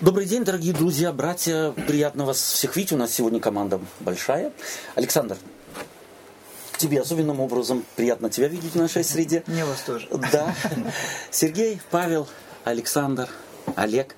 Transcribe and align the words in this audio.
Добрый 0.00 0.24
день, 0.24 0.44
дорогие 0.44 0.72
друзья, 0.72 1.12
братья. 1.12 1.72
Приятно 1.72 2.24
вас 2.24 2.38
всех 2.38 2.74
видеть. 2.74 2.92
У 2.92 2.96
нас 2.96 3.12
сегодня 3.12 3.38
команда 3.38 3.78
большая. 4.00 4.50
Александр, 4.94 5.36
тебе 6.78 7.02
особенным 7.02 7.38
образом 7.38 7.84
приятно 7.96 8.30
тебя 8.30 8.48
видеть 8.48 8.72
в 8.72 8.76
нашей 8.76 9.04
среде. 9.04 9.44
Мне 9.46 9.62
вас 9.66 9.82
тоже. 9.82 10.08
Да. 10.32 10.54
Сергей, 11.30 11.82
Павел, 11.90 12.26
Александр, 12.64 13.28
Олег. 13.76 14.16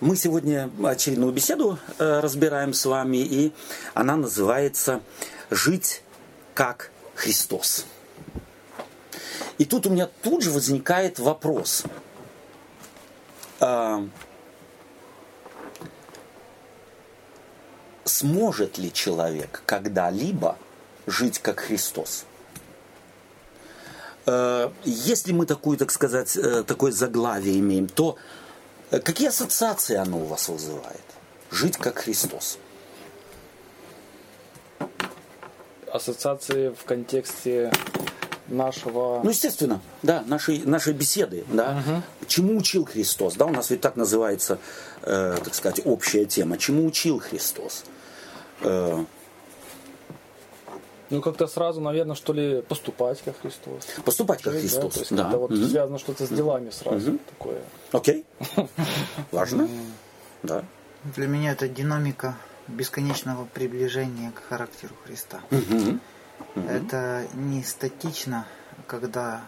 Мы 0.00 0.16
сегодня 0.16 0.70
очередную 0.84 1.32
беседу 1.32 1.78
э, 2.00 2.18
разбираем 2.18 2.72
с 2.72 2.84
вами, 2.84 3.18
и 3.18 3.52
она 3.94 4.16
называется 4.16 5.02
«Жить 5.50 6.02
как 6.52 6.90
Христос». 7.14 7.86
И 9.58 9.66
тут 9.66 9.86
у 9.86 9.90
меня 9.90 10.08
тут 10.22 10.42
же 10.42 10.50
возникает 10.50 11.20
вопрос. 11.20 11.84
Сможет 18.06 18.78
ли 18.78 18.92
человек 18.92 19.62
когда-либо 19.66 20.56
жить 21.06 21.38
как 21.40 21.60
Христос? 21.60 22.24
Э, 24.26 24.70
если 24.84 25.32
мы 25.32 25.46
такую, 25.46 25.76
так 25.76 25.90
сказать, 25.90 26.36
э, 26.36 26.62
такое 26.62 26.92
заглавие 26.92 27.58
имеем, 27.58 27.88
то 27.88 28.16
э, 28.90 29.00
какие 29.00 29.28
ассоциации 29.28 29.96
оно 29.96 30.20
у 30.20 30.24
вас 30.24 30.48
вызывает? 30.48 31.00
Жить 31.50 31.76
как 31.76 31.98
Христос. 31.98 32.58
Ассоциации 35.92 36.70
в 36.70 36.84
контексте 36.84 37.70
нашего... 38.48 39.20
Ну, 39.22 39.30
естественно, 39.30 39.80
да, 40.02 40.22
нашей, 40.26 40.58
нашей 40.64 40.92
беседы, 40.92 41.44
да. 41.48 41.82
Угу. 41.86 42.26
Чему 42.28 42.58
учил 42.58 42.84
Христос, 42.84 43.34
да, 43.34 43.46
у 43.46 43.50
нас 43.50 43.70
ведь 43.70 43.80
так 43.80 43.96
называется, 43.96 44.58
э, 45.02 45.38
так 45.42 45.54
сказать, 45.54 45.80
общая 45.84 46.24
тема. 46.24 46.58
Чему 46.58 46.84
учил 46.86 47.20
Христос? 47.20 47.84
Э, 47.86 47.95
ну, 51.10 51.20
как-то 51.22 51.46
сразу, 51.46 51.80
наверное, 51.80 52.16
что 52.16 52.32
ли, 52.32 52.62
поступать 52.62 53.22
как 53.22 53.40
Христос. 53.40 53.84
Поступать 54.04 54.42
как 54.42 54.54
Христос, 54.54 54.82
да. 54.82 54.90
То 54.90 54.98
есть, 55.00 55.16
да. 55.16 55.28
вот 55.38 55.50
угу. 55.52 55.64
связано 55.64 55.98
что-то 55.98 56.26
с 56.26 56.28
делами 56.28 56.70
сразу 56.70 57.12
угу. 57.12 57.18
такое. 57.28 57.62
Окей. 57.92 58.24
Важно. 59.32 59.68
Да. 60.42 60.64
Для 61.04 61.26
меня 61.28 61.52
это 61.52 61.68
динамика 61.68 62.36
бесконечного 62.66 63.44
приближения 63.44 64.32
к 64.32 64.42
характеру 64.42 64.94
Христа. 65.04 65.40
Это 66.68 67.26
не 67.34 67.62
статично, 67.62 68.46
когда, 68.86 69.42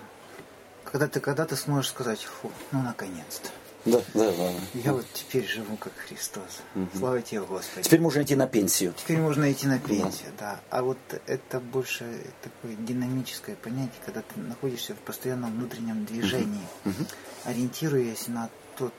когда 0.85 1.09
ты 1.09 1.21
когда-то 1.21 1.57
сможешь 1.57 1.91
сказать, 1.91 2.21
фу, 2.21 2.51
ну 2.71 2.83
наконец-то. 2.83 3.49
Да, 3.91 4.03
да, 4.15 4.33
да. 4.33 4.51
Я 4.75 4.93
вот 4.93 5.07
теперь 5.13 5.47
живу 5.47 5.77
как 5.77 5.93
Христос. 5.97 6.61
Угу. 6.75 6.99
Слава 6.99 7.23
тебе, 7.23 7.41
Господи. 7.43 7.85
Теперь 7.85 8.01
можно 8.01 8.23
идти 8.23 8.37
на 8.37 8.47
пенсию. 8.47 8.95
Теперь 8.97 9.19
можно 9.19 9.51
идти 9.51 9.67
на 9.67 9.79
пенсию, 9.79 10.33
да. 10.39 10.55
да. 10.55 10.61
А 10.71 10.83
вот 10.83 10.99
это 11.27 11.61
больше 11.61 12.05
такое 12.43 12.77
динамическое 12.77 13.57
понятие, 13.57 14.01
когда 14.05 14.23
ты 14.23 14.41
находишься 14.41 14.95
в 14.95 14.99
постоянном 14.99 15.53
внутреннем 15.53 16.05
движении, 16.05 16.67
угу. 16.85 16.91
Угу. 16.91 17.07
ориентируясь 17.45 18.29
на 18.29 18.51
тот 18.77 18.95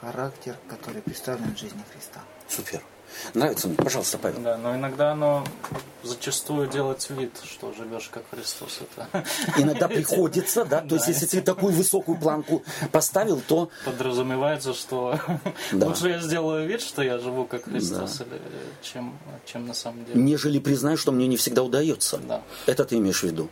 характер, 0.00 0.56
который 0.68 1.02
представлен 1.02 1.54
в 1.54 1.58
жизни 1.58 1.82
Христа. 1.92 2.20
Супер. 2.48 2.82
Нравится 3.34 3.68
мне? 3.68 3.76
Пожалуйста, 3.76 4.18
Павел. 4.18 4.40
Да, 4.40 4.56
но 4.56 4.74
иногда 4.74 5.12
оно 5.12 5.44
зачастую 6.02 6.68
делать 6.68 7.08
вид, 7.10 7.32
что 7.44 7.72
живешь 7.72 8.08
как 8.10 8.24
Христос. 8.30 8.80
Это... 8.80 9.24
Иногда 9.58 9.88
приходится, 9.88 10.64
да? 10.64 10.80
То 10.80 10.94
есть, 10.96 11.08
если 11.08 11.26
ты 11.26 11.42
такую 11.42 11.72
высокую 11.72 12.18
планку 12.18 12.62
поставил, 12.92 13.40
то... 13.46 13.70
Подразумевается, 13.84 14.74
что 14.74 15.18
лучше 15.72 16.08
я 16.08 16.20
сделаю 16.20 16.66
вид, 16.66 16.80
что 16.80 17.02
я 17.02 17.18
живу 17.18 17.44
как 17.44 17.64
Христос, 17.64 18.22
чем, 18.82 19.18
чем 19.44 19.66
на 19.66 19.74
самом 19.74 20.04
деле. 20.04 20.20
Нежели 20.20 20.58
признаю, 20.58 20.96
что 20.96 21.12
мне 21.12 21.26
не 21.26 21.36
всегда 21.36 21.62
удается. 21.62 22.18
Да. 22.18 22.42
Это 22.66 22.84
ты 22.84 22.96
имеешь 22.96 23.20
в 23.20 23.24
виду? 23.24 23.48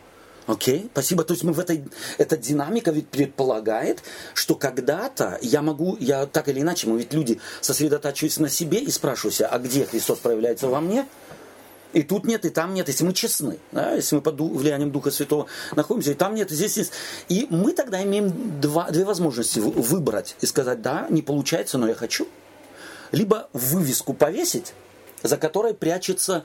Окей, 0.49 0.79
okay, 0.79 0.89
спасибо. 0.93 1.23
То 1.23 1.33
есть 1.33 1.43
мы 1.43 1.53
в 1.53 1.59
этой, 1.59 1.83
эта 2.17 2.35
динамика 2.35 2.89
ведь 2.89 3.07
предполагает, 3.07 4.01
что 4.33 4.55
когда-то 4.55 5.37
я 5.43 5.61
могу, 5.61 5.95
я 5.99 6.25
так 6.25 6.49
или 6.49 6.61
иначе, 6.61 6.87
мы 6.87 6.97
ведь 6.97 7.13
люди 7.13 7.39
сосредотачиваются 7.61 8.41
на 8.41 8.49
себе 8.49 8.79
и 8.79 8.89
спрашиваю 8.89 9.31
себя, 9.31 9.49
а 9.49 9.59
где 9.59 9.85
Христос 9.85 10.17
проявляется 10.17 10.67
во 10.67 10.81
мне? 10.81 11.05
И 11.93 12.01
тут 12.01 12.25
нет, 12.25 12.45
и 12.45 12.49
там 12.49 12.73
нет, 12.73 12.87
если 12.87 13.03
мы 13.03 13.13
честны, 13.13 13.59
да, 13.71 13.93
если 13.93 14.15
мы 14.15 14.21
под 14.23 14.39
влиянием 14.41 14.91
Духа 14.91 15.11
Святого 15.11 15.45
находимся, 15.75 16.11
и 16.11 16.15
там 16.15 16.33
нет, 16.33 16.51
и 16.51 16.55
здесь 16.55 16.77
есть. 16.77 16.93
И 17.27 17.45
мы 17.51 17.73
тогда 17.73 18.01
имеем 18.01 18.59
два, 18.59 18.89
две 18.89 19.05
возможности 19.05 19.59
выбрать 19.59 20.35
и 20.41 20.47
сказать, 20.47 20.81
да, 20.81 21.05
не 21.11 21.21
получается, 21.21 21.77
но 21.77 21.87
я 21.87 21.93
хочу. 21.93 22.27
Либо 23.11 23.49
вывеску 23.53 24.15
повесить, 24.15 24.73
за 25.21 25.37
которой 25.37 25.75
прячется 25.75 26.43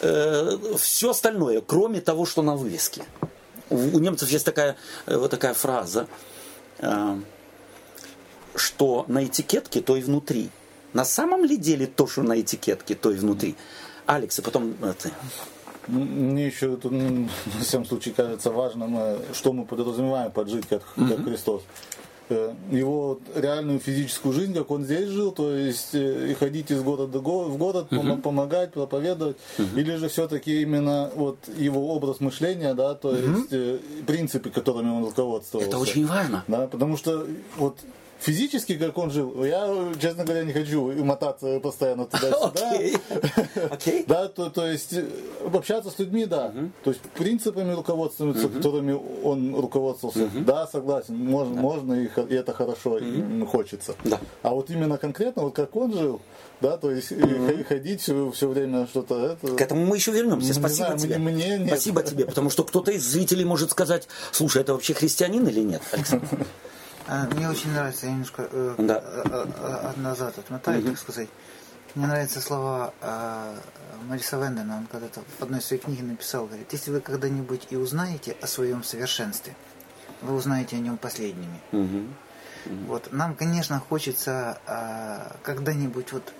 э, 0.00 0.58
все 0.76 1.10
остальное, 1.10 1.60
кроме 1.60 2.00
того, 2.00 2.26
что 2.26 2.42
на 2.42 2.56
вывеске 2.56 3.04
у 3.70 3.98
немцев 3.98 4.30
есть 4.30 4.44
такая, 4.44 4.76
э, 5.06 5.16
вот 5.16 5.30
такая 5.30 5.54
фраза, 5.54 6.06
э, 6.78 7.20
что 8.54 9.04
на 9.08 9.24
этикетке, 9.24 9.80
то 9.80 9.96
и 9.96 10.02
внутри. 10.02 10.50
На 10.92 11.04
самом 11.04 11.44
ли 11.44 11.56
деле 11.56 11.86
то, 11.86 12.06
что 12.06 12.22
на 12.22 12.40
этикетке, 12.40 12.94
то 12.94 13.10
и 13.10 13.16
внутри? 13.16 13.56
Алекс, 14.06 14.38
и 14.38 14.42
потом 14.42 14.76
э, 14.82 14.94
ты. 14.98 15.10
Мне 15.88 16.46
еще 16.46 16.76
тут, 16.76 16.92
на 16.92 17.28
всяком 17.60 17.86
случае, 17.86 18.14
кажется 18.14 18.50
важным, 18.50 19.18
что 19.32 19.52
мы 19.52 19.64
подразумеваем 19.64 20.30
под 20.30 20.48
жить 20.48 20.66
как, 20.68 20.82
как 20.94 21.24
Христос. 21.24 21.62
Э, 22.30 22.54
его 22.70 23.18
реальную 23.34 23.78
физическую 23.80 24.32
жизнь, 24.32 24.54
как 24.54 24.70
он 24.70 24.84
здесь 24.84 25.08
жил, 25.08 25.30
то 25.30 25.54
есть 25.54 25.94
э, 25.94 26.30
и 26.30 26.34
ходить 26.34 26.70
из 26.70 26.80
города 26.82 27.18
в 27.18 27.58
город, 27.58 27.88
uh-huh. 27.90 28.22
помогать, 28.22 28.72
проповедовать, 28.72 29.36
uh-huh. 29.58 29.78
или 29.78 29.96
же 29.96 30.08
все-таки 30.08 30.62
именно 30.62 31.10
вот 31.14 31.36
его 31.58 31.94
образ 31.94 32.20
мышления, 32.20 32.72
да, 32.72 32.94
то 32.94 33.14
uh-huh. 33.14 33.36
есть 33.36 33.52
э, 33.52 33.78
принципы, 34.06 34.48
которыми 34.48 34.90
он 34.90 35.04
руководствовался. 35.04 35.68
Это 35.68 35.78
очень 35.78 36.06
важно. 36.06 36.44
Да, 36.48 36.66
потому 36.66 36.96
что 36.96 37.26
вот 37.58 37.76
физически, 38.24 38.76
как 38.76 38.96
он 38.98 39.10
жил, 39.10 39.44
я, 39.44 39.92
честно 40.00 40.24
говоря, 40.24 40.44
не 40.44 40.52
хочу 40.52 40.92
мотаться 41.04 41.60
постоянно 41.60 42.06
туда-сюда. 42.06 42.72
Okay. 43.74 44.04
Да, 44.14 44.28
то, 44.28 44.50
то 44.50 44.66
есть 44.66 44.94
общаться 45.52 45.90
с 45.90 45.98
людьми, 45.98 46.26
да. 46.26 46.52
Uh-huh. 46.54 46.70
То 46.84 46.90
есть 46.90 47.02
принципами 47.14 47.72
руководствоваться, 47.72 48.46
uh-huh. 48.46 48.56
которыми 48.56 48.92
он 49.22 49.54
руководствовался, 49.54 50.20
uh-huh. 50.20 50.44
да, 50.44 50.66
согласен, 50.66 51.16
можно, 51.16 51.54
да. 51.54 51.60
можно 51.60 51.94
и, 51.94 52.04
и 52.06 52.34
это 52.34 52.52
хорошо, 52.52 52.98
uh-huh. 52.98 53.46
хочется. 53.46 53.94
Да. 54.04 54.20
А 54.42 54.50
вот 54.50 54.70
именно 54.70 54.98
конкретно, 54.98 55.42
вот 55.42 55.54
как 55.54 55.74
он 55.76 55.92
жил, 55.92 56.20
да, 56.60 56.76
то 56.76 56.90
есть 56.90 57.12
mm-hmm. 57.12 57.64
ходить 57.64 58.00
все, 58.00 58.30
все 58.30 58.48
время 58.48 58.86
что-то 58.86 59.26
это. 59.26 59.54
К 59.54 59.60
этому 59.60 59.84
мы 59.86 59.96
еще 59.96 60.12
вернемся. 60.12 60.46
Не 60.48 60.52
Спасибо 60.52 60.86
знаю, 60.86 60.98
тебе. 60.98 61.18
Мне, 61.18 61.58
мне 61.58 61.66
Спасибо 61.66 62.02
тебе, 62.02 62.24
потому 62.24 62.50
что 62.50 62.64
кто-то 62.64 62.90
из 62.92 63.04
зрителей 63.04 63.44
может 63.44 63.70
сказать, 63.70 64.08
слушай, 64.32 64.62
это 64.62 64.72
вообще 64.72 64.94
христианин 64.94 65.46
или 65.46 65.60
нет, 65.60 65.82
Александр? 65.92 66.26
А, 67.06 67.26
мне 67.26 67.48
очень 67.48 67.72
нравится, 67.72 68.06
я 68.06 68.12
немножко 68.12 68.48
э, 68.50 68.74
да. 68.78 69.02
э, 69.04 69.46
э, 69.56 70.00
назад 70.00 70.38
отмотаю, 70.38 70.80
угу. 70.80 70.90
так 70.90 70.98
сказать. 70.98 71.28
Мне 71.94 72.06
нравятся 72.06 72.40
слова 72.40 72.92
э, 73.00 73.56
Мариса 74.08 74.36
Вендена, 74.36 74.78
он 74.78 74.86
когда-то 74.86 75.20
в 75.38 75.42
одной 75.42 75.60
своей 75.60 75.82
книге 75.82 76.02
написал, 76.02 76.46
говорит, 76.46 76.72
если 76.72 76.90
вы 76.90 77.00
когда-нибудь 77.00 77.68
и 77.70 77.76
узнаете 77.76 78.36
о 78.40 78.46
своем 78.46 78.82
совершенстве, 78.82 79.54
вы 80.22 80.34
узнаете 80.34 80.76
о 80.76 80.80
нем 80.80 80.96
последними. 80.96 81.60
Угу. 81.72 82.06
Угу. 82.66 82.84
Вот, 82.86 83.12
нам, 83.12 83.34
конечно, 83.34 83.78
хочется 83.80 84.58
э, 84.66 85.36
когда-нибудь 85.42 86.12
вот 86.12 86.32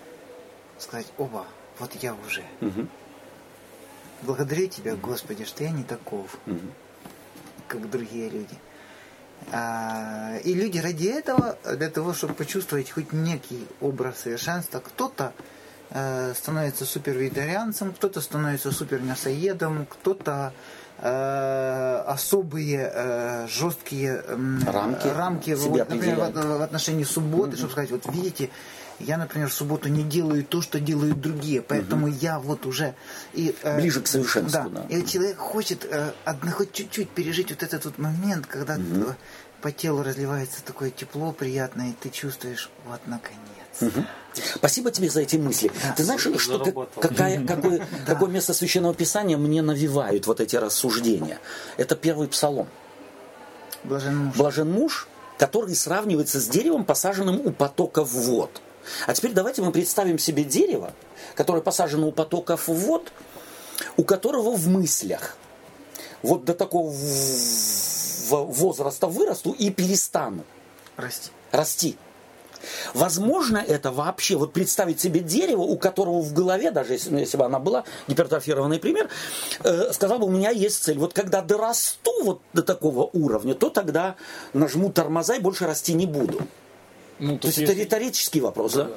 сказать, 0.78 1.06
оба, 1.18 1.46
вот 1.78 1.92
я 2.02 2.14
уже. 2.26 2.42
Угу. 2.60 2.88
Благодарю 4.22 4.66
Тебя, 4.68 4.96
Господи, 4.96 5.44
что 5.44 5.64
я 5.64 5.70
не 5.70 5.84
таков, 5.84 6.36
угу. 6.46 6.60
как 7.68 7.90
другие 7.90 8.28
люди. 8.28 8.56
А, 9.52 10.36
и 10.44 10.54
люди 10.54 10.78
ради 10.78 11.06
этого, 11.06 11.58
для 11.76 11.90
того, 11.90 12.12
чтобы 12.12 12.34
почувствовать 12.34 12.90
хоть 12.90 13.12
некий 13.12 13.66
образ 13.80 14.20
совершенства, 14.20 14.80
кто-то 14.80 15.32
э, 15.90 16.34
становится 16.34 16.84
супервегетарианцем, 16.84 17.92
кто-то 17.92 18.20
становится 18.20 18.72
супермясоедом, 18.72 19.86
кто-то 19.86 20.52
э, 20.98 22.02
особые 22.06 22.90
э, 22.92 23.46
жесткие 23.48 24.24
рамки, 24.66 25.06
рамки 25.06 25.50
вот, 25.54 25.88
например, 25.88 26.16
в, 26.16 26.58
в 26.58 26.62
отношении 26.62 27.04
субботы, 27.04 27.52
mm-hmm. 27.52 27.56
чтобы 27.56 27.72
сказать, 27.72 27.90
вот 27.90 28.06
видите, 28.12 28.50
я, 29.00 29.18
например, 29.18 29.48
в 29.48 29.52
субботу 29.52 29.88
не 29.88 30.02
делаю 30.02 30.44
то, 30.44 30.62
что 30.62 30.80
делают 30.80 31.20
другие, 31.20 31.62
поэтому 31.62 32.06
угу. 32.06 32.16
я 32.20 32.38
вот 32.38 32.66
уже... 32.66 32.94
И, 33.32 33.54
э, 33.62 33.80
Ближе 33.80 34.00
к 34.00 34.06
совершенству, 34.06 34.70
да. 34.70 34.82
да. 34.88 34.96
И 34.96 35.04
человек 35.04 35.38
хочет 35.38 35.84
э, 35.84 36.12
одно, 36.24 36.50
хоть 36.52 36.72
чуть-чуть 36.72 37.10
пережить 37.10 37.50
вот 37.50 37.62
этот 37.62 37.84
вот 37.84 37.98
момент, 37.98 38.46
когда 38.46 38.74
угу. 38.74 39.14
по 39.60 39.72
телу 39.72 40.02
разливается 40.02 40.64
такое 40.64 40.90
тепло 40.90 41.32
приятное, 41.32 41.90
и 41.90 41.92
ты 41.92 42.10
чувствуешь, 42.10 42.70
вот, 42.86 43.00
наконец. 43.06 43.38
Угу. 43.80 44.04
Спасибо 44.56 44.90
тебе 44.90 45.10
за 45.10 45.22
эти 45.22 45.36
мысли. 45.36 45.70
Да. 45.82 45.94
Ты 45.96 46.04
знаешь, 46.04 46.20
что, 46.20 46.88
какая, 47.00 47.44
какое, 47.46 47.78
да. 47.78 47.86
какое 48.06 48.30
место 48.30 48.54
Священного 48.54 48.94
Писания 48.94 49.36
мне 49.36 49.62
навевают 49.62 50.26
вот 50.26 50.40
эти 50.40 50.56
рассуждения? 50.56 51.38
Это 51.76 51.96
первый 51.96 52.28
псалом. 52.28 52.68
Блажен 53.84 54.16
муж. 54.16 54.36
Блажен 54.36 54.70
муж, 54.70 55.08
который 55.38 55.74
сравнивается 55.74 56.40
с 56.40 56.48
деревом, 56.48 56.84
посаженным 56.84 57.40
у 57.44 57.50
потоков 57.50 58.12
вод. 58.12 58.60
А 59.06 59.14
теперь 59.14 59.32
давайте 59.32 59.62
мы 59.62 59.72
представим 59.72 60.18
себе 60.18 60.44
дерево, 60.44 60.92
которое 61.34 61.62
посажено 61.62 62.08
у 62.08 62.12
потоков 62.12 62.68
вод, 62.68 63.12
у 63.96 64.04
которого 64.04 64.56
в 64.56 64.68
мыслях 64.68 65.36
вот 66.22 66.44
до 66.44 66.54
такого 66.54 66.92
возраста 68.30 69.06
вырасту 69.06 69.52
и 69.52 69.70
перестану 69.70 70.44
расти. 70.96 71.30
расти. 71.52 71.96
Возможно 72.94 73.58
это 73.58 73.90
вообще, 73.90 74.36
вот 74.36 74.52
представить 74.52 75.00
себе 75.00 75.20
дерево, 75.20 75.60
у 75.60 75.76
которого 75.76 76.20
в 76.20 76.32
голове, 76.32 76.70
даже 76.70 76.94
если, 76.94 77.10
ну, 77.10 77.18
если 77.18 77.36
бы 77.36 77.44
она 77.44 77.58
была, 77.58 77.84
гипертрофированный 78.08 78.78
пример, 78.78 79.08
э, 79.62 79.92
сказал 79.92 80.18
бы, 80.18 80.26
у 80.26 80.30
меня 80.30 80.50
есть 80.50 80.82
цель. 80.82 80.98
Вот 80.98 81.12
когда 81.12 81.42
дорасту 81.42 82.10
вот 82.22 82.40
до 82.54 82.62
такого 82.62 83.10
уровня, 83.12 83.54
то 83.54 83.68
тогда 83.68 84.16
нажму 84.54 84.90
тормоза 84.90 85.36
и 85.36 85.40
больше 85.40 85.66
расти 85.66 85.92
не 85.92 86.06
буду. 86.06 86.46
Ну, 87.24 87.38
то, 87.38 87.48
есть 87.48 87.58
это 87.58 87.72
риторический 87.72 88.40
вопрос, 88.40 88.74
да? 88.74 88.90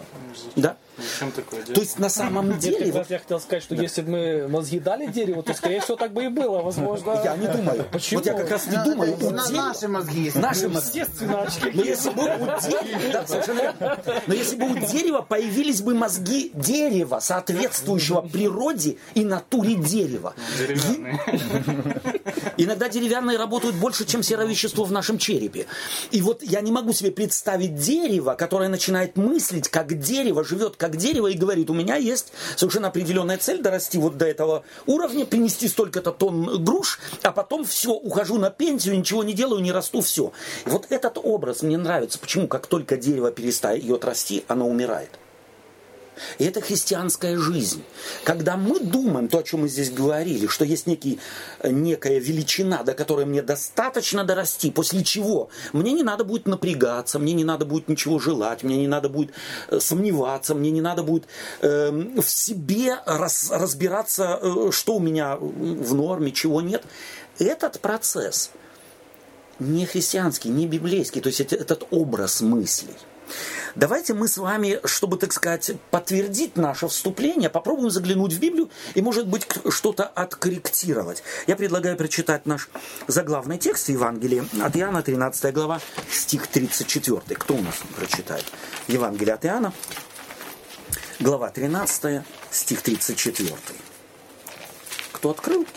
Да. 0.56 0.78
Зачем 0.98 1.32
такое 1.32 1.62
делать? 1.62 1.76
То 1.76 1.82
есть 1.82 2.00
на 2.00 2.10
самом 2.10 2.58
деле... 2.58 2.92
Нет, 2.92 3.10
я 3.10 3.20
хотел 3.20 3.40
сказать, 3.40 3.64
что 3.64 3.76
да. 3.76 3.84
если 3.84 4.02
бы 4.02 4.10
мы 4.10 4.48
мозги 4.48 4.80
дали 4.80 5.06
дереву, 5.08 5.44
то, 5.44 5.54
скорее 5.54 5.82
всего, 5.82 5.96
так 5.96 6.14
бы 6.14 6.26
и 6.26 6.28
было, 6.30 6.62
возможно. 6.62 7.22
Я 7.24 7.38
не 7.38 7.48
думаю. 7.48 7.86
Почему? 7.92 8.20
Вот 8.20 8.28
я 8.28 8.34
как 8.34 8.50
раз 8.50 8.68
не 8.68 8.84
думаю. 8.84 9.18
У 9.22 9.30
на, 9.30 9.48
наши 9.50 9.88
мозги 9.88 10.22
есть. 10.24 10.36
Наши 10.36 10.68
мозги. 10.68 11.00
Естественно, 11.00 11.42
очки. 11.42 11.72
Но 11.74 11.84
если 11.84 12.10
бы 12.10 12.24
у 12.24 12.26
дерева... 12.26 13.12
Да, 13.14 13.28
совершенно 13.28 13.98
Но 14.26 14.34
если 14.34 14.56
бы 14.56 14.66
у 14.66 14.76
дерева 14.76 15.22
появились 15.22 15.82
бы 15.82 15.94
мозги 15.94 16.52
дерева, 16.54 17.20
соответствующего 17.20 18.22
природе 18.22 18.98
и 19.14 19.24
натуре 19.24 19.76
дерева. 19.76 20.34
Деревянные. 20.58 21.20
Иногда 22.58 22.90
деревянные 22.90 23.38
работают 23.38 23.76
больше, 23.76 24.06
чем 24.06 24.24
серовещество 24.24 24.84
в 24.84 24.92
нашем 24.92 25.18
черепе. 25.18 25.68
И 26.12 26.22
вот 26.22 26.42
я 26.42 26.62
не 26.62 26.72
могу 26.72 26.92
себе 26.94 27.12
представить 27.12 27.76
дерево, 27.76 28.34
которое 28.34 28.70
начинает 28.70 29.16
мыслить, 29.16 29.70
как 29.70 30.00
дерево, 30.00 30.44
живет 30.44 30.76
как 30.76 30.87
дерево 30.96 31.28
и 31.28 31.38
говорит, 31.38 31.70
у 31.70 31.74
меня 31.74 31.96
есть 31.96 32.32
совершенно 32.56 32.88
определенная 32.88 33.38
цель 33.38 33.62
дорасти 33.62 33.98
вот 33.98 34.18
до 34.18 34.26
этого 34.26 34.64
уровня, 34.86 35.26
принести 35.26 35.68
столько-то 35.68 36.12
тонн 36.12 36.64
груш, 36.64 37.00
а 37.24 37.32
потом 37.32 37.66
все, 37.66 37.92
ухожу 37.92 38.38
на 38.38 38.50
пенсию, 38.50 38.98
ничего 38.98 39.24
не 39.24 39.34
делаю, 39.34 39.62
не 39.62 39.72
расту, 39.72 40.02
все. 40.02 40.32
Вот 40.66 40.86
этот 40.90 41.18
образ 41.22 41.62
мне 41.64 41.78
нравится. 41.78 42.20
Почему? 42.20 42.48
Как 42.48 42.68
только 42.68 42.96
дерево 42.96 43.32
перестает 43.32 44.06
расти, 44.06 44.46
оно 44.48 44.68
умирает. 44.70 45.10
И 46.38 46.46
это 46.46 46.62
христианская 46.62 47.38
жизнь. 47.38 47.84
Когда 48.24 48.58
мы 48.58 48.80
думаем, 48.80 49.28
то, 49.28 49.40
о 49.40 49.44
чем 49.44 49.62
мы 49.62 49.70
здесь 49.70 49.92
говорили, 49.92 50.48
что 50.48 50.66
есть 50.66 50.88
некий, 50.88 51.20
э, 51.60 51.70
некая 51.70 52.20
величина, 52.20 52.84
до 52.84 52.94
которой 52.94 53.26
мне 53.26 53.42
достаточно 53.42 54.24
дорасти, 54.24 54.72
после 54.72 55.04
чего 55.04 55.50
мне 55.74 55.92
не 55.92 56.04
надо 56.04 56.24
будет 56.24 56.48
напрягаться, 56.48 57.20
мне 57.20 57.34
не 57.34 57.44
надо 57.44 57.66
будет 57.66 57.88
ничего 57.88 58.20
желать, 58.20 58.64
мне 58.64 58.78
не 58.78 58.88
надо 58.88 59.10
будет 59.10 59.32
э, 59.70 59.80
сомневаться, 59.80 60.56
мне 60.56 60.72
не 60.72 60.82
надо 60.82 61.04
будет 61.04 61.26
э, 61.62 61.92
в 61.92 62.30
себе 62.30 62.98
раз, 63.06 63.50
разбираться, 63.52 64.40
э, 64.42 64.72
что 64.72 64.96
у 64.96 65.00
меня 65.00 65.38
в 65.38 65.94
норме, 65.94 66.32
чего 66.32 66.62
нет. 66.62 66.84
Этот 67.40 67.80
процесс 67.80 68.52
не 69.60 69.86
христианский, 69.86 70.50
не 70.50 70.68
библейский, 70.68 71.22
то 71.22 71.28
есть 71.28 71.42
это, 71.42 71.56
этот 71.56 71.88
образ 71.92 72.42
мыслей– 72.42 72.96
Давайте 73.78 74.16
мы 74.16 74.28
с 74.28 74.38
вами, 74.40 74.80
чтобы, 74.86 75.18
так 75.18 75.32
сказать, 75.32 75.74
подтвердить 75.92 76.58
наше 76.58 76.88
вступление, 76.88 77.48
попробуем 77.48 77.92
заглянуть 77.92 78.34
в 78.34 78.40
Библию 78.40 78.72
и, 78.96 79.04
может 79.04 79.28
быть, 79.28 79.48
что-то 79.70 80.04
откорректировать. 80.04 81.22
Я 81.46 81.56
предлагаю 81.56 81.96
прочитать 81.96 82.48
наш 82.48 82.70
заглавный 83.06 83.60
текст 83.60 83.90
Евангелия 83.90 84.48
от 84.64 84.76
Иоанна, 84.76 85.04
13 85.04 85.54
глава, 85.54 85.80
стих 86.10 86.48
34. 86.48 87.22
Кто 87.38 87.54
у 87.54 87.62
нас 87.62 87.76
прочитает? 87.96 88.46
Евангелие 88.88 89.36
от 89.36 89.46
Иоанна, 89.46 89.72
глава 91.20 91.52
13, 91.52 92.24
стих 92.50 92.82
34. 92.82 93.54
Кто 95.12 95.30
открыл? 95.30 95.68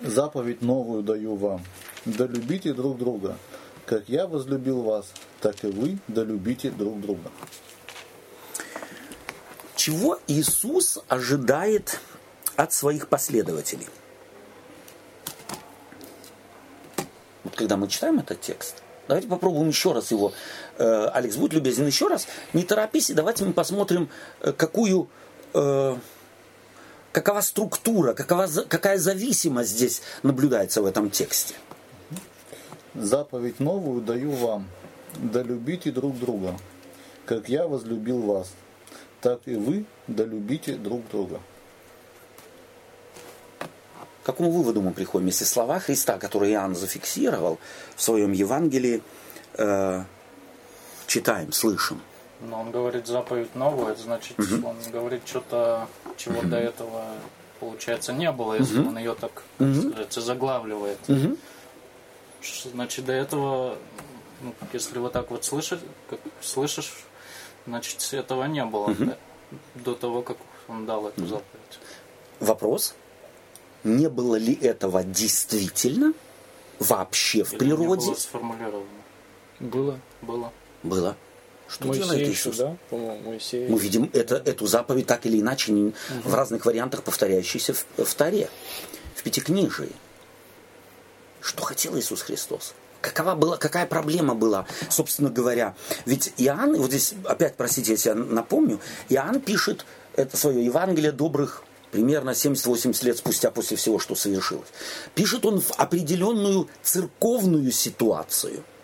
Заповедь 0.00 0.62
новую 0.62 1.02
даю 1.02 1.34
вам. 1.34 1.62
Да 2.04 2.26
любите 2.26 2.72
друг 2.72 2.98
друга. 2.98 3.36
Как 3.84 4.08
я 4.08 4.26
возлюбил 4.26 4.82
вас, 4.82 5.12
так 5.40 5.64
и 5.64 5.68
вы 5.68 5.98
да 6.08 6.22
любите 6.22 6.70
друг 6.70 7.00
друга. 7.00 7.30
Чего 9.74 10.18
Иисус 10.26 10.98
ожидает 11.08 12.00
от 12.56 12.72
своих 12.72 13.08
последователей? 13.08 13.88
Вот 17.44 17.56
когда 17.56 17.76
мы 17.76 17.88
читаем 17.88 18.18
этот 18.18 18.40
текст, 18.40 18.82
давайте 19.08 19.26
попробуем 19.26 19.68
еще 19.68 19.92
раз 19.92 20.10
его. 20.10 20.32
Э, 20.76 21.08
Алекс, 21.14 21.36
будь 21.36 21.52
любезен 21.52 21.86
еще 21.86 22.08
раз. 22.08 22.28
Не 22.52 22.62
торопись, 22.62 23.10
и 23.10 23.14
давайте 23.14 23.44
мы 23.44 23.52
посмотрим, 23.52 24.08
э, 24.40 24.52
какую 24.52 25.08
э, 25.54 25.96
какова 27.18 27.40
структура, 27.40 28.14
какова, 28.14 28.46
какая 28.68 28.98
зависимость 28.98 29.70
здесь 29.70 30.02
наблюдается 30.22 30.82
в 30.82 30.86
этом 30.86 31.10
тексте? 31.10 31.56
Заповедь 32.94 33.58
новую 33.58 34.02
даю 34.02 34.30
вам, 34.30 34.68
да 35.16 35.42
любите 35.42 35.90
друг 35.90 36.16
друга, 36.16 36.56
как 37.26 37.48
я 37.48 37.66
возлюбил 37.66 38.22
вас, 38.22 38.52
так 39.20 39.40
и 39.46 39.56
вы 39.56 39.84
да 40.06 40.24
любите 40.24 40.76
друг 40.76 41.08
друга. 41.10 41.40
К 44.22 44.26
какому 44.26 44.52
выводу 44.52 44.80
мы 44.80 44.92
приходим, 44.92 45.26
если 45.26 45.44
слова 45.44 45.80
Христа, 45.80 46.18
которые 46.18 46.52
Иоанн 46.52 46.76
зафиксировал 46.76 47.58
в 47.96 48.02
своем 48.02 48.30
Евангелии, 48.30 49.02
э, 49.54 50.04
читаем, 51.08 51.50
слышим? 51.50 52.00
Но 52.40 52.60
он 52.60 52.70
говорит 52.70 53.06
заповедь 53.06 53.54
новую, 53.54 53.92
это 53.92 54.02
значит, 54.02 54.38
угу. 54.38 54.68
он 54.68 54.76
говорит 54.92 55.22
что-то, 55.26 55.88
чего 56.16 56.38
угу. 56.38 56.48
до 56.48 56.56
этого, 56.56 57.04
получается, 57.58 58.12
не 58.12 58.30
было, 58.30 58.54
если 58.54 58.78
угу. 58.78 58.90
он 58.90 58.98
ее 58.98 59.14
так, 59.14 59.42
угу. 59.58 59.74
сказать, 59.74 60.12
заглавливает. 60.12 60.98
Угу. 61.08 61.36
Значит, 62.72 63.04
до 63.04 63.12
этого, 63.12 63.76
ну, 64.40 64.54
если 64.72 64.98
вот 64.98 65.12
так 65.12 65.30
вот 65.30 65.44
слышать, 65.44 65.80
как 66.08 66.20
слышишь, 66.40 66.92
значит, 67.66 68.08
этого 68.12 68.44
не 68.44 68.64
было 68.64 68.84
угу. 68.84 69.04
да, 69.04 69.16
до 69.74 69.94
того, 69.94 70.22
как 70.22 70.36
он 70.68 70.86
дал 70.86 71.08
эту 71.08 71.22
угу. 71.22 71.28
заповедь. 71.28 71.78
Вопрос. 72.38 72.94
Не 73.82 74.08
было 74.08 74.36
ли 74.36 74.54
этого 74.54 75.02
действительно 75.02 76.12
вообще 76.78 77.42
в 77.42 77.52
Или 77.54 77.58
природе? 77.58 78.02
Не 78.02 78.10
было 78.10 78.14
сформулировано. 78.14 78.86
Было. 79.60 80.00
Было. 80.22 80.52
Было. 80.84 81.16
Что 81.68 81.86
Моисей 81.86 82.02
делает 82.02 82.28
Иисус? 82.28 82.56
Да? 82.56 82.76
Моисей. 82.90 83.68
Мы 83.68 83.78
видим 83.78 84.10
это, 84.14 84.36
эту 84.36 84.66
заповедь 84.66 85.06
так 85.06 85.26
или 85.26 85.40
иначе 85.40 85.72
угу. 85.72 85.92
в 86.24 86.34
разных 86.34 86.64
вариантах 86.64 87.02
повторяющейся 87.02 87.74
в, 87.74 87.84
в 88.04 88.14
Таре, 88.14 88.48
в 89.14 89.22
Пятикнижии. 89.22 89.92
Что 91.40 91.62
хотел 91.62 91.98
Иисус 91.98 92.22
Христос? 92.22 92.74
Какова 93.00 93.34
была, 93.34 93.58
какая 93.58 93.86
проблема 93.86 94.34
была, 94.34 94.66
собственно 94.90 95.30
говоря? 95.30 95.76
Ведь 96.04 96.32
Иоанн, 96.38 96.76
вот 96.76 96.90
здесь 96.90 97.14
опять, 97.24 97.56
простите, 97.56 97.92
если 97.92 98.08
я 98.08 98.14
напомню, 98.14 98.80
Иоанн 99.08 99.40
пишет 99.40 99.84
это 100.16 100.36
свое 100.36 100.64
Евангелие 100.64 101.12
добрых 101.12 101.62
примерно 101.92 102.30
70-80 102.30 103.04
лет 103.04 103.18
спустя 103.18 103.50
после 103.50 103.76
всего, 103.76 103.98
что 103.98 104.14
совершилось. 104.14 104.68
Пишет 105.14 105.46
он 105.46 105.60
в 105.60 105.70
определенную 105.72 106.68
церковную 106.82 107.70
ситуацию– 107.70 108.64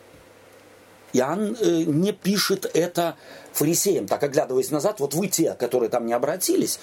Иоанн 1.14 1.56
э, 1.58 1.84
не 1.84 2.12
пишет 2.12 2.70
это 2.74 3.16
фарисеям, 3.52 4.06
так 4.06 4.22
оглядываясь 4.22 4.70
назад, 4.70 5.00
вот 5.00 5.14
вы 5.14 5.28
те, 5.28 5.54
которые 5.54 5.88
там 5.88 6.06
не 6.06 6.12
обратились, 6.12 6.78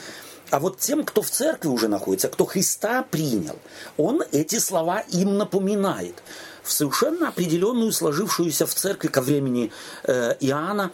а 0.49 0.59
вот 0.59 0.79
тем, 0.79 1.03
кто 1.03 1.21
в 1.21 1.29
церкви 1.29 1.67
уже 1.67 1.87
находится, 1.87 2.27
кто 2.27 2.45
Христа 2.45 3.03
принял, 3.03 3.57
он 3.97 4.23
эти 4.31 4.57
слова 4.59 4.99
им 4.99 5.37
напоминает 5.37 6.23
в 6.63 6.71
совершенно 6.71 7.29
определенную 7.29 7.91
сложившуюся 7.91 8.65
в 8.65 8.73
церкви 8.73 9.07
ко 9.07 9.21
времени 9.21 9.71
э, 10.03 10.35
Иоанна 10.39 10.91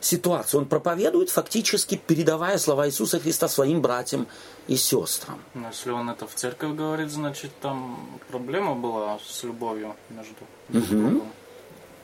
ситуацию. 0.00 0.62
Он 0.62 0.66
проповедует, 0.66 1.30
фактически 1.30 1.96
передавая 1.96 2.58
слова 2.58 2.86
Иисуса 2.88 3.20
Христа 3.20 3.48
своим 3.48 3.82
братьям 3.82 4.26
и 4.66 4.76
сестрам. 4.76 5.38
Но 5.54 5.68
если 5.68 5.90
он 5.90 6.08
это 6.10 6.26
в 6.26 6.34
церковь 6.34 6.74
говорит, 6.74 7.10
значит 7.10 7.50
там 7.60 8.08
проблема 8.30 8.74
была 8.74 9.18
с 9.26 9.42
любовью 9.42 9.94
между 10.08 10.94
угу. 10.94 11.22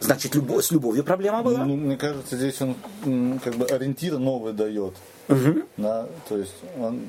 Значит, 0.01 0.35
любовь, 0.35 0.65
с 0.65 0.71
любовью 0.71 1.05
проблема 1.05 1.43
была? 1.43 1.65
Ну, 1.65 1.77
мне 1.77 1.97
кажется, 1.97 2.37
здесь 2.37 2.61
он 2.61 2.77
как 3.43 3.55
бы 3.55 3.67
ориентир 3.67 4.19
новый 4.19 4.53
дает. 4.53 4.95
Угу. 5.29 5.63
На, 5.79 6.07
то 6.29 6.39
есть 6.39 6.55
он 6.79 7.01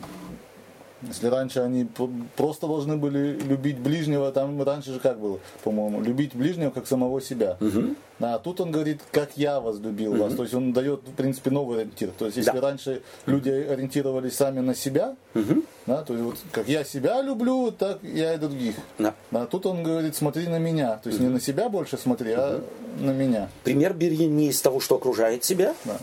Если 1.03 1.27
раньше 1.27 1.59
они 1.59 1.87
просто 2.35 2.65
должны 2.65 2.97
были 2.97 3.39
любить 3.39 3.77
ближнего, 3.77 4.31
там 4.31 4.61
раньше 4.63 4.93
же 4.93 4.99
как 4.99 5.19
было, 5.19 5.39
по-моему, 5.63 6.01
любить 6.01 6.33
ближнего 6.33 6.71
как 6.71 6.87
самого 6.87 7.21
себя. 7.21 7.57
Угу. 7.61 7.95
А 8.19 8.39
тут 8.39 8.61
он 8.61 8.71
говорит, 8.71 9.01
как 9.11 9.29
я 9.35 9.59
возлюбил 9.59 10.13
угу. 10.13 10.23
вас. 10.23 10.33
То 10.33 10.41
есть 10.41 10.55
он 10.55 10.73
дает, 10.73 11.01
в 11.01 11.13
принципе, 11.13 11.51
новый 11.51 11.81
ориентир. 11.81 12.09
То 12.17 12.25
есть 12.25 12.37
если 12.37 12.51
да. 12.51 12.61
раньше 12.61 13.03
люди 13.27 13.49
ориентировались 13.49 14.35
сами 14.35 14.59
на 14.59 14.73
себя, 14.73 15.15
угу. 15.35 15.63
да, 15.85 16.01
то 16.01 16.13
есть 16.13 16.25
вот 16.25 16.37
как 16.51 16.67
я 16.67 16.83
себя 16.83 17.21
люблю, 17.21 17.71
так 17.71 17.99
я 18.01 18.33
и 18.33 18.37
других. 18.37 18.75
Да. 18.97 19.13
А 19.31 19.45
тут 19.45 19.67
он 19.67 19.83
говорит, 19.83 20.15
смотри 20.15 20.47
на 20.47 20.57
меня. 20.57 20.97
То 20.97 21.09
есть 21.09 21.19
угу. 21.19 21.27
не 21.27 21.33
на 21.33 21.39
себя 21.39 21.69
больше 21.69 21.97
смотри, 21.97 22.31
угу. 22.31 22.41
а 22.41 22.63
на 22.99 23.11
меня. 23.11 23.49
Пример 23.63 23.93
бери 23.93 24.25
не 24.25 24.47
из 24.47 24.59
того, 24.61 24.79
что 24.79 24.95
окружает 24.95 25.43
себя, 25.43 25.75
да. 25.85 25.97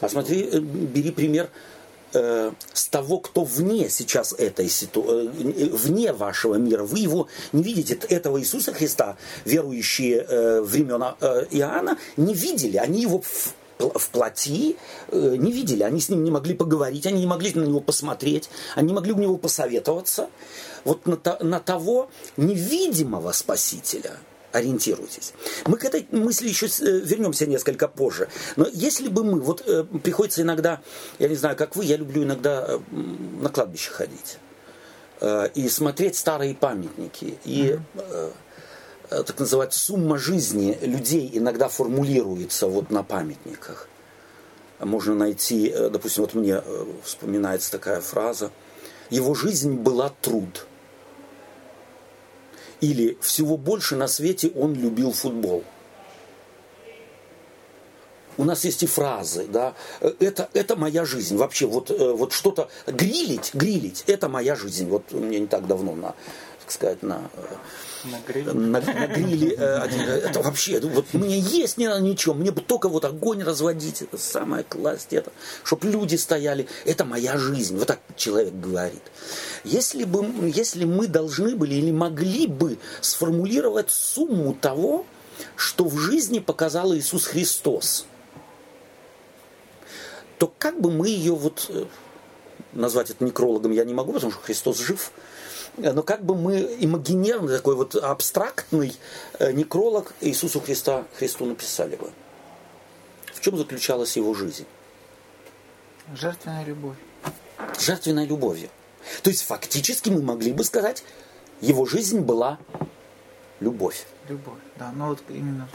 а 0.00 0.08
смотри, 0.10 0.46
э, 0.52 0.58
бери 0.58 1.12
пример 1.12 1.48
э, 2.14 2.52
с 2.72 2.86
того, 2.88 3.18
кто 3.18 3.44
вне 3.44 3.88
сейчас 3.90 4.32
этой 4.32 4.68
ситуации, 4.68 5.28
э, 5.28 5.68
вне 5.70 6.12
вашего 6.12 6.54
мира. 6.54 6.84
Вы 6.84 7.00
его 7.00 7.28
не 7.52 7.62
видите, 7.62 7.98
этого 8.08 8.40
Иисуса 8.40 8.72
Христа, 8.72 9.16
верующие 9.44 10.24
э, 10.28 10.60
времена 10.62 11.16
э, 11.20 11.46
Иоанна, 11.50 11.98
не 12.16 12.34
видели. 12.34 12.76
Они 12.76 13.02
его 13.02 13.20
в, 13.20 13.54
в 13.78 14.08
плоти 14.10 14.76
э, 15.08 15.36
не 15.36 15.52
видели. 15.52 15.82
Они 15.82 16.00
с 16.00 16.08
ним 16.08 16.24
не 16.24 16.30
могли 16.30 16.54
поговорить, 16.54 17.06
они 17.06 17.20
не 17.20 17.26
могли 17.26 17.52
на 17.54 17.64
него 17.64 17.80
посмотреть, 17.80 18.50
они 18.74 18.88
не 18.88 18.94
могли 18.94 19.12
у 19.12 19.18
него 19.18 19.36
посоветоваться. 19.36 20.28
Вот 20.84 21.06
на, 21.06 21.18
на 21.40 21.60
того 21.60 22.10
невидимого 22.36 23.32
Спасителя– 23.32 24.12
ориентируйтесь. 24.54 25.34
Мы 25.66 25.76
к 25.76 25.84
этой 25.84 26.06
мысли 26.12 26.48
еще 26.48 26.66
э, 26.66 27.00
вернемся 27.00 27.46
несколько 27.46 27.88
позже. 27.88 28.28
Но 28.56 28.66
если 28.72 29.08
бы 29.08 29.24
мы, 29.24 29.40
вот 29.40 29.64
э, 29.66 29.84
приходится 30.02 30.42
иногда, 30.42 30.80
я 31.18 31.28
не 31.28 31.34
знаю, 31.34 31.56
как 31.56 31.74
вы, 31.76 31.84
я 31.84 31.96
люблю 31.96 32.22
иногда 32.22 32.64
э, 32.68 32.78
на 33.42 33.48
кладбище 33.48 33.90
ходить 33.90 34.38
и 35.54 35.68
смотреть 35.68 36.16
старые 36.16 36.54
памятники. 36.54 37.38
И 37.44 37.78
так 39.08 39.38
называть 39.38 39.72
сумма 39.72 40.18
жизни 40.18 40.76
людей 40.82 41.30
иногда 41.32 41.68
формулируется 41.68 42.66
вот 42.66 42.90
на 42.90 43.02
памятниках. 43.02 43.88
Можно 44.80 45.14
найти, 45.14 45.72
допустим, 45.90 46.24
вот 46.24 46.34
мне 46.34 46.60
вспоминается 47.04 47.70
такая 47.70 48.02
фраза, 48.02 48.50
его 49.08 49.34
жизнь 49.34 49.74
была 49.74 50.12
труд– 50.20 50.66
или 52.84 53.16
всего 53.20 53.56
больше 53.56 53.96
на 53.96 54.08
свете 54.08 54.52
он 54.54 54.74
любил 54.74 55.12
футбол. 55.12 55.64
У 58.36 58.44
нас 58.44 58.64
есть 58.64 58.82
и 58.82 58.86
фразы, 58.86 59.46
да, 59.46 59.74
это, 60.00 60.50
это 60.54 60.74
моя 60.76 61.04
жизнь. 61.04 61.36
Вообще, 61.36 61.66
вот, 61.66 61.90
э, 61.90 62.12
вот 62.12 62.32
что-то, 62.32 62.68
грилить, 62.86 63.54
грилить, 63.54 64.02
это 64.08 64.28
моя 64.28 64.56
жизнь. 64.56 64.88
Вот 64.88 65.12
мне 65.12 65.38
не 65.38 65.46
так 65.46 65.68
давно 65.68 65.94
на, 65.94 66.14
так 66.60 66.70
сказать, 66.72 67.02
на, 67.02 67.30
э, 67.34 67.56
на 68.04 68.20
гриле, 68.20 68.52
на, 68.52 68.80
на 68.80 69.06
гриле 69.06 69.54
э, 69.56 70.24
это 70.24 70.42
вообще, 70.42 70.80
вот 70.80 71.12
мне 71.14 71.38
есть 71.38 71.78
не 71.78 71.88
надо 71.88 72.00
ничего, 72.00 72.34
мне 72.34 72.50
бы 72.50 72.60
только 72.60 72.88
вот 72.88 73.04
огонь 73.04 73.42
разводить, 73.42 74.02
это 74.02 74.18
самое 74.18 74.64
класть, 74.64 75.12
это, 75.12 75.32
чтобы 75.62 75.88
люди 75.88 76.16
стояли, 76.16 76.66
это 76.84 77.04
моя 77.04 77.36
жизнь. 77.38 77.76
Вот 77.76 77.88
так 77.88 78.00
человек 78.16 78.54
говорит. 78.54 79.02
Если, 79.64 80.04
бы, 80.04 80.26
если 80.54 80.84
мы 80.84 81.06
должны 81.06 81.56
были 81.56 81.74
или 81.74 81.90
могли 81.90 82.46
бы 82.46 82.78
сформулировать 83.00 83.90
сумму 83.90 84.54
того, 84.54 85.06
что 85.56 85.84
в 85.84 85.98
жизни 85.98 86.38
показал 86.38 86.94
Иисус 86.94 87.26
Христос, 87.26 88.06
то 90.38 90.52
как 90.58 90.80
бы 90.80 90.90
мы 90.90 91.08
ее 91.08 91.34
вот 91.34 91.66
э, 91.68 91.84
назвать 92.72 93.10
это 93.10 93.24
некрологом 93.24 93.72
я 93.72 93.84
не 93.84 93.94
могу, 93.94 94.12
потому 94.12 94.32
что 94.32 94.40
Христос 94.42 94.78
жив, 94.78 95.12
но 95.76 96.02
как 96.02 96.24
бы 96.24 96.34
мы 96.34 96.76
имагинерный 96.80 97.56
такой 97.56 97.74
вот 97.74 97.96
абстрактный 97.96 98.96
э, 99.38 99.52
некролог 99.52 100.12
Иисусу 100.20 100.60
Христа 100.60 101.04
Христу 101.18 101.46
написали 101.46 101.96
бы. 101.96 102.10
В 103.32 103.40
чем 103.40 103.56
заключалась 103.56 104.16
его 104.16 104.34
жизнь? 104.34 104.66
Жертвенная 106.14 106.64
любовь. 106.64 106.96
Жертвенной 107.78 108.26
любовью. 108.26 108.68
То 109.22 109.30
есть 109.30 109.42
фактически 109.42 110.10
мы 110.10 110.22
могли 110.22 110.52
бы 110.52 110.64
сказать, 110.64 111.04
его 111.60 111.86
жизнь 111.86 112.20
была 112.20 112.58
любовь. 113.60 114.06
Любовь, 114.28 114.60
да, 114.78 114.92
но 114.92 115.08
вот 115.08 115.22
именно 115.28 115.68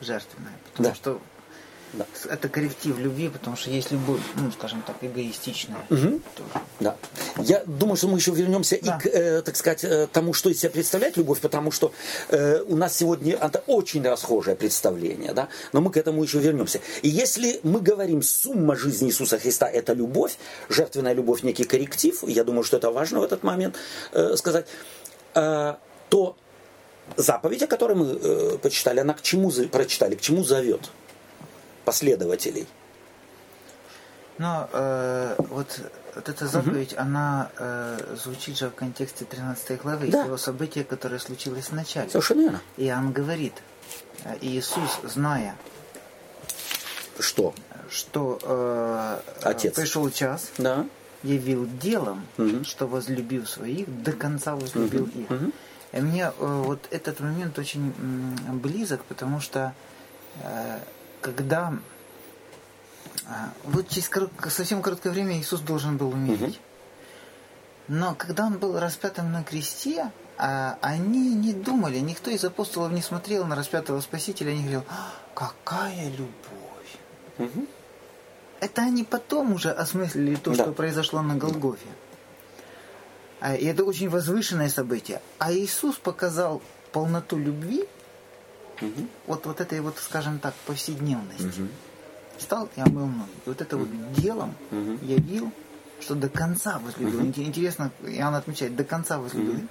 жертвенная, 0.00 0.58
потому 0.72 0.88
да. 0.88 0.94
что 0.94 1.20
да. 1.92 2.06
Это 2.28 2.48
корректив 2.48 2.98
любви, 2.98 3.28
потому 3.28 3.56
что 3.56 3.70
есть 3.70 3.90
любовь, 3.90 4.20
ну, 4.36 4.50
скажем 4.52 4.82
так, 4.82 4.96
эгоистичная. 5.00 5.78
Угу. 5.90 6.20
Тоже. 6.36 6.64
Да. 6.78 6.96
Я 7.38 7.62
думаю, 7.66 7.96
что 7.96 8.08
мы 8.08 8.18
еще 8.18 8.30
вернемся 8.30 8.78
да. 8.80 8.96
и 8.96 9.00
к, 9.00 9.06
э, 9.06 9.42
так 9.42 9.56
сказать, 9.56 9.84
э, 9.84 10.06
тому, 10.12 10.32
что 10.32 10.50
из 10.50 10.60
себя 10.60 10.70
представляет 10.70 11.16
любовь, 11.16 11.40
потому 11.40 11.72
что 11.72 11.92
э, 12.28 12.62
у 12.62 12.76
нас 12.76 12.96
сегодня 12.96 13.34
это 13.34 13.62
очень 13.66 14.06
расхожее 14.06 14.56
представление, 14.56 15.32
да, 15.32 15.48
но 15.72 15.80
мы 15.80 15.90
к 15.90 15.96
этому 15.96 16.22
еще 16.22 16.38
вернемся. 16.38 16.80
И 17.02 17.08
если 17.08 17.60
мы 17.62 17.80
говорим, 17.80 18.22
сумма 18.22 18.76
жизни 18.76 19.08
Иисуса 19.08 19.38
Христа– 19.38 19.68
это 19.72 19.92
любовь, 19.92 20.36
жертвенная 20.68 21.12
любовь– 21.12 21.42
некий 21.42 21.64
корректив, 21.64 22.22
я 22.28 22.44
думаю, 22.44 22.62
что 22.62 22.76
это 22.76 22.90
важно 22.90 23.20
в 23.20 23.24
этот 23.24 23.42
момент 23.42 23.76
э, 24.12 24.36
сказать, 24.36 24.66
э, 25.34 25.74
то 26.08 26.36
заповедь, 27.16 27.62
о 27.62 27.66
которой 27.66 27.96
мы 27.96 28.18
э, 28.20 28.58
почитали, 28.62 29.00
она 29.00 29.14
к 29.14 29.22
чему 29.22 29.50
прочитали, 29.50 30.14
к 30.14 30.20
чему 30.20 30.44
зовет? 30.44 30.90
Последователей. 31.84 32.66
Но 34.40 34.70
э, 34.72 35.34
вот, 35.36 35.80
вот 36.14 36.28
эта 36.28 36.46
заповедь, 36.46 36.94
угу. 36.94 37.02
она 37.02 37.50
э, 37.58 38.16
звучит 38.16 38.56
же 38.56 38.70
в 38.70 38.74
контексте 38.74 39.26
13 39.26 39.82
главы, 39.82 40.08
да. 40.08 40.24
его 40.24 40.38
события, 40.38 40.82
которое 40.82 41.18
случилось 41.18 41.66
в 41.66 41.72
начале. 41.72 42.08
Совершенно 42.08 42.40
верно. 42.40 42.60
И 42.78 42.90
он 42.90 43.12
говорит, 43.12 43.52
э, 44.24 44.38
Иисус, 44.40 45.00
зная, 45.02 45.56
что, 47.18 47.52
что 47.90 48.38
э, 48.42 49.20
Отец. 49.42 49.74
пришел 49.74 50.08
час, 50.10 50.52
да. 50.56 50.86
явил 51.22 51.66
делом, 51.66 52.26
угу. 52.38 52.64
что 52.64 52.86
возлюбил 52.86 53.44
своих, 53.46 54.02
до 54.02 54.12
конца 54.12 54.56
возлюбил 54.56 55.02
угу. 55.02 55.20
их. 55.20 55.30
Угу. 55.30 55.52
И 55.92 56.00
мне 56.00 56.22
э, 56.22 56.32
вот 56.38 56.86
этот 56.90 57.20
момент 57.20 57.58
очень 57.58 57.92
близок, 58.52 59.04
потому 59.04 59.40
что 59.40 59.74
э, 60.42 60.78
когда 61.20 61.74
а, 63.26 63.50
вот 63.64 63.88
через 63.88 64.10
совсем 64.48 64.82
короткое 64.82 65.12
время 65.12 65.38
Иисус 65.38 65.60
должен 65.60 65.96
был 65.96 66.10
умереть. 66.10 66.60
Но 67.88 68.14
когда 68.14 68.46
он 68.46 68.58
был 68.58 68.78
распятым 68.78 69.32
на 69.32 69.42
кресте, 69.42 70.10
а, 70.38 70.78
они 70.80 71.34
не 71.34 71.52
думали, 71.52 71.98
никто 71.98 72.30
из 72.30 72.44
апостолов 72.44 72.92
не 72.92 73.02
смотрел 73.02 73.46
на 73.46 73.56
распятого 73.56 74.00
Спасителя, 74.00 74.50
они 74.50 74.62
говорили, 74.62 74.84
«А, 74.88 75.12
какая 75.34 76.08
любовь. 76.08 76.98
Угу. 77.38 77.66
Это 78.60 78.82
они 78.82 79.04
потом 79.04 79.54
уже 79.54 79.70
осмыслили 79.70 80.36
то, 80.36 80.50
да. 80.50 80.64
что 80.64 80.72
произошло 80.72 81.22
на 81.22 81.34
Голгофе. 81.34 81.88
И 83.58 83.64
это 83.64 83.84
очень 83.84 84.10
возвышенное 84.10 84.68
событие. 84.68 85.22
А 85.38 85.50
Иисус 85.50 85.96
показал 85.96 86.60
полноту 86.92 87.38
любви 87.38 87.88
Угу. 88.80 89.06
Вот, 89.26 89.46
вот 89.46 89.60
этой 89.60 89.80
вот, 89.80 89.98
скажем 89.98 90.38
так, 90.38 90.54
повседневности. 90.66 91.60
Угу. 91.60 91.68
Встал 92.38 92.68
и 92.76 92.80
омыл 92.80 93.06
ноги. 93.06 93.30
И 93.46 93.48
вот 93.48 93.60
это 93.60 93.76
угу. 93.76 93.86
вот 93.86 94.12
делом 94.14 94.54
угу. 94.70 94.98
явил, 95.02 95.52
что 96.00 96.14
до 96.14 96.28
конца 96.28 96.78
возлюбил. 96.78 97.20
Угу. 97.20 97.32
Интересно, 97.36 97.90
Иоанн 98.06 98.34
отмечает, 98.34 98.76
до 98.76 98.84
конца 98.84 99.18
возлюбил. 99.18 99.54
Угу. 99.54 99.68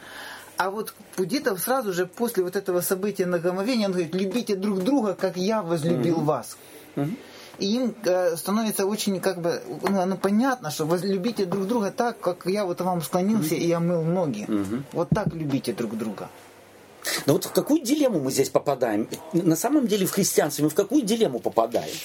А 0.57 0.71
вот 0.71 0.93
где-то 1.17 1.55
сразу 1.55 1.93
же 1.93 2.05
после 2.05 2.43
вот 2.43 2.57
этого 2.57 2.81
события 2.81 3.25
на 3.25 3.37
нагомовения 3.37 3.85
он 3.85 3.93
говорит, 3.93 4.13
любите 4.13 4.55
друг 4.55 4.83
друга, 4.83 5.15
как 5.15 5.37
я 5.37 5.61
возлюбил 5.61 6.17
угу. 6.17 6.25
вас. 6.25 6.57
Угу. 6.95 7.09
И 7.59 7.75
им 7.75 7.95
э, 8.03 8.35
становится 8.35 8.85
очень 8.85 9.19
как 9.19 9.41
бы, 9.41 9.61
ну, 9.83 10.05
ну 10.05 10.17
понятно, 10.17 10.71
что 10.71 10.85
возлюбите 10.85 11.45
друг 11.45 11.67
друга 11.67 11.91
так, 11.91 12.19
как 12.19 12.45
я 12.45 12.65
вот 12.65 12.81
вам 12.81 13.01
склонился 13.01 13.53
угу. 13.53 13.63
и 13.63 13.67
я 13.67 13.79
мыл 13.79 14.03
ноги. 14.03 14.45
Угу. 14.47 14.83
Вот 14.93 15.09
так 15.09 15.27
любите 15.33 15.73
друг 15.73 15.97
друга. 15.97 16.29
Но 17.25 17.33
вот 17.33 17.45
в 17.45 17.51
какую 17.51 17.81
дилемму 17.81 18.19
мы 18.19 18.31
здесь 18.31 18.49
попадаем? 18.49 19.09
На 19.33 19.55
самом 19.55 19.87
деле 19.87 20.05
в 20.05 20.11
христианстве 20.11 20.63
мы 20.63 20.69
в 20.69 20.75
какую 20.75 21.03
дилемму 21.03 21.39
попадаем? 21.39 21.95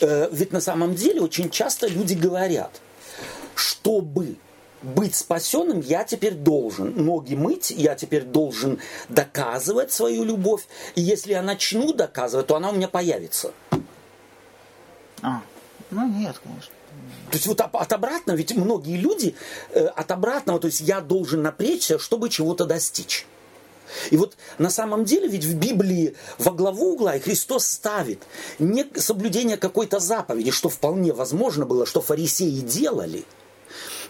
Э, 0.00 0.28
ведь 0.32 0.52
на 0.52 0.60
самом 0.60 0.94
деле 0.94 1.20
очень 1.20 1.50
часто 1.50 1.86
люди 1.86 2.14
говорят, 2.14 2.80
чтобы 3.54 4.36
быть 4.82 5.14
спасенным, 5.14 5.80
я 5.80 6.04
теперь 6.04 6.34
должен 6.34 7.04
ноги 7.04 7.34
мыть, 7.34 7.70
я 7.70 7.94
теперь 7.94 8.24
должен 8.24 8.78
доказывать 9.08 9.92
свою 9.92 10.24
любовь. 10.24 10.66
И 10.94 11.02
если 11.02 11.32
я 11.32 11.42
начну 11.42 11.92
доказывать, 11.92 12.46
то 12.46 12.56
она 12.56 12.70
у 12.70 12.72
меня 12.72 12.88
появится. 12.88 13.52
А, 15.22 15.42
ну 15.90 16.08
нет, 16.08 16.40
конечно. 16.42 16.72
То 17.30 17.36
есть 17.36 17.46
вот 17.46 17.60
от 17.60 17.92
обратного, 17.92 18.36
ведь 18.36 18.56
многие 18.56 18.96
люди 18.96 19.34
э, 19.70 19.86
от 19.86 20.10
обратного, 20.10 20.58
то 20.58 20.66
есть 20.66 20.80
я 20.80 21.00
должен 21.00 21.42
напрячься, 21.42 21.98
чтобы 21.98 22.28
чего-то 22.28 22.64
достичь. 22.64 23.26
И 24.10 24.16
вот 24.16 24.36
на 24.58 24.70
самом 24.70 25.04
деле 25.04 25.28
ведь 25.28 25.44
в 25.44 25.54
Библии 25.56 26.16
во 26.38 26.52
главу 26.52 26.94
угла 26.94 27.16
и 27.16 27.20
Христос 27.20 27.66
ставит 27.66 28.22
не 28.58 28.86
соблюдение 28.96 29.56
какой-то 29.56 29.98
заповеди, 30.00 30.50
что 30.50 30.68
вполне 30.68 31.12
возможно 31.12 31.66
было, 31.66 31.86
что 31.86 32.00
фарисеи 32.00 32.60
делали. 32.60 33.24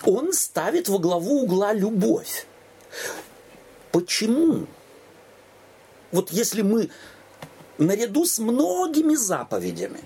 Он 0.04 0.32
ставит 0.32 0.88
во 0.88 0.98
главу 0.98 1.42
угла 1.42 1.72
любовь. 1.72 2.46
Почему? 3.92 4.66
Вот 6.12 6.30
если 6.30 6.62
мы 6.62 6.90
наряду 7.78 8.24
с 8.24 8.38
многими 8.38 9.14
заповедями 9.14 10.00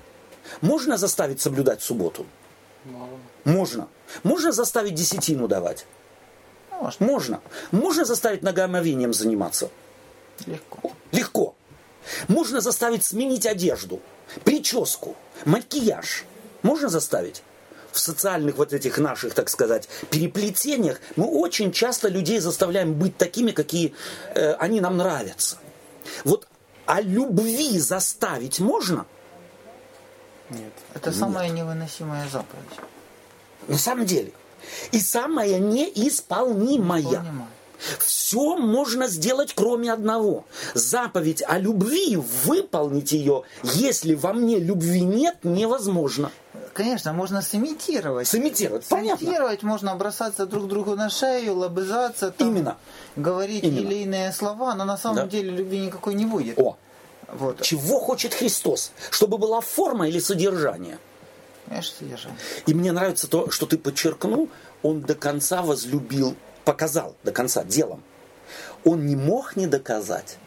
можно 0.61 0.97
заставить 0.97 1.41
соблюдать 1.41 1.83
субботу? 1.83 2.27
Можно. 3.45 3.89
Можно 4.23 4.53
заставить 4.53 4.95
десятину 4.95 5.49
давать? 5.49 5.87
Можно. 6.81 7.07
Можно. 7.07 7.41
Можно 7.73 8.05
заставить 8.05 8.43
ногомовением 8.43 9.13
заниматься? 9.13 9.71
Легко. 10.47 10.93
Легко. 11.13 11.55
Можно 12.29 12.61
заставить 12.61 13.05
сменить 13.05 13.47
одежду, 13.47 14.01
прическу, 14.45 15.17
макияж. 15.45 16.25
Можно 16.63 16.89
заставить? 16.89 17.43
В 17.93 17.99
социальных 18.01 18.57
вот 18.57 18.73
этих 18.73 18.99
наших, 18.99 19.35
так 19.35 19.49
сказать, 19.49 19.89
переплетениях 20.11 21.01
мы 21.15 21.27
очень 21.27 21.71
часто 21.71 22.09
людей 22.09 22.41
заставляем 22.41 22.95
быть 22.95 23.17
такими, 23.17 23.53
какие 23.53 23.95
э, 24.35 24.55
они 24.55 24.81
нам 24.81 24.97
нравятся. 24.97 25.59
Вот 26.25 26.49
о 26.87 27.01
любви 27.01 27.79
заставить 27.79 28.59
можно? 28.59 29.07
Нет. 30.51 30.73
Это 30.93 31.11
Нет. 31.11 31.19
самая 31.19 31.49
невыносимая 31.51 32.29
заповедь. 32.29 32.81
На 33.69 33.79
самом 33.79 34.07
деле. 34.07 34.33
И 34.93 35.01
самая 35.01 35.59
неисполнимая. 35.59 37.03
Неисполнимая. 37.03 37.49
Все 37.99 38.57
можно 38.57 39.09
сделать, 39.09 39.53
кроме 39.55 39.93
одного. 39.93 40.45
Заповедь 40.75 41.43
о 41.47 41.59
любви, 41.59 42.17
выполнить 42.45 43.13
ее, 43.13 43.43
если 43.63 44.15
во 44.15 44.33
мне 44.33 44.59
любви 44.59 45.03
нет, 45.03 45.39
невозможно. 45.43 46.31
Конечно, 46.73 47.13
можно 47.13 47.43
сымитировать. 47.43 48.27
Сымитировать, 48.27 48.87
Сымитировать 48.87 49.61
понятно. 49.61 49.69
можно 49.69 49.95
бросаться 49.97 50.47
друг 50.47 50.67
другу 50.67 50.97
на 50.97 51.11
шею, 51.11 51.57
лобызаться, 51.57 52.31
там, 52.31 52.49
Именно. 52.49 52.77
говорить 53.17 53.63
Именно. 53.65 53.79
или 53.79 53.95
иные 54.03 54.33
слова, 54.33 54.75
но 54.75 54.85
на 54.85 54.97
самом 54.97 55.17
да. 55.17 55.27
деле 55.27 55.51
любви 55.51 55.81
никакой 55.81 56.15
не 56.15 56.27
будет. 56.27 56.59
О, 56.59 56.77
вот. 57.29 57.63
Чего 57.63 58.01
хочет 58.01 58.35
Христос? 58.35 58.93
Чтобы 59.11 59.39
была 59.39 59.61
форма 59.61 60.09
или 60.09 60.19
содержание? 60.19 60.99
И 62.67 62.75
мне 62.75 62.93
нравится 62.93 63.29
то, 63.29 63.51
что 63.51 63.67
ты 63.67 63.79
подчеркнул, 63.79 64.49
он 64.83 65.01
до 65.01 65.15
конца 65.15 65.63
возлюбил, 65.63 66.37
показал 66.65 67.17
до 67.25 67.33
конца 67.33 67.65
делом. 67.65 68.03
Он 68.85 69.07
не 69.07 69.17
мог 69.17 69.57
не 69.57 69.67
доказать. 69.67 70.39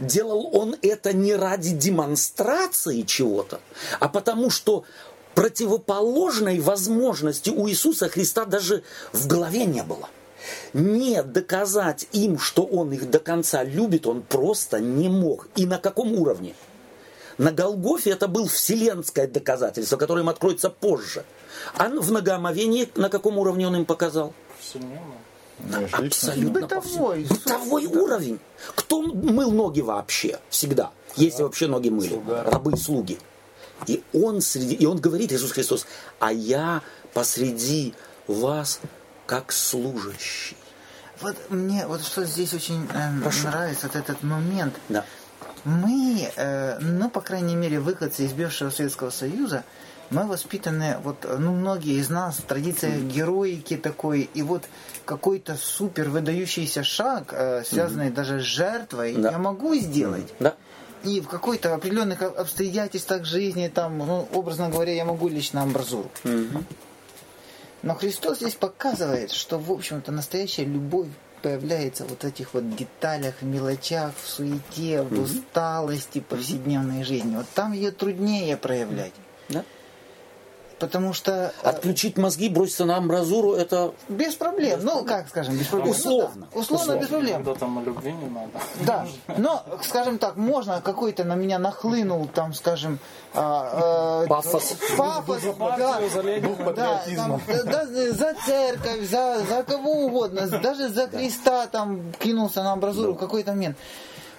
Делал 0.00 0.50
он 0.54 0.76
это 0.82 1.12
не 1.12 1.34
ради 1.34 1.72
демонстрации 1.72 3.02
чего-то, 3.02 3.60
а 4.00 4.08
потому 4.08 4.50
что 4.50 4.84
противоположной 5.34 6.60
возможности 6.60 7.50
у 7.50 7.68
Иисуса 7.68 8.08
Христа 8.08 8.46
даже 8.46 8.82
в 9.12 9.26
голове 9.26 9.66
не 9.66 9.82
было 9.82 10.08
не 10.72 11.22
доказать 11.22 12.06
им, 12.12 12.38
что 12.38 12.62
он 12.64 12.92
их 12.92 13.10
до 13.10 13.18
конца 13.18 13.64
любит, 13.64 14.06
он 14.06 14.22
просто 14.22 14.80
не 14.80 15.08
мог. 15.08 15.48
И 15.56 15.66
на 15.66 15.78
каком 15.78 16.12
уровне? 16.14 16.54
На 17.38 17.52
Голгофе 17.52 18.10
это 18.10 18.28
был 18.28 18.48
вселенское 18.48 19.26
доказательство, 19.26 19.96
которое 19.96 20.22
им 20.22 20.28
откроется 20.28 20.70
позже. 20.70 21.24
А 21.76 21.88
в 21.88 22.10
многоомовении 22.10 22.88
на 22.96 23.08
каком 23.10 23.38
уровне 23.38 23.66
он 23.66 23.76
им 23.76 23.84
показал? 23.84 24.32
Абсолютно 25.92 26.60
бытовой, 26.60 27.24
бытовой 27.24 27.86
уровень. 27.86 28.38
Кто 28.74 29.02
мыл 29.02 29.50
ноги 29.50 29.80
вообще 29.80 30.38
всегда? 30.50 30.90
Если 31.16 31.42
вообще 31.42 31.66
ноги 31.66 31.88
мыли. 31.88 32.08
Слуга. 32.08 32.44
Рабы 32.44 32.72
и 32.72 32.76
слуги. 32.76 33.18
И 33.86 34.02
он, 34.12 34.40
среди, 34.40 34.74
и 34.74 34.86
он 34.86 34.98
говорит, 34.98 35.32
Иисус 35.32 35.52
Христос, 35.52 35.86
а 36.18 36.32
я 36.32 36.82
посреди 37.12 37.94
вас 38.26 38.80
как 39.26 39.52
служащий. 39.52 40.56
Вот 41.20 41.36
мне 41.48 41.86
вот 41.86 42.02
что 42.02 42.24
здесь 42.24 42.52
очень 42.52 42.86
э, 42.92 43.10
нравится, 43.48 43.86
вот 43.86 43.96
этот 43.96 44.22
момент. 44.22 44.74
Да. 44.88 45.04
Мы, 45.66 46.30
э, 46.36 46.78
ну, 46.78 47.10
по 47.10 47.20
крайней 47.20 47.56
мере, 47.56 47.80
выходцы 47.80 48.24
из 48.24 48.32
бывшего 48.32 48.70
Советского 48.70 49.10
Союза, 49.10 49.64
мы 50.10 50.24
воспитаны, 50.24 50.98
вот, 51.02 51.26
ну, 51.40 51.52
многие 51.52 51.98
из 51.98 52.08
нас, 52.08 52.36
традиция 52.36 53.00
героики 53.00 53.76
такой, 53.76 54.30
и 54.32 54.42
вот 54.42 54.62
какой-то 55.04 55.56
супер 55.56 56.08
выдающийся 56.08 56.84
шаг, 56.84 57.32
э, 57.32 57.64
связанный 57.64 58.10
mm. 58.10 58.14
даже 58.14 58.38
с 58.38 58.44
жертвой, 58.44 59.14
да. 59.14 59.32
я 59.32 59.38
могу 59.38 59.74
сделать. 59.74 60.32
Да. 60.38 60.54
И 61.02 61.20
в 61.20 61.26
какой-то 61.26 61.74
определенных 61.74 62.22
обстоятельствах 62.22 63.24
жизни, 63.24 63.66
там, 63.66 63.98
ну, 63.98 64.28
образно 64.32 64.68
говоря, 64.68 64.92
я 64.92 65.04
могу 65.04 65.26
лечь 65.26 65.52
на 65.52 65.62
амбразуру. 65.62 66.12
Mm-hmm. 66.22 66.64
Но 67.82 67.94
Христос 67.96 68.36
здесь 68.36 68.54
показывает, 68.54 69.32
что, 69.32 69.58
в 69.58 69.72
общем-то, 69.72 70.12
настоящая 70.12 70.64
любовь 70.64 71.08
появляется 71.46 72.04
вот 72.04 72.24
в 72.24 72.26
этих 72.26 72.54
вот 72.54 72.74
деталях, 72.74 73.36
в 73.40 73.44
мелочах, 73.44 74.10
в 74.20 74.28
суете, 74.28 75.02
в 75.02 75.20
усталости 75.20 76.18
повседневной 76.18 77.04
жизни. 77.04 77.36
Вот 77.36 77.46
там 77.54 77.70
ее 77.70 77.92
труднее 77.92 78.56
проявлять. 78.56 79.12
Потому 80.78 81.12
что... 81.14 81.52
Э, 81.62 81.68
Отключить 81.68 82.18
мозги, 82.18 82.48
броситься 82.48 82.84
на 82.84 82.96
амбразуру, 82.98 83.54
это... 83.54 83.94
Без 84.08 84.34
проблем. 84.34 84.80
Ну, 84.82 85.04
как 85.04 85.28
скажем, 85.28 85.56
без 85.56 85.66
проблем. 85.66 85.90
Условно. 85.90 86.30
Ну, 86.34 86.46
да, 86.52 86.60
условно, 86.60 86.84
условно, 86.84 87.00
без 87.00 87.08
проблем. 87.08 87.44
Когда 87.44 87.54
там 87.54 87.84
любви 87.84 88.12
не 88.12 88.28
надо. 88.28 88.50
Да. 88.86 89.06
Но, 89.38 89.62
скажем 89.82 90.18
так, 90.18 90.36
можно 90.36 90.80
какой-то 90.82 91.24
на 91.24 91.34
меня 91.34 91.58
нахлынул, 91.58 92.26
там, 92.28 92.52
скажем... 92.52 92.98
А, 93.34 94.24
э, 94.24 94.26
пафос. 94.28 94.74
Пафос, 94.96 95.42
да. 95.58 96.00
Да, 96.76 97.02
там, 97.16 97.40
да, 97.64 97.86
за 97.86 98.34
церковь, 98.46 99.08
за, 99.08 99.42
за 99.48 99.62
кого 99.62 100.06
угодно. 100.06 100.46
Даже 100.46 100.88
за 100.88 101.08
Христа 101.08 101.66
там 101.66 102.12
кинулся 102.18 102.62
на 102.62 102.72
амбразуру 102.72 103.14
в 103.14 103.18
какой-то 103.18 103.52
момент. 103.52 103.76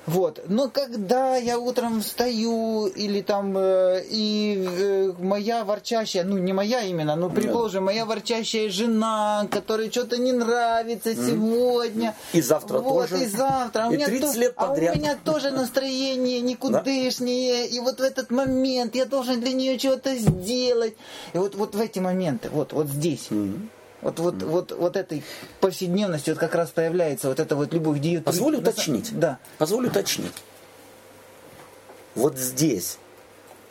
Вот. 0.08 0.39
Но 0.48 0.70
когда 0.70 1.36
я 1.36 1.60
утром 1.60 2.02
встаю, 2.02 2.88
или 2.88 3.22
там, 3.22 3.58
э, 3.58 4.06
и 4.10 4.65
э, 4.65 5.12
моя 5.20 5.65
ворчащая, 5.65 6.24
ну 6.24 6.38
не 6.38 6.54
моя 6.54 6.82
именно, 6.84 7.17
но 7.17 7.30
предположим, 7.30 7.84
моя 7.84 8.06
ворчащая 8.06 8.70
жена, 8.70 9.48
которой 9.52 9.91
что-то 9.91 10.17
не 10.17 10.32
нравится 10.32 11.12
mm. 11.12 11.28
сегодня. 11.28 12.15
И 12.32 12.41
завтра 12.41 12.80
вот, 12.80 13.10
тоже. 13.10 13.26
И 13.26 13.28
завтра. 13.28 13.84
А 13.84 13.86
и 13.88 13.89
у 13.89 13.91
меня 13.91 14.06
30 14.06 14.34
то, 14.34 14.39
лет 14.39 14.56
подряд. 14.56 14.96
А 14.96 14.98
у 14.98 15.02
меня 15.02 15.17
тоже 15.22 15.52
настроение 15.52 16.39
никудышнее. 16.39 17.67
Да? 17.67 17.76
И 17.76 17.80
вот 17.82 18.00
в 18.00 18.04
этот 18.04 18.32
момент 18.32 18.96
я 18.96 19.06
должен 19.06 19.41
для 19.41 19.52
нее 19.52 19.78
чего-то 19.78 20.15
сделать. 20.15 20.96
И 21.34 21.38
вот, 21.38 21.56
вот 21.56 21.76
в 21.76 21.82
эти 21.82 22.00
моменты, 22.00 22.50
вот, 22.50 22.72
вот 22.72 22.88
здесь. 22.88 23.28
Mm. 23.30 23.67
Вот, 24.08 24.20
вот, 24.20 24.41
вот, 24.41 24.72
вот 24.72 24.96
этой 24.96 25.22
повседневности 25.60 26.30
вот 26.30 26.39
как 26.39 26.56
раз 26.56 26.70
появляется 26.70 27.28
вот 27.28 27.41
эта 27.41 27.58
вот 27.58 27.74
любовь, 27.74 27.98
где... 27.98 28.22
Позволю 28.22 28.60
уточнить. 28.60 29.20
Да. 29.20 29.38
Позволю 29.58 29.89
уточнить. 29.89 30.32
Вот 32.15 32.38
здесь 32.38 33.00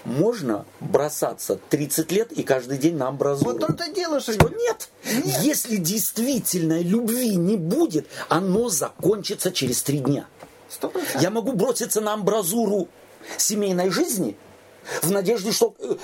можно 0.05 0.67
бросаться 0.81 1.59
30 1.71 2.13
лет 2.13 2.33
и 2.33 2.43
каждый 2.43 2.77
день 2.77 2.97
на 2.99 3.09
амбразуру. 3.09 3.53
Вот 3.53 3.65
он-то 3.65 3.91
дело, 3.91 4.21
что... 4.21 4.35
Что 4.35 4.51
нет. 4.51 4.91
нет. 5.05 5.41
Если 5.41 5.77
любви 6.83 7.35
не 7.37 7.57
будет, 7.57 8.07
оно 8.29 8.69
закончится 8.69 9.51
через 9.51 9.83
три 9.83 10.01
дня. 10.01 10.27
100%. 10.83 11.23
Я 11.23 11.31
могу 11.31 11.53
броситься 11.53 12.03
на 12.03 12.13
амбразуру 12.13 12.89
семейной 13.39 13.89
жизни 13.89 14.37
в 15.01 15.11
надежде, 15.11 15.51
что 15.51 15.75
э, 15.79 15.95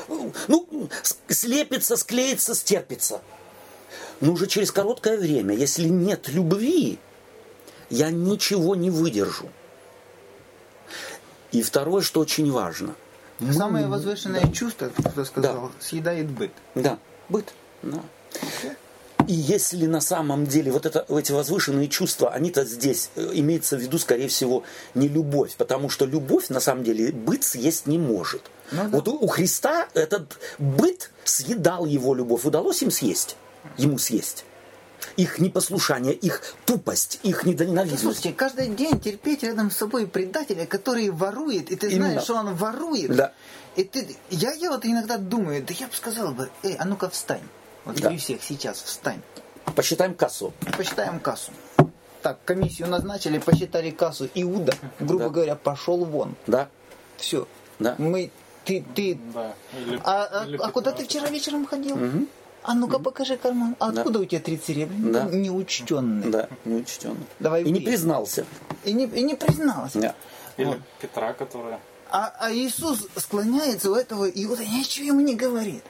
ну, 0.49 0.89
слепится, 1.29 1.99
склеится, 1.99 2.55
стерпится. 2.55 3.21
Но 4.23 4.35
уже 4.35 4.47
через 4.47 4.71
короткое 4.71 5.19
время, 5.19 5.53
если 5.53 5.89
нет 5.89 6.29
любви, 6.29 7.01
я 7.91 8.11
ничего 8.11 8.77
не 8.77 8.89
выдержу. 8.89 9.49
И 11.51 11.61
второе, 11.61 12.03
что 12.03 12.21
очень 12.21 12.51
важно. 12.51 12.95
Самое 13.51 13.89
возвышенное 13.89 14.43
да. 14.43 14.53
чувство, 14.53 14.93
кто 14.97 15.25
сказал, 15.25 15.55
да. 15.55 15.71
съедает 15.81 16.31
быт. 16.31 16.53
Да, 16.77 17.01
быт. 17.29 17.53
Да. 17.83 18.01
И 19.27 19.35
если 19.35 19.87
на 19.87 20.01
самом 20.01 20.47
деле 20.47 20.71
вот 20.71 20.87
это, 20.87 21.05
эти 21.09 21.33
возвышенные 21.33 21.89
чувства, 21.89 22.31
они-то 22.31 22.65
здесь, 22.65 23.11
э, 23.17 23.31
имеется 23.35 23.77
в 23.77 23.81
виду, 23.81 23.99
скорее 23.99 24.29
всего, 24.29 24.63
не 24.95 25.09
любовь, 25.09 25.57
потому 25.57 25.89
что 25.89 26.07
любовь, 26.07 26.49
на 26.49 26.61
самом 26.61 26.85
деле, 26.85 27.11
быт 27.11 27.43
съесть 27.43 27.87
не 27.87 27.99
может. 27.99 28.43
Ну, 28.71 28.85
да. 28.85 28.89
Вот 28.89 29.09
у, 29.09 29.19
у 29.19 29.27
Христа 29.27 29.89
этот 29.95 30.39
быт 30.59 31.11
съедал 31.25 31.87
его 31.87 32.15
любовь, 32.15 32.45
удалось 32.45 32.83
им 32.83 32.93
съесть 32.93 33.37
ему 33.77 33.99
съесть. 33.99 34.45
Их 35.17 35.39
непослушание, 35.41 36.15
их 36.15 36.55
тупость, 36.65 37.21
их 37.23 37.45
недоненавидность. 37.45 38.03
Слушайте, 38.03 38.33
каждый 38.33 38.69
день 38.69 39.01
терпеть 39.01 39.43
рядом 39.43 39.71
с 39.71 39.77
собой 39.77 40.07
предателя, 40.07 40.65
который 40.65 41.11
ворует, 41.11 41.71
и 41.71 41.77
ты 41.77 41.89
Именно. 41.89 42.05
знаешь, 42.05 42.23
что 42.23 42.37
он 42.37 42.55
ворует. 42.55 43.15
Да. 43.15 43.33
И 43.75 43.85
ты, 43.85 44.17
я, 44.31 44.53
я 44.53 44.71
вот 44.71 44.87
иногда 44.87 45.19
думаю, 45.19 45.63
да 45.65 45.75
я 45.79 45.89
бы 45.89 45.95
сказал 45.95 46.33
бы, 46.33 46.51
эй, 46.63 46.77
а 46.77 46.85
ну-ка 46.85 47.09
встань. 47.11 47.43
Вот 47.85 47.97
да. 47.97 48.17
всех 48.17 48.43
сейчас 48.43 48.81
встань. 48.81 49.21
Посчитаем 49.75 50.15
кассу. 50.15 50.53
Посчитаем 50.77 51.19
кассу. 51.21 51.53
Так, 52.23 52.39
комиссию 52.45 52.89
назначили, 52.89 53.39
посчитали 53.39 53.91
кассу. 53.91 54.29
Иуда, 54.35 54.75
грубо 55.01 55.25
да. 55.25 55.31
говоря, 55.31 55.57
пошел 55.57 56.05
вон. 56.05 56.37
Да. 56.47 56.69
Все. 57.17 57.49
Да. 57.79 57.97
Мы, 57.99 58.31
ты, 58.65 58.85
ты. 58.95 59.19
Да. 59.35 59.55
Или, 59.77 60.01
а, 60.05 60.25
а, 60.25 60.47
а 60.61 60.71
куда 60.71 60.93
ты 60.93 61.05
вчера 61.05 61.29
вечером 61.29 61.67
ходил? 61.67 61.97
Угу. 61.97 62.27
А 62.63 62.75
ну-ка 62.75 62.99
покажи 62.99 63.37
карман. 63.37 63.77
А 63.81 63.89
откуда 63.89 64.21
у 64.21 64.25
тебя 64.25 64.41
три 64.41 64.61
серебряных? 64.65 65.13
Да. 65.13 65.25
Неучтенный. 65.25 66.31
Да, 66.31 66.49
неучтенный. 66.65 67.27
Давай 67.41 67.65
И 67.65 67.71
не 67.71 67.81
признался. 67.81 68.47
И 68.85 68.93
не, 68.93 69.07
и 69.07 69.23
не 69.23 69.35
признался. 69.35 69.99
Да. 70.01 70.15
Или 70.57 70.81
Петра, 71.01 71.33
которая... 71.33 71.81
А, 72.11 72.33
а 72.39 72.53
Иисус 72.53 73.07
склоняется 73.17 73.91
у 73.91 73.95
этого 73.95 74.29
Иуда, 74.29 74.65
ничего 74.65 75.07
ему 75.07 75.21
не 75.21 75.35
говорит. 75.35 75.83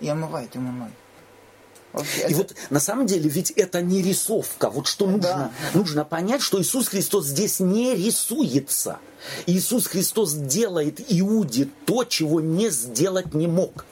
И 0.00 0.08
омывает 0.08 0.54
ему 0.54 0.70
ноги. 0.70 0.92
Вообще, 1.92 2.20
И 2.20 2.24
это- 2.26 2.36
вот 2.36 2.54
на 2.70 2.80
самом 2.80 3.06
деле 3.06 3.28
ведь 3.28 3.50
это 3.52 3.80
не 3.80 4.02
рисовка. 4.02 4.68
Вот 4.70 4.86
что 4.86 5.06
нужно, 5.06 5.50
нужно 5.74 6.04
понять, 6.04 6.42
что 6.42 6.60
Иисус 6.60 6.88
Христос 6.88 7.26
здесь 7.26 7.58
не 7.60 7.94
рисуется. 7.96 8.98
Иисус 9.46 9.86
Христос 9.86 10.34
делает 10.34 11.00
Иуде 11.08 11.68
то, 11.86 12.04
чего 12.04 12.40
не 12.40 12.70
сделать 12.70 13.34
не 13.34 13.46
мог. 13.46 13.86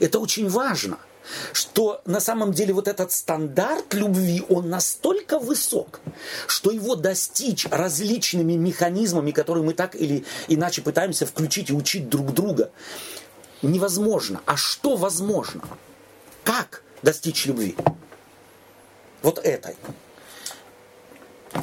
Это 0.00 0.18
очень 0.18 0.48
важно, 0.48 0.98
что 1.52 2.00
на 2.04 2.20
самом 2.20 2.52
деле 2.52 2.72
вот 2.72 2.88
этот 2.88 3.12
стандарт 3.12 3.94
любви, 3.94 4.42
он 4.48 4.68
настолько 4.68 5.38
высок, 5.38 6.00
что 6.46 6.70
его 6.70 6.96
достичь 6.96 7.66
различными 7.70 8.54
механизмами, 8.54 9.30
которые 9.30 9.64
мы 9.64 9.74
так 9.74 9.94
или 9.94 10.24
иначе 10.48 10.82
пытаемся 10.82 11.26
включить 11.26 11.70
и 11.70 11.74
учить 11.74 12.08
друг 12.08 12.32
друга, 12.32 12.70
невозможно. 13.62 14.40
А 14.46 14.56
что 14.56 14.96
возможно? 14.96 15.62
Как 16.44 16.82
достичь 17.02 17.46
любви? 17.46 17.76
Вот 19.22 19.38
этой. 19.38 19.76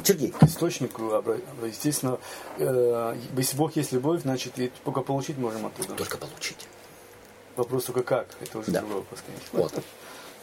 Сергей. 0.02 0.30
к 0.32 0.42
источнику, 0.42 1.22
естественно, 1.64 2.18
э, 2.58 3.16
если 3.36 3.56
Бог 3.56 3.76
есть 3.76 3.92
любовь, 3.92 4.22
значит, 4.22 4.54
только 4.84 5.02
получить 5.02 5.38
можем 5.38 5.66
оттуда. 5.66 5.94
Только 5.94 6.18
получить. 6.18 6.66
Вопрос 7.56 7.84
только 7.84 8.02
как, 8.02 8.26
это 8.40 8.58
уже 8.58 8.70
Да. 8.72 8.80
другой 8.80 8.98
вопрос, 8.98 9.20
конечно. 9.26 9.58
Вот. 9.58 9.84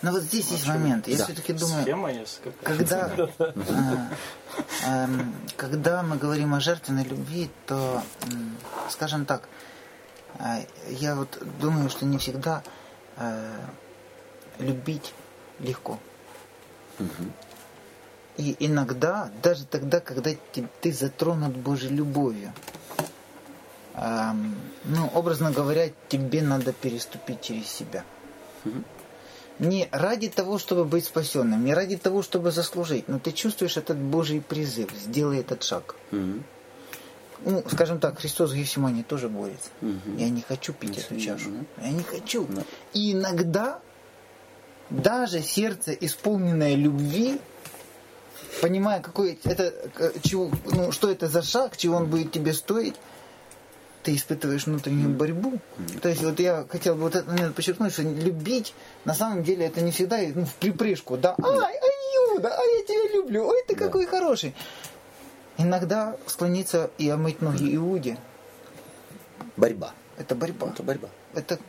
Но 0.02 0.12
вот 0.12 0.22
здесь 0.24 0.50
есть 0.52 0.68
момент. 0.68 1.08
Я 1.08 1.18
Да. 1.18 1.26
все-таки 1.26 1.54
думаю, 1.54 1.84
Схема 1.84 2.12
есть 2.12 2.40
какая 2.44 2.78
когда, 2.78 3.28
а, 4.86 5.04
эм, 5.06 5.36
когда 5.58 6.02
мы 6.04 6.18
говорим 6.18 6.54
о 6.56 6.60
жертвенной 6.60 7.04
любви, 7.04 7.52
то, 7.68 8.02
скажем 8.90 9.26
так, 9.26 9.48
а, 10.40 10.60
я 10.90 11.16
вот 11.16 11.38
думаю, 11.60 11.90
что 11.90 12.06
не 12.06 12.18
всегда 12.18 12.64
э, 13.18 13.52
любить 14.60 15.14
легко. 15.60 16.00
И 18.38 18.56
иногда, 18.60 19.30
даже 19.44 19.66
тогда, 19.66 20.00
когда 20.00 20.32
те- 20.54 20.68
ты 20.82 20.92
затронут 20.94 21.56
Божьей 21.56 21.90
любовью, 21.90 22.54
ну, 23.94 25.08
образно 25.14 25.52
говоря, 25.52 25.90
тебе 26.10 26.42
надо 26.42 26.74
переступить 26.74 27.42
через 27.42 27.68
себя. 27.68 28.04
Не 29.60 29.88
ради 29.92 30.30
того, 30.30 30.58
чтобы 30.58 30.86
быть 30.86 31.06
спасенным, 31.06 31.64
не 31.64 31.74
ради 31.74 31.98
того, 31.98 32.24
чтобы 32.24 32.52
заслужить, 32.52 33.08
но 33.08 33.20
ты 33.20 33.32
чувствуешь 33.32 33.78
этот 33.78 33.98
Божий 33.98 34.42
призыв, 34.42 34.90
сделай 34.92 35.40
этот 35.40 35.64
шаг. 35.64 35.96
Мгм. 36.12 36.44
Ну, 37.44 37.64
скажем 37.72 38.00
так, 38.00 38.20
Христос 38.20 38.52
в 38.52 38.56
Гефсимане 38.56 39.04
тоже 39.04 39.28
борется. 39.28 39.70
Я 40.18 40.30
не 40.30 40.42
хочу 40.42 40.74
пить 40.74 40.98
эту 40.98 41.20
чашу. 41.20 41.50
Я 41.82 41.92
не 41.92 42.04
хочу. 42.04 42.48
И 42.94 43.14
иногда 43.14 43.80
даже 44.90 45.42
сердце, 45.42 45.92
исполненное 45.94 46.76
любви, 46.76 47.40
понимая, 48.62 49.02
какой 49.02 49.40
это, 49.44 49.74
чего, 50.24 50.52
ну, 50.66 50.92
что 50.92 51.10
это 51.10 51.28
за 51.28 51.42
шаг, 51.42 51.78
чего 51.78 51.98
он 51.98 52.08
будет 52.08 52.32
тебе 52.32 52.54
стоить, 52.54 52.96
ты 54.04 54.16
испытываешь 54.16 54.66
внутреннюю 54.66 55.10
борьбу. 55.10 55.60
То 56.02 56.10
есть 56.10 56.24
вот 56.24 56.40
я 56.40 56.66
хотел 56.70 56.96
бы 56.96 57.02
вот 57.02 57.16
этот 57.16 57.28
момент 57.28 57.56
подчеркнуть, 57.56 57.94
что 57.94 58.02
любить 58.04 58.74
на 59.06 59.14
самом 59.14 59.44
деле 59.44 59.66
это 59.66 59.82
не 59.82 59.92
всегда 59.92 60.18
ну, 60.34 60.46
в 60.46 60.54
припрыжку, 60.56 61.18
да, 61.18 61.36
ай, 61.42 61.58
ай, 61.60 62.34
Юда, 62.36 62.50
ай, 62.58 62.80
я 62.80 62.86
тебя 62.86 63.14
люблю, 63.16 63.46
ой, 63.48 63.64
ты 63.68 63.76
какой 63.76 64.06
хороший. 64.06 64.56
Иногда 65.58 66.16
склониться 66.26 66.90
и 66.98 67.10
омыть 67.10 67.42
ноги 67.42 67.76
Иуде, 67.76 68.18
Борьба. 69.58 69.94
это 70.18 70.34
борьба. 70.36 70.70
Это 70.70 70.82
борьба. 70.84 71.10
Это 71.36 71.60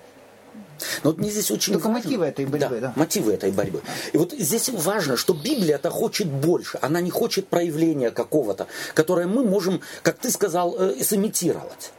Но 1.02 1.10
вот 1.10 1.18
мне 1.18 1.30
здесь 1.30 1.50
очень 1.50 1.74
Только 1.74 1.88
важно- 1.88 2.02
мотивы 2.04 2.24
этой 2.26 2.46
борьбы, 2.46 2.80
да. 2.80 2.92
Мотивы 2.96 3.32
этой 3.34 3.50
борьбы. 3.50 3.82
И 4.12 4.18
вот 4.18 4.32
здесь 4.32 4.68
важно, 4.70 5.16
что 5.16 5.34
Библия-то 5.34 5.90
хочет 5.90 6.26
больше. 6.28 6.78
Она 6.80 7.00
не 7.00 7.10
хочет 7.10 7.48
проявления 7.48 8.10
какого-то, 8.10 8.66
которое 8.94 9.26
мы 9.26 9.44
можем, 9.44 9.80
как 10.02 10.18
ты 10.18 10.30
сказал, 10.30 10.76
э, 10.78 11.02
сымитировать. 11.04 11.92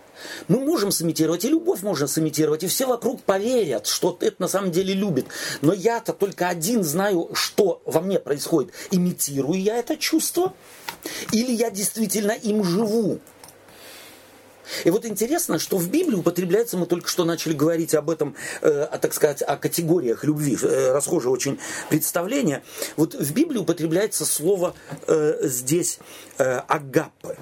Мы 0.47 0.59
можем 0.59 0.91
сымитировать, 0.91 1.45
и 1.45 1.49
любовь 1.49 1.81
можно 1.81 2.07
сымитировать, 2.07 2.63
и 2.63 2.67
все 2.67 2.87
вокруг 2.87 3.23
поверят, 3.23 3.87
что 3.87 4.17
это 4.21 4.35
на 4.39 4.47
самом 4.47 4.71
деле 4.71 4.93
любит. 4.93 5.27
Но 5.61 5.73
я-то 5.73 6.13
только 6.13 6.49
один 6.49 6.83
знаю, 6.83 7.29
что 7.33 7.81
во 7.85 8.01
мне 8.01 8.19
происходит. 8.19 8.73
Имитирую 8.91 9.61
я 9.61 9.77
это 9.77 9.97
чувство, 9.97 10.53
или 11.31 11.51
я 11.51 11.69
действительно 11.69 12.31
им 12.31 12.63
живу. 12.63 13.19
И 14.85 14.89
вот 14.89 15.05
интересно, 15.05 15.59
что 15.59 15.77
в 15.77 15.89
Библии 15.89 16.15
употребляется, 16.15 16.77
мы 16.77 16.85
только 16.85 17.09
что 17.09 17.25
начали 17.25 17.53
говорить 17.53 17.93
об 17.95 18.09
этом, 18.09 18.35
э, 18.61 18.87
так 19.01 19.13
сказать, 19.13 19.41
о 19.41 19.57
категориях 19.57 20.23
любви, 20.23 20.57
э, 20.61 20.93
расхожее 20.93 21.31
очень 21.31 21.59
представление. 21.89 22.63
Вот 22.95 23.13
в 23.13 23.33
Библии 23.33 23.59
употребляется 23.59 24.25
слово 24.25 24.73
э, 25.07 25.39
здесь 25.43 25.99
э, 26.37 26.61
агаппе. 26.67 27.37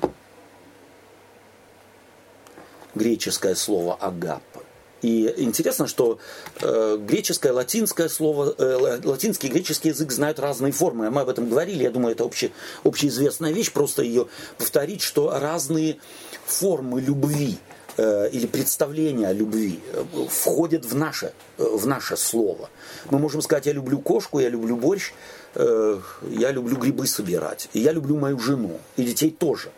Греческое 2.95 3.56
слово 3.56 3.95
агаппе. 3.95 4.62
И 5.01 5.34
интересно, 5.38 5.88
что 5.88 6.19
э, 6.62 6.97
греческое, 6.99 7.54
латинское 7.54 8.08
слово, 8.08 8.54
э, 8.58 8.99
латинский 9.04 9.49
и 9.49 9.51
греческий 9.51 9.89
язык 9.89 10.12
знают 10.12 10.39
разные 10.39 10.71
формы. 10.71 11.10
Мы 11.10 11.21
об 11.21 11.30
этом 11.30 11.49
говорили, 11.49 11.84
я 11.84 11.91
думаю, 11.91 12.13
это 12.13 12.23
обще, 12.23 12.51
общеизвестная 12.84 13.51
вещь, 13.51 13.71
просто 13.71 14.04
ее 14.04 14.27
повторить, 14.58 15.01
что 15.01 15.32
разные 15.39 15.97
формы 16.45 17.01
любви 17.01 17.58
э, 17.97 18.30
или 18.30 18.45
представления 18.45 19.27
о 19.27 19.34
любви 19.34 19.80
э, 19.91 20.04
входят 20.30 20.86
в 20.86 20.95
наше, 20.95 21.34
э, 21.58 21.63
в 21.63 21.88
наше 21.88 22.15
слово. 22.15 22.69
Мы 23.10 23.17
можем 23.17 23.41
сказать, 23.41 23.65
я 23.65 23.73
люблю 23.73 23.99
кошку, 23.99 24.39
я 24.39 24.49
люблю 24.49 24.75
борщ, 24.75 25.13
э, 25.56 25.99
я 26.30 26.51
люблю 26.51 26.77
грибы 26.77 27.08
собирать, 27.08 27.69
и 27.73 27.80
я 27.80 27.91
люблю 27.91 28.17
мою 28.17 28.38
жену, 28.38 28.80
и 28.97 29.04
детей 29.04 29.32
тоже. 29.32 29.71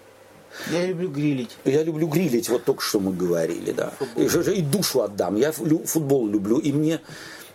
Я 0.71 0.85
люблю 0.85 1.09
грилить. 1.09 1.57
Я 1.65 1.83
люблю 1.83 2.07
грилить, 2.07 2.49
вот 2.49 2.63
только 2.63 2.81
что 2.81 2.99
мы 2.99 3.13
говорили, 3.13 3.71
да. 3.71 3.93
Же 4.17 4.55
и 4.55 4.61
душу 4.61 5.01
отдам. 5.01 5.35
Я 5.35 5.51
футбол 5.51 6.27
люблю, 6.27 6.59
и 6.59 6.71
мне 6.71 6.99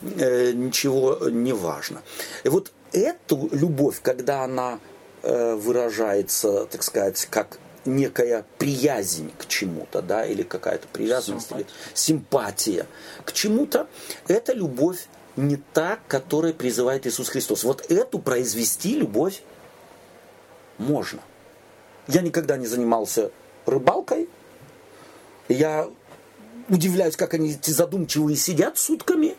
э, 0.01 0.53
ничего 0.53 1.29
не 1.31 1.53
важно. 1.53 2.03
И 2.45 2.49
вот 2.49 2.73
эту 2.93 3.49
любовь, 3.53 4.01
когда 4.03 4.45
она 4.45 4.79
э, 5.23 5.55
выражается, 5.55 6.67
так 6.67 6.83
сказать, 6.83 7.27
как 7.31 7.59
некая 7.85 8.45
приязнь 8.59 9.33
к 9.39 9.47
чему-то, 9.47 10.03
да, 10.03 10.25
или 10.25 10.43
какая-то 10.43 10.87
привязанность, 10.89 11.51
или 11.53 11.67
симпатия 11.95 12.87
к 13.25 13.33
чему-то, 13.33 13.89
это 14.29 14.53
любовь 14.53 15.07
не 15.37 15.57
та, 15.57 15.99
которая 16.09 16.53
призывает 16.53 17.07
Иисус 17.07 17.29
Христос. 17.29 17.65
Вот 17.65 17.91
эту 17.91 18.19
произвести 18.19 18.97
любовь 18.97 19.43
можно. 20.79 21.21
Я 22.09 22.23
никогда 22.23 22.57
не 22.57 22.67
занимался 22.67 23.31
рыбалкой. 23.67 24.29
Я 25.49 25.89
удивляюсь, 26.69 27.17
как 27.17 27.35
они 27.35 27.53
эти 27.53 27.71
задумчивые 27.71 28.37
сидят 28.37 28.79
сутками. 28.79 29.37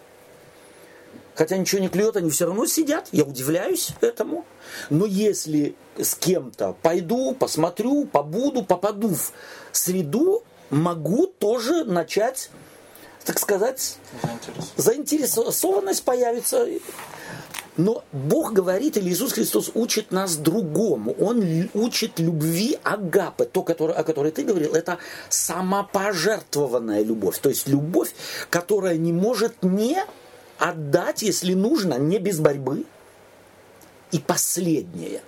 Хотя 1.36 1.58
ничего 1.58 1.82
не 1.82 1.90
клюет, 1.90 2.18
они 2.18 2.30
все 2.30 2.46
равно 2.46 2.66
сидят. 2.66 3.08
Я 3.12 3.24
удивляюсь 3.24 3.92
этому. 4.02 4.46
Но 4.90 5.06
если 5.06 5.76
с 5.98 6.16
кем-то 6.16 6.76
пойду, 6.82 7.34
посмотрю, 7.34 8.06
побуду, 8.06 8.64
попаду 8.64 9.16
в 9.16 9.32
среду, 9.72 10.44
могу 10.70 11.28
тоже 11.28 11.86
начать, 11.86 12.52
так 13.24 13.40
сказать, 13.40 13.98
заинтересован. 14.76 15.52
заинтересованность 15.52 16.04
появится. 16.04 16.68
Но 17.80 18.04
Бог 18.12 18.52
говорит, 18.52 18.98
или 18.98 19.10
Иисус 19.10 19.32
Христос 19.32 19.72
учит 19.74 20.12
нас 20.12 20.36
другому. 20.36 21.16
Он 21.18 21.70
учит 21.74 22.20
любви 22.20 22.78
агапы. 22.84 23.46
То, 23.46 23.64
которое, 23.64 23.94
о 23.94 24.04
которой 24.04 24.34
ты 24.34 24.44
говорил, 24.44 24.74
это 24.74 24.98
самопожертвованная 25.30 27.04
любовь. 27.04 27.40
То 27.40 27.48
есть 27.48 27.70
любовь, 27.70 28.14
которая 28.50 28.98
не 28.98 29.14
может 29.14 29.64
не 29.64 29.98
отдать, 30.58 31.22
если 31.22 31.54
нужно, 31.54 31.94
не 31.94 32.20
без 32.20 32.40
борьбы. 32.40 32.84
И 34.12 34.20
последнее. 34.20 35.22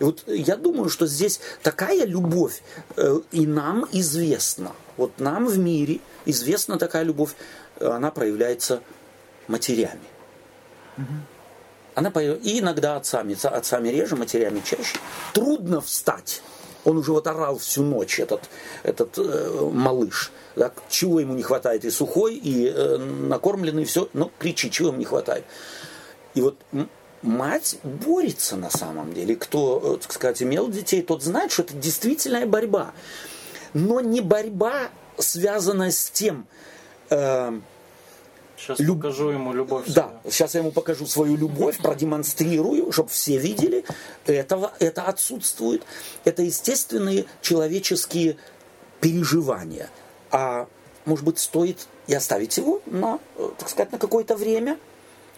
И 0.00 0.04
вот 0.04 0.24
я 0.26 0.56
думаю, 0.56 0.88
что 0.88 1.06
здесь 1.06 1.40
такая 1.62 2.06
любовь 2.06 2.60
э, 2.96 3.20
и 3.30 3.46
нам 3.46 3.86
известна. 3.92 4.72
Вот 4.96 5.20
нам 5.20 5.46
в 5.46 5.58
мире 5.58 6.00
известна 6.24 6.76
такая 6.76 7.04
любовь, 7.04 7.36
э, 7.78 7.86
она 7.86 8.10
проявляется 8.10 8.80
матерями. 9.46 10.00
Она 11.96 12.10
появ- 12.10 12.38
и 12.42 12.60
иногда 12.60 12.96
отцами, 12.96 13.32
Ца- 13.32 13.48
отцами 13.48 13.88
реже, 13.88 14.16
матерями 14.16 14.60
чаще. 14.60 14.98
Трудно 15.32 15.80
встать 15.80 16.42
Он 16.84 16.98
уже 16.98 17.10
вот 17.10 17.26
орал 17.26 17.56
всю 17.58 17.82
ночь, 17.82 18.20
этот, 18.20 18.42
этот 18.84 19.18
э, 19.18 19.70
малыш. 19.72 20.30
Так, 20.54 20.74
чего 20.88 21.18
ему 21.20 21.34
не 21.34 21.42
хватает? 21.42 21.84
И 21.84 21.90
сухой, 21.90 22.36
и 22.36 22.68
э, 22.68 22.98
накормленный, 22.98 23.84
все. 23.86 24.08
Ну, 24.12 24.30
кричи, 24.38 24.70
чего 24.70 24.88
ему 24.88 24.98
не 24.98 25.04
хватает. 25.04 25.44
И 26.34 26.42
вот 26.42 26.56
мать 27.22 27.78
борется 27.82 28.56
на 28.56 28.70
самом 28.70 29.12
деле. 29.14 29.34
Кто, 29.34 29.96
э, 29.96 30.02
так 30.02 30.12
сказать, 30.12 30.42
имел 30.42 30.68
детей, 30.68 31.02
тот 31.02 31.22
знает, 31.24 31.50
что 31.50 31.62
это 31.62 31.74
действительная 31.74 32.46
борьба. 32.46 32.92
Но 33.74 34.00
не 34.00 34.20
борьба, 34.20 34.90
связанная 35.18 35.90
с 35.90 36.10
тем, 36.10 36.46
э, 37.10 37.58
Сейчас 38.56 38.78
Люб... 38.78 38.98
покажу 38.98 39.30
ему 39.30 39.52
любовь. 39.52 39.84
Да, 39.88 40.08
свою. 40.08 40.30
сейчас 40.30 40.54
я 40.54 40.60
ему 40.60 40.72
покажу 40.72 41.06
свою 41.06 41.36
любовь, 41.36 41.78
продемонстрирую, 41.78 42.90
чтобы 42.92 43.10
все 43.10 43.38
видели. 43.38 43.84
Этого, 44.26 44.72
это 44.78 45.02
отсутствует. 45.02 45.82
Это 46.24 46.42
естественные 46.42 47.26
человеческие 47.42 48.36
переживания. 49.00 49.90
А 50.30 50.66
может 51.06 51.24
быть, 51.24 51.38
стоит 51.38 51.86
и 52.08 52.14
оставить 52.14 52.56
его 52.56 52.82
на, 52.86 53.18
э, 53.36 53.48
так 53.58 53.68
сказать, 53.68 53.92
на 53.92 53.98
какое-то 53.98 54.36
время. 54.36 54.76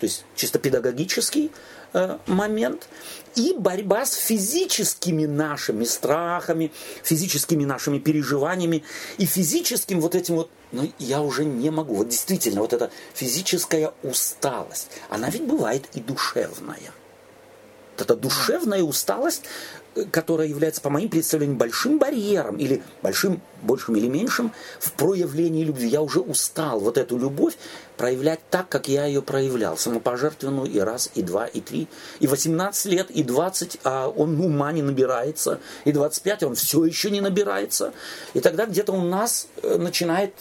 То 0.00 0.06
есть 0.06 0.24
чисто 0.34 0.58
педагогический 0.58 1.52
э, 1.92 2.18
момент. 2.26 2.88
И 3.34 3.54
борьба 3.56 4.06
с 4.06 4.14
физическими 4.14 5.26
нашими 5.26 5.84
страхами, 5.84 6.72
физическими 7.04 7.64
нашими 7.64 7.98
переживаниями 7.98 8.82
и 9.18 9.26
физическим 9.26 10.00
вот 10.00 10.14
этим 10.14 10.36
вот 10.36 10.50
но 10.72 10.86
я 10.98 11.22
уже 11.22 11.44
не 11.44 11.70
могу. 11.70 11.94
Вот 11.94 12.08
действительно, 12.08 12.60
вот 12.60 12.72
эта 12.72 12.90
физическая 13.14 13.92
усталость, 14.02 14.88
она 15.08 15.30
ведь 15.30 15.44
бывает 15.44 15.86
и 15.94 16.00
душевная. 16.00 16.92
Вот 17.98 18.04
эта 18.04 18.14
душевная 18.14 18.82
усталость, 18.82 19.42
э, 19.96 20.04
которая 20.04 20.46
является, 20.46 20.80
по 20.80 20.88
моим 20.88 21.08
представлениям, 21.08 21.58
большим 21.58 21.98
барьером 21.98 22.56
или 22.56 22.80
большим, 23.02 23.40
большим 23.62 23.96
или 23.96 24.06
меньшим 24.06 24.52
в 24.78 24.92
проявлении 24.92 25.64
любви. 25.64 25.88
Я 25.88 26.00
уже 26.00 26.20
устал 26.20 26.78
вот 26.78 26.96
эту 26.96 27.18
любовь 27.18 27.54
проявлять 27.96 28.38
так, 28.50 28.68
как 28.68 28.86
я 28.86 29.04
ее 29.06 29.20
проявлял. 29.20 29.76
Самопожертвенную 29.76 30.70
и 30.70 30.78
раз, 30.78 31.10
и 31.16 31.22
два, 31.22 31.46
и 31.46 31.60
три, 31.60 31.88
и 32.20 32.28
18 32.28 32.86
лет, 32.86 33.10
и 33.10 33.24
20, 33.24 33.80
а 33.82 34.08
он 34.08 34.40
ума 34.40 34.70
не 34.70 34.82
набирается, 34.82 35.58
и 35.84 35.90
25, 35.90 36.44
а 36.44 36.46
он 36.46 36.54
все 36.54 36.84
еще 36.84 37.10
не 37.10 37.20
набирается. 37.20 37.92
И 38.34 38.40
тогда 38.40 38.66
где-то 38.66 38.92
у 38.92 39.02
нас 39.02 39.48
э, 39.62 39.76
начинает 39.76 40.34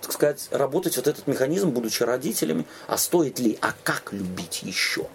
так 0.00 0.12
сказать, 0.12 0.48
работать 0.50 0.96
вот 0.96 1.06
этот 1.06 1.26
механизм, 1.26 1.70
будучи 1.70 2.02
родителями, 2.02 2.66
а 2.86 2.96
стоит 2.96 3.38
ли, 3.38 3.58
а 3.60 3.74
как 3.84 4.12
любить 4.12 4.62
еще? 4.62 5.06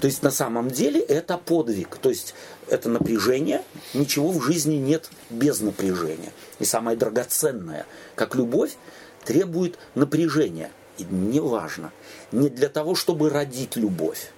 То 0.00 0.06
есть 0.06 0.22
на 0.22 0.30
самом 0.30 0.70
деле 0.70 1.00
это 1.00 1.38
подвиг, 1.38 1.96
то 1.96 2.10
есть 2.10 2.34
это 2.68 2.88
напряжение, 2.88 3.62
ничего 3.94 4.30
в 4.30 4.42
жизни 4.42 4.74
нет 4.74 5.10
без 5.30 5.60
напряжения. 5.60 6.32
И 6.58 6.64
самое 6.64 6.96
драгоценное, 6.96 7.86
как 8.14 8.34
любовь, 8.34 8.76
требует 9.24 9.78
напряжения. 9.94 10.70
И 10.98 11.04
неважно, 11.04 11.92
не 12.30 12.50
для 12.50 12.68
того, 12.68 12.94
чтобы 12.94 13.30
родить 13.30 13.76
любовь, 13.76 14.32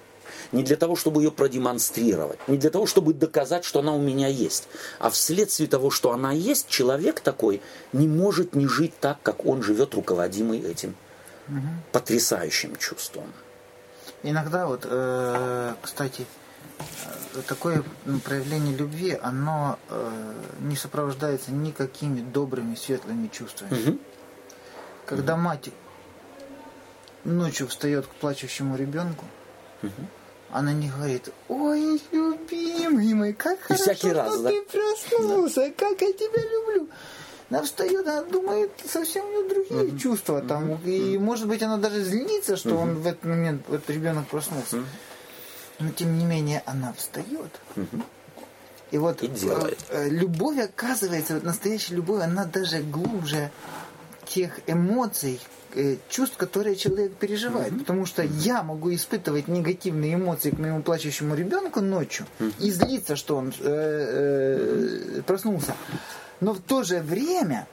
не 0.50 0.62
для 0.62 0.76
того, 0.76 0.96
чтобы 0.96 1.22
ее 1.22 1.30
продемонстрировать, 1.30 2.38
не 2.48 2.58
для 2.58 2.70
того, 2.70 2.86
чтобы 2.86 3.14
доказать, 3.14 3.64
что 3.64 3.80
она 3.80 3.92
у 3.92 4.00
меня 4.00 4.28
есть, 4.28 4.68
а 4.98 5.10
вследствие 5.10 5.68
того, 5.68 5.90
что 5.90 6.12
она 6.12 6.32
есть, 6.32 6.68
человек 6.68 7.20
такой 7.20 7.62
не 7.92 8.08
может 8.08 8.54
не 8.54 8.66
жить 8.66 8.94
так, 9.00 9.18
как 9.22 9.46
он 9.46 9.62
живет, 9.62 9.94
руководимый 9.94 10.60
этим 10.60 10.94
угу. 11.48 11.68
потрясающим 11.92 12.76
чувством. 12.76 13.32
Иногда 14.22 14.66
вот, 14.66 14.86
э, 14.88 15.74
кстати, 15.82 16.26
э, 17.34 17.42
такое 17.46 17.82
проявление 18.24 18.76
любви, 18.76 19.18
оно 19.20 19.78
э, 19.88 20.32
не 20.60 20.76
сопровождается 20.76 21.50
никакими 21.52 22.20
добрыми, 22.20 22.74
светлыми 22.74 23.28
чувствами. 23.28 23.90
Угу. 23.90 23.98
Когда 25.06 25.34
угу. 25.34 25.42
мать 25.42 25.70
ночью 27.24 27.66
встает 27.68 28.06
к 28.06 28.10
плачущему 28.10 28.76
ребенку, 28.76 29.24
угу 29.82 29.90
она 30.52 30.72
не 30.72 30.88
говорит, 30.90 31.30
ой, 31.48 32.00
любимый 32.12 33.14
мой, 33.14 33.32
как 33.32 33.58
И 33.58 33.62
хорошо, 33.62 33.82
всякий 33.84 34.12
раз, 34.12 34.34
что 34.34 34.42
да? 34.42 34.50
ты 34.50 34.62
проснулся, 34.62 35.60
да. 35.60 35.72
как 35.76 36.00
я 36.02 36.12
тебя 36.12 36.42
люблю. 36.42 36.88
Она 37.48 37.62
встает, 37.62 38.06
она 38.06 38.22
думает 38.22 38.70
совсем 38.86 39.24
у 39.26 39.28
нее 39.30 39.48
другие 39.48 39.90
uh-huh. 39.90 39.98
чувства 39.98 40.40
там. 40.40 40.72
Uh-huh. 40.72 40.90
И 40.90 41.18
может 41.18 41.48
быть 41.48 41.62
она 41.62 41.76
даже 41.76 42.02
злится, 42.02 42.56
что 42.56 42.70
uh-huh. 42.70 42.82
он 42.82 42.94
в 42.96 43.06
этот 43.06 43.24
момент, 43.24 43.68
этот 43.68 43.90
ребенок 43.90 44.26
проснулся. 44.28 44.76
Uh-huh. 44.76 44.84
Но 45.80 45.90
тем 45.90 46.18
не 46.18 46.24
менее 46.24 46.62
она 46.66 46.92
встает. 46.92 47.60
Uh-huh. 47.76 48.02
И 48.90 48.98
вот 48.98 49.22
и 49.22 49.28
делает. 49.28 49.78
Э, 49.88 50.08
любовь, 50.08 50.58
оказывается, 50.58 51.34
вот 51.34 51.44
настоящая 51.44 51.96
любовь, 51.96 52.22
она 52.22 52.44
даже 52.44 52.80
глубже 52.80 53.50
тех 54.26 54.60
эмоций, 54.66 55.40
Э, 55.74 55.96
чувств, 56.10 56.36
которые 56.36 56.76
человек 56.76 57.14
переживает. 57.14 57.72
Mm-hmm. 57.72 57.78
Потому 57.78 58.04
что 58.04 58.22
я 58.22 58.62
могу 58.62 58.92
испытывать 58.92 59.48
негативные 59.48 60.14
эмоции 60.14 60.50
к 60.50 60.58
моему 60.58 60.82
плачущему 60.82 61.34
ребенку 61.34 61.80
ночью 61.80 62.26
mm-hmm. 62.38 62.54
и 62.60 62.70
злиться, 62.70 63.16
что 63.16 63.36
он 63.36 63.54
э, 63.58 65.14
э, 65.18 65.22
проснулся. 65.22 65.74
Но 66.40 66.52
в 66.52 66.60
то 66.60 66.82
же 66.82 67.00
время 67.00 67.66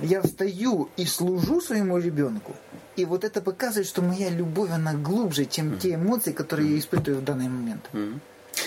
я 0.00 0.22
встаю 0.22 0.88
и 0.96 1.04
служу 1.04 1.60
своему 1.60 1.98
ребенку. 1.98 2.54
И 2.96 3.04
вот 3.04 3.24
это 3.24 3.42
показывает, 3.42 3.86
что 3.86 4.00
моя 4.00 4.30
любовь, 4.30 4.70
она 4.70 4.94
глубже, 4.94 5.44
чем 5.44 5.72
mm-hmm. 5.72 5.80
те 5.80 5.94
эмоции, 5.94 6.32
которые 6.32 6.72
я 6.72 6.78
испытываю 6.78 7.20
в 7.20 7.24
данный 7.24 7.48
момент. 7.48 7.90
Mm-hmm. 7.92 8.20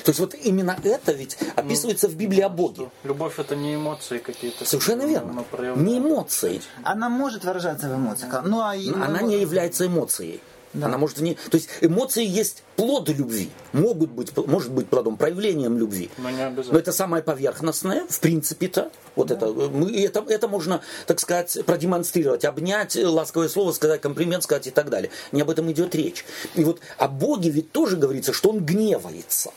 То 0.04 0.10
есть 0.10 0.20
вот 0.20 0.36
именно 0.36 0.78
это 0.84 1.12
ведь 1.12 1.38
описывается 1.56 2.08
ну, 2.08 2.14
в 2.14 2.18
Библии 2.18 2.42
о 2.42 2.50
Боге. 2.50 2.90
Любовь 3.04 3.40
это 3.40 3.56
не 3.56 3.76
эмоции 3.76 4.18
какие-то. 4.18 4.66
Совершенно 4.66 5.04
верно. 5.04 5.46
Не 5.76 6.00
эмоции. 6.00 6.62
Она 6.84 7.10
может 7.10 7.44
выражаться 7.44 7.90
в 7.90 7.96
эмоциях. 7.96 8.44
Ну, 8.46 8.62
а 8.62 8.72
она 8.72 9.22
не 9.22 9.40
является 9.40 9.86
эмоцией. 9.88 10.42
Да. 10.74 10.88
Она 10.88 10.98
может 10.98 11.20
не... 11.20 11.36
То 11.36 11.58
есть 11.58 11.70
эмоции 11.82 12.26
есть 12.26 12.64
плод 12.78 13.10
любви. 13.10 13.50
Могут 13.74 14.10
быть, 14.12 14.36
может 14.38 14.72
быть 14.72 14.88
плодом, 14.88 15.18
проявлением 15.18 15.78
любви. 15.78 16.10
Но, 16.18 16.30
не 16.30 16.50
Но 16.50 16.80
это 16.80 16.94
самое 16.94 17.22
поверхностное, 17.22 18.06
в 18.08 18.20
принципе-то. 18.20 18.90
Вот 19.16 19.28
да. 19.28 19.36
это, 19.36 19.48
мы, 19.48 19.94
это, 20.02 20.24
это 20.30 20.48
можно, 20.48 20.82
так 21.08 21.20
сказать, 21.20 21.60
продемонстрировать, 21.66 22.46
обнять, 22.46 22.96
ласковое 22.96 23.50
слово 23.50 23.74
сказать, 23.74 24.00
комплимент 24.00 24.44
сказать 24.44 24.68
и 24.68 24.72
так 24.72 24.90
далее. 24.90 25.12
Не 25.34 25.42
об 25.42 25.50
этом 25.50 25.70
идет 25.72 25.94
речь. 25.94 26.26
И 26.56 26.64
вот 26.64 26.80
о 26.98 27.10
Боге 27.10 27.50
ведь 27.50 27.72
тоже 27.72 27.98
говорится, 27.98 28.32
что 28.32 28.50
Он 28.52 28.64
гневается 28.64 29.52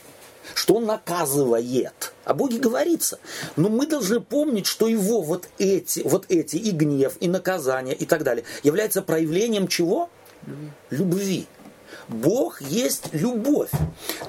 что 0.55 0.75
он 0.75 0.85
наказывает. 0.85 2.13
О 2.23 2.33
Боге 2.33 2.57
говорится. 2.57 3.19
Но 3.57 3.69
мы 3.69 3.85
должны 3.85 4.21
помнить, 4.21 4.65
что 4.65 4.87
его 4.87 5.21
вот 5.21 5.49
эти, 5.59 5.99
вот 5.99 6.25
эти 6.29 6.55
и 6.55 6.71
гнев, 6.71 7.17
и 7.19 7.27
наказание, 7.27 7.93
и 7.93 8.05
так 8.05 8.23
далее, 8.23 8.45
является 8.63 9.01
проявлением 9.01 9.67
чего? 9.67 10.09
Любви. 10.89 11.45
Бог 12.07 12.61
есть 12.61 13.09
любовь. 13.11 13.69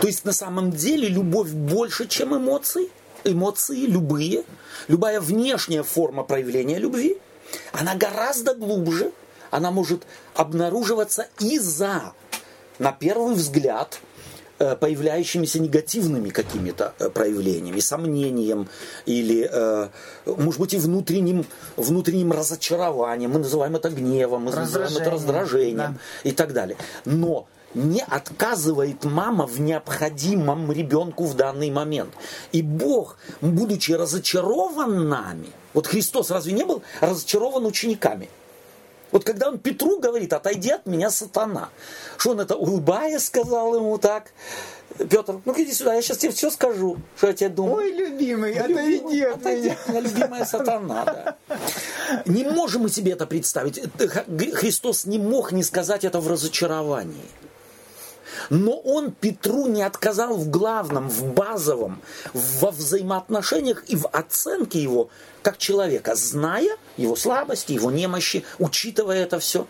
То 0.01 0.09
есть 0.09 0.25
на 0.25 0.33
самом 0.33 0.73
деле 0.73 1.09
любовь 1.09 1.51
больше, 1.51 2.07
чем 2.07 2.37
эмоции. 2.37 2.91
Эмоции 3.23 3.87
любые, 3.87 4.45
любая 4.89 5.21
внешняя 5.21 5.83
форма 5.83 6.23
проявления 6.23 6.79
любви, 6.79 7.19
она 7.73 7.97
гораздо 7.97 8.55
глубже, 8.55 9.11
она 9.51 9.71
может 9.71 10.07
обнаруживаться 10.35 11.27
и 11.41 11.59
за, 11.59 12.13
на 12.79 12.93
первый 12.93 13.35
взгляд, 13.35 14.01
появляющимися 14.59 15.59
негативными 15.59 16.31
какими-то 16.31 16.93
э, 16.99 17.11
проявлениями, 17.11 17.81
сомнением 17.81 18.69
или, 19.07 19.49
э, 19.53 19.89
может 20.27 20.61
быть, 20.61 20.75
и 20.75 20.79
внутренним, 20.79 21.45
внутренним 21.77 22.33
разочарованием. 22.33 23.31
Мы 23.31 23.39
называем 23.39 23.77
это 23.77 23.91
гневом, 23.91 24.45
мы 24.45 24.53
называем 24.53 24.97
это 24.97 25.11
раздражением 25.11 25.77
да. 25.77 26.31
и 26.31 26.33
так 26.33 26.53
далее. 26.53 26.77
Но 27.05 27.47
не 27.75 28.03
отказывает 28.03 29.05
мама 29.05 29.47
в 29.47 29.61
необходимом 29.61 30.73
ребенку 30.73 31.25
в 31.25 31.35
данный 31.35 31.71
момент. 31.71 32.11
И 32.53 32.63
Бог, 32.63 33.19
будучи 33.41 33.93
разочарован 33.93 35.09
нами, 35.09 35.49
вот 35.75 35.87
Христос 35.87 36.31
разве 36.31 36.53
не 36.53 36.65
был 36.65 36.83
разочарован 37.01 37.67
учениками? 37.67 38.29
Вот 39.17 39.25
когда 39.25 39.49
он 39.49 39.59
Петру 39.59 39.99
говорит, 39.99 40.35
отойди 40.35 40.73
от 40.73 40.85
меня, 40.85 41.09
сатана. 41.09 41.71
Что 42.19 42.33
он 42.33 42.41
это, 42.41 42.55
улыбаясь, 42.55 43.25
сказал 43.25 43.75
ему 43.75 43.97
так? 43.97 44.31
Петр, 44.99 45.41
ну 45.43 45.55
иди 45.57 45.73
сюда, 45.73 45.95
я 45.95 46.03
сейчас 46.03 46.19
тебе 46.19 46.33
все 46.33 46.51
скажу, 46.51 46.99
что 47.17 47.29
я 47.29 47.33
тебе 47.33 47.49
думаю. 47.49 47.77
Ой, 47.77 47.93
любимый, 47.93 48.53
отойди 48.53 49.23
от 49.23 49.37
отойди 49.39 49.73
меня. 49.89 50.01
Любимая 50.03 50.45
сатана, 50.45 51.05
да. 51.07 51.37
Не 52.27 52.45
можем 52.45 52.83
мы 52.83 52.91
себе 52.91 53.13
это 53.13 53.27
представить. 53.27 53.81
Христос 54.55 55.07
не 55.07 55.19
мог 55.19 55.51
не 55.51 55.63
сказать 55.63 56.05
это 56.05 56.21
в 56.21 56.29
разочаровании. 56.29 57.25
Но 58.51 58.77
он 58.79 59.13
Петру 59.13 59.67
не 59.67 59.83
отказал 59.83 60.37
в 60.37 60.49
главном, 60.51 61.09
в 61.09 61.33
базовом, 61.33 62.01
во 62.33 62.71
взаимоотношениях 62.71 63.85
и 63.89 63.97
в 63.97 64.07
оценке 64.09 64.83
его 64.83 65.09
как 65.43 65.59
человека, 65.59 66.15
зная 66.17 66.77
его 66.97 67.15
слабости, 67.17 67.73
его 67.73 67.91
немощи, 67.91 68.45
учитывая 68.59 69.23
это 69.23 69.39
все. 69.39 69.67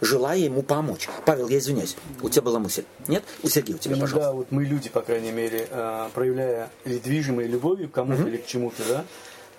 желая 0.00 0.38
ему 0.38 0.62
помочь. 0.62 1.08
Павел, 1.26 1.48
я 1.48 1.58
извиняюсь, 1.58 1.96
у 2.22 2.28
тебя 2.28 2.42
была 2.42 2.58
мысль? 2.60 2.84
Нет? 3.08 3.24
У 3.42 3.48
Сергея 3.48 3.76
у 3.76 3.78
тебя, 3.78 3.96
Иногда 3.96 4.14
пожалуйста. 4.14 4.36
вот 4.36 4.52
мы 4.52 4.64
люди, 4.64 4.88
по 4.88 5.00
крайней 5.02 5.32
мере, 5.32 5.66
э, 5.70 6.08
проявляя 6.14 6.70
или 6.84 7.48
любовью 7.48 7.88
к 7.88 7.92
кому-то 7.92 8.22
или 8.22 8.36
к 8.36 8.46
чему-то, 8.46 8.82
да, 8.88 9.04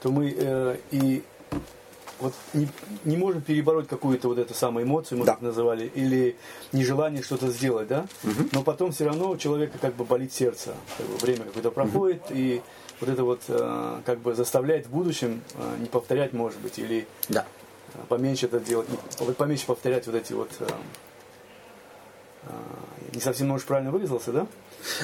то 0.01 0.11
мы 0.11 0.33
э, 0.35 0.77
и 0.91 1.23
вот 2.19 2.33
не, 2.53 2.67
не 3.05 3.17
можем 3.17 3.41
перебороть 3.41 3.87
какую-то 3.87 4.27
вот 4.27 4.37
эту 4.37 4.53
самую 4.53 4.85
эмоцию, 4.85 5.19
мы 5.19 5.25
Да. 5.25 5.33
так 5.33 5.41
называли, 5.41 5.91
или 5.95 6.35
нежелание 6.73 7.23
что-то 7.23 7.47
сделать, 7.49 7.87
да, 7.87 8.05
но 8.51 8.63
потом 8.63 8.91
все 8.91 9.05
равно 9.05 9.29
у 9.29 9.37
человека 9.37 9.77
как 9.79 9.95
бы 9.95 10.03
болит 10.05 10.33
сердце, 10.33 10.73
как 10.97 11.07
бы 11.07 11.17
время 11.17 11.45
какое-то 11.45 11.71
проходит, 11.71 12.21
и 12.29 12.61
вот 12.99 13.09
это 13.09 13.23
вот 13.23 13.41
э, 13.47 14.01
как 14.05 14.19
бы 14.19 14.35
заставляет 14.35 14.87
в 14.87 14.89
будущем 14.89 15.41
э, 15.55 15.75
не 15.79 15.85
повторять, 15.85 16.33
может 16.33 16.59
быть, 16.59 16.77
или 16.79 17.07
Да. 17.29 17.45
э, 17.93 17.97
поменьше 18.09 18.47
это 18.47 18.59
делать, 18.59 18.87
поменьше 19.37 19.65
повторять 19.65 20.05
вот 20.07 20.15
эти 20.15 20.33
вот... 20.33 20.49
э, 20.59 20.67
не 23.13 23.21
совсем, 23.21 23.47
может, 23.47 23.65
правильно 23.67 23.91
выразился, 23.91 24.31
да? 24.31 24.47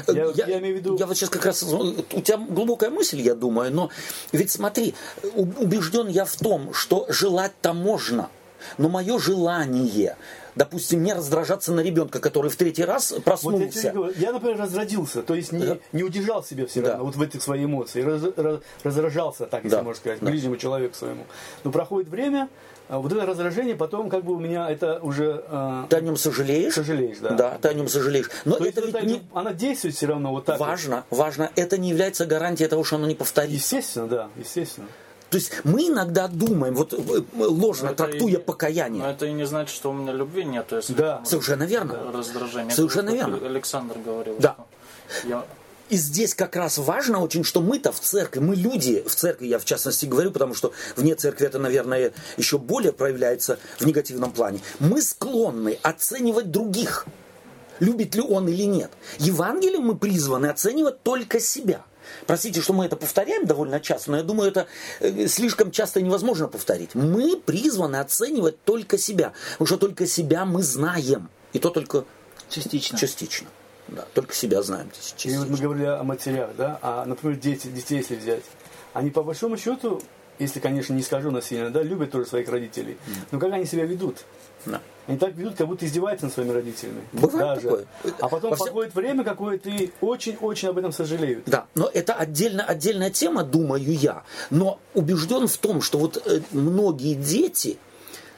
Я, 0.07 0.31
я 0.47 0.59
имею 0.59 0.75
в 0.75 0.79
виду... 0.79 0.97
я 0.97 1.05
вот 1.05 1.17
сейчас 1.17 1.29
как 1.29 1.45
раз... 1.45 1.63
У 1.63 2.21
тебя 2.21 2.37
глубокая 2.37 2.89
мысль, 2.89 3.19
я 3.21 3.35
думаю, 3.35 3.73
но 3.73 3.89
ведь 4.31 4.51
смотри, 4.51 4.93
убежден 5.33 6.07
я 6.07 6.25
в 6.25 6.35
том, 6.35 6.73
что 6.73 7.05
желать-то 7.09 7.73
можно, 7.73 8.29
но 8.77 8.87
мое 8.89 9.19
желание, 9.19 10.15
допустим, 10.55 11.03
не 11.03 11.13
раздражаться 11.13 11.73
на 11.73 11.81
ребенка, 11.81 12.19
который 12.19 12.49
в 12.49 12.55
третий 12.55 12.85
раз 12.85 13.11
Вот 13.11 13.17
я, 13.17 13.23
проснулся. 13.23 13.79
тебе 13.81 13.91
говорю, 13.91 14.13
я, 14.17 14.31
например, 14.31 14.57
разродился, 14.57 15.21
то 15.23 15.35
есть 15.35 15.51
не, 15.51 15.65
Да. 15.65 15.77
не 15.91 16.03
удержал 16.03 16.43
себя 16.43 16.65
все 16.67 16.81
Да. 16.81 16.91
равно 16.91 17.05
вот 17.05 17.15
в 17.17 17.21
этих 17.21 17.43
своих 17.43 17.65
эмоциях, 17.65 18.05
раз- 18.05 18.23
раз- 18.37 18.59
раздражался, 18.83 19.45
так 19.45 19.63
если 19.65 19.77
Да. 19.77 19.83
можно 19.83 19.99
сказать, 19.99 20.19
Да. 20.21 20.25
ближнему 20.27 20.55
человеку 20.57 20.95
своему. 20.95 21.25
Но 21.65 21.71
проходит 21.71 22.09
время, 22.09 22.47
а 22.47 22.49
вот 22.89 23.11
это 23.11 23.25
раздражение 23.25 23.75
потом 23.75 24.09
как 24.09 24.23
бы 24.23 24.33
у 24.33 24.39
меня 24.39 24.69
это 24.69 24.99
уже 25.01 25.43
а, 25.47 25.87
Ты 25.89 25.95
о 25.97 26.01
нем 26.01 26.17
сожалеешь? 26.17 26.73
сожалеешь, 26.73 27.17
да. 27.19 27.29
Да, 27.31 27.57
ты 27.61 27.69
о 27.69 27.73
нем 27.73 27.87
сожалеешь. 27.87 28.29
Но 28.45 28.57
То 28.57 28.65
это 28.65 28.81
ведь 28.81 28.91
так, 28.93 29.03
не... 29.03 29.21
она 29.33 29.53
действует 29.53 29.95
все 29.95 30.05
равно 30.07 30.31
вот 30.31 30.45
так. 30.45 30.59
вот. 30.59 30.67
Важно, 30.67 31.03
важно. 31.09 31.49
Это 31.55 31.77
не 31.77 31.89
является 31.89 32.25
гарантией 32.25 32.67
того, 32.69 32.83
что 32.83 32.97
оно 32.97 33.07
не 33.07 33.15
повторится. 33.15 33.55
Естественно, 33.55 34.07
да, 34.07 34.27
естественно. 34.37 34.87
То 35.31 35.37
есть 35.37 35.51
мы 35.63 35.87
иногда 35.87 36.27
думаем, 36.27 36.75
вот 36.75 36.93
э, 36.93 36.97
ложно 37.37 37.87
Но 37.87 37.93
это 37.93 38.03
трактуя 38.05 38.33
и- 38.33 38.37
покаяние. 38.37 39.01
Но 39.03 39.09
это 39.09 39.25
и 39.25 39.33
не 39.33 39.45
значит, 39.45 39.75
что 39.75 39.89
у 39.89 39.93
меня 39.93 40.13
любви 40.13 40.45
нет, 40.45 40.67
если 40.71 40.93
Да. 40.93 41.21
Совершенно 41.25 41.63
верно. 41.63 42.11
раздражение. 42.13 42.71
Совершенно 42.73 43.09
Это 43.09 43.17
верно. 43.17 43.47
Александр 43.47 43.95
говорил. 44.05 44.35
Да. 44.39 44.55
что 45.19 45.27
Я 45.27 45.43
И 45.89 45.97
здесь 45.97 46.33
как 46.33 46.55
раз 46.55 46.79
важно 46.79 47.21
очень, 47.21 47.43
что 47.43 47.61
мы-то 47.61 47.91
в 47.91 47.99
церкви, 47.99 48.39
мы 48.39 48.55
люди 48.55 49.03
в 49.07 49.13
церкви, 49.13 49.45
я 49.45 49.59
в 49.59 49.65
частности 49.65 50.07
говорю, 50.07 50.31
потому 50.31 50.55
что 50.55 50.73
вне 50.95 51.13
церкви 51.13 51.45
это, 51.45 51.59
наверное, 51.59 52.11
еще 52.37 52.57
более 52.57 52.91
проявляется 52.91 53.59
в 53.77 53.85
негативном 53.85 54.31
плане. 54.31 54.61
Мы 54.79 55.01
склонны 55.01 55.77
оценивать 55.83 56.49
других, 56.49 57.05
любит 57.79 58.15
ли 58.15 58.21
он 58.21 58.47
или 58.47 58.63
нет. 58.63 58.89
Евангелием 59.19 59.83
мы 59.83 59.95
призваны 59.95 60.47
оценивать 60.47 61.03
только 61.03 61.39
себя. 61.39 61.85
Простите, 62.25 62.61
что 62.61 62.73
мы 62.73 62.85
это 62.85 62.95
повторяем 62.95 63.45
довольно 63.45 63.79
часто, 63.79 64.11
но 64.11 64.17
я 64.17 64.23
думаю, 64.23 64.49
это 64.49 64.67
э, 64.99 65.27
слишком 65.27 65.71
часто 65.71 66.01
невозможно 66.01 66.47
повторить. 66.47 66.95
Мы 66.95 67.37
призваны 67.37 67.97
оценивать 67.97 68.63
только 68.63 68.97
себя, 68.97 69.33
потому 69.53 69.67
что 69.67 69.77
только 69.77 70.07
себя 70.07 70.45
мы 70.45 70.63
знаем, 70.63 71.29
и 71.53 71.59
то 71.59 71.69
только 71.69 72.05
Частично. 72.49 72.97
частично. 72.97 73.47
Да, 73.87 74.05
только 74.13 74.33
себя 74.33 74.61
знаем 74.63 74.89
частично. 74.91 75.35
И 75.35 75.37
вот 75.37 75.49
мы 75.49 75.57
говорили 75.57 75.85
о 75.85 76.03
матерях, 76.03 76.49
да, 76.57 76.79
а, 76.81 77.05
например, 77.05 77.37
дети, 77.37 77.67
детей 77.67 77.97
если 77.99 78.15
взять, 78.15 78.43
они 78.93 79.11
по 79.11 79.21
большому 79.23 79.57
счету, 79.57 80.01
если, 80.39 80.59
конечно, 80.59 80.93
не 80.93 81.03
скажу 81.03 81.31
насильно, 81.31 81.69
да, 81.69 81.81
любят 81.83 82.11
тоже 82.11 82.25
своих 82.25 82.49
родителей, 82.49 82.97
но 83.31 83.39
как 83.39 83.53
они 83.53 83.65
себя 83.65 83.85
ведут? 83.85 84.17
Да. 84.65 84.81
Они 85.07 85.19
так 85.19 85.35
ведут, 85.35 85.55
как 85.55 85.67
будто 85.67 85.85
издеваются 85.85 86.25
над 86.25 86.33
своими 86.33 86.51
родителями. 86.51 87.03
Бывает 87.13 87.61
такое. 87.61 87.85
А 88.19 88.27
потом 88.27 88.49
Во 88.49 88.55
всем- 88.55 88.65
проходит 88.65 88.95
время 88.95 89.23
какое-то 89.23 89.69
и 89.69 89.91
очень-очень 90.01 90.69
об 90.69 90.79
этом 90.79 90.91
сожалеют. 90.91 91.43
Да, 91.45 91.67
но 91.75 91.87
это 91.93 92.13
отдельно, 92.15 92.63
отдельная 92.63 93.11
тема, 93.11 93.43
думаю 93.43 93.83
я. 93.93 94.23
Но 94.49 94.79
убежден 94.95 95.47
в 95.47 95.57
том, 95.57 95.81
что 95.83 95.99
вот 95.99 96.21
э, 96.25 96.41
многие 96.51 97.13
дети, 97.13 97.77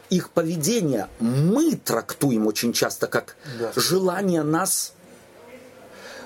их 0.10 0.30
поведение 0.32 1.08
мы 1.22 1.76
трактуем 1.78 2.48
очень 2.48 2.74
часто 2.74 3.08
как 3.08 3.38
Да. 3.60 3.72
желание 3.78 4.44
нас 4.44 4.94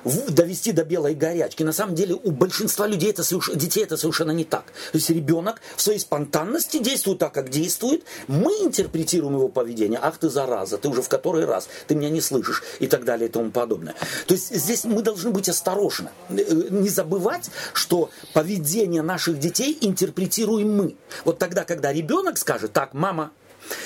довести 0.04 0.72
до 0.72 0.84
белой 0.84 1.14
горячки. 1.16 1.64
На 1.64 1.74
самом 1.74 1.96
деле 1.96 2.16
у 2.16 2.32
большинства 2.32 2.88
людей 2.88 3.12
это 3.12 3.22
соверш- 3.22 3.56
детей 3.56 3.84
это 3.84 3.98
совершенно 3.98 4.32
не 4.32 4.44
так. 4.46 4.66
То 4.92 4.98
есть 4.98 5.10
ребенок 5.10 5.62
в 5.76 5.82
своей 5.82 6.00
спонтанности 6.00 6.78
действует 6.80 7.20
так, 7.20 7.34
как 7.34 7.50
действует. 7.50 8.04
Мы 8.28 8.52
интерпретируем 8.62 9.36
его 9.36 9.48
поведение. 9.48 10.00
Ах 10.02 10.18
ты 10.18 10.30
зараза, 10.30 10.78
ты 10.78 10.88
уже 10.90 11.02
в 11.02 11.10
который 11.10 11.46
раз, 11.46 11.68
ты 11.88 11.96
меня 11.96 12.10
не 12.10 12.22
слышишь 12.22 12.64
и 12.80 12.88
так 12.88 13.06
далее 13.06 13.30
и 13.30 13.32
тому 13.32 13.52
подобное. 13.52 13.96
То 14.28 14.34
есть 14.34 14.56
здесь 14.56 14.84
мы 14.86 15.02
должны 15.02 15.32
быть 15.32 15.50
осторожны. 15.50 16.10
Э, 16.30 16.68
Не 16.70 16.90
забывать, 16.90 17.50
что 17.74 18.10
поведение 18.34 19.02
наших 19.02 19.40
детей 19.40 19.78
интерпретируем 19.82 20.76
мы. 20.76 20.96
Вот 21.26 21.38
тогда, 21.40 21.64
когда 21.64 21.94
ребенок 21.94 22.38
скажет, 22.38 22.74
так, 22.74 22.94
мама, 22.94 23.32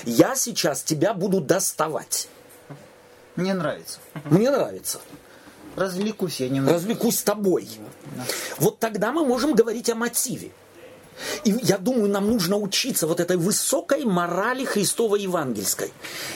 я 0.06 0.36
сейчас 0.36 0.84
тебя 0.84 1.14
буду 1.14 1.42
доставать. 1.42 2.28
Мне 3.36 3.54
нравится. 3.54 4.00
Мне 4.26 4.50
нравится. 4.50 5.00
Развлекусь 5.76 6.40
я 6.40 6.50
немного. 6.50 6.74
развлекусь 6.74 7.20
с 7.20 7.24
тобой. 7.24 7.68
Вот 8.58 8.80
тогда 8.80 9.12
мы 9.12 9.26
можем 9.26 9.54
говорить 9.54 9.90
о 9.90 9.96
мотиве. 9.96 10.52
И 11.44 11.56
я 11.64 11.78
думаю, 11.78 12.10
нам 12.10 12.28
нужно 12.28 12.58
учиться 12.58 13.08
вот 13.08 13.20
этой 13.20 13.38
высокой 13.38 14.04
морали 14.04 14.66
Христовой 14.66 15.22
евангельской. 15.22 15.94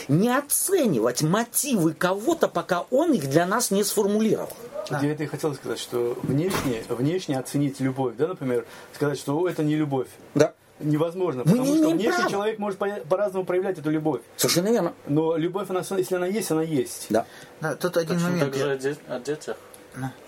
Не 0.07 0.29
оценивать 0.29 1.21
мотивы 1.21 1.93
кого-то, 1.93 2.47
пока 2.47 2.85
он 2.89 3.13
их 3.13 3.29
для 3.29 3.45
нас 3.45 3.71
не 3.71 3.83
сформулировал. 3.83 4.55
Вот 4.89 5.03
Я 5.03 5.11
это 5.11 5.23
и 5.23 5.27
хотел 5.27 5.53
сказать, 5.53 5.79
что 5.79 6.17
внешне, 6.23 6.83
внешне 6.87 7.37
оценить 7.37 7.79
любовь, 7.79 8.15
да, 8.17 8.27
например, 8.27 8.65
сказать, 8.95 9.19
что 9.19 9.37
«О, 9.37 9.47
это 9.47 9.63
не 9.63 9.75
любовь. 9.75 10.07
Да. 10.33 10.53
Невозможно, 10.79 11.43
Мы 11.45 11.51
потому 11.51 11.63
не 11.65 11.75
что 11.77 11.83
имеем 11.83 11.97
внешне 11.97 12.13
права. 12.17 12.29
человек 12.31 12.59
может 12.59 12.79
по- 12.79 12.87
по-разному 13.09 13.45
проявлять 13.45 13.77
эту 13.79 13.89
любовь. 13.89 14.21
Совершенно 14.37 14.67
верно. 14.69 14.93
Но 15.07 15.35
любовь, 15.35 15.69
она, 15.69 15.81
если 15.97 16.15
она 16.15 16.25
есть, 16.27 16.51
она 16.51 16.61
есть. 16.63 17.07
Да. 17.09 17.25
Да, 17.61 17.75
тут 17.75 17.97
один 17.97 18.15
точно 18.15 18.29
момент. 18.31 18.51
так 18.53 18.61
же 18.61 18.71
о, 18.71 18.77
де- 18.77 18.97
о 19.07 19.19
детях 19.19 19.57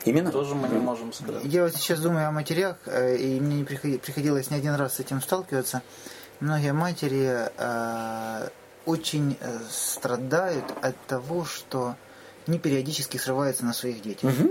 Именно. 0.06 0.32
тоже 0.32 0.56
мы 0.56 0.68
не 0.68 0.80
можем 0.80 1.14
сказать. 1.14 1.44
Я 1.46 1.64
вот 1.64 1.74
сейчас 1.76 2.00
думаю 2.02 2.28
о 2.28 2.32
матерях, 2.32 2.78
э, 2.86 3.16
и 3.16 3.40
мне 3.40 3.58
не 3.58 3.64
приходи- 3.64 3.98
приходилось 4.00 4.50
не 4.52 4.58
один 4.58 4.76
раз 4.76 4.96
с 4.96 5.00
этим 5.00 5.22
сталкиваться. 5.22 5.82
Многие 6.42 6.74
матери 6.74 7.48
э, 7.58 8.50
очень 8.86 9.38
э, 9.40 9.60
страдают 9.70 10.66
от 10.82 10.96
того, 11.08 11.46
что 11.46 11.96
они 12.48 12.58
периодически 12.60 13.18
срываются 13.18 13.64
на 13.64 13.74
своих 13.74 14.02
детях. 14.02 14.32
Э, 14.38 14.48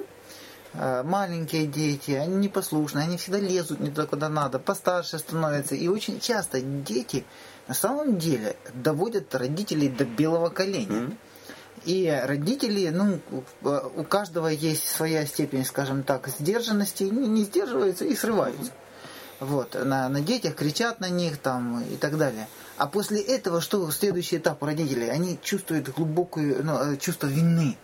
Маленькие 0.72 1.66
дети, 1.66 2.12
они 2.12 2.37
непослушные, 2.37 3.04
они 3.04 3.16
всегда 3.16 3.40
лезут 3.40 3.80
не 3.80 3.90
туда, 3.90 4.06
куда 4.06 4.28
надо, 4.28 4.59
постарше 4.59 5.18
становятся. 5.18 5.74
И 5.74 5.88
очень 5.88 6.20
часто 6.20 6.61
дети 6.61 7.24
на 7.66 7.74
самом 7.74 8.18
деле 8.18 8.56
доводят 8.74 9.35
родителей 9.35 9.88
до 9.88 10.04
белого 10.04 10.48
коленя. 10.48 11.11
И 11.85 12.09
родители, 12.24 12.88
ну, 12.90 13.20
у- 13.62 14.00
у 14.00 14.04
каждого 14.04 14.48
есть 14.48 14.87
своя 14.88 15.24
степень, 15.26 15.64
скажем 15.64 16.02
так, 16.02 16.28
сдержанности, 16.28 17.04
не, 17.04 17.42
сдерживаются 17.44 18.04
и 18.04 18.14
срываются. 18.14 18.70
Вот, 19.40 19.74
на, 19.74 20.09
на 20.11 20.20
детях 20.20 20.54
кричат 20.54 21.00
на 21.00 21.09
них 21.09 21.38
там 21.38 21.83
и 21.83 21.96
так 21.96 22.18
далее. 22.18 22.46
А 22.76 22.87
после 22.87 23.22
этого, 23.22 23.62
что 23.62 23.90
следующий 23.90 24.37
этап 24.37 24.62
у 24.62 24.66
родителей? 24.66 25.09
Они 25.09 25.38
чувствуют 25.42 25.88
глубокое 25.88 26.62
ну, 26.62 26.92
э, 26.92 26.96
чувство 26.98 27.26
вины. 27.26 27.78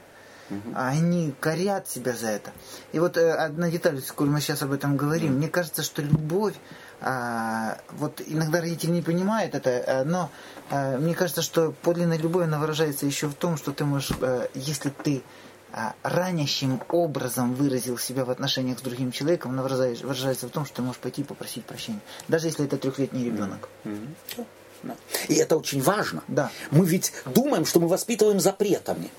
А 0.74 0.88
Они 0.88 1.34
корят 1.40 1.88
себя 1.88 2.12
за 2.12 2.28
это. 2.28 2.52
И 2.92 2.98
вот 2.98 3.16
э, 3.16 3.32
одна 3.32 3.70
деталь, 3.70 4.00
сколь 4.00 4.28
мы 4.28 4.40
сейчас 4.40 4.62
об 4.62 4.72
этом 4.72 4.96
говорим, 4.96 5.34
мне 5.34 5.48
кажется, 5.48 5.82
что 5.82 6.02
любовь, 6.02 6.54
а, 7.00 7.78
вот 7.90 8.22
иногда 8.26 8.60
родители 8.60 8.90
не 8.90 9.02
понимают 9.02 9.54
это, 9.54 9.70
э, 9.70 10.04
но 10.04 10.30
э, 10.70 10.98
мне 10.98 11.14
кажется, 11.14 11.42
что 11.42 11.74
подлинная 11.82 12.16
любовь, 12.16 12.44
она 12.44 12.58
выражается 12.58 13.06
еще 13.06 13.26
в 13.28 13.34
том, 13.34 13.56
что 13.56 13.72
ты 13.72 13.84
можешь, 13.84 14.12
э, 14.20 14.48
если 14.54 14.90
ты 14.90 15.22
а, 15.72 15.94
ранящим 16.02 16.80
образом 16.88 17.54
выразил 17.54 17.98
себя 17.98 18.24
в 18.24 18.30
отношениях 18.30 18.78
с 18.78 18.82
другим 18.82 19.12
человеком, 19.12 19.50
она 19.50 19.62
выражается, 19.62 20.06
выражается 20.06 20.48
в 20.48 20.50
том, 20.50 20.64
что 20.64 20.76
ты 20.76 20.82
можешь 20.82 21.00
пойти 21.00 21.20
и 21.20 21.24
попросить 21.24 21.64
прощения. 21.64 22.00
Даже 22.28 22.46
если 22.46 22.64
это 22.64 22.78
трехлетний 22.78 23.24
ребенок. 23.24 23.68
Да. 24.82 24.94
И 25.28 25.34
это 25.34 25.56
очень 25.56 25.82
важно. 25.82 26.22
Да. 26.28 26.50
Мы 26.70 26.86
ведь 26.86 27.12
думаем, 27.26 27.66
что 27.66 27.80
мы 27.80 27.88
воспитываем 27.88 28.40
запретами, 28.40 29.10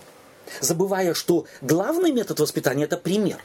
забывая, 0.61 1.13
что 1.13 1.45
главный 1.61 2.11
метод 2.11 2.39
воспитания– 2.39 2.83
это 2.85 2.97
пример. 2.97 3.37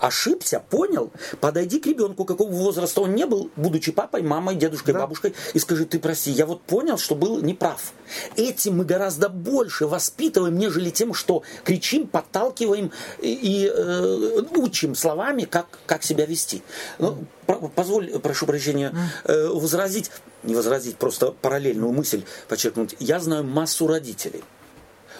Ошибся, 0.00 0.60
понял, 0.68 1.12
подойди 1.40 1.78
к 1.78 1.86
ребенку, 1.86 2.24
какого 2.24 2.50
возраста 2.50 3.02
он 3.02 3.14
не 3.14 3.24
был, 3.24 3.50
будучи 3.54 3.92
папой, 3.92 4.20
мамой, 4.22 4.56
дедушкой, 4.56 4.92
Да. 4.92 5.00
бабушкой, 5.00 5.32
и 5.54 5.58
скажи, 5.60 5.86
ты 5.86 6.00
прости, 6.00 6.32
я 6.32 6.44
вот 6.44 6.60
понял, 6.62 6.98
что 6.98 7.14
был 7.14 7.40
неправ. 7.40 7.92
Этим 8.34 8.78
мы 8.78 8.84
гораздо 8.84 9.28
больше 9.28 9.86
воспитываем, 9.86 10.58
нежели 10.58 10.90
тем, 10.90 11.14
что 11.14 11.44
кричим, 11.64 12.08
подталкиваем 12.08 12.90
и, 13.22 13.70
э, 13.72 14.42
учим 14.56 14.96
словами, 14.96 15.44
как, 15.44 15.66
как 15.86 16.02
себя 16.02 16.26
вести. 16.26 16.62
Ну, 16.98 17.24
про- 17.46 17.68
позволь, 17.68 18.10
прошу 18.18 18.46
прощения, 18.46 18.92
э, 19.24 19.46
возразить, 19.46 20.10
не 20.42 20.56
возразить, 20.56 20.96
просто 20.96 21.30
параллельную 21.30 21.92
мысль 21.92 22.24
подчеркнуть. 22.48 22.96
Я 22.98 23.20
знаю 23.20 23.44
массу 23.44 23.86
родителей, 23.86 24.42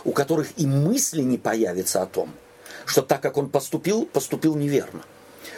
у 0.07 0.12
которых 0.12 0.48
и 0.57 0.66
мысли 0.66 1.22
не 1.22 1.36
появится 1.36 2.00
о 2.00 2.07
том, 2.07 2.30
что 2.86 3.02
так 3.02 3.20
как 3.20 3.36
он 3.36 3.50
поступил, 3.50 4.07
поступил 4.07 4.54
неверно. 4.54 5.02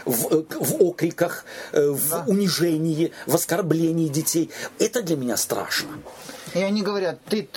В, 0.07 0.27
э, 0.33 0.45
в 0.59 0.83
окриках, 0.83 1.45
э, 1.73 1.91
в 1.91 2.11
да. 2.11 2.25
унижении, 2.27 3.13
в 3.27 3.35
оскорблении 3.35 4.09
детей. 4.09 4.51
Это 4.79 5.03
для 5.03 5.17
меня 5.17 5.37
страшно. 5.37 5.91
И 6.55 6.61
они 6.61 6.83
говорят, 6.83 7.21
ты 7.29 7.49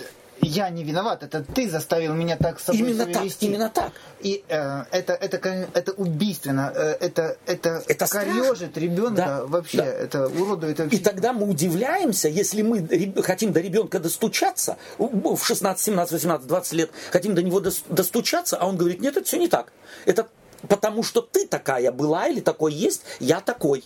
я 0.42 0.70
не 0.70 0.84
виноват, 0.84 1.24
это 1.24 1.44
ты 1.44 1.70
заставил 1.70 2.14
меня 2.14 2.38
так 2.38 2.60
с 2.60 2.64
собой 2.64 2.82
именно 2.82 3.06
так, 3.06 3.24
вести. 3.24 3.46
Именно 3.46 3.70
так. 3.70 3.92
И 4.20 4.44
э, 4.48 4.84
это, 4.92 5.14
это, 5.14 5.68
это 5.74 5.92
убийственно, 5.94 6.72
э, 6.76 6.98
это, 7.00 7.38
это, 7.46 7.84
это 7.88 8.08
корежит 8.08 8.78
ребенка 8.78 9.16
да, 9.16 9.46
вообще, 9.46 9.78
да. 9.78 9.86
это 9.86 10.28
уродует 10.28 10.80
вообще. 10.80 10.98
И 10.98 11.00
тогда 11.00 11.34
мы 11.34 11.50
удивляемся, 11.50 12.28
если 12.28 12.62
мы 12.62 12.88
хотим 13.24 13.54
до 13.54 13.62
ребенка 13.62 14.00
достучаться, 14.00 14.78
в 14.98 15.44
16, 15.44 15.84
17, 15.84 16.12
18, 16.14 16.48
20 16.48 16.74
лет, 16.74 16.92
хотим 17.12 17.36
до 17.36 17.44
него 17.44 17.60
достучаться, 17.60 18.58
а 18.58 18.68
он 18.68 18.78
говорит, 18.78 19.02
нет, 19.02 19.18
это 19.18 19.26
все 19.26 19.38
не 19.38 19.48
так. 19.48 19.72
Это 20.06 20.28
потому 20.68 21.04
что 21.04 21.22
ты 21.22 21.48
такая 21.48 21.92
была 21.92 22.28
или 22.28 22.40
такой 22.40 22.74
есть, 22.74 23.04
я 23.20 23.42
такой. 23.42 23.84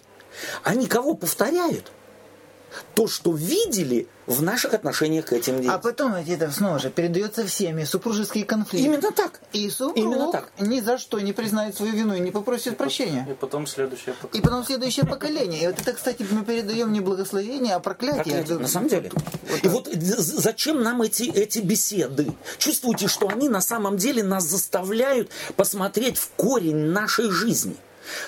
Они 0.64 0.88
кого 0.88 1.14
повторяют? 1.14 1.92
То, 2.94 3.08
что 3.08 3.34
видели 3.34 4.08
в 4.28 4.42
наших 4.42 4.74
отношениях 4.74 5.26
к 5.26 5.34
этим 5.34 5.58
детям. 5.58 5.76
А 5.76 5.78
потом 5.78 6.16
ведь 6.16 6.30
это 6.30 6.52
снова 6.52 6.80
же 6.80 6.90
передается 6.90 7.46
всеми 7.46 7.84
супружеские 7.84 8.46
конфликты. 8.46 8.88
Именно 8.88 9.12
так. 9.12 9.40
И 9.54 9.70
супруг 9.70 9.98
Именно 9.98 10.32
так. 10.32 10.52
ни 10.60 10.80
за 10.80 10.98
что 10.98 11.20
не 11.20 11.34
признает 11.34 11.76
свою 11.76 11.94
вину 11.94 12.16
и 12.16 12.20
не 12.20 12.32
попросит 12.32 12.74
и 12.74 12.76
прощения. 12.76 13.28
И 13.30 13.34
потом 13.34 13.68
следующее 13.68 14.16
поколение. 14.16 14.40
И 14.40 14.42
потом 14.42 14.66
следующее 14.66 15.06
поколение. 15.06 15.64
И 15.64 15.68
вот 15.68 15.80
это, 15.80 15.94
кстати, 15.94 16.26
мы 16.30 16.44
передаем 16.44 16.92
не 16.92 17.02
благословение, 17.02 17.76
а 17.76 17.80
проклятие. 17.80 18.24
проклятие 18.24 18.58
на 18.58 18.68
самом 18.68 18.90
деле. 18.90 19.12
Вот 19.64 19.64
и 19.64 19.68
вот 19.68 19.90
зачем 19.94 20.82
нам 20.82 21.02
эти, 21.02 21.24
эти 21.24 21.60
беседы? 21.60 22.34
Чувствуете, 22.58 23.08
что 23.08 23.28
они 23.28 23.50
на 23.50 23.62
самом 23.62 23.98
деле 23.98 24.24
нас 24.24 24.46
заставляют 24.46 25.30
посмотреть 25.56 26.18
в 26.18 26.30
корень 26.32 26.76
нашей 26.76 27.30
жизни 27.30 27.76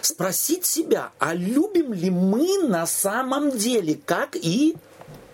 спросить 0.01 0.65
себя, 0.65 1.11
а 1.19 1.34
любим 1.34 1.93
ли 1.93 2.09
мы 2.09 2.67
на 2.67 2.86
самом 2.86 3.51
деле, 3.51 3.99
как 4.05 4.36
и 4.36 4.75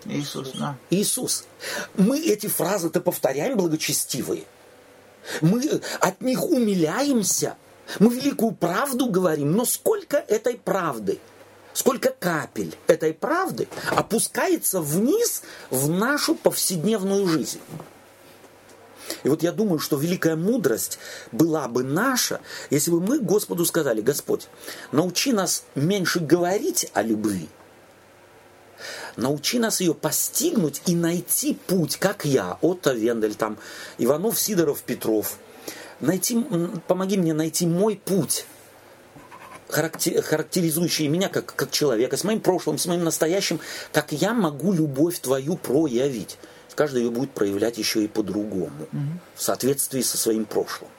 Иисус, 0.06 0.52
да. 0.54 0.78
Иисус. 0.90 1.46
Мы 1.96 2.20
эти 2.20 2.48
фразы-то 2.48 3.00
повторяем 3.02 3.58
благочестивые. 3.58 4.44
Мы 5.42 5.82
от 6.00 6.22
них 6.22 6.44
умиляемся. 6.44 7.56
Мы 8.00 8.14
великую 8.14 8.54
правду 8.54 9.08
говорим, 9.08 9.54
но 9.54 9.66
сколько 9.66 10.18
этой 10.18 10.56
правды, 10.56 11.20
сколько 11.74 12.10
капель 12.12 12.76
этой 12.88 13.14
правды 13.14 13.68
опускается 13.92 14.82
вниз 14.82 15.44
в 15.70 15.90
нашу 15.90 16.36
повседневную 16.36 17.28
жизнь. 17.28 17.60
И 19.24 19.30
вот 19.30 19.42
я 19.42 19.52
думаю, 19.52 19.80
что 19.80 19.98
великая 19.98 20.36
мудрость 20.36 21.00
была 21.32 21.68
бы 21.68 21.84
наша, 21.84 22.42
если 22.70 22.92
бы 22.92 23.00
мы 23.00 23.20
Господу 23.20 23.66
сказали, 23.66 24.02
Господь, 24.02 24.48
научи 24.92 25.32
нас 25.32 25.64
меньше 25.76 26.20
говорить 26.20 26.90
о 26.94 27.02
любви, 27.02 27.48
научи 29.16 29.60
нас 29.60 29.80
ее 29.80 29.94
постигнуть 29.94 30.82
и 30.86 30.96
найти 30.96 31.58
путь, 31.68 31.98
как 31.98 32.26
я, 32.26 32.58
Отто 32.62 32.94
Вендель, 32.94 33.36
там, 33.36 33.58
Иванов, 33.98 34.40
Сидоров, 34.40 34.82
Петров. 34.84 35.38
Найти, 36.02 36.46
помоги 36.88 37.18
мне 37.18 37.34
найти 37.34 37.66
мой 37.66 37.96
путь, 37.96 38.46
характеризующий 39.70 41.08
меня 41.08 41.30
как, 41.30 41.56
как 41.56 41.72
человека, 41.72 42.18
с 42.18 42.26
моим 42.26 42.42
прошлым, 42.42 42.78
с 42.78 42.86
моим 42.88 43.06
настоящим, 43.06 43.62
как 43.94 44.12
я 44.12 44.34
могу 44.34 44.74
любовь 44.74 45.20
твою 45.20 45.56
проявить 45.56 46.38
каждый 46.76 47.04
ее 47.04 47.12
будет 47.12 47.32
проявлять 47.32 47.78
еще 47.78 48.04
и 48.04 48.08
по-другому, 48.08 48.72
угу. 48.92 49.02
в 49.36 49.42
соответствии 49.42 50.02
со 50.02 50.18
своим 50.18 50.46
прошлым. 50.46 50.90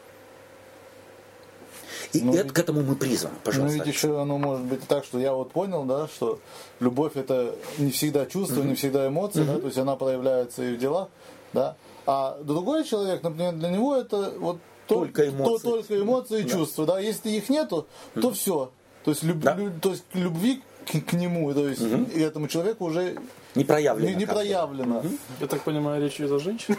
И 2.13 2.21
ну, 2.21 2.33
это, 2.33 2.45
ведь, 2.45 2.53
к 2.53 2.59
этому 2.59 2.83
мы 2.83 2.95
призваны, 2.95 3.35
пожалуйста. 3.43 3.77
Ну 3.77 3.85
ведь 3.85 3.95
еще 3.95 4.21
оно 4.21 4.39
может 4.39 4.65
быть 4.67 4.87
так, 4.87 5.05
что 5.05 5.19
я 5.19 5.33
вот 5.33 5.51
понял, 5.51 5.85
да, 5.85 6.07
что 6.07 6.39
любовь 6.79 7.17
это 7.17 7.57
не 7.79 7.91
всегда 7.91 8.25
чувство, 8.27 8.61
угу. 8.61 8.69
не 8.69 8.75
всегда 8.77 9.09
эмоции, 9.09 9.41
угу. 9.41 9.53
да, 9.53 9.59
то 9.59 9.67
есть 9.67 9.79
она 9.79 9.97
проявляется 9.97 10.63
и 10.63 10.77
в 10.77 10.79
делах, 10.79 11.09
да. 11.53 11.77
А 12.07 12.39
другой 12.43 12.85
человек, 12.85 13.23
например, 13.23 13.55
для 13.55 13.71
него 13.71 13.97
это 13.97 14.33
вот 14.39 14.59
только 14.87 15.29
эмоции, 15.29 15.65
то, 15.65 15.71
только 15.71 16.01
эмоции 16.01 16.41
и 16.41 16.43
да. 16.45 16.51
чувства, 16.51 16.87
да. 16.87 17.01
Если 17.01 17.31
их 17.31 17.49
нету, 17.49 17.87
то 18.15 18.29
угу. 18.29 18.35
все. 18.35 18.71
То 19.05 19.11
есть, 19.11 19.23
люб, 19.23 19.39
да. 19.39 19.59
то 19.83 19.91
есть 19.91 20.05
любви 20.15 20.63
к, 20.87 21.11
к 21.11 21.13
нему, 21.13 21.53
то 21.53 21.69
есть 21.69 21.83
угу. 21.83 22.07
этому 22.19 22.49
человеку 22.49 22.85
уже 22.87 23.17
не 23.55 23.65
проявлено. 23.65 24.09
Не, 24.11 24.17
не 24.17 24.27
проявлено. 24.27 25.03
Я 25.41 25.47
так 25.47 25.63
понимаю, 25.63 26.03
речь 26.03 26.17
идет 26.17 26.33
о 26.33 26.39
женщине? 26.39 26.77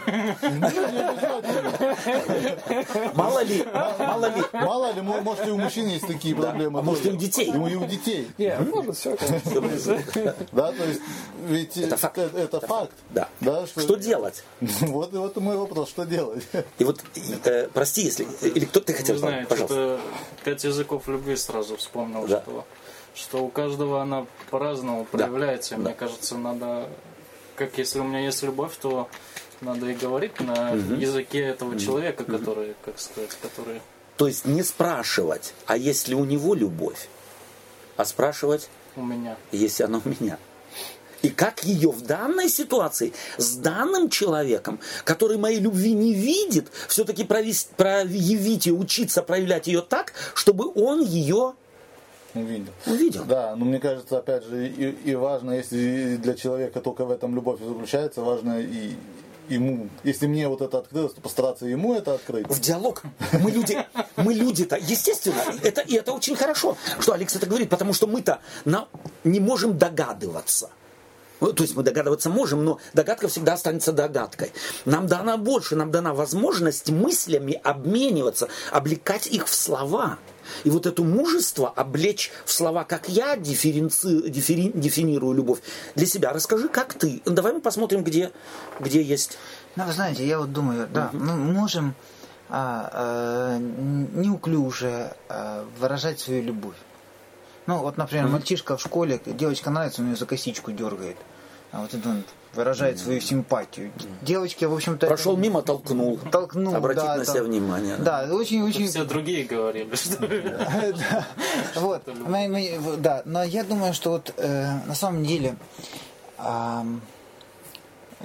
Мало 3.14 3.42
ли, 3.42 3.64
мало 3.98 4.26
ли. 4.26 4.44
Мало 4.52 4.92
ли, 4.92 5.00
может 5.00 5.46
и 5.46 5.50
у 5.50 5.56
мужчин 5.56 5.86
есть 5.88 6.06
такие 6.06 6.34
проблемы. 6.34 6.80
А 6.80 6.82
может 6.82 7.06
и 7.06 7.10
у 7.10 7.16
детей. 7.16 7.50
И 7.50 7.56
у 7.56 7.86
детей. 7.86 8.28
Нет, 8.36 8.60
может 8.68 8.96
все, 8.96 9.16
Да, 10.52 10.72
то 10.72 10.84
есть, 10.84 11.00
ведь 11.46 11.76
это 11.76 11.96
факт. 11.96 12.92
Да. 13.10 13.28
Что 13.66 13.96
делать? 13.96 14.44
Вот 14.96 15.12
и 15.12 15.16
вот 15.16 15.36
мой 15.36 15.56
вопрос, 15.56 15.88
что 15.90 16.04
делать? 16.04 16.44
И 16.78 16.84
вот, 16.84 17.02
э, 17.44 17.68
прости, 17.72 18.02
если, 18.02 18.26
или 18.42 18.64
кто 18.64 18.80
ты 18.80 18.92
хотел 18.92 19.18
сказать, 19.18 19.48
пожалуйста. 19.48 20.00
Пять 20.44 20.64
языков 20.64 21.08
любви 21.08 21.36
сразу 21.36 21.76
вспомнил, 21.76 22.26
что 22.26 22.64
что 23.16 23.38
у 23.38 23.48
каждого 23.48 24.02
она 24.02 24.26
по-разному 24.50 25.04
проявляется. 25.04 25.70
Да. 25.70 25.76
Мне 25.78 25.88
да. 25.88 25.94
кажется, 25.94 26.36
надо, 26.36 26.88
как 27.56 27.78
если 27.78 27.98
у 27.98 28.04
меня 28.04 28.20
есть 28.20 28.42
любовь, 28.42 28.76
то 28.80 29.08
надо 29.60 29.86
и 29.86 29.94
говорить 29.94 30.38
на 30.40 30.72
угу. 30.72 30.94
языке 30.94 31.40
этого 31.40 31.70
угу. 31.70 31.78
человека, 31.78 32.24
который, 32.24 32.74
как 32.84 32.98
сказать, 33.00 33.36
который... 33.40 33.80
То 34.16 34.26
есть 34.26 34.44
не 34.44 34.62
спрашивать, 34.62 35.54
а 35.66 35.76
есть 35.76 36.08
ли 36.08 36.14
у 36.14 36.24
него 36.24 36.54
любовь, 36.54 37.08
а 37.96 38.04
спрашивать... 38.04 38.68
У 38.94 39.02
меня. 39.02 39.36
Если 39.52 39.82
она 39.82 40.00
у 40.02 40.08
меня. 40.08 40.38
И 41.22 41.28
как 41.28 41.64
ее 41.64 41.90
в 41.90 42.02
данной 42.02 42.48
ситуации 42.48 43.12
с 43.36 43.56
данным 43.56 44.10
человеком, 44.10 44.78
который 45.04 45.38
моей 45.38 45.58
любви 45.58 45.92
не 45.92 46.14
видит, 46.14 46.68
все-таки 46.88 47.24
проявить 47.24 48.66
ее, 48.66 48.74
учиться 48.74 49.22
проявлять 49.22 49.66
ее 49.66 49.80
так, 49.80 50.12
чтобы 50.34 50.70
он 50.74 51.02
ее 51.02 51.54
Увидел. 52.36 52.72
Увидел. 52.86 53.24
Да, 53.24 53.54
но 53.56 53.64
мне 53.64 53.78
кажется, 53.78 54.18
опять 54.18 54.44
же, 54.44 54.68
и, 54.68 54.90
и 55.10 55.14
важно, 55.14 55.52
если 55.52 56.16
для 56.16 56.34
человека 56.34 56.80
только 56.80 57.04
в 57.04 57.10
этом 57.10 57.34
любовь 57.34 57.60
заключается, 57.60 58.22
важно 58.22 58.60
и 58.60 58.94
ему, 59.48 59.88
если 60.04 60.26
мне 60.26 60.48
вот 60.48 60.62
это 60.62 60.78
открылось, 60.78 61.14
то 61.14 61.20
постараться 61.20 61.66
ему 61.66 61.94
это 61.94 62.14
открыть. 62.14 62.48
В 62.48 62.60
диалог. 62.60 63.02
Мы 63.32 63.50
люди, 63.50 63.78
мы 64.16 64.34
люди-то, 64.34 64.76
естественно, 64.76 65.42
это, 65.62 65.80
и 65.80 65.94
это 65.94 66.12
очень 66.12 66.36
хорошо, 66.36 66.76
что 67.00 67.12
Алекс 67.12 67.34
это 67.34 67.46
говорит, 67.46 67.70
потому 67.70 67.92
что 67.92 68.06
мы-то 68.06 68.40
на, 68.64 68.88
не 69.24 69.40
можем 69.40 69.78
догадываться. 69.78 70.70
Ну, 71.40 71.52
то 71.52 71.62
есть 71.64 71.76
мы 71.76 71.82
догадываться 71.82 72.30
можем, 72.30 72.64
но 72.64 72.78
догадка 72.94 73.28
всегда 73.28 73.54
останется 73.54 73.92
догадкой. 73.92 74.52
Нам 74.86 75.06
дана 75.06 75.36
больше, 75.36 75.76
нам 75.76 75.90
дана 75.90 76.14
возможность 76.14 76.90
мыслями 76.90 77.60
обмениваться, 77.62 78.48
облекать 78.70 79.26
их 79.26 79.46
в 79.46 79.54
слова. 79.54 80.18
И 80.64 80.70
вот 80.70 80.86
это 80.86 81.02
мужество 81.02 81.68
облечь 81.68 82.30
в 82.44 82.52
слова, 82.52 82.84
как 82.84 83.08
я 83.08 83.36
дифференци, 83.36 84.28
диффери, 84.28 84.72
дефинирую 84.74 85.34
любовь 85.34 85.60
для 85.94 86.06
себя. 86.06 86.32
Расскажи, 86.32 86.68
как 86.68 86.94
ты. 86.94 87.22
Давай 87.24 87.52
мы 87.52 87.60
посмотрим, 87.60 88.04
где, 88.04 88.32
где 88.80 89.02
есть. 89.02 89.38
Ну, 89.76 89.84
вы 89.84 89.92
знаете, 89.92 90.26
я 90.26 90.38
вот 90.38 90.52
думаю, 90.52 90.88
да, 90.92 91.10
мы 91.12 91.36
можем 91.36 91.94
а, 92.48 92.90
а, 92.92 93.58
неуклюже 93.58 95.12
а, 95.28 95.64
выражать 95.78 96.20
свою 96.20 96.42
любовь. 96.42 96.76
Ну, 97.66 97.78
вот, 97.78 97.96
например, 97.96 98.28
мальчишка 98.28 98.76
в 98.76 98.80
школе, 98.80 99.20
девочка 99.26 99.70
нравится, 99.70 100.00
он 100.00 100.10
ее 100.10 100.16
за 100.16 100.26
косичку 100.26 100.70
дергает. 100.70 101.16
А 101.72 101.80
вот 101.80 101.92
это 101.92 102.08
он 102.08 102.22
выражает 102.56 102.98
свою 102.98 103.20
симпатию. 103.20 103.92
Девочки, 104.22 104.64
в 104.64 104.74
общем-то... 104.74 105.06
Прошел 105.06 105.36
мимо, 105.36 105.62
толкнул. 105.62 106.18
Толкнул, 106.32 106.74
Обратить 106.74 107.04
да, 107.04 107.16
на 107.16 107.24
себя 107.24 107.42
внимание. 107.42 107.96
Да, 107.98 108.26
очень-очень... 108.30 108.88
Все 108.88 109.04
другие 109.04 109.44
говорили, 109.44 109.94
что... 109.94 110.16
Вот, 111.76 112.02
да, 112.98 113.22
но 113.24 113.44
я 113.44 113.62
думаю, 113.64 113.94
что 113.94 114.10
вот 114.10 114.32
э, 114.36 114.78
на 114.86 114.94
самом 114.94 115.24
деле 115.24 115.56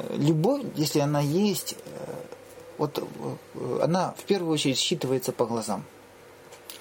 любовь, 0.10 0.64
если 0.76 1.00
она 1.00 1.22
есть, 1.22 1.76
э, 1.86 2.14
вот 2.78 3.00
э, 3.00 3.80
она 3.84 4.14
в 4.18 4.24
первую 4.24 4.54
очередь 4.54 4.78
считывается 4.78 5.32
по 5.32 5.46
глазам. 5.46 5.84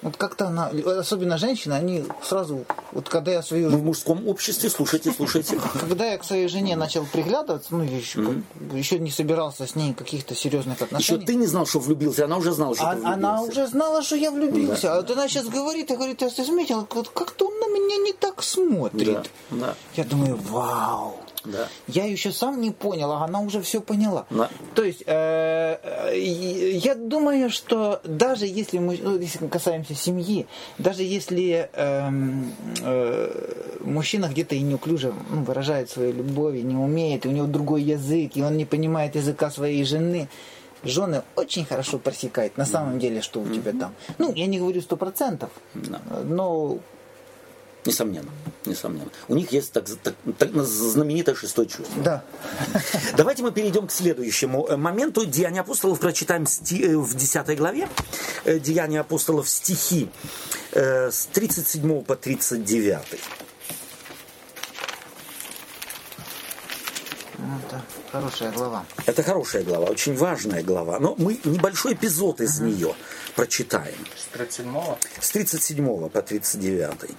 Вот 0.01 0.17
как-то 0.17 0.47
она, 0.47 0.71
особенно 0.97 1.37
женщины, 1.37 1.73
они 1.73 2.03
сразу, 2.23 2.65
вот 2.91 3.07
когда 3.07 3.31
я 3.31 3.43
свою... 3.43 3.69
Ну, 3.69 3.77
в 3.77 3.83
мужском 3.83 4.27
обществе, 4.27 4.69
слушайте, 4.69 5.11
слушайте. 5.11 5.59
Когда 5.79 6.05
я 6.05 6.17
к 6.17 6.23
своей 6.23 6.47
жене 6.47 6.75
начал 6.75 7.05
приглядываться, 7.05 7.69
ну, 7.75 7.83
еще, 7.83 8.19
mm-hmm. 8.19 8.77
еще 8.77 8.97
не 8.97 9.11
собирался 9.11 9.67
с 9.67 9.75
ней 9.75 9.93
каких-то 9.93 10.33
серьезных 10.33 10.81
отношений. 10.81 11.19
Еще 11.19 11.27
ты 11.27 11.35
не 11.35 11.45
знал, 11.45 11.67
что 11.67 11.79
влюбился, 11.79 12.25
она 12.25 12.37
уже 12.37 12.51
знала, 12.51 12.75
что 12.75 12.89
а, 12.89 12.95
ты 12.95 13.01
влюбился. 13.01 13.13
Она 13.13 13.41
уже 13.43 13.67
знала, 13.67 14.01
что 14.01 14.15
я 14.15 14.31
влюбился. 14.31 14.81
Да. 14.83 14.93
А 14.93 15.01
вот 15.01 15.11
она 15.11 15.27
сейчас 15.27 15.47
говорит, 15.47 15.91
и 15.91 15.95
говорит, 15.95 16.21
я 16.21 16.29
заметил, 16.29 16.85
как-то 16.85 17.47
он 17.47 17.59
на 17.59 17.67
меня 17.67 17.97
не 17.97 18.13
так 18.13 18.41
смотрит. 18.41 19.29
Да, 19.51 19.57
да. 19.57 19.75
Я 19.95 20.03
думаю, 20.03 20.35
вау. 20.35 21.19
Да. 21.45 21.67
Я 21.87 22.05
еще 22.05 22.31
сам 22.31 22.61
не 22.61 22.71
понял, 22.71 23.11
а 23.11 23.23
она 23.23 23.39
уже 23.41 23.61
все 23.61 23.81
поняла. 23.81 24.25
Да. 24.29 24.49
То 24.75 24.83
есть, 24.83 25.03
э, 25.05 25.77
э, 25.83 26.19
я 26.19 26.95
думаю, 26.95 27.49
что 27.49 28.01
даже 28.03 28.45
если 28.45 28.77
мы, 28.77 28.99
ну, 29.01 29.17
если 29.17 29.43
мы 29.43 29.49
касаемся 29.49 29.95
семьи, 29.95 30.45
даже 30.77 31.03
если 31.03 31.69
э, 31.73 32.09
э, 32.81 33.77
мужчина 33.81 34.27
где-то 34.27 34.55
и 34.55 34.61
неуклюже 34.61 35.13
ну, 35.29 35.43
выражает 35.43 35.89
свою 35.89 36.13
любовь, 36.13 36.55
и 36.55 36.63
не 36.63 36.75
умеет, 36.75 37.25
и 37.25 37.29
у 37.29 37.31
него 37.31 37.47
другой 37.47 37.81
язык, 37.81 38.31
и 38.35 38.43
он 38.43 38.57
не 38.57 38.65
понимает 38.65 39.15
языка 39.15 39.49
своей 39.49 39.83
жены, 39.83 40.29
жены 40.83 41.23
очень 41.35 41.65
хорошо 41.65 41.97
просекают 41.97 42.57
на 42.57 42.65
самом 42.65 42.99
деле, 42.99 43.21
что 43.21 43.41
у 43.41 43.47
тебя 43.47 43.71
там. 43.71 43.93
Ну, 44.17 44.33
я 44.33 44.47
не 44.47 44.59
говорю 44.59 44.81
сто 44.81 44.97
процентов, 44.97 45.49
но 45.73 46.79
Несомненно, 47.83 48.29
несомненно. 48.65 49.09
У 49.27 49.33
них 49.33 49.51
есть 49.51 49.71
так, 49.71 49.85
так, 50.03 50.13
так 50.37 50.53
знаменитое 50.53 51.33
шестое 51.33 51.67
чувство. 51.67 52.03
Да. 52.03 52.23
Давайте 53.17 53.41
мы 53.41 53.51
перейдем 53.51 53.87
к 53.87 53.91
следующему 53.91 54.67
э, 54.67 54.77
моменту. 54.77 55.25
Деяния 55.25 55.61
апостолов 55.61 55.99
прочитаем 55.99 56.43
э, 56.43 56.95
в 56.95 57.15
10 57.15 57.57
главе. 57.57 57.89
Э, 58.45 58.59
Деяния 58.59 58.99
апостолов 58.99 59.49
стихи 59.49 60.09
с 60.73 61.27
37 61.33 62.03
по 62.03 62.15
39. 62.15 62.99
Это 67.65 67.81
хорошая 68.11 68.51
глава. 68.51 68.85
Это 69.07 69.23
хорошая 69.23 69.63
глава, 69.63 69.87
очень 69.87 70.15
важная 70.15 70.61
глава. 70.61 70.99
Но 70.99 71.15
мы 71.17 71.39
небольшой 71.43 71.93
эпизод 71.93 72.41
из 72.41 72.61
uh-huh. 72.61 72.65
нее 72.65 72.95
прочитаем. 73.35 73.97
С 74.15 74.25
37 74.33 74.77
С 75.19 75.29
37 75.31 76.09
по 76.09 76.21
39 76.21 77.09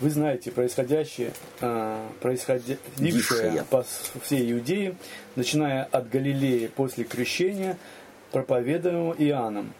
вы 0.00 0.10
знаете 0.10 0.50
происходящее, 0.50 1.32
а, 1.60 2.08
происходившее 2.20 3.64
по 3.68 3.84
всей 4.22 4.52
Иудее, 4.52 4.94
начиная 5.36 5.84
от 5.84 6.08
Галилеи 6.08 6.68
после 6.68 7.04
крещения, 7.04 7.76
проповеданного 8.30 9.14
Иоанном, 9.14 9.72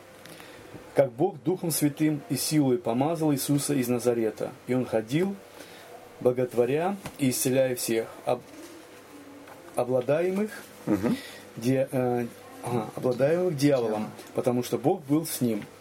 как 0.94 1.12
Бог 1.12 1.42
Духом 1.44 1.70
Святым 1.70 2.22
и 2.30 2.36
силой 2.36 2.78
помазал 2.78 3.32
Иисуса 3.32 3.74
из 3.74 3.88
Назарета, 3.88 4.52
и 4.66 4.74
Он 4.74 4.84
ходил, 4.84 5.36
боготворя 6.20 6.96
и 7.18 7.30
исцеляя 7.30 7.76
всех, 7.76 8.08
об, 8.24 8.40
обладаемых, 9.76 10.50
угу. 10.86 11.14
де, 11.56 11.88
э, 11.92 12.26
ага, 12.64 12.90
обладаемых 12.96 13.56
дьяволом, 13.56 14.10
потому 14.34 14.64
что 14.64 14.78
Бог 14.78 15.04
был 15.04 15.26
с 15.26 15.40
ним– 15.40 15.62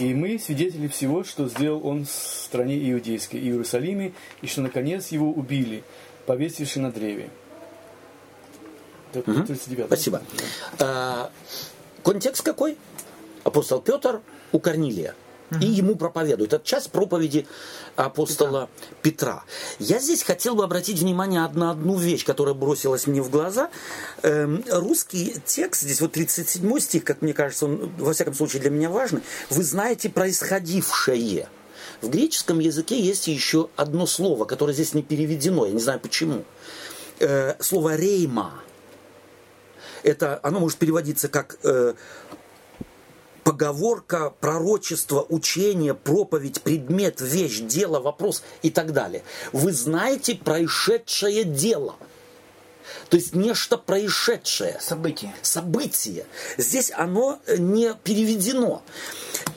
и 0.00 0.14
мы 0.14 0.38
свидетели 0.38 0.88
всего, 0.88 1.24
что 1.24 1.48
сделал 1.48 1.86
он 1.86 2.06
в 2.06 2.10
стране 2.10 2.90
иудейской, 2.90 3.40
Иерусалиме, 3.40 4.12
и 4.42 4.46
что, 4.46 4.62
наконец, 4.62 5.08
его 5.08 5.30
убили, 5.30 5.84
повесивши 6.26 6.80
на 6.80 6.90
древе. 6.90 7.30
Угу. 9.14 9.46
Спасибо. 9.86 10.22
А, 10.78 11.30
контекст 12.02 12.42
какой? 12.42 12.78
Апостол 13.44 13.80
Петр 13.80 14.20
у 14.52 14.60
Корнилия 14.60 15.14
и 15.60 15.66
ему 15.66 15.96
проповедует. 15.96 16.52
Это 16.52 16.64
часть 16.64 16.90
проповеди 16.90 17.46
апостола 17.96 18.68
Петра. 19.02 19.20
Петра. 19.20 19.44
Я 19.78 19.98
здесь 19.98 20.22
хотел 20.22 20.54
бы 20.54 20.64
обратить 20.64 20.98
внимание 21.00 21.46
на 21.52 21.72
одну 21.72 21.96
вещь, 21.96 22.24
которая 22.24 22.54
бросилась 22.54 23.06
мне 23.06 23.20
в 23.20 23.28
глаза. 23.28 23.68
Эм, 24.22 24.64
русский 24.70 25.36
текст, 25.44 25.82
здесь 25.82 26.00
вот 26.00 26.12
37 26.12 26.78
стих, 26.78 27.04
как 27.04 27.20
мне 27.20 27.34
кажется, 27.34 27.66
он 27.66 27.92
во 27.98 28.12
всяком 28.12 28.34
случае 28.34 28.62
для 28.62 28.70
меня 28.70 28.88
важный. 28.88 29.22
Вы 29.50 29.62
знаете 29.62 30.08
происходившее. 30.08 31.48
В 32.00 32.08
греческом 32.08 32.60
языке 32.60 32.98
есть 32.98 33.28
еще 33.28 33.68
одно 33.76 34.06
слово, 34.06 34.46
которое 34.46 34.72
здесь 34.72 34.94
не 34.94 35.02
переведено, 35.02 35.66
я 35.66 35.72
не 35.72 35.80
знаю 35.80 36.00
почему. 36.00 36.44
Э, 37.18 37.54
слово 37.60 37.96
рейма. 37.96 38.54
Это, 40.02 40.40
оно 40.42 40.60
может 40.60 40.78
переводиться 40.78 41.28
как 41.28 41.58
э, 41.62 41.92
поговорка, 43.50 44.32
пророчество, 44.38 45.26
учение, 45.28 45.92
проповедь, 45.92 46.62
предмет, 46.62 47.20
вещь, 47.20 47.58
дело, 47.58 47.98
вопрос 47.98 48.44
и 48.62 48.70
так 48.70 48.92
далее. 48.92 49.24
Вы 49.52 49.72
знаете 49.72 50.36
происшедшее 50.36 51.42
дело. 51.42 51.96
То 53.08 53.16
есть 53.16 53.34
нечто 53.34 53.76
происшедшее. 53.76 54.78
Событие. 54.80 55.34
Событие. 55.42 56.26
Здесь 56.58 56.92
оно 56.94 57.40
не 57.58 57.92
переведено. 58.04 58.84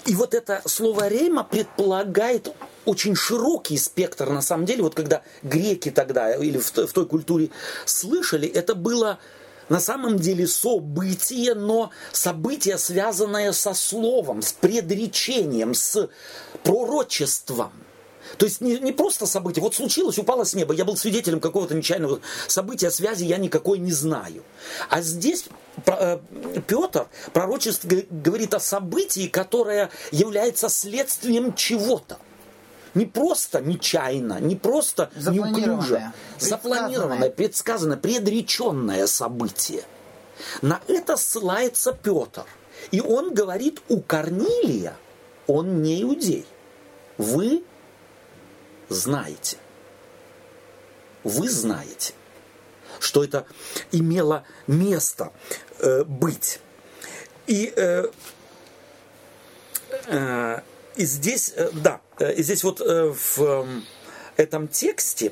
И 0.08 0.16
вот 0.16 0.34
это 0.34 0.64
слово 0.66 1.08
рейма 1.08 1.44
предполагает 1.44 2.52
очень 2.86 3.16
широкий 3.16 3.78
спектр, 3.78 4.28
на 4.30 4.42
самом 4.42 4.66
деле, 4.66 4.82
вот 4.82 4.96
когда 4.96 5.22
греки 5.44 5.92
тогда 5.92 6.34
или 6.34 6.58
в, 6.58 6.68
в 6.68 6.92
той 6.94 7.06
культуре 7.06 7.52
слышали, 7.86 8.48
это 8.48 8.74
было 8.74 9.20
на 9.70 9.80
самом 9.80 10.18
деле 10.18 10.48
событие, 10.48 11.54
но 11.54 11.92
событие, 12.12 12.78
связанное 12.78 13.52
со 13.52 13.74
словом, 13.74 14.42
с 14.42 14.54
предречением, 14.54 15.74
с 15.74 16.10
пророчеством. 16.64 17.72
То 18.38 18.46
есть 18.46 18.62
не, 18.62 18.80
не 18.80 18.92
просто 18.92 19.26
событие. 19.26 19.62
Вот 19.62 19.76
случилось, 19.76 20.18
упало 20.18 20.44
с 20.44 20.54
неба, 20.54 20.74
я 20.74 20.86
был 20.86 20.98
свидетелем 20.98 21.40
какого-то 21.40 21.76
нечаянного 21.76 22.20
события, 22.48 22.90
связи 22.90 23.26
я 23.26 23.38
никакой 23.38 23.80
не 23.80 23.92
знаю. 23.92 24.44
А 24.90 25.02
здесь 25.02 25.46
э, 25.86 26.20
Петр, 26.68 27.08
пророчество 27.32 27.90
говорит 28.10 28.54
о 28.54 28.60
событии, 28.60 29.28
которое 29.28 29.90
является 30.12 30.70
следствием 30.70 31.54
чего-то 31.54 32.18
не 32.94 33.06
просто 33.06 33.62
нечаянно, 33.62 34.40
не 34.40 34.56
просто 34.56 35.10
неуклюже, 35.16 36.12
запланированное, 36.40 37.30
предсказанное, 37.30 37.98
предреченное 37.98 39.08
событие. 39.08 39.84
На 40.62 40.82
это 40.88 41.18
ссылается 41.18 41.94
Петр. 41.94 42.46
И 42.92 43.00
он 43.00 43.34
говорит, 43.34 43.82
у 43.90 44.02
Корнилия 44.02 44.96
он 45.48 45.82
не 45.82 46.02
иудей. 46.02 46.46
Вы 47.18 47.64
знаете. 48.90 49.58
Вы 51.24 51.50
знаете, 51.50 52.14
что 53.00 53.24
это 53.24 53.46
имело 53.92 54.44
место 54.68 55.32
э, 55.80 56.04
быть. 56.04 56.60
И 57.48 57.72
э, 57.76 58.08
э, 60.08 60.62
и 60.96 61.06
здесь, 61.06 61.54
э, 61.56 61.70
да, 61.74 62.02
э, 62.20 62.34
и 62.34 62.44
здесь 62.44 62.64
вот 62.64 62.82
э, 62.82 63.14
в 63.14 63.40
эм, 63.42 63.86
этом 64.38 64.68
тексте 64.68 65.32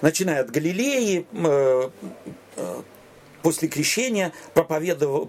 начиная 0.00 0.40
от 0.40 0.50
Галилеи, 0.50 1.26
после 3.42 3.68
крещения, 3.68 4.32
проповедов, 4.54 5.28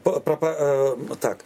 так, 1.19 1.43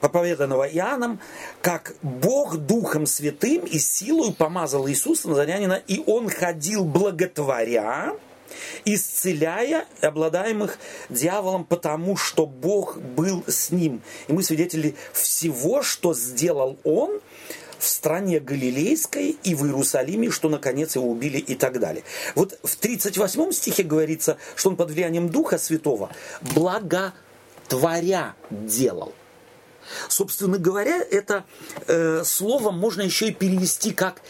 проповеданного 0.00 0.68
Иоанном, 0.68 1.20
как 1.62 1.94
Бог 2.02 2.56
Духом 2.58 3.06
Святым 3.06 3.64
и 3.64 3.78
силой 3.78 4.32
помазал 4.32 4.88
Иисуса 4.88 5.28
Назарянина, 5.28 5.82
и 5.86 6.02
Он 6.06 6.28
ходил 6.28 6.84
благотворя, 6.84 8.14
исцеляя 8.84 9.86
обладаемых 10.00 10.78
дьяволом, 11.08 11.64
потому 11.64 12.16
что 12.16 12.46
Бог 12.46 12.98
был 12.98 13.44
с 13.46 13.70
ним. 13.70 14.02
И 14.28 14.32
мы 14.32 14.42
свидетели 14.42 14.94
всего, 15.12 15.82
что 15.82 16.14
сделал 16.14 16.78
он 16.84 17.20
в 17.78 17.86
стране 17.86 18.40
Галилейской 18.40 19.36
и 19.42 19.54
в 19.54 19.64
Иерусалиме, 19.64 20.30
что 20.30 20.48
наконец 20.48 20.96
его 20.96 21.08
убили 21.08 21.38
и 21.38 21.54
так 21.54 21.78
далее. 21.78 22.02
Вот 22.34 22.58
в 22.62 22.76
38 22.76 23.52
стихе 23.52 23.82
говорится, 23.82 24.36
что 24.56 24.70
он 24.70 24.76
под 24.76 24.90
влиянием 24.90 25.28
Духа 25.28 25.58
Святого 25.58 26.10
благотворя 26.40 28.34
делал. 28.50 29.14
Собственно 30.08 30.58
говоря, 30.58 31.00
это 31.10 31.44
э, 31.86 32.22
слово 32.24 32.72
можно 32.72 33.02
еще 33.02 33.28
и 33.28 33.32
перевести 33.32 33.92
как 33.92 34.20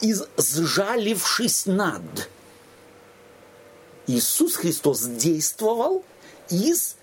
«изжалившись 0.00 1.66
над». 1.66 2.28
Иисус 4.06 4.56
Христос 4.56 5.02
действовал 5.02 6.04
из 6.48 6.96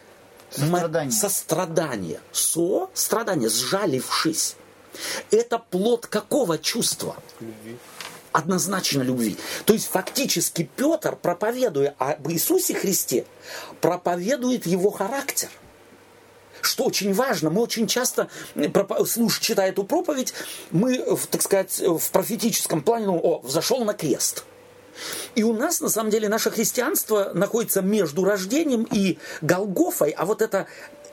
сострадания, 0.49 1.11
сострадания 1.11 2.19
со 2.31 2.87
страдания, 2.93 3.49
сжалившись. 3.49 4.55
Это 5.31 5.57
плод 5.57 6.07
какого 6.07 6.57
чувства? 6.57 7.15
Любви. 7.39 7.77
Однозначно 8.31 9.01
любви. 9.01 9.37
То 9.65 9.73
есть 9.73 9.87
фактически 9.87 10.69
Петр, 10.75 11.15
проповедуя 11.15 11.95
об 11.97 12.29
Иисусе 12.31 12.73
Христе, 12.73 13.25
проповедует 13.81 14.65
его 14.65 14.91
характер 14.91 15.49
что 16.61 16.85
очень 16.85 17.13
важно, 17.13 17.49
мы 17.49 17.61
очень 17.61 17.87
часто, 17.87 18.29
слушая, 19.05 19.41
читая 19.41 19.69
эту 19.71 19.83
проповедь, 19.83 20.33
мы, 20.71 20.97
так 21.29 21.41
сказать, 21.41 21.77
в 21.81 22.09
профетическом 22.11 22.81
плане, 22.81 23.07
ну, 23.07 23.19
о, 23.21 23.41
взошел 23.41 23.83
на 23.83 23.93
крест– 23.93 24.45
и 25.35 25.43
у 25.43 25.53
нас, 25.53 25.81
на 25.81 25.89
самом 25.89 26.09
деле, 26.09 26.29
наше 26.29 26.51
христианство 26.51 27.31
находится 27.33 27.81
между 27.81 28.23
рождением 28.23 28.87
и 28.91 29.17
Голгофой, 29.41 30.11
а 30.11 30.25
вот 30.25 30.41
это 30.41 30.67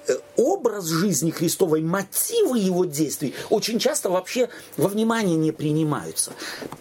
э, 0.07 0.17
образ 0.37 0.87
жизни 0.87 1.31
Христовой, 1.31 1.83
мотивы 1.83 2.59
его 2.59 2.85
действий 2.85 3.35
очень 3.49 3.79
часто 3.79 4.11
вообще 4.11 4.49
во 4.77 4.89
внимание 4.89 5.37
не 5.37 5.53
принимаются. 5.53 6.33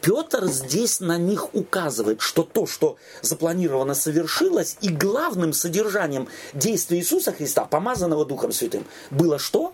Петр 0.02 0.46
здесь 0.46 1.00
на 1.00 1.18
них 1.18 1.54
указывает, 1.54 2.22
что 2.22 2.44
то, 2.44 2.66
что 2.66 2.98
запланировано, 3.22 3.94
совершилось, 3.94 4.78
и 4.82 4.90
главным 4.90 5.54
содержанием 5.54 6.28
действия 6.54 6.98
Иисуса 6.98 7.32
Христа, 7.32 7.66
помазанного 7.66 8.26
Духом 8.26 8.52
Святым, 8.52 8.86
было 9.12 9.40
что? 9.40 9.74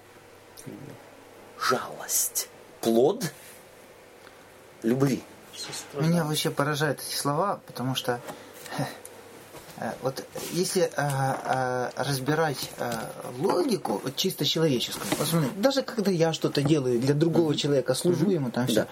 Жалость. 1.60 2.50
Плод 2.82 3.24
любви. 4.84 5.24
Меня 5.93 6.24
вообще 6.24 6.51
поражают 6.51 6.99
эти 6.99 7.16
слова, 7.16 7.59
потому 7.68 7.95
что 7.95 8.22
Э, 9.78 9.91
вот 10.01 10.24
если 10.53 10.89
а, 10.95 11.91
а, 11.97 12.03
разбирать 12.03 12.70
а, 12.78 13.11
логику, 13.39 13.99
вот 14.03 14.16
чисто 14.16 14.45
человеческую, 14.45 15.05
посмотри, 15.18 15.49
даже 15.57 15.82
когда 15.82 16.11
я 16.11 16.32
что-то 16.32 16.61
делаю 16.61 16.99
для 16.99 17.13
другого 17.13 17.55
человека, 17.55 17.93
служу 17.93 18.30
ему 18.30 18.51
там 18.51 18.68
все, 18.68 18.88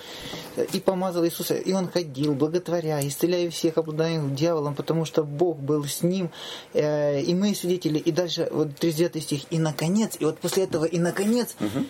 да. 0.58 0.64
и 0.64 0.80
помазал 0.82 1.26
Иисуса, 1.26 1.56
и 1.56 1.72
он 1.72 1.90
ходил, 1.90 2.34
благотворя, 2.34 3.00
исцеляя 3.08 3.50
всех 3.50 3.78
обладаемых 3.78 4.36
дьяволом, 4.36 4.76
потому 4.76 5.06
что 5.06 5.24
Бог 5.24 5.58
был 5.58 5.86
с 5.86 6.04
ним, 6.04 6.32
э, 6.74 7.22
и 7.22 7.34
мы 7.34 7.56
свидетели, 7.56 7.98
и 7.98 8.12
дальше 8.12 8.50
вот 8.52 8.76
39 8.76 9.24
стих, 9.24 9.42
и 9.52 9.60
наконец, 9.60 10.18
и 10.20 10.26
вот 10.26 10.40
после 10.40 10.64
этого, 10.64 10.84
и 10.84 11.00
наконец, 11.00 11.56
mm-hmm. 11.60 11.88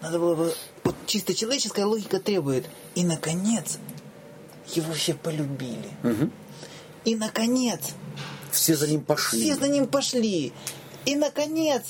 надо 0.00 0.18
было 0.18 0.34
бы, 0.34 0.54
вот 0.84 0.94
чисто 1.04 1.34
человеческая 1.34 1.84
логика 1.84 2.18
требует, 2.18 2.64
и 2.94 3.04
наконец, 3.04 3.78
его 4.74 4.92
все 4.92 5.14
полюбили. 5.14 5.90
Mm-hmm. 6.02 6.30
И 7.04 7.14
наконец, 7.14 7.94
все 8.50 8.74
за 8.74 8.88
ним 8.88 9.02
пошли. 9.02 9.40
Все 9.40 9.54
за 9.54 9.68
ним 9.68 9.86
пошли. 9.86 10.52
И, 11.04 11.14
наконец, 11.14 11.82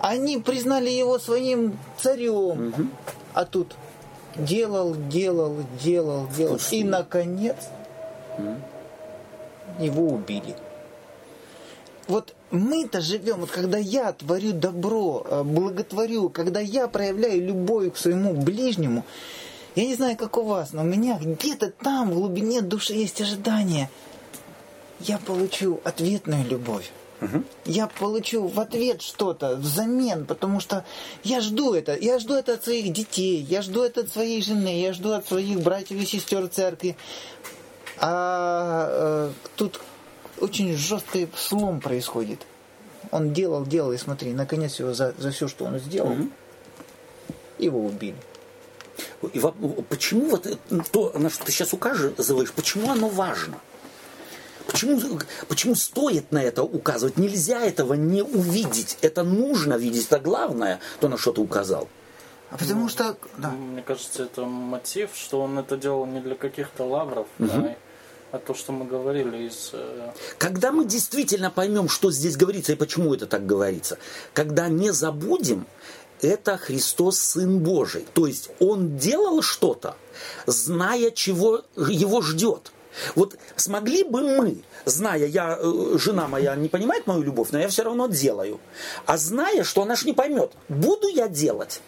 они 0.00 0.38
признали 0.38 0.90
его 0.90 1.18
своим 1.18 1.78
царем. 2.00 2.68
Угу. 2.68 2.88
А 3.34 3.44
тут 3.44 3.76
делал, 4.36 4.94
делал, 4.94 5.56
делал, 5.82 6.28
делал. 6.36 6.54
Пошли. 6.54 6.80
И, 6.80 6.84
наконец, 6.84 7.56
угу. 8.36 8.56
его 9.78 10.08
убили. 10.08 10.56
Вот 12.08 12.34
мы-то 12.50 13.00
живем, 13.00 13.40
вот 13.40 13.50
когда 13.50 13.78
я 13.78 14.12
творю 14.12 14.52
добро, 14.52 15.26
э, 15.28 15.42
благотворю, 15.42 16.30
когда 16.30 16.60
я 16.60 16.86
проявляю 16.86 17.44
любовь 17.44 17.94
к 17.94 17.96
своему 17.96 18.32
ближнему, 18.34 19.04
я 19.76 19.86
не 19.86 19.94
знаю, 19.94 20.16
как 20.16 20.36
у 20.36 20.42
вас, 20.42 20.72
но 20.72 20.82
у 20.82 20.84
меня 20.84 21.18
где-то 21.20 21.70
там, 21.70 22.10
в 22.10 22.14
глубине 22.14 22.60
души 22.60 22.94
есть 22.94 23.20
ожидание– 23.20 23.88
я 25.00 25.18
получу 25.18 25.80
ответную 25.84 26.44
любовь. 26.46 26.90
Угу. 27.20 27.44
Я 27.64 27.86
получу 27.86 28.46
в 28.46 28.60
ответ 28.60 29.00
что-то 29.00 29.56
взамен, 29.56 30.26
потому 30.26 30.60
что 30.60 30.84
я 31.22 31.40
жду 31.40 31.72
это. 31.74 31.96
Я 31.96 32.18
жду 32.18 32.34
это 32.34 32.54
от 32.54 32.64
своих 32.64 32.92
детей, 32.92 33.40
я 33.40 33.62
жду 33.62 33.82
это 33.82 34.02
от 34.02 34.10
своей 34.10 34.42
жены, 34.42 34.80
я 34.80 34.92
жду 34.92 35.12
от 35.12 35.26
своих 35.26 35.60
братьев 35.60 36.00
и 36.00 36.06
сестер 36.06 36.46
церкви. 36.48 36.96
А 37.98 38.88
э, 38.90 39.32
тут 39.56 39.80
очень 40.40 40.76
жесткий 40.76 41.28
слом 41.34 41.80
происходит. 41.80 42.40
Он 43.10 43.32
делал, 43.32 43.64
делал, 43.64 43.92
и 43.92 43.96
смотри, 43.96 44.32
наконец 44.32 44.78
его 44.78 44.92
за, 44.92 45.14
за 45.16 45.30
все, 45.30 45.48
что 45.48 45.64
он 45.64 45.78
сделал, 45.78 46.12
угу. 46.12 46.28
его 47.58 47.86
убили. 47.86 48.16
И 49.32 49.40
почему 49.88 50.30
вот 50.30 50.46
то, 50.92 51.12
на 51.18 51.30
что 51.30 51.44
ты 51.44 51.52
сейчас 51.52 51.72
указываешь, 51.72 52.52
почему 52.52 52.90
оно 52.90 53.08
важно? 53.08 53.58
Почему, 54.66 55.00
почему 55.48 55.74
стоит 55.74 56.32
на 56.32 56.42
это 56.42 56.62
указывать? 56.62 57.16
Нельзя 57.16 57.60
этого 57.60 57.94
не 57.94 58.22
увидеть. 58.22 58.98
Это 59.00 59.22
нужно 59.22 59.74
видеть. 59.74 60.06
Это 60.06 60.18
главное, 60.18 60.80
то, 61.00 61.08
на 61.08 61.16
что 61.16 61.32
ты 61.32 61.40
указал. 61.40 61.88
А 62.50 62.58
потому 62.58 62.82
ну, 62.82 62.88
что... 62.88 63.16
Да. 63.38 63.50
Мне 63.50 63.82
кажется, 63.82 64.24
это 64.24 64.44
мотив, 64.44 65.10
что 65.14 65.40
он 65.40 65.58
это 65.58 65.76
делал 65.76 66.06
не 66.06 66.20
для 66.20 66.34
каких-то 66.34 66.84
лавров, 66.84 67.26
угу. 67.38 67.48
да, 67.48 67.76
а 68.32 68.38
то, 68.38 68.54
что 68.54 68.72
мы 68.72 68.84
говорили 68.84 69.48
из... 69.48 69.70
Э, 69.72 70.12
когда 70.38 70.72
мы 70.72 70.84
действительно 70.84 71.50
поймем, 71.50 71.88
что 71.88 72.10
здесь 72.10 72.36
говорится 72.36 72.72
и 72.72 72.76
почему 72.76 73.14
это 73.14 73.26
так 73.26 73.46
говорится, 73.46 73.98
когда 74.32 74.68
не 74.68 74.92
забудем, 74.92 75.66
это 76.22 76.56
Христос 76.56 77.18
Сын 77.18 77.60
Божий. 77.60 78.06
То 78.14 78.26
есть 78.26 78.50
Он 78.60 78.96
делал 78.96 79.42
что-то, 79.42 79.96
зная, 80.46 81.10
чего 81.10 81.62
его 81.76 82.22
ждет. 82.22 82.72
Вот 83.14 83.36
смогли 83.56 84.04
бы 84.04 84.22
мы, 84.22 84.62
зная, 84.86 85.26
я, 85.26 85.58
э, 85.60 85.98
жена 85.98 86.28
моя 86.28 86.56
не 86.56 86.68
понимает 86.68 87.06
мою 87.06 87.22
любовь, 87.22 87.48
но 87.50 87.58
я 87.58 87.68
все 87.68 87.82
равно 87.82 88.06
делаю. 88.06 88.58
А 89.04 89.18
зная, 89.18 89.64
что 89.64 89.82
она 89.82 89.96
ж 89.96 90.04
не 90.04 90.12
поймет, 90.12 90.52
буду 90.68 91.08
я 91.08 91.28
делать. 91.28 91.80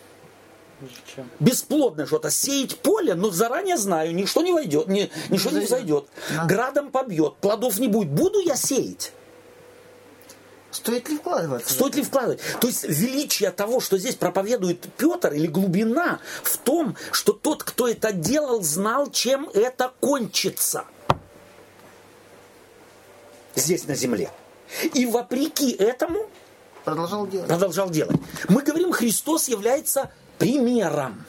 Зачем? 0.80 1.28
Бесплодное 1.40 2.06
что-то, 2.06 2.30
сеять 2.30 2.78
поле, 2.78 3.14
но 3.14 3.30
заранее 3.30 3.76
знаю, 3.76 4.14
ничто 4.14 4.42
не 4.42 4.52
войдет, 4.52 4.86
ни, 4.86 5.10
ничто 5.28 5.50
не 5.50 5.66
зайдет. 5.66 6.06
Градом 6.46 6.90
побьет, 6.90 7.34
плодов 7.36 7.78
не 7.78 7.88
будет. 7.88 8.10
Буду 8.10 8.38
я 8.40 8.54
сеять. 8.54 9.12
Стоит 10.70 11.08
ли 11.08 11.16
вкладываться? 11.16 11.72
Стоит 11.72 11.94
ли 11.94 12.02
вкладывать? 12.02 12.40
То 12.60 12.66
есть 12.66 12.84
величие 12.84 13.50
того, 13.50 13.80
что 13.80 13.96
здесь 13.96 14.14
проповедует 14.14 14.86
Петр, 14.96 15.32
или 15.32 15.46
глубина 15.46 16.20
в 16.42 16.58
том, 16.58 16.96
что 17.10 17.32
тот, 17.32 17.64
кто 17.64 17.88
это 17.88 18.12
делал, 18.12 18.62
знал, 18.62 19.10
чем 19.10 19.48
это 19.54 19.92
кончится 20.00 20.84
здесь 23.54 23.86
на 23.86 23.94
земле. 23.94 24.30
И 24.94 25.06
вопреки 25.06 25.72
этому 25.72 26.28
продолжал 26.84 27.26
делать. 27.26 27.48
Продолжал 27.48 27.90
делать. 27.90 28.16
Мы 28.48 28.62
говорим, 28.62 28.92
Христос 28.92 29.48
является 29.48 30.10
примером. 30.38 31.24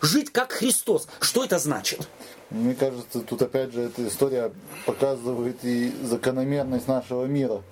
Жить 0.00 0.32
как 0.32 0.52
Христос. 0.52 1.06
Что 1.20 1.44
это 1.44 1.58
значит? 1.58 2.08
Мне 2.50 2.74
кажется, 2.74 3.20
тут 3.20 3.40
опять 3.42 3.72
же 3.72 3.82
эта 3.82 4.06
история 4.06 4.52
показывает 4.84 5.64
и 5.64 5.92
закономерность 6.02 6.88
нашего 6.88 7.24
мира 7.24 7.62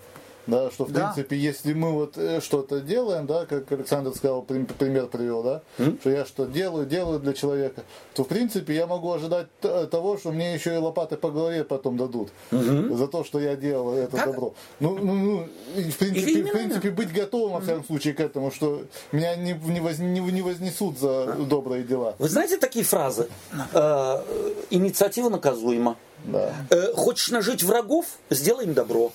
да, 0.46 0.70
что 0.70 0.84
в 0.84 0.92
да. 0.92 1.12
принципе, 1.12 1.36
если 1.36 1.72
мы 1.72 1.92
вот 1.92 2.16
э, 2.16 2.40
что-то 2.40 2.80
делаем, 2.80 3.26
да, 3.26 3.46
как 3.46 3.70
Александр 3.72 4.14
сказал, 4.14 4.42
пример 4.42 5.06
привел, 5.06 5.42
да, 5.42 5.62
mm 5.78 6.00
что 6.00 6.10
я 6.10 6.24
что 6.24 6.46
делаю, 6.46 6.86
делаю 6.86 7.20
для 7.20 7.34
человека, 7.34 7.82
то 8.14 8.24
в 8.24 8.28
принципе 8.28 8.74
я 8.74 8.86
могу 8.86 9.12
ожидать 9.12 9.48
того, 9.60 10.16
что 10.16 10.32
мне 10.32 10.54
еще 10.54 10.74
и 10.74 10.78
лопаты 10.78 11.16
по 11.16 11.30
голове 11.30 11.64
потом 11.64 11.96
дадут 11.96 12.30
mm-hmm. 12.50 12.96
за 12.96 13.06
то, 13.06 13.24
что 13.24 13.38
я 13.40 13.56
делал 13.56 13.94
это 13.94 14.16
как? 14.16 14.26
добро. 14.26 14.54
Ну, 14.78 14.98
ну, 14.98 15.14
ну 15.14 15.48
в 15.76 15.96
принципе, 15.98 16.44
в 16.44 16.52
принципе, 16.52 16.90
быть 16.90 17.12
готовым, 17.12 17.52
во 17.52 17.60
всяком 17.60 17.84
случае, 17.84 18.14
к 18.14 18.20
этому, 18.20 18.50
что 18.50 18.82
меня 19.12 19.36
не, 19.36 19.52
не, 19.52 19.80
воз, 19.80 19.98
не, 19.98 20.20
не 20.20 20.42
вознесут 20.42 20.98
за 20.98 21.34
добрые 21.34 21.82
дела. 21.82 22.14
Вы 22.18 22.28
знаете 22.28 22.56
такие 22.56 22.84
фразы? 22.84 23.28
Э, 23.72 24.22
инициатива 24.70 25.28
наказуема. 25.28 25.96
Да. 26.24 26.54
Э, 26.70 26.92
хочешь 26.94 27.30
нажить 27.30 27.62
врагов, 27.62 28.06
сделай 28.30 28.64
им 28.64 28.74
добро. 28.74 29.12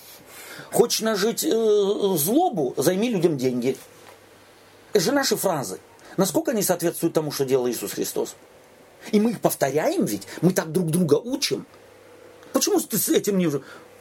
Хочешь 0.71 1.01
нажить 1.01 1.43
э, 1.43 1.49
злобу, 2.17 2.73
займи 2.77 3.09
людям 3.09 3.37
деньги. 3.37 3.77
Это 4.93 5.03
же 5.03 5.11
наши 5.11 5.35
фразы. 5.35 5.79
Насколько 6.17 6.51
они 6.51 6.61
соответствуют 6.61 7.13
тому, 7.13 7.31
что 7.31 7.45
делал 7.45 7.67
Иисус 7.67 7.93
Христос? 7.93 8.35
И 9.11 9.19
мы 9.19 9.31
их 9.31 9.41
повторяем 9.41 10.05
ведь, 10.05 10.27
мы 10.41 10.53
так 10.53 10.71
друг 10.71 10.87
друга 10.87 11.15
учим. 11.15 11.65
Почему 12.53 12.79
ты 12.79 12.97
с 12.97 13.09
этим 13.09 13.37
не? 13.37 13.49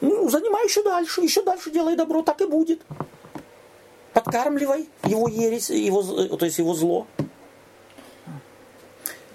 Ну, 0.00 0.30
занимай 0.30 0.64
еще 0.64 0.82
дальше, 0.82 1.20
еще 1.20 1.42
дальше 1.42 1.70
делай 1.70 1.96
добро, 1.96 2.22
так 2.22 2.40
и 2.40 2.46
будет. 2.46 2.80
Подкармливай 4.12 4.88
его 5.04 5.28
ересь, 5.28 5.70
его, 5.70 6.02
э, 6.02 6.36
то 6.36 6.44
есть 6.44 6.58
его 6.58 6.74
зло. 6.74 7.06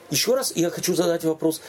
Еще 0.10 0.34
раз 0.36 0.54
я 0.56 0.70
хочу 0.70 0.96
задать 0.96 1.24
вопрос. 1.24 1.62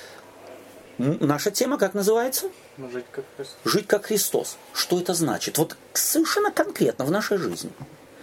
Наша 0.98 1.50
тема 1.50 1.78
как 1.78 1.94
называется? 1.94 2.50
Жить 2.88 3.06
как 3.10 3.24
Христос. 3.36 3.56
Жить 3.64 3.86
как 3.86 4.06
Христос. 4.06 4.56
Что 4.72 5.00
это 5.00 5.14
значит? 5.14 5.58
Вот 5.58 5.76
совершенно 5.92 6.50
конкретно 6.50 7.04
в 7.04 7.10
нашей 7.10 7.38
жизни. 7.38 7.70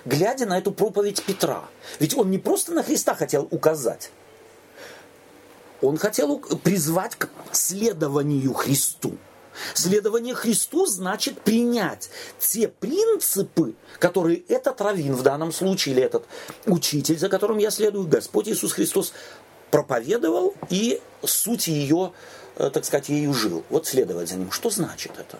Глядя 0.05 0.45
на 0.45 0.57
эту 0.57 0.71
проповедь 0.71 1.23
Петра. 1.23 1.65
Ведь 1.99 2.15
он 2.17 2.31
не 2.31 2.37
просто 2.37 2.71
на 2.71 2.83
Христа 2.83 3.13
хотел 3.13 3.47
указать. 3.51 4.11
Он 5.81 5.97
хотел 5.97 6.39
призвать 6.39 7.15
к 7.15 7.29
следованию 7.51 8.53
Христу. 8.53 9.17
Следование 9.73 10.35
Христу 10.35 10.85
значит 10.85 11.41
принять 11.41 12.09
те 12.39 12.67
принципы, 12.67 13.73
которые 13.99 14.39
этот 14.47 14.79
раввин 14.81 15.13
в 15.13 15.23
данном 15.23 15.51
случае, 15.51 15.95
или 15.95 16.03
этот 16.03 16.25
учитель, 16.65 17.17
за 17.17 17.27
которым 17.27 17.57
я 17.57 17.71
следую, 17.71 18.07
Господь 18.07 18.47
Иисус 18.47 18.73
Христос, 18.73 19.13
проповедовал, 19.71 20.53
и 20.69 21.01
суть 21.23 21.67
ее 21.67 22.13
так 22.57 22.85
сказать, 22.85 23.09
ею 23.09 23.33
жил. 23.33 23.63
Вот 23.69 23.85
следовать 23.85 24.29
за 24.29 24.35
ним. 24.35 24.51
Что 24.51 24.69
значит 24.69 25.13
это? 25.17 25.39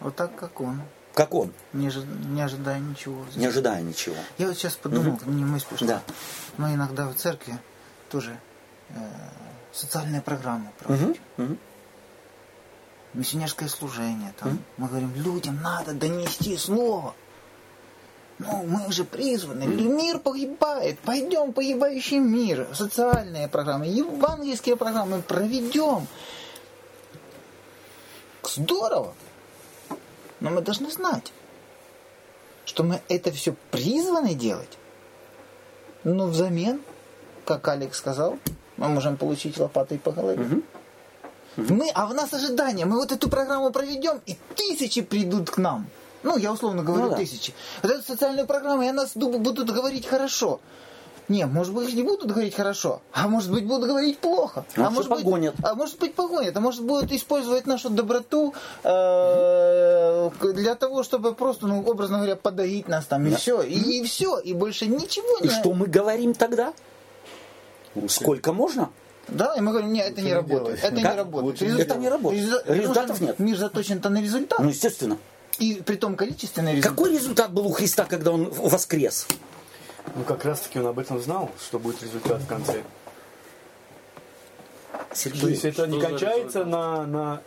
Вот 0.00 0.16
так, 0.16 0.34
как 0.34 0.60
он. 0.60 0.82
Как 1.14 1.34
он? 1.34 1.52
Не, 1.72 1.90
не 2.32 2.40
ожидая 2.40 2.78
ничего. 2.78 3.24
Не 3.36 3.46
ожидая 3.46 3.82
ничего. 3.82 4.16
Я 4.38 4.48
вот 4.48 4.56
сейчас 4.56 4.74
подумал, 4.74 5.14
угу. 5.14 5.30
мне 5.30 5.44
мысль 5.44 5.66
пришла. 5.68 5.86
Да. 5.86 6.02
Мы 6.56 6.74
иногда 6.74 7.08
в 7.08 7.14
церкви 7.14 7.58
тоже 8.08 8.38
э, 8.88 8.94
социальные 9.72 10.22
программы 10.22 10.70
проводим. 10.78 11.16
Угу. 11.36 11.44
Угу. 11.44 11.56
миссионерское 13.14 13.68
служение. 13.68 14.32
Там, 14.38 14.50
mm 14.50 14.58
Мы 14.76 14.88
говорим, 14.88 15.14
людям 15.14 15.60
надо 15.62 15.92
донести 15.92 16.56
слово. 16.56 17.14
Ну, 18.40 18.64
мы 18.66 18.90
же 18.90 19.04
призваны, 19.04 19.66
мир 19.66 20.18
погибает, 20.18 20.98
пойдем 21.00 21.52
погибающий 21.52 22.18
мир, 22.18 22.68
социальные 22.72 23.48
программы, 23.48 23.86
евангельские 23.86 24.76
программы 24.76 25.20
проведем. 25.20 26.06
Здорово. 28.42 29.12
Но 30.40 30.48
мы 30.48 30.62
должны 30.62 30.90
знать, 30.90 31.34
что 32.64 32.82
мы 32.82 33.02
это 33.08 33.30
все 33.30 33.54
призваны 33.70 34.34
делать. 34.34 34.78
Но 36.02 36.26
взамен, 36.26 36.80
как 37.44 37.68
Алекс 37.68 37.98
сказал, 37.98 38.38
мы 38.78 38.88
можем 38.88 39.18
получить 39.18 39.58
лопатой 39.58 39.98
по 39.98 40.12
голове. 40.12 40.46
Угу. 40.46 41.74
Мы, 41.74 41.90
а 41.90 42.06
в 42.06 42.14
нас 42.14 42.32
ожидание, 42.32 42.86
мы 42.86 42.96
вот 42.96 43.12
эту 43.12 43.28
программу 43.28 43.70
проведем, 43.70 44.22
и 44.24 44.38
тысячи 44.56 45.02
придут 45.02 45.50
к 45.50 45.58
нам. 45.58 45.86
Ну, 46.22 46.36
я 46.36 46.52
условно 46.52 46.82
говорю 46.82 47.04
ну, 47.04 47.10
да. 47.10 47.16
тысячи. 47.16 47.54
Вот 47.82 47.92
эту 47.92 48.02
социальную 48.02 48.46
программу, 48.46 48.82
и 48.82 48.88
о 48.88 48.92
нас 48.92 49.12
будут 49.14 49.70
говорить 49.70 50.06
хорошо. 50.06 50.60
Не, 51.30 51.46
может 51.46 51.72
быть, 51.72 51.94
не 51.94 52.02
будут 52.02 52.28
говорить 52.28 52.56
хорошо, 52.56 53.02
а 53.12 53.28
может 53.28 53.52
быть, 53.52 53.64
будут 53.64 53.88
говорить 53.88 54.18
плохо. 54.18 54.64
А, 54.76 54.88
а 54.88 54.90
может 54.90 55.08
быть, 55.08 55.22
погонят. 55.22 55.54
А 55.62 55.76
может 55.76 55.96
быть, 56.00 56.16
погонят. 56.16 56.56
А 56.56 56.60
может, 56.60 56.82
будут 56.82 57.12
использовать 57.12 57.68
нашу 57.68 57.88
доброту 57.88 58.52
э, 58.82 60.30
для 60.40 60.74
того, 60.74 61.04
чтобы 61.04 61.32
просто, 61.36 61.68
ну, 61.68 61.84
образно 61.84 62.16
говоря, 62.16 62.34
подоить 62.34 62.88
нас 62.88 63.06
там, 63.06 63.24
и 63.28 63.30
да. 63.30 63.36
все. 63.36 63.62
И, 63.62 64.00
и 64.00 64.02
все, 64.02 64.40
и 64.40 64.52
больше 64.54 64.88
ничего 64.88 65.38
и 65.38 65.44
не... 65.44 65.48
И 65.50 65.52
что 65.52 65.72
мы 65.72 65.86
говорим 65.86 66.34
тогда? 66.34 66.72
Сколько 68.08 68.52
можно? 68.52 68.90
Да, 69.28 69.54
и 69.56 69.60
мы 69.60 69.70
говорим, 69.70 69.92
нет, 69.92 70.10
это 70.10 70.22
не 70.22 70.34
работает. 70.34 70.80
Это 70.82 70.96
не 70.96 71.04
работает. 71.04 71.62
Это 71.62 71.94
не 71.94 72.08
работает. 72.08 72.66
Результатов 72.66 73.20
нет. 73.20 73.38
Мир 73.38 73.56
заточен-то 73.56 74.08
на 74.08 74.20
результат. 74.20 74.58
Ну, 74.58 74.68
естественно. 74.68 75.16
И 75.60 75.82
при 75.82 75.96
том 75.96 76.16
количественный 76.16 76.72
результат. 76.72 76.92
Какой 76.92 77.12
результат 77.12 77.52
был 77.52 77.66
у 77.66 77.70
Христа, 77.70 78.06
когда 78.06 78.32
он 78.32 78.50
воскрес? 78.50 79.26
Ну, 80.16 80.24
как 80.24 80.44
раз-таки 80.44 80.80
он 80.80 80.86
об 80.86 80.98
этом 80.98 81.20
знал, 81.20 81.50
что 81.60 81.78
будет 81.78 82.02
результат 82.02 82.40
в 82.40 82.46
конце. 82.46 82.82
Сергей, 85.14 85.40
То 85.40 85.48
есть 85.48 85.64
это 85.64 85.86
не 85.86 86.00
кончается 86.00 86.64
на, 86.64 87.06
на, 87.06 87.42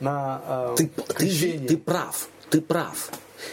на 0.00 0.42
э, 0.46 0.74
ты, 0.76 0.86
ты, 1.18 1.58
ты 1.66 1.76
прав, 1.76 2.28
ты 2.50 2.60
прав. 2.60 3.10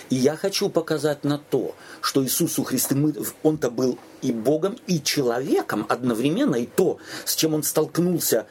И 0.10 0.16
я 0.16 0.36
хочу 0.36 0.70
показать 0.70 1.24
на 1.24 1.40
то, 1.40 1.76
что 2.02 2.24
Иисусу 2.24 2.64
Христу, 2.64 2.96
Он-то 3.42 3.70
был 3.70 3.98
и 4.22 4.32
Богом, 4.32 4.78
и 4.86 5.02
человеком 5.02 5.86
одновременно, 5.90 6.56
и 6.56 6.66
то, 6.66 7.00
с 7.26 7.36
чем 7.36 7.54
Он 7.54 7.64
столкнулся 7.64 8.46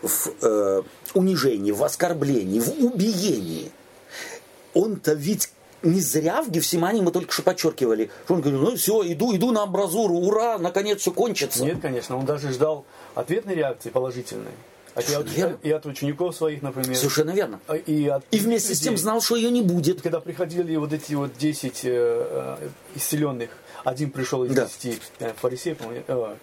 в 0.00 0.28
э, 0.42 0.82
унижении, 1.14 1.72
в 1.72 1.82
оскорблении, 1.82 2.60
в 2.60 2.84
убиении. 2.84 3.72
Он-то 4.74 5.12
ведь 5.12 5.50
не 5.82 6.00
зря 6.00 6.42
в 6.42 6.50
Гефсимане 6.50 7.02
мы 7.02 7.10
только 7.10 7.32
что 7.32 7.42
подчеркивали, 7.42 8.10
что 8.24 8.34
он 8.34 8.40
говорит, 8.40 8.60
ну 8.60 8.76
все, 8.76 9.02
иду, 9.12 9.34
иду 9.34 9.50
на 9.50 9.64
амбразуру, 9.64 10.14
ура, 10.14 10.58
наконец 10.58 11.00
все 11.00 11.10
кончится. 11.10 11.64
Нет, 11.64 11.78
конечно, 11.82 12.16
он 12.16 12.24
даже 12.24 12.52
ждал 12.52 12.84
ответной 13.14 13.54
реакции 13.54 13.90
положительной. 13.90 14.52
От, 14.94 15.08
и, 15.08 15.14
от, 15.14 15.64
и 15.64 15.70
от 15.70 15.86
учеников 15.86 16.36
своих, 16.36 16.60
например. 16.60 16.94
Совершенно 16.94 17.30
верно. 17.30 17.60
А, 17.66 17.76
и, 17.76 18.06
от 18.08 18.24
и 18.30 18.38
вместе 18.38 18.68
людей. 18.68 18.80
с 18.80 18.84
тем 18.84 18.98
знал, 18.98 19.22
что 19.22 19.36
ее 19.36 19.50
не 19.50 19.62
будет. 19.62 20.02
Когда 20.02 20.20
приходили 20.20 20.76
вот 20.76 20.92
эти 20.92 21.14
вот 21.14 21.30
10 21.38 21.80
э, 21.84 21.88
э, 21.88 22.68
исцеленных, 22.94 23.48
один 23.84 24.10
пришел 24.10 24.44
из 24.44 24.54
да. 24.54 24.68
10 24.82 25.02
э, 25.20 25.32
фарисеев, 25.40 25.78
э, 25.80 26.36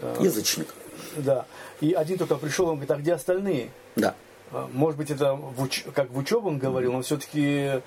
э, 0.00 0.16
язычник. 0.20 0.68
Да. 1.16 1.44
И 1.82 1.92
один 1.92 2.16
только 2.16 2.36
пришел, 2.36 2.68
он 2.68 2.76
говорит, 2.76 2.90
а 2.90 2.96
где 2.96 3.12
остальные? 3.12 3.70
Да. 3.94 4.14
А, 4.52 4.68
может 4.72 4.98
быть, 4.98 5.10
это 5.10 5.34
в 5.34 5.62
уч... 5.62 5.84
как 5.94 6.10
в 6.10 6.18
учебу 6.18 6.48
он 6.48 6.58
говорил, 6.58 6.92
но 6.92 7.02
все-таки 7.02 7.80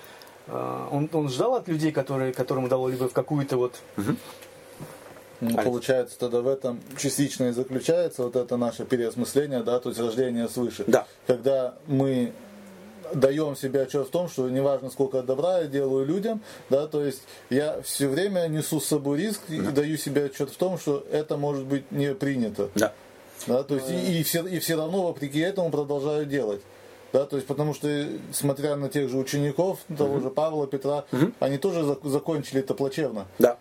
э, 0.47 0.88
он, 0.91 1.10
он 1.14 1.30
ждал 1.30 1.55
от 1.55 1.68
людей, 1.68 1.91
которые, 1.91 2.34
которым 2.34 2.68
дало 2.68 2.89
либо 2.89 3.07
в 3.07 3.14
какую-то 3.14 3.57
вот 3.57 3.76
угу. 3.97 4.16
Ну, 5.41 5.55
получается, 5.64 6.20
тогда 6.20 6.41
в 6.41 6.47
этом 6.47 6.82
частично 6.97 7.45
и 7.45 7.51
заключается 7.51 8.24
вот 8.24 8.36
это 8.36 8.57
наше 8.57 8.84
переосмысление, 8.84 9.64
да, 9.64 9.80
то 9.80 9.89
есть 9.89 10.01
рождение 10.01 10.49
свыше. 10.49 10.84
Да. 10.86 11.07
Когда 11.28 11.76
мы 11.88 12.34
даем 13.14 13.55
себе 13.55 13.84
отчет 13.84 14.07
в 14.07 14.12
том, 14.12 14.30
что 14.30 14.49
неважно, 14.49 14.89
сколько 14.89 15.24
добра 15.24 15.60
я 15.60 15.68
делаю 15.68 16.05
людям, 16.05 16.41
да, 16.70 16.88
то 16.88 17.03
есть 17.03 17.22
я 17.49 17.82
все 17.84 18.07
время 18.07 18.47
несу 18.47 18.80
с 18.82 18.86
собой 18.86 19.20
риск 19.20 19.41
да. 19.47 19.55
и 19.55 19.60
даю 19.60 19.97
себе 19.97 20.26
отчет 20.26 20.49
в 20.49 20.57
том, 20.57 20.78
что 20.78 21.05
это 21.10 21.38
может 21.38 21.66
быть 21.66 21.89
не 21.91 22.14
принято. 22.14 22.70
Да. 22.76 22.93
Да, 23.47 23.63
то 23.63 23.75
есть 23.75 23.89
и, 23.89 24.19
и, 24.19 24.23
все, 24.23 24.45
и 24.45 24.59
все 24.59 24.75
равно 24.75 25.03
вопреки 25.03 25.39
этому 25.39 25.71
продолжаю 25.71 26.25
делать. 26.25 26.61
Да, 27.11 27.25
то 27.25 27.37
есть 27.37 27.47
потому 27.47 27.73
что, 27.73 28.07
смотря 28.31 28.75
на 28.75 28.89
тех 28.89 29.09
же 29.09 29.17
учеников, 29.17 29.79
того 29.97 30.15
угу. 30.15 30.21
же 30.21 30.29
Павла, 30.29 30.67
Петра, 30.67 31.05
угу. 31.11 31.31
они 31.39 31.57
тоже 31.57 31.97
закончили 32.03 32.59
это 32.59 32.73
плачевно. 32.75 33.25
Да. 33.39 33.57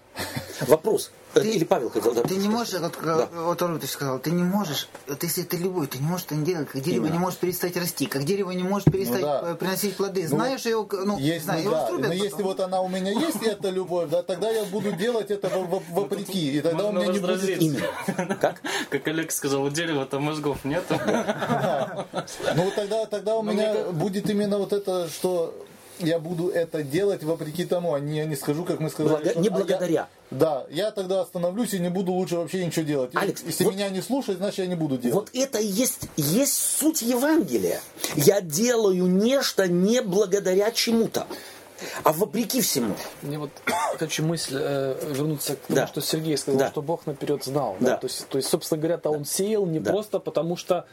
Вопрос. 0.67 1.11
Ты, 1.35 1.51
Или 1.51 1.65
Павел 1.65 1.91
хотел 1.91 2.15
да, 2.15 2.23
Ты 2.23 2.37
не 2.37 2.49
можешь, 2.49 2.75
вот, 2.81 2.99
да. 3.05 3.29
вот 3.33 3.61
он 3.61 3.79
ты 3.79 3.87
сказал, 3.87 4.19
ты 4.19 4.31
не 4.31 4.43
можешь, 4.43 4.89
вот 5.07 5.23
если 5.23 5.43
ты 5.43 5.59
любой, 5.59 5.87
ты 5.87 5.99
не 5.99 6.07
можешь 6.07 6.27
это 6.27 6.35
не 6.35 6.45
делать, 6.45 6.69
как 6.69 6.83
дерево 6.83 7.05
Именно. 7.05 7.13
не 7.13 7.19
может 7.19 7.39
перестать 7.39 7.77
расти, 7.77 8.07
как 8.07 8.25
дерево 8.25 8.51
не 8.53 8.63
может 8.63 8.91
перестать 8.91 9.21
ну, 9.21 9.27
да. 9.27 9.55
приносить 9.55 9.97
плоды. 9.97 10.23
Ну, 10.23 10.29
Знаешь 10.29 10.65
его, 10.65 10.89
ну, 10.91 11.19
есть, 11.19 11.45
знаю, 11.45 11.65
ну, 11.65 11.71
его 11.71 11.99
да. 11.99 12.09
Но 12.09 12.13
если 12.15 12.43
вот 12.43 12.61
она 12.61 12.81
у 12.81 12.89
меня 12.89 13.13
есть, 13.13 13.43
эта 13.43 13.71
любовь, 13.71 14.09
да, 14.11 14.23
тогда 14.23 14.51
я 14.51 14.65
буду 14.65 14.93
делать 14.93 15.31
это 15.31 15.49
вопреки, 15.91 16.57
и 16.57 16.61
тогда 16.61 16.87
у 16.87 16.93
меня 16.93 17.07
не 17.07 17.19
будет 17.19 17.61
имя. 17.61 17.81
Как? 18.41 18.63
Как 18.89 19.07
Олег 19.09 19.31
сказал, 19.31 19.63
у 19.63 19.71
дерева-то 19.71 20.21
мозгов 20.21 20.65
нет. 20.65 20.85
Ну 22.55 22.71
тогда, 22.75 23.07
тогда 23.07 23.37
у 23.37 23.43
меня 23.43 23.91
будет 23.93 24.29
именно 24.31 24.59
вот 24.59 24.73
это, 24.73 25.09
что 25.09 25.55
я 26.01 26.19
буду 26.19 26.49
это 26.49 26.83
делать 26.83 27.23
вопреки 27.23 27.65
тому, 27.65 27.95
а 27.95 28.01
не, 28.01 28.25
не 28.25 28.37
скажу, 28.37 28.65
как 28.65 28.81
мы 28.81 28.91
сказали. 28.91 29.25
Благо, 29.25 29.41
не 29.41 29.49
благодаря. 29.49 29.93
Я, 29.93 30.09
да, 30.31 30.67
я 30.71 30.91
тогда 30.91 31.21
остановлюсь 31.21 31.75
и 31.75 31.79
не 31.79 31.89
буду 31.89 32.13
лучше 32.13 32.37
вообще 32.37 32.65
ничего 32.65 32.85
делать. 32.85 33.11
Алекс, 33.15 33.43
Если 33.45 33.65
вот, 33.65 33.75
меня 33.75 33.89
не 33.89 34.03
слушать, 34.03 34.39
значит 34.39 34.59
я 34.59 34.67
не 34.67 34.75
буду 34.75 34.99
делать. 34.99 35.15
Вот 35.15 35.31
это 35.35 35.59
и 35.59 35.67
есть, 35.67 36.09
есть 36.17 36.55
суть 36.55 37.03
Евангелия. 37.03 37.81
Я 38.17 38.41
делаю 38.41 39.07
нечто 39.07 39.69
не 39.69 40.03
благодаря 40.03 40.71
чему-то. 40.71 41.27
А 42.03 42.13
вопреки 42.13 42.61
всему. 42.61 42.95
Мне 43.23 43.39
вот 43.39 43.51
хочу 43.99 44.25
мысль 44.25 44.57
э, 44.59 45.13
вернуться 45.15 45.55
к 45.57 45.61
тому, 45.61 45.77
да. 45.77 45.87
что 45.87 46.01
Сергей 46.01 46.37
сказал, 46.37 46.59
да. 46.59 46.69
что 46.71 46.83
Бог 46.83 47.07
наперед 47.07 47.45
знал. 47.45 47.77
Да. 47.81 47.91
Да? 47.91 47.97
То, 47.99 48.07
есть, 48.09 48.29
то 48.29 48.39
есть, 48.39 48.49
собственно 48.49 48.81
говоря, 48.81 48.99
то 48.99 49.11
да. 49.11 49.19
он 49.19 49.25
сеял 49.25 49.65
не 49.67 49.79
да. 49.79 49.93
просто 49.93 50.19
потому, 50.19 50.57
что 50.57 50.87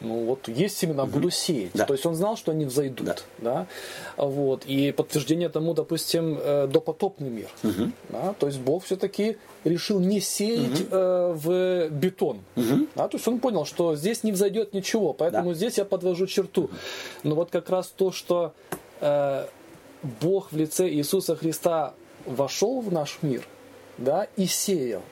ну 0.00 0.24
вот 0.24 0.48
есть 0.48 0.76
семена, 0.76 1.04
угу. 1.04 1.12
буду 1.12 1.30
сеять. 1.30 1.70
Да. 1.74 1.86
То 1.86 1.94
есть 1.94 2.04
он 2.04 2.14
знал, 2.14 2.36
что 2.36 2.52
они 2.52 2.64
взойдут. 2.64 3.06
Да. 3.06 3.16
Да? 3.38 3.66
Вот. 4.16 4.64
И 4.66 4.92
подтверждение 4.92 5.48
тому, 5.48 5.74
допустим, 5.74 6.38
э, 6.40 6.66
допотопный 6.66 7.30
мир. 7.30 7.48
Угу. 7.62 7.90
Да? 8.10 8.34
То 8.38 8.46
есть 8.46 8.58
Бог 8.60 8.84
все-таки 8.84 9.38
решил 9.64 10.00
не 10.00 10.20
сеять 10.20 10.82
угу. 10.82 10.88
э, 10.90 11.32
в 11.34 11.88
бетон. 11.88 12.40
Угу. 12.56 12.88
Да? 12.94 13.08
То 13.08 13.16
есть 13.16 13.26
он 13.26 13.40
понял, 13.40 13.64
что 13.64 13.96
здесь 13.96 14.22
не 14.22 14.32
взойдет 14.32 14.74
ничего, 14.74 15.12
поэтому 15.12 15.50
да. 15.50 15.54
здесь 15.54 15.78
я 15.78 15.84
подвожу 15.84 16.26
черту. 16.26 16.70
Но 17.22 17.34
вот 17.34 17.50
как 17.50 17.70
раз 17.70 17.88
то, 17.88 18.12
что 18.12 18.52
э, 19.00 19.46
Бог 20.20 20.52
в 20.52 20.56
лице 20.56 20.88
Иисуса 20.90 21.36
Христа 21.36 21.94
вошел 22.26 22.80
в 22.80 22.92
наш 22.92 23.18
мир 23.22 23.46
да, 23.98 24.26
и 24.36 24.46
сеял. 24.46 25.02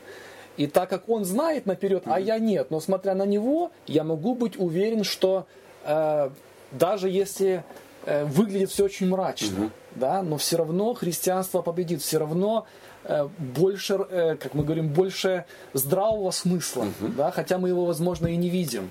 И 0.57 0.67
так 0.67 0.89
как 0.89 1.09
он 1.09 1.25
знает 1.25 1.67
наперед, 1.67 2.05
а 2.07 2.21
я 2.21 2.39
нет, 2.39 2.71
но 2.71 2.81
смотря 2.81 3.15
на 3.15 3.27
него, 3.27 3.73
я 3.87 4.05
могу 4.05 4.35
быть 4.35 4.57
уверен, 4.59 5.03
что 5.03 5.47
э, 5.85 6.31
даже 6.71 7.09
если 7.09 7.65
э, 8.05 8.25
выглядит 8.25 8.71
все 8.71 8.85
очень 8.85 9.09
мрачно, 9.09 9.65
угу. 9.65 9.71
да, 9.97 10.23
но 10.23 10.37
все 10.37 10.57
равно 10.59 10.95
христианство 10.95 11.63
победит, 11.63 12.03
все 12.03 12.19
равно 12.19 12.67
э, 13.05 13.29
больше, 13.39 13.95
э, 13.95 14.37
как 14.37 14.55
мы 14.55 14.63
говорим, 14.63 14.89
больше 14.89 15.45
здравого 15.73 16.31
смысла, 16.31 16.83
угу. 16.83 17.13
да, 17.17 17.33
хотя 17.33 17.59
мы 17.59 17.69
его, 17.69 17.85
возможно, 17.85 18.29
и 18.29 18.37
не 18.37 18.49
видим. 18.49 18.91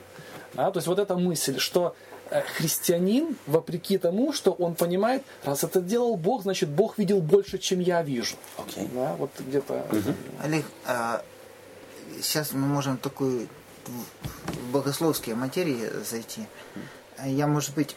Да, 0.53 0.69
то 0.69 0.77
есть 0.77 0.87
вот 0.87 0.99
эта 0.99 1.15
мысль, 1.15 1.57
что 1.59 1.95
э, 2.29 2.41
христианин, 2.41 3.37
вопреки 3.47 3.97
тому, 3.97 4.33
что 4.33 4.51
он 4.51 4.75
понимает, 4.75 5.23
раз 5.45 5.63
это 5.63 5.81
делал 5.81 6.17
Бог, 6.17 6.43
значит 6.43 6.69
Бог 6.69 6.97
видел 6.97 7.21
больше, 7.21 7.57
чем 7.57 7.79
я 7.79 8.03
вижу. 8.03 8.35
Okay. 8.57 8.87
Да, 8.93 9.15
вот 9.17 9.31
где-то. 9.39 9.85
Угу. 9.91 10.13
Олег, 10.43 10.65
а 10.85 11.23
сейчас 12.21 12.53
мы 12.53 12.67
можем 12.67 12.97
такую 12.97 13.47
в 13.85 14.71
богословские 14.71 15.35
материи 15.35 15.89
зайти. 16.03 16.47
Я, 17.23 17.47
может 17.47 17.73
быть, 17.75 17.95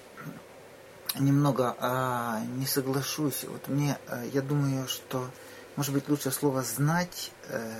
немного 1.19 1.77
а, 1.79 2.41
не 2.57 2.67
соглашусь. 2.67 3.45
Вот 3.45 3.69
мне, 3.69 3.99
а, 4.09 4.25
я 4.25 4.43
думаю, 4.43 4.87
что, 4.89 5.31
может 5.77 5.93
быть, 5.93 6.09
лучше 6.09 6.31
слово 6.31 6.63
знать 6.63 7.31
а, 7.49 7.73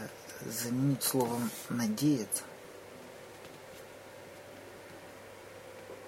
заменить 0.45 1.03
словом 1.03 1.51
надеяться. 1.69 2.43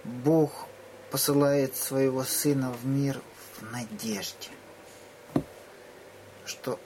Бог 0.05 0.66
посылает 1.11 1.76
своего 1.76 2.24
сына 2.24 2.70
в 2.72 2.87
мир 2.87 3.20
в 3.59 3.72
надежде, 3.72 4.49
что 6.45 6.79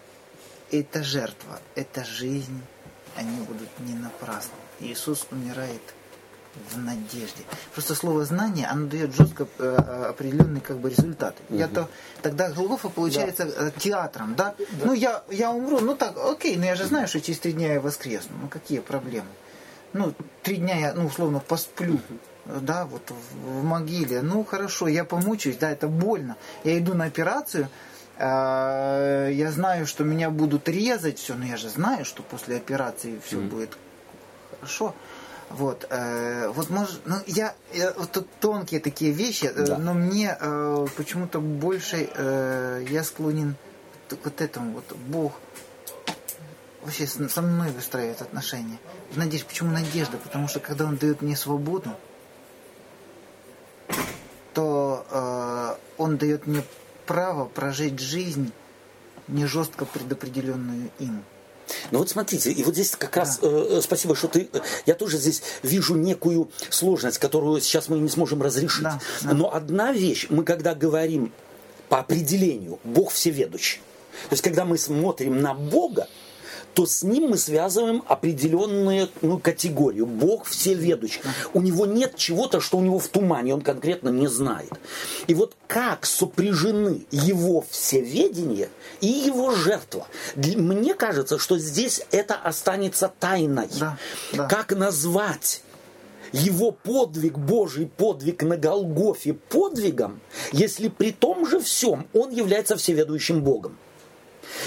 эта 0.71 1.03
жертва, 1.05 1.61
эта 1.75 2.05
жизнь, 2.05 2.63
они 3.17 3.41
будут 3.41 3.69
не 3.81 3.95
напрасны. 3.95 4.55
Иисус 4.81 5.27
умирает 5.31 5.83
в 6.71 6.79
надежде. 6.79 7.45
Просто 7.73 7.95
слово 7.95 8.25
знание, 8.25 8.67
оно 8.67 8.87
дает 8.87 9.15
жестко 9.15 9.47
э, 9.59 9.77
э, 9.79 10.05
определенный 10.11 10.61
как 10.61 10.79
бы 10.79 10.91
результат. 10.91 11.35
Угу. 11.49 11.59
Я 11.59 11.69
то 11.69 11.89
тогда 12.21 12.51
Голгофа 12.51 12.89
получается 12.89 13.47
да. 13.47 13.69
Э, 13.69 13.71
театром, 13.79 14.35
да? 14.35 14.55
да? 14.59 14.85
Ну 14.85 14.93
я 14.93 15.23
я 15.31 15.51
умру, 15.51 15.81
ну 15.81 15.97
так, 15.97 16.17
окей, 16.17 16.57
но 16.57 16.67
я 16.67 16.75
же 16.75 16.85
знаю, 16.85 17.09
что 17.09 17.21
через 17.21 17.39
три 17.39 17.53
дня 17.53 17.75
я 17.75 17.81
воскресну. 17.81 18.37
Ну 18.43 18.49
какие 18.49 18.81
проблемы? 18.81 19.29
Ну 19.93 20.15
три 20.43 20.57
дня 20.57 20.79
я, 20.79 20.95
ну 20.95 21.07
условно 21.07 21.41
посплю. 21.41 22.01
Да, 22.45 22.87
вот 22.87 23.11
в, 23.11 23.61
в 23.61 23.65
могиле. 23.65 24.21
Ну 24.21 24.45
хорошо, 24.45 24.89
я 24.89 25.05
помучаюсь, 25.05 25.57
да, 25.57 25.71
это 25.71 25.87
больно. 25.87 26.37
Я 26.65 26.77
иду 26.77 26.95
на 26.95 27.05
операцию, 27.05 27.69
я 28.19 29.51
знаю, 29.53 29.87
что 29.87 30.05
меня 30.05 30.31
будут 30.31 30.69
резать, 30.69 31.19
все, 31.19 31.35
но 31.35 31.45
я 31.45 31.57
же 31.57 31.69
знаю, 31.69 32.05
что 32.05 32.23
после 32.23 32.57
операции 32.57 33.21
все 33.25 33.37
mm. 33.37 33.49
будет 33.49 33.77
хорошо. 34.51 34.95
Вот, 35.53 35.87
э, 35.91 36.49
вот 36.49 36.71
может, 36.71 37.03
ну 37.05 37.17
я, 37.27 37.55
я 37.75 37.93
вот 37.93 38.11
тут 38.11 38.27
тонкие 38.41 38.81
такие 38.81 39.13
вещи, 39.13 39.47
э, 39.47 39.67
да. 39.67 39.77
но 39.77 39.93
мне 39.93 40.37
э, 40.41 40.87
почему-то 40.97 41.41
больше 41.41 42.09
э, 42.15 42.87
я 42.89 43.05
склонен 43.05 43.57
к 44.09 44.17
вот 44.25 44.41
этому 44.41 44.73
вот 44.73 44.97
Бог 45.09 45.33
вообще 46.83 47.07
со 47.07 47.43
мной 47.43 47.71
выстраивает 47.71 48.23
отношения. 48.23 48.79
Надежда, 49.15 49.47
почему 49.47 49.71
надежда? 49.71 50.17
Потому 50.17 50.49
что 50.49 50.59
когда 50.61 50.87
Он 50.87 50.97
дает 50.97 51.21
мне 51.21 51.37
свободу, 51.37 51.91
то 54.55 55.07
э, 55.11 55.75
Он 55.99 56.17
дает 56.17 56.47
мне 56.47 56.63
право 57.07 57.47
прожить 57.47 57.99
жизнь 57.99 58.53
не 59.29 59.47
жестко 59.47 59.85
предопределенную 59.85 60.91
им. 60.99 61.25
Ну 61.91 62.01
вот 62.01 62.11
смотрите, 62.11 62.51
и 62.51 62.63
вот 62.65 62.75
здесь 62.75 62.97
как 62.97 63.17
раз 63.17 63.39
э, 63.41 63.67
э, 63.71 63.81
спасибо, 63.83 64.15
что 64.15 64.29
ты. 64.29 64.49
Я 64.85 64.95
тоже 64.95 65.19
здесь 65.19 65.43
вижу 65.63 65.95
некую 65.95 66.51
сложность, 66.71 67.19
которую 67.19 67.61
сейчас 67.61 67.89
мы 67.89 67.99
не 67.99 68.09
сможем 68.09 68.43
разрешить. 68.43 68.83
Да, 68.83 69.01
да. 69.23 69.33
Но 69.33 69.55
одна 69.55 69.93
вещь, 69.93 70.27
мы 70.29 70.45
когда 70.45 70.75
говорим 70.75 71.33
по 71.89 72.01
определению, 72.01 72.79
Бог 72.85 73.13
всеведущий. 73.13 73.81
То 74.29 74.33
есть, 74.33 74.43
когда 74.43 74.65
мы 74.65 74.77
смотрим 74.77 75.41
на 75.41 75.55
Бога, 75.55 76.09
то 76.75 76.87
с 76.87 77.03
ним 77.03 77.31
мы 77.31 77.39
связываем 77.39 78.03
определенную 78.07 79.09
ну, 79.21 79.39
категорию. 79.39 80.07
Бог 80.07 80.47
всеведущий. 80.47 81.21
У 81.53 81.61
него 81.61 81.87
нет 81.87 82.17
чего-то, 82.17 82.61
что 82.61 82.79
у 82.79 82.81
него 82.81 82.99
в 82.99 83.09
тумане, 83.09 83.55
он 83.55 83.61
конкретно 83.61 84.09
не 84.09 84.27
знает. 84.27 84.73
И 85.27 85.35
вот 85.35 85.55
как 85.67 86.07
сопряжены 86.07 87.07
его 87.11 87.65
всеведение 87.71 88.69
и 89.01 89.07
его 89.07 89.55
жертва. 89.55 90.07
Мне 90.37 90.95
кажется, 90.95 91.39
что 91.39 91.59
здесь 91.59 92.03
это 92.11 92.35
останется 92.35 93.13
тайной. 93.21 93.69
Да, 93.79 93.99
да. 94.33 94.49
Как 94.49 94.73
назвать 94.73 95.63
его 96.33 96.71
подвиг, 96.71 97.39
Божий 97.39 97.87
подвиг 97.87 98.43
на 98.43 98.57
Голгофе 98.57 99.35
подвигом, 99.35 100.21
если 100.53 100.89
при 100.89 101.13
том 101.13 101.47
же 101.47 101.61
всем 101.61 102.07
он 102.15 102.31
является 102.31 102.77
всеведущим 102.77 103.43
Богом. 103.43 103.77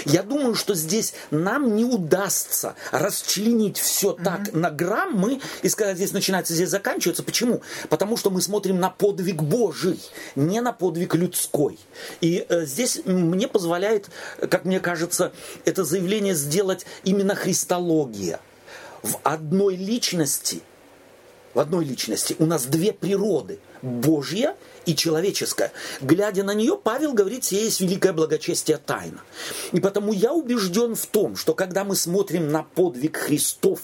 Я 0.04 0.22
думаю, 0.22 0.54
что 0.54 0.74
здесь 0.74 1.14
нам 1.30 1.76
не 1.76 1.84
удастся 1.84 2.74
расчленить 2.90 3.78
все 3.78 4.12
mm-hmm. 4.12 4.22
так 4.22 4.52
на 4.52 4.70
граммы 4.70 5.40
и 5.62 5.68
сказать, 5.68 5.96
здесь 5.96 6.12
начинается, 6.12 6.54
здесь 6.54 6.70
заканчивается. 6.70 7.22
Почему? 7.22 7.62
Потому 7.88 8.16
что 8.16 8.30
мы 8.30 8.40
смотрим 8.40 8.78
на 8.78 8.90
подвиг 8.90 9.42
Божий, 9.42 10.00
не 10.34 10.60
на 10.60 10.72
подвиг 10.72 11.14
людской. 11.14 11.78
И 12.20 12.46
э, 12.48 12.64
здесь 12.64 13.00
мне 13.04 13.48
позволяет, 13.48 14.10
как 14.38 14.64
мне 14.64 14.80
кажется, 14.80 15.32
это 15.64 15.84
заявление 15.84 16.34
сделать 16.34 16.86
именно 17.04 17.34
христология. 17.34 18.40
В 19.02 19.18
одной 19.22 19.76
личности, 19.76 20.62
в 21.54 21.60
одной 21.60 21.84
личности 21.84 22.36
у 22.38 22.46
нас 22.46 22.64
две 22.64 22.92
природы. 22.92 23.60
Божья 23.86 24.56
и 24.84 24.94
человеческое. 24.94 25.72
Глядя 26.00 26.44
на 26.44 26.54
нее, 26.54 26.78
Павел 26.82 27.12
говорит, 27.12 27.44
сие 27.44 27.64
есть 27.64 27.80
великое 27.80 28.12
благочестие 28.12 28.78
тайна. 28.78 29.20
И 29.72 29.80
потому 29.80 30.12
я 30.12 30.32
убежден 30.32 30.94
в 30.94 31.06
том, 31.06 31.36
что 31.36 31.54
когда 31.54 31.84
мы 31.84 31.96
смотрим 31.96 32.50
на 32.50 32.62
подвиг 32.62 33.16
Христов, 33.16 33.80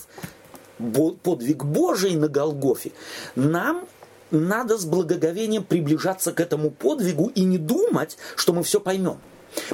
подвиг 1.23 1.65
Божий 1.65 2.17
на 2.17 2.29
Голгофе, 2.29 2.93
нам 3.37 3.87
надо 4.31 4.79
с 4.79 4.85
благоговением 4.85 5.63
приближаться 5.63 6.33
к 6.33 6.41
этому 6.41 6.71
подвигу 6.71 7.31
и 7.35 7.45
не 7.45 7.59
думать, 7.59 8.17
что 8.37 8.53
мы 8.53 8.63
все 8.63 8.81
поймем. 8.81 9.19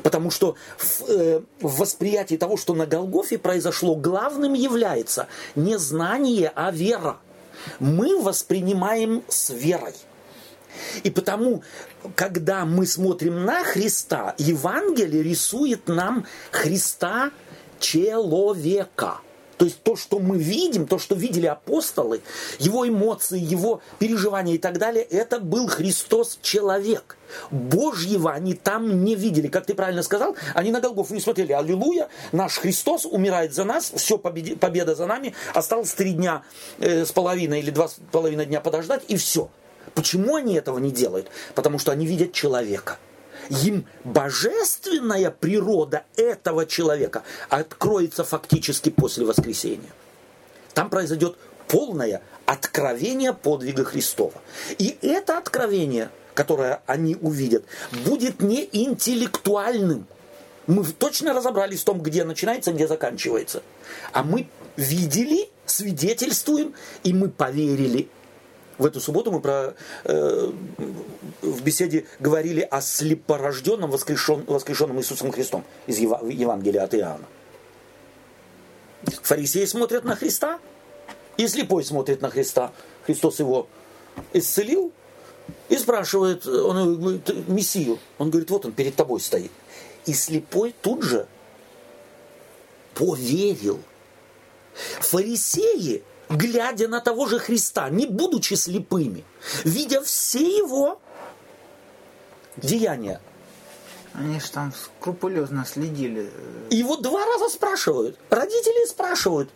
Потому 0.02 0.30
что 0.30 0.56
в, 0.76 1.08
э, 1.08 1.40
в 1.60 1.78
восприятии 1.78 2.34
того, 2.34 2.56
что 2.56 2.74
на 2.74 2.84
Голгофе 2.84 3.38
произошло, 3.38 3.94
главным 3.94 4.54
является 4.54 5.28
не 5.54 5.78
знание, 5.78 6.52
а 6.54 6.72
вера. 6.72 7.18
Мы 7.78 8.20
воспринимаем 8.20 9.22
с 9.28 9.50
верой. 9.50 9.94
И 11.02 11.10
потому, 11.10 11.62
когда 12.14 12.64
мы 12.64 12.86
смотрим 12.86 13.44
на 13.44 13.64
Христа, 13.64 14.34
Евангелие 14.38 15.22
рисует 15.22 15.88
нам 15.88 16.26
Христа 16.50 17.30
человека. 17.78 19.20
То 19.58 19.64
есть 19.64 19.82
то, 19.82 19.96
что 19.96 20.20
мы 20.20 20.38
видим, 20.38 20.86
то, 20.86 20.98
что 20.98 21.16
видели 21.16 21.46
апостолы, 21.46 22.22
его 22.60 22.88
эмоции, 22.88 23.40
его 23.40 23.82
переживания 23.98 24.54
и 24.54 24.58
так 24.58 24.78
далее, 24.78 25.02
это 25.02 25.40
был 25.40 25.66
Христос 25.66 26.38
человек. 26.42 27.16
Божьего 27.50 28.32
они 28.32 28.54
там 28.54 29.04
не 29.04 29.16
видели. 29.16 29.48
Как 29.48 29.66
ты 29.66 29.74
правильно 29.74 30.04
сказал, 30.04 30.36
они 30.54 30.70
на 30.70 30.80
Голгофу 30.80 31.12
не 31.12 31.20
смотрели. 31.20 31.52
Аллилуйя, 31.52 32.08
наш 32.30 32.58
Христос 32.58 33.04
умирает 33.04 33.52
за 33.52 33.64
нас, 33.64 33.92
все, 33.96 34.16
победа 34.16 34.94
за 34.94 35.06
нами. 35.06 35.34
Осталось 35.54 35.92
три 35.92 36.12
дня 36.12 36.42
э, 36.78 37.04
с 37.04 37.10
половиной 37.10 37.58
или 37.58 37.70
два 37.70 37.88
с 37.88 37.96
половиной 38.12 38.46
дня 38.46 38.60
подождать, 38.60 39.02
и 39.08 39.16
все. 39.16 39.50
Почему 39.98 40.36
они 40.36 40.54
этого 40.54 40.78
не 40.78 40.92
делают? 40.92 41.26
Потому 41.56 41.80
что 41.80 41.90
они 41.90 42.06
видят 42.06 42.32
человека. 42.32 42.98
Им 43.64 43.84
божественная 44.04 45.32
природа 45.32 46.04
этого 46.14 46.66
человека 46.66 47.24
откроется 47.48 48.22
фактически 48.22 48.90
после 48.90 49.26
воскресения. 49.26 49.90
Там 50.72 50.88
произойдет 50.88 51.36
полное 51.66 52.22
откровение 52.46 53.32
подвига 53.32 53.82
Христова. 53.82 54.40
И 54.78 54.96
это 55.02 55.36
откровение, 55.36 56.10
которое 56.32 56.80
они 56.86 57.16
увидят, 57.16 57.64
будет 58.04 58.40
не 58.40 58.68
интеллектуальным. 58.70 60.06
Мы 60.68 60.84
точно 60.84 61.34
разобрались 61.34 61.80
в 61.80 61.84
том, 61.84 62.00
где 62.00 62.22
начинается, 62.22 62.72
где 62.72 62.86
заканчивается. 62.86 63.64
А 64.12 64.22
мы 64.22 64.46
видели, 64.76 65.50
свидетельствуем, 65.66 66.74
и 67.02 67.12
мы 67.12 67.30
поверили 67.30 68.08
в 68.78 68.86
эту 68.86 69.00
субботу 69.00 69.32
мы 69.32 69.40
про, 69.40 69.74
э, 70.04 70.52
в 71.42 71.62
беседе 71.62 72.06
говорили 72.20 72.60
о 72.60 72.80
слепорожденном 72.80 73.90
воскрешен, 73.90 74.44
воскрешенном 74.46 74.98
Иисусом 74.98 75.32
Христом 75.32 75.64
из 75.86 75.98
Евангелия 75.98 76.84
от 76.84 76.94
Иоанна. 76.94 77.26
Фарисеи 79.22 79.64
смотрят 79.64 80.04
на 80.04 80.16
Христа, 80.16 80.60
и 81.36 81.46
слепой 81.46 81.84
смотрит 81.84 82.20
на 82.20 82.30
Христа. 82.30 82.72
Христос 83.06 83.38
его 83.38 83.68
исцелил 84.32 84.92
и 85.68 85.76
спрашивает, 85.76 86.46
он 86.46 87.00
говорит, 87.00 87.48
Мессию. 87.48 87.98
Он 88.18 88.30
говорит, 88.30 88.50
вот 88.50 88.66
он 88.66 88.72
перед 88.72 88.94
тобой 88.96 89.20
стоит. 89.20 89.52
И 90.04 90.12
слепой 90.12 90.74
тут 90.82 91.02
же 91.02 91.26
поверил. 92.94 93.80
Фарисеи 95.00 96.02
глядя 96.28 96.88
на 96.88 97.00
того 97.00 97.26
же 97.26 97.38
Христа, 97.38 97.88
не 97.90 98.06
будучи 98.06 98.54
слепыми, 98.54 99.24
видя 99.64 100.02
все 100.02 100.40
его 100.40 101.00
деяния. 102.56 103.20
Они 104.14 104.40
же 104.40 104.50
там 104.50 104.72
скрупулезно 104.72 105.64
следили. 105.64 106.30
Вот 106.82 107.02
два 107.02 107.24
раза 107.24 107.48
спрашивают. 107.48 108.18
Родители 108.30 108.86
спрашивают. 108.88 109.50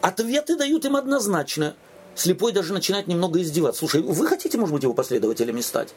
Ответы 0.00 0.56
дают 0.56 0.84
им 0.84 0.96
однозначно. 0.96 1.74
Слепой 2.14 2.52
даже 2.52 2.72
начинает 2.72 3.08
немного 3.08 3.42
издеваться. 3.42 3.80
Слушай, 3.80 4.02
вы 4.02 4.26
хотите, 4.26 4.58
может 4.58 4.74
быть, 4.74 4.84
его 4.84 4.94
последователями 4.94 5.60
стать? 5.60 5.94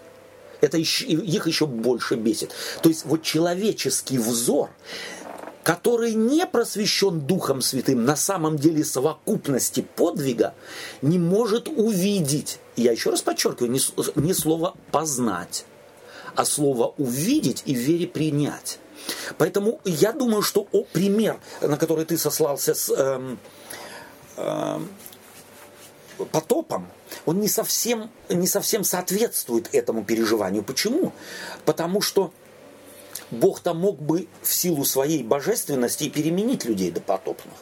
Это 0.62 0.78
еще, 0.78 1.06
их 1.06 1.48
еще 1.48 1.66
больше 1.68 2.16
бесит. 2.16 2.52
То 2.82 2.90
есть 2.90 3.06
вот 3.06 3.22
человеческий 3.22 4.18
взор 4.18 4.70
который 5.70 6.16
не 6.16 6.48
просвещен 6.48 7.20
Духом 7.20 7.62
Святым, 7.62 8.04
на 8.04 8.16
самом 8.16 8.58
деле 8.58 8.84
совокупности 8.84 9.82
подвига, 9.82 10.56
не 11.04 11.20
может 11.20 11.68
увидеть, 11.68 12.58
я 12.76 12.92
еще 12.92 13.12
раз 13.12 13.22
подчеркиваю, 13.22 13.70
не, 13.70 13.80
не 14.16 14.34
слово 14.34 14.74
«познать», 14.92 15.66
а 16.34 16.44
слово 16.44 16.96
«увидеть» 16.98 17.62
и 17.68 17.76
в 17.76 17.78
вере 17.78 18.08
принять. 18.08 18.80
Поэтому 19.38 19.80
я 19.86 20.12
думаю, 20.12 20.42
что 20.42 20.68
о, 20.72 20.86
пример, 20.86 21.40
на 21.62 21.78
который 21.78 22.06
ты 22.06 22.18
сослался 22.18 22.74
с 22.74 22.90
эм, 22.90 23.38
эм, 24.38 24.90
потопом, 26.32 26.88
он 27.28 27.42
не 27.42 27.48
совсем, 27.48 28.10
не 28.28 28.48
совсем 28.48 28.84
соответствует 28.84 29.70
этому 29.76 30.04
переживанию. 30.04 30.64
Почему? 30.64 31.14
Потому 31.64 32.02
что 32.02 32.34
Бог-то 33.32 33.74
мог 33.74 34.02
бы 34.02 34.28
в 34.42 34.54
силу 34.54 34.86
своей 34.86 35.24
божественности 35.24 36.10
переменить 36.10 36.66
людей 36.66 36.92
до 36.92 37.02
потопных. 37.02 37.54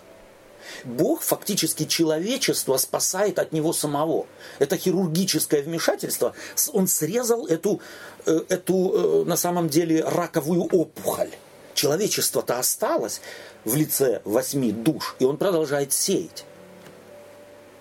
Бог 0.83 1.21
фактически 1.21 1.85
человечество 1.85 2.77
спасает 2.77 3.39
от 3.39 3.51
него 3.51 3.73
самого. 3.73 4.27
Это 4.59 4.77
хирургическое 4.77 5.61
вмешательство. 5.61 6.33
Он 6.73 6.87
срезал 6.87 7.45
эту, 7.47 7.81
э, 8.25 8.41
эту 8.49 9.23
э, 9.23 9.23
на 9.25 9.37
самом 9.37 9.69
деле 9.69 10.03
раковую 10.03 10.63
опухоль. 10.63 11.31
Человечество-то 11.73 12.57
осталось 12.59 13.21
в 13.63 13.75
лице 13.75 14.21
восьми 14.25 14.71
душ, 14.71 15.15
и 15.19 15.25
он 15.25 15.37
продолжает 15.37 15.93
сеять. 15.93 16.45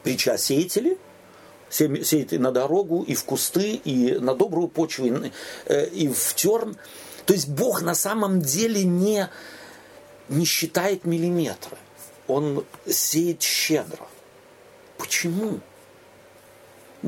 Притча 0.02 0.36
сеятели 0.38 0.98
сеет 1.70 2.32
и 2.32 2.38
на 2.38 2.52
дорогу, 2.52 3.02
и 3.02 3.14
в 3.14 3.24
кусты, 3.24 3.74
и 3.74 4.18
на 4.18 4.34
добрую 4.34 4.68
почву, 4.68 5.06
и 5.06 5.30
э, 5.66 6.08
в 6.08 6.34
терн. 6.34 6.76
То 7.26 7.34
есть 7.34 7.48
Бог 7.48 7.82
на 7.82 7.94
самом 7.94 8.40
деле 8.40 8.84
не, 8.84 9.28
не 10.28 10.44
считает 10.44 11.04
миллиметры. 11.04 11.76
Он 12.28 12.64
сеет 12.88 13.42
щедро. 13.42 14.06
Почему? 14.96 15.60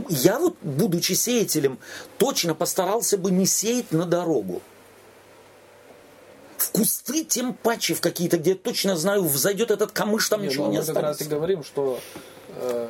Я 0.09 0.39
вот, 0.39 0.57
будучи 0.61 1.13
сеятелем, 1.13 1.79
точно 2.19 2.55
постарался 2.55 3.17
бы 3.17 3.31
не 3.31 3.47
сеять 3.47 3.93
на 3.93 4.05
дорогу. 4.05 4.61
В 6.57 6.71
кусты, 6.73 7.25
тем 7.25 7.55
паче 7.55 7.95
в 7.95 8.01
какие-то, 8.01 8.39
где 8.39 8.51
я 8.51 8.57
точно 8.57 8.97
знаю, 8.97 9.25
взойдет 9.25 9.71
этот 9.71 9.93
камыш, 9.93 10.29
там 10.29 10.43
не, 10.43 10.49
ничего 10.49 10.67
ну, 10.67 10.73
не 10.73 10.79
останется. 10.79 11.01
Мы 11.01 11.09
как 11.09 11.19
раз 11.19 11.27
и 11.27 11.31
говорим, 11.31 11.65
что 11.65 12.01
э, 12.49 12.89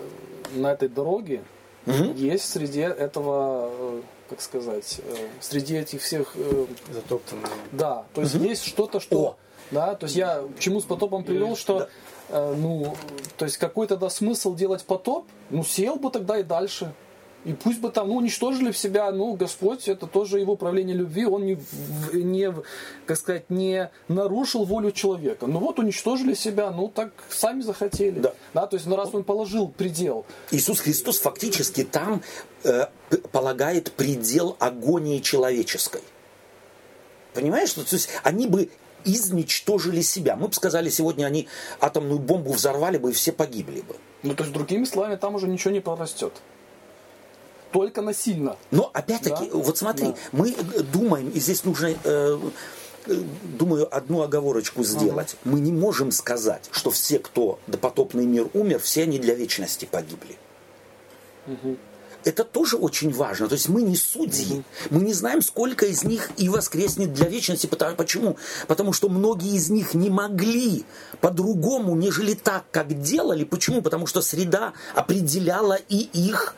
на 0.54 0.72
этой 0.72 0.88
дороге 0.88 1.42
угу. 1.88 2.12
есть 2.14 2.50
среди 2.50 2.80
этого, 2.80 3.70
э, 3.72 4.02
как 4.30 4.40
сказать, 4.40 5.00
э, 5.04 5.16
среди 5.40 5.76
этих 5.76 6.02
всех... 6.02 6.32
Э, 6.36 6.66
Затоптанных. 6.92 7.50
Да, 7.72 8.04
то 8.14 8.20
есть 8.20 8.34
угу. 8.34 8.44
есть 8.44 8.64
что-то, 8.64 9.00
что... 9.00 9.18
О. 9.18 9.36
Да, 9.70 9.94
то 9.94 10.04
есть 10.04 10.16
я 10.16 10.42
к 10.56 10.60
чему 10.60 10.80
с 10.80 10.84
потопом 10.84 11.24
привел, 11.24 11.54
что 11.54 11.80
да. 11.80 11.88
э, 12.30 12.54
ну, 12.56 12.96
то 13.36 13.44
есть 13.44 13.58
какой 13.58 13.86
тогда 13.86 14.08
смысл 14.08 14.54
делать 14.54 14.84
потоп? 14.84 15.26
Ну, 15.50 15.62
сел 15.62 15.96
бы 15.96 16.10
тогда 16.10 16.38
и 16.38 16.42
дальше. 16.42 16.92
И 17.44 17.52
пусть 17.52 17.80
бы 17.80 17.90
там, 17.90 18.08
ну, 18.08 18.16
уничтожили 18.16 18.72
в 18.72 18.78
себя, 18.78 19.10
ну, 19.12 19.34
Господь, 19.34 19.88
это 19.88 20.06
тоже 20.06 20.40
его 20.40 20.56
правление 20.56 20.96
любви, 20.96 21.24
он 21.24 21.46
не, 21.46 21.58
не, 22.12 22.52
как 23.06 23.16
сказать, 23.16 23.48
не 23.48 23.90
нарушил 24.08 24.64
волю 24.64 24.90
человека. 24.90 25.46
Ну 25.46 25.60
вот 25.60 25.78
уничтожили 25.78 26.34
себя, 26.34 26.70
ну 26.72 26.88
так 26.88 27.12
сами 27.28 27.62
захотели. 27.62 28.18
Да. 28.18 28.34
да 28.54 28.66
то 28.66 28.74
есть, 28.74 28.86
ну 28.86 28.96
раз 28.96 29.10
он 29.12 29.22
положил 29.22 29.68
предел. 29.68 30.26
Иисус 30.50 30.80
Христос 30.80 31.20
фактически 31.20 31.84
там 31.84 32.22
э, 32.64 32.86
полагает 33.30 33.92
предел 33.92 34.56
агонии 34.58 35.20
человеческой. 35.20 36.02
Понимаешь? 37.34 37.72
То 37.72 37.82
есть 37.82 38.08
они 38.24 38.48
бы 38.48 38.68
изничтожили 39.04 40.00
себя. 40.00 40.34
Мы 40.34 40.48
бы 40.48 40.54
сказали, 40.54 40.90
сегодня 40.90 41.26
они 41.26 41.46
атомную 41.80 42.18
бомбу 42.18 42.52
взорвали 42.52 42.98
бы 42.98 43.10
и 43.10 43.12
все 43.14 43.30
погибли 43.30 43.80
бы. 43.82 43.94
Ну, 44.24 44.34
то 44.34 44.42
есть, 44.42 44.52
другими 44.52 44.84
словами, 44.84 45.14
там 45.14 45.36
уже 45.36 45.46
ничего 45.46 45.70
не 45.70 45.80
прорастет 45.80 46.32
только 47.72 48.02
насильно. 48.02 48.56
Но 48.70 48.90
опять-таки, 48.92 49.50
да? 49.50 49.56
вот 49.56 49.78
смотри, 49.78 50.08
да. 50.08 50.16
мы 50.32 50.54
думаем, 50.92 51.30
и 51.30 51.40
здесь 51.40 51.64
нужно, 51.64 51.94
э, 52.04 52.38
думаю, 53.58 53.94
одну 53.94 54.22
оговорочку 54.22 54.84
сделать. 54.84 55.36
Ага. 55.42 55.54
Мы 55.54 55.60
не 55.60 55.72
можем 55.72 56.10
сказать, 56.10 56.68
что 56.70 56.90
все, 56.90 57.18
кто 57.18 57.58
допотопный 57.66 58.26
мир 58.26 58.48
умер, 58.54 58.80
все 58.80 59.02
они 59.04 59.18
для 59.18 59.34
вечности 59.34 59.86
погибли. 59.90 60.36
Угу. 61.46 61.76
Это 62.24 62.44
тоже 62.44 62.76
очень 62.76 63.12
важно. 63.12 63.48
То 63.48 63.54
есть 63.54 63.68
мы 63.68 63.82
не 63.82 63.96
судьи. 63.96 64.58
Угу. 64.58 64.64
Мы 64.90 65.02
не 65.02 65.12
знаем, 65.12 65.40
сколько 65.40 65.86
из 65.86 66.04
них 66.04 66.30
и 66.36 66.48
воскреснет 66.48 67.12
для 67.12 67.28
вечности. 67.28 67.66
Потому, 67.66 67.96
почему? 67.96 68.36
Потому 68.66 68.92
что 68.92 69.08
многие 69.08 69.54
из 69.54 69.70
них 69.70 69.94
не 69.94 70.10
могли 70.10 70.84
по-другому, 71.20 71.94
нежели 71.94 72.34
так, 72.34 72.64
как 72.70 73.00
делали. 73.00 73.44
Почему? 73.44 73.82
Потому 73.82 74.06
что 74.06 74.20
среда 74.20 74.72
определяла 74.94 75.78
и 75.88 76.08
их 76.12 76.54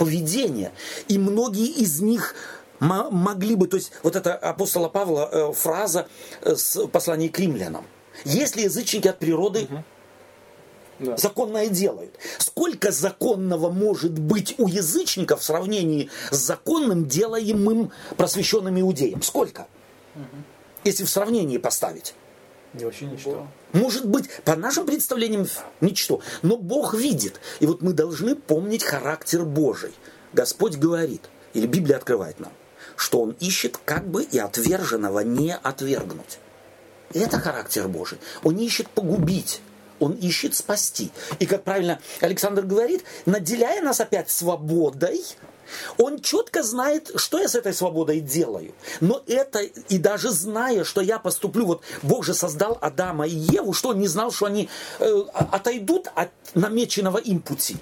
поведения. 0.00 0.72
И 1.08 1.18
многие 1.18 1.66
из 1.66 2.00
них 2.00 2.34
могли 2.80 3.54
бы, 3.54 3.68
то 3.68 3.76
есть 3.76 3.92
вот 4.02 4.16
эта 4.16 4.34
апостола 4.34 4.88
Павла 4.88 5.28
э, 5.30 5.52
фраза 5.52 6.08
э, 6.40 6.56
с 6.56 6.86
послания 6.86 7.28
к 7.28 7.38
римлянам. 7.38 7.84
Если 8.24 8.62
язычники 8.62 9.08
от 9.08 9.18
природы 9.18 9.64
угу. 9.64 9.84
Да. 11.00 11.16
законное 11.18 11.68
делают. 11.68 12.14
Сколько 12.38 12.90
законного 12.90 13.70
может 13.70 14.18
быть 14.18 14.54
у 14.56 14.66
язычников 14.66 15.40
в 15.40 15.44
сравнении 15.44 16.08
с 16.30 16.38
законным, 16.38 17.06
делаемым 17.06 17.92
просвещенным 18.16 18.80
иудеям? 18.80 19.20
Сколько? 19.20 19.66
Угу. 20.14 20.24
Если 20.84 21.04
в 21.04 21.10
сравнении 21.10 21.58
поставить. 21.58 22.14
И 22.78 22.84
вообще 22.84 23.06
ничто. 23.06 23.46
Может 23.72 24.06
быть, 24.06 24.30
по 24.44 24.54
нашим 24.54 24.86
представлениям, 24.86 25.46
ничто. 25.80 26.20
Но 26.42 26.56
Бог 26.56 26.94
видит. 26.94 27.40
И 27.58 27.66
вот 27.66 27.82
мы 27.82 27.92
должны 27.92 28.36
помнить 28.36 28.84
характер 28.84 29.44
Божий. 29.44 29.92
Господь 30.32 30.76
говорит, 30.76 31.22
или 31.52 31.66
Библия 31.66 31.96
открывает 31.96 32.38
нам, 32.38 32.52
что 32.96 33.20
Он 33.20 33.36
ищет 33.40 33.78
как 33.84 34.06
бы 34.06 34.22
и 34.22 34.38
отверженного 34.38 35.20
не 35.20 35.54
отвергнуть. 35.54 36.38
Это 37.12 37.40
характер 37.40 37.88
Божий. 37.88 38.18
Он 38.44 38.54
не 38.54 38.66
ищет 38.66 38.88
погубить, 38.88 39.62
он 39.98 40.12
ищет 40.12 40.54
спасти. 40.54 41.10
И, 41.40 41.46
как 41.46 41.64
правильно 41.64 42.00
Александр 42.20 42.62
говорит, 42.62 43.04
наделяя 43.26 43.82
нас 43.82 44.00
опять 44.00 44.30
свободой, 44.30 45.24
он 45.98 46.20
четко 46.20 46.62
знает, 46.62 47.10
что 47.16 47.38
я 47.38 47.48
с 47.48 47.54
этой 47.54 47.74
свободой 47.74 48.20
делаю. 48.20 48.74
Но 49.00 49.22
это, 49.26 49.60
и 49.60 49.98
даже 49.98 50.30
зная, 50.30 50.84
что 50.84 51.00
я 51.00 51.18
поступлю, 51.18 51.66
вот 51.66 51.82
Бог 52.02 52.24
же 52.24 52.34
создал 52.34 52.78
Адама 52.80 53.26
и 53.26 53.34
Еву, 53.34 53.72
что 53.72 53.90
он 53.90 53.98
не 53.98 54.08
знал, 54.08 54.32
что 54.32 54.46
они 54.46 54.68
э, 54.98 55.22
отойдут 55.32 56.08
от 56.14 56.30
намеченного 56.54 57.18
им 57.18 57.40
пути. 57.40 57.76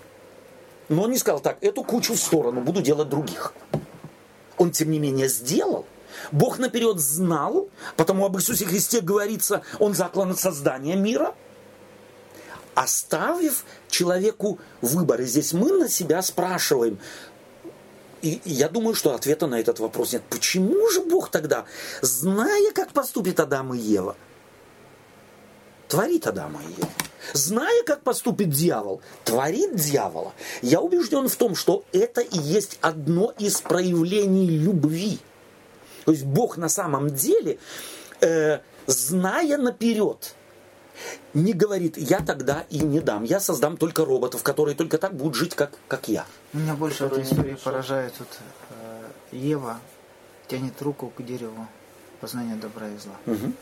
Но 0.88 1.02
он 1.02 1.10
не 1.10 1.18
сказал 1.18 1.40
так, 1.40 1.58
эту 1.60 1.82
кучу 1.82 2.14
в 2.14 2.18
сторону, 2.18 2.60
буду 2.60 2.80
делать 2.80 3.08
других. 3.08 3.52
Он, 4.56 4.70
тем 4.70 4.90
не 4.90 4.98
менее, 4.98 5.28
сделал. 5.28 5.84
Бог 6.32 6.58
наперед 6.58 6.98
знал, 6.98 7.68
потому 7.96 8.24
об 8.24 8.36
Иисусе 8.36 8.64
Христе 8.64 9.00
говорится, 9.00 9.62
он 9.78 9.94
заклан 9.94 10.30
от 10.30 10.40
создания 10.40 10.96
мира, 10.96 11.34
оставив 12.74 13.64
человеку 13.88 14.58
выбор. 14.80 15.20
И 15.20 15.24
здесь 15.24 15.52
мы 15.52 15.72
на 15.72 15.88
себя 15.88 16.22
спрашиваем, 16.22 16.98
и 18.22 18.40
я 18.44 18.68
думаю, 18.68 18.94
что 18.94 19.14
ответа 19.14 19.46
на 19.46 19.60
этот 19.60 19.78
вопрос 19.80 20.12
нет. 20.12 20.22
Почему 20.28 20.88
же 20.90 21.02
Бог 21.02 21.30
тогда, 21.30 21.64
зная, 22.02 22.72
как 22.72 22.92
поступит 22.92 23.40
Адам 23.40 23.74
и 23.74 23.78
Ева, 23.78 24.16
творит 25.88 26.26
Адама 26.26 26.60
и 26.62 26.80
Ева? 26.80 26.90
Зная, 27.32 27.82
как 27.84 28.02
поступит 28.02 28.50
дьявол, 28.50 29.02
творит 29.24 29.74
дьявола. 29.74 30.32
Я 30.62 30.80
убежден 30.80 31.28
в 31.28 31.36
том, 31.36 31.54
что 31.54 31.84
это 31.92 32.20
и 32.20 32.38
есть 32.38 32.78
одно 32.80 33.34
из 33.38 33.60
проявлений 33.60 34.48
любви. 34.48 35.18
То 36.04 36.12
есть 36.12 36.24
Бог 36.24 36.56
на 36.56 36.68
самом 36.68 37.10
деле, 37.10 37.58
э, 38.20 38.60
зная 38.86 39.58
наперед, 39.58 40.34
не 41.34 41.52
говорит, 41.52 41.96
я 41.96 42.20
тогда 42.20 42.64
и 42.70 42.80
не 42.80 43.00
дам, 43.00 43.24
я 43.24 43.40
создам 43.40 43.76
только 43.76 44.04
роботов, 44.04 44.42
которые 44.42 44.74
только 44.74 44.98
так 44.98 45.14
будут 45.14 45.34
жить, 45.34 45.54
как, 45.54 45.72
как 45.88 46.08
я. 46.08 46.26
Меня 46.52 46.74
больше 46.74 47.04
этой 47.04 47.22
истории 47.22 47.54
поражает 47.54 48.14
вот 48.18 48.28
э, 48.70 49.36
Ева 49.36 49.80
тянет 50.46 50.80
руку 50.82 51.12
к 51.16 51.22
дереву 51.22 51.66
познания 52.20 52.56
добра 52.56 52.88
и 52.88 52.98
зла. 52.98 53.14
Угу. 53.26 53.52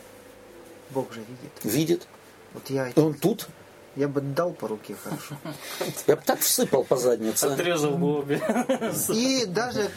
Бог 0.91 1.13
же 1.13 1.21
видит. 1.21 1.65
Видит. 1.65 2.09
Вот 2.55 2.71
я. 2.71 2.93
Он 2.97 3.15
тут. 3.15 3.49
Я 3.97 4.09
бы 4.09 4.21
дал 4.21 4.53
по 4.53 4.69
руке 4.69 4.95
хорошо. 5.03 5.37
Я 6.07 6.17
бы 6.17 6.23
так 6.25 6.41
всыпал 6.41 6.85
по 6.85 6.97
заднице. 6.97 7.45
Отрезал 7.45 7.97
бы 7.97 8.19
обе. 8.19 8.43
И 9.09 9.47
даже 9.47 9.91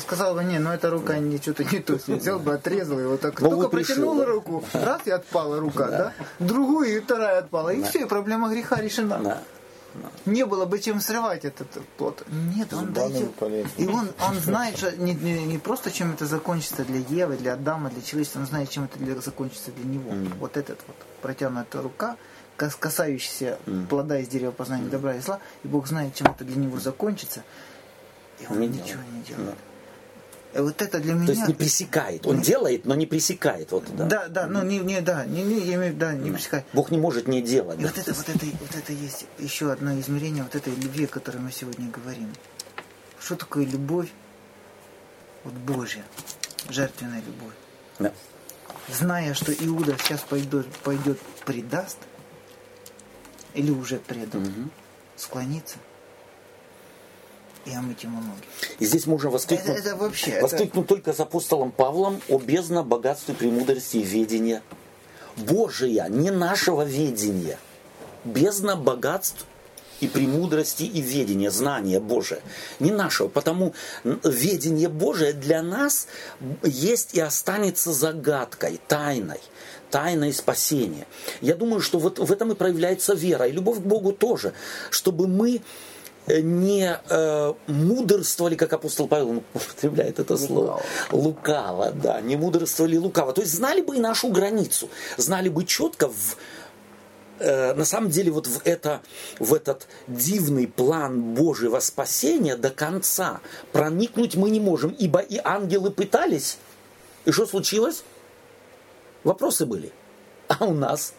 сказал 0.00 0.34
бы, 0.34 0.44
не, 0.44 0.58
ну 0.60 0.70
эта 0.70 0.88
рука 0.88 1.18
не 1.18 1.38
что-то 1.38 1.64
не 1.64 1.80
то. 1.80 1.94
Взял 2.06 2.38
бы, 2.38 2.54
отрезал 2.54 3.00
его 3.00 3.16
так. 3.16 3.40
Только 3.40 3.68
протянул 3.68 4.24
руку, 4.24 4.64
раз 4.72 5.02
и 5.06 5.10
отпала 5.10 5.58
рука, 5.58 5.88
да? 5.88 6.12
Другую 6.38 6.96
и 6.96 7.00
вторая 7.00 7.38
отпала. 7.38 7.70
И 7.70 7.82
все, 7.82 8.06
проблема 8.06 8.48
греха 8.48 8.76
решена. 8.76 9.42
Не 10.26 10.44
было 10.44 10.66
бы 10.66 10.78
чем 10.78 11.00
срывать 11.00 11.44
этот 11.44 11.66
плод. 11.96 12.22
Нет, 12.54 12.72
он 12.72 12.92
дойдет. 12.92 13.30
И 13.76 13.86
он, 13.86 14.10
он 14.20 14.34
знает, 14.38 14.76
что 14.76 14.96
не, 14.96 15.14
не, 15.14 15.44
не 15.44 15.58
просто 15.58 15.90
чем 15.90 16.12
это 16.12 16.26
закончится 16.26 16.84
для 16.84 16.98
Евы, 16.98 17.36
для 17.36 17.54
Адама, 17.54 17.90
для 17.90 18.02
человечества, 18.02 18.40
он 18.40 18.46
знает, 18.46 18.70
чем 18.70 18.84
это 18.84 18.98
для, 18.98 19.18
закончится 19.20 19.72
для 19.72 19.84
него. 19.86 20.12
Mm. 20.12 20.38
Вот 20.38 20.56
этот 20.56 20.78
вот 20.86 20.96
протянутая 21.22 21.82
рука, 21.82 22.16
касающийся 22.58 23.58
mm. 23.66 23.86
плода 23.86 24.18
из 24.18 24.28
дерева 24.28 24.50
познания 24.50 24.88
добра 24.88 25.14
и 25.14 25.20
зла, 25.20 25.40
и 25.62 25.68
Бог 25.68 25.86
знает, 25.86 26.14
чем 26.14 26.26
это 26.26 26.44
для 26.44 26.56
него 26.56 26.78
закончится, 26.78 27.44
и 28.40 28.46
он 28.50 28.60
не 28.60 28.68
ничего 28.68 28.84
делает. 28.86 29.12
не 29.12 29.22
делает. 29.22 29.46
Да. 29.46 29.54
Вот 30.54 30.80
это 30.80 30.98
для 30.98 31.14
меня. 31.14 31.26
То 31.26 31.32
есть 31.32 31.48
не 31.48 31.54
пресекает. 31.54 32.26
Он 32.26 32.38
не... 32.38 32.42
делает, 32.42 32.86
но 32.86 32.94
не 32.94 33.06
пресекает. 33.06 33.70
Вот, 33.70 33.84
да. 33.94 34.06
да, 34.06 34.28
да, 34.28 34.46
ну 34.46 34.62
не, 34.64 34.78
не, 34.78 35.00
да, 35.00 35.24
не, 35.26 35.42
не, 35.42 35.60
я 35.60 35.74
имею, 35.74 35.94
да, 35.94 36.14
не 36.14 36.30
пресекает. 36.30 36.64
Бог 36.72 36.90
не 36.90 36.98
может 36.98 37.28
не 37.28 37.42
делать. 37.42 37.78
И 37.78 37.82
да. 37.82 37.88
вот 37.88 37.98
это, 37.98 38.14
вот 38.14 38.28
это, 38.28 38.46
вот 38.46 38.76
это 38.76 38.92
есть 38.92 39.26
еще 39.38 39.70
одно 39.70 39.98
измерение 40.00 40.42
вот 40.42 40.54
этой 40.54 40.74
любви, 40.74 41.04
о 41.04 41.08
которой 41.08 41.38
мы 41.38 41.52
сегодня 41.52 41.90
говорим. 41.90 42.32
Что 43.20 43.36
такое 43.36 43.66
любовь? 43.66 44.08
Вот 45.44 45.54
Божья, 45.54 46.04
жертвенная 46.70 47.22
любовь. 47.22 47.54
Да. 47.98 48.12
Зная, 48.88 49.34
что 49.34 49.52
Иуда 49.52 49.96
сейчас 49.98 50.20
пойдет, 50.20 50.66
пойдет 50.82 51.18
предаст, 51.44 51.98
или 53.54 53.70
уже 53.70 53.98
предал, 53.98 54.40
угу. 54.40 54.70
склониться 55.16 55.76
и 57.68 57.74
омыть 57.74 58.02
ему 58.02 58.20
ноги. 58.20 58.46
И 58.78 58.86
здесь 58.86 59.06
можно 59.06 59.30
воскликнуть, 59.30 59.68
это, 59.68 59.88
это 59.88 59.96
вообще, 59.96 60.40
воскликнуть 60.40 60.84
это... 60.84 60.94
только 60.94 61.12
с 61.12 61.20
апостолом 61.20 61.70
Павлом 61.70 62.20
о 62.28 62.38
бездна, 62.38 62.82
богатстве, 62.82 63.34
премудрости 63.34 63.98
и 63.98 64.02
ведения. 64.02 64.62
Божия, 65.36 66.08
не 66.08 66.30
нашего 66.30 66.82
ведения. 66.82 67.58
Бездна 68.24 68.76
богатств 68.76 69.46
и 70.00 70.08
премудрости 70.08 70.84
и 70.84 71.00
ведения, 71.00 71.50
знания 71.50 72.00
Божие. 72.00 72.40
Не 72.80 72.90
нашего, 72.90 73.28
потому 73.28 73.74
ведение 74.04 74.88
Божие 74.88 75.32
для 75.32 75.62
нас 75.62 76.08
есть 76.62 77.14
и 77.14 77.20
останется 77.20 77.92
загадкой, 77.92 78.80
тайной 78.88 79.40
тайной 79.90 80.32
спасения. 80.32 81.06
Я 81.40 81.54
думаю, 81.54 81.80
что 81.80 81.98
вот 81.98 82.18
в 82.18 82.32
этом 82.32 82.52
и 82.52 82.54
проявляется 82.54 83.14
вера, 83.14 83.46
и 83.46 83.52
любовь 83.52 83.78
к 83.78 83.82
Богу 83.82 84.12
тоже, 84.12 84.52
чтобы 84.90 85.26
мы 85.26 85.62
э, 86.26 86.40
не 86.40 86.98
э, 87.08 87.54
мудрствовали, 87.66 88.54
как 88.54 88.72
апостол 88.72 89.08
Павел 89.08 89.42
употребляет 89.54 90.18
это 90.18 90.36
слово, 90.36 90.82
лукаво. 91.10 91.86
лукаво, 91.86 91.92
да, 91.92 92.20
не 92.20 92.36
мудрствовали 92.36 92.96
лукаво. 92.96 93.32
То 93.32 93.42
есть 93.42 93.54
знали 93.54 93.80
бы 93.80 93.96
и 93.96 94.00
нашу 94.00 94.28
границу, 94.28 94.88
знали 95.16 95.48
бы 95.48 95.64
четко 95.64 96.08
в 96.08 96.36
Э, 97.40 97.74
на 97.74 97.84
самом 97.84 98.10
деле 98.10 98.30
вот 98.30 98.46
в, 98.46 98.60
это, 98.64 99.00
в 99.38 99.54
этот 99.54 99.86
дивный 100.08 100.66
план 100.66 101.34
Божьего 101.34 101.78
спасения 101.80 102.56
до 102.56 102.70
конца 102.70 103.40
проникнуть 103.72 104.34
мы 104.34 104.50
не 104.50 104.60
можем, 104.60 104.90
ибо 104.90 105.20
и 105.20 105.40
ангелы 105.42 105.90
пытались. 105.90 106.58
И 107.24 107.30
что 107.30 107.46
случилось? 107.46 108.02
Вопросы 109.24 109.66
были. 109.66 109.92
А 110.48 110.64
у 110.64 110.74
нас? 110.74 111.14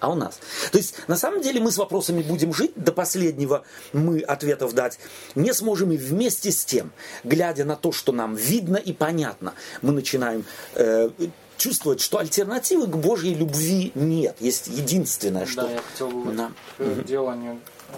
А 0.00 0.10
у 0.10 0.14
нас? 0.14 0.38
То 0.70 0.78
есть, 0.78 1.08
на 1.08 1.16
самом 1.16 1.40
деле, 1.40 1.60
мы 1.60 1.70
с 1.70 1.78
вопросами 1.78 2.22
будем 2.22 2.52
жить, 2.52 2.72
до 2.76 2.92
последнего 2.92 3.64
мы 3.92 4.20
ответов 4.20 4.74
дать 4.74 4.98
не 5.34 5.54
сможем, 5.54 5.92
и 5.92 5.96
вместе 5.96 6.50
с 6.50 6.64
тем, 6.64 6.92
глядя 7.22 7.64
на 7.64 7.76
то, 7.76 7.90
что 7.90 8.12
нам 8.12 8.34
видно 8.34 8.76
и 8.76 8.92
понятно, 8.92 9.54
мы 9.80 9.92
начинаем 9.92 10.44
э, 10.74 11.08
чувствовать, 11.56 12.00
что 12.00 12.18
альтернативы 12.18 12.86
к 12.86 12.96
Божьей 12.96 13.34
любви 13.34 13.92
нет. 13.94 14.36
Есть 14.40 14.66
единственное, 14.66 15.46
что... 15.46 15.62
Да, 15.62 15.70
я 15.70 15.80
хотел 15.80 16.10
бы 16.10 16.32
да. 16.32 16.50
угу. 16.78 17.02
деланию 17.02 17.60
э, 17.90 17.94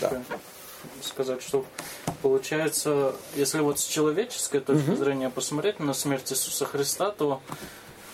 да. 0.00 0.22
сказать, 1.02 1.42
что 1.42 1.64
получается, 2.22 3.14
если 3.34 3.58
вот 3.60 3.80
с 3.80 3.84
человеческой 3.84 4.60
точки 4.60 4.90
угу. 4.90 4.96
зрения 4.96 5.30
посмотреть 5.30 5.80
на 5.80 5.94
смерть 5.94 6.30
Иисуса 6.32 6.64
Христа, 6.64 7.10
то 7.10 7.40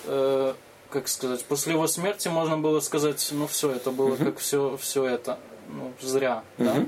э, 0.05 0.55
как 0.91 1.09
сказать, 1.09 1.45
после 1.45 1.75
его 1.75 1.87
смерти 1.87 2.29
можно 2.29 2.59
было 2.59 2.81
сказать, 2.81 3.29
ну 3.33 3.47
все, 3.47 3.71
это 3.73 3.91
было 3.91 4.17
как 4.17 4.39
все, 4.39 4.77
все 4.77 5.05
это 5.05 5.39
ну, 5.69 5.93
зря, 6.01 6.43
угу. 6.59 6.65
да 6.65 6.87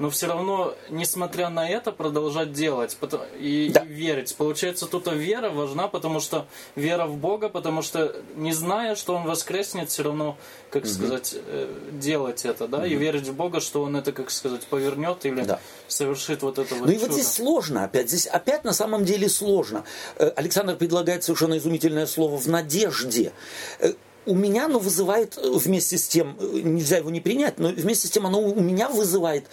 но 0.00 0.08
все 0.08 0.26
равно, 0.26 0.74
несмотря 0.88 1.50
на 1.50 1.68
это, 1.68 1.92
продолжать 1.92 2.52
делать 2.52 2.96
и, 3.38 3.70
да. 3.72 3.82
и 3.82 3.86
верить. 3.86 4.34
Получается, 4.34 4.86
тут 4.86 5.12
вера 5.12 5.50
важна, 5.50 5.88
потому 5.88 6.20
что 6.20 6.46
вера 6.74 7.04
в 7.04 7.18
Бога, 7.18 7.50
потому 7.50 7.82
что 7.82 8.16
не 8.34 8.52
зная, 8.54 8.96
что 8.96 9.14
Он 9.14 9.24
воскреснет, 9.24 9.90
все 9.90 10.04
равно, 10.04 10.38
как 10.70 10.84
угу. 10.84 10.90
сказать, 10.90 11.34
э, 11.34 11.68
делать 11.92 12.46
это, 12.46 12.66
да, 12.66 12.78
угу. 12.78 12.86
и 12.86 12.94
верить 12.94 13.28
в 13.28 13.34
Бога, 13.34 13.60
что 13.60 13.82
Он 13.82 13.94
это, 13.94 14.12
как 14.12 14.30
сказать, 14.30 14.62
повернет 14.62 15.26
или 15.26 15.42
да. 15.42 15.60
совершит 15.86 16.40
вот 16.42 16.58
это 16.58 16.74
вот. 16.76 16.86
Ну 16.86 16.92
и 16.92 16.96
вот 16.96 17.12
здесь 17.12 17.30
сложно, 17.30 17.84
опять 17.84 18.08
здесь 18.08 18.26
опять 18.26 18.64
на 18.64 18.72
самом 18.72 19.04
деле 19.04 19.28
сложно. 19.28 19.84
Э, 20.16 20.30
Александр 20.34 20.76
предлагает 20.76 21.24
совершенно 21.24 21.58
изумительное 21.58 22.06
слово 22.06 22.38
в 22.38 22.46
надежде 22.46 23.34
э, 23.80 23.92
у 24.26 24.34
меня 24.34 24.66
оно 24.66 24.78
вызывает 24.78 25.36
вместе 25.36 25.98
с 25.98 26.06
тем, 26.06 26.36
нельзя 26.40 26.98
его 26.98 27.10
не 27.10 27.20
принять, 27.20 27.58
но 27.58 27.68
вместе 27.68 28.06
с 28.06 28.10
тем 28.10 28.26
оно 28.26 28.40
у 28.40 28.60
меня 28.60 28.88
вызывает 28.88 29.46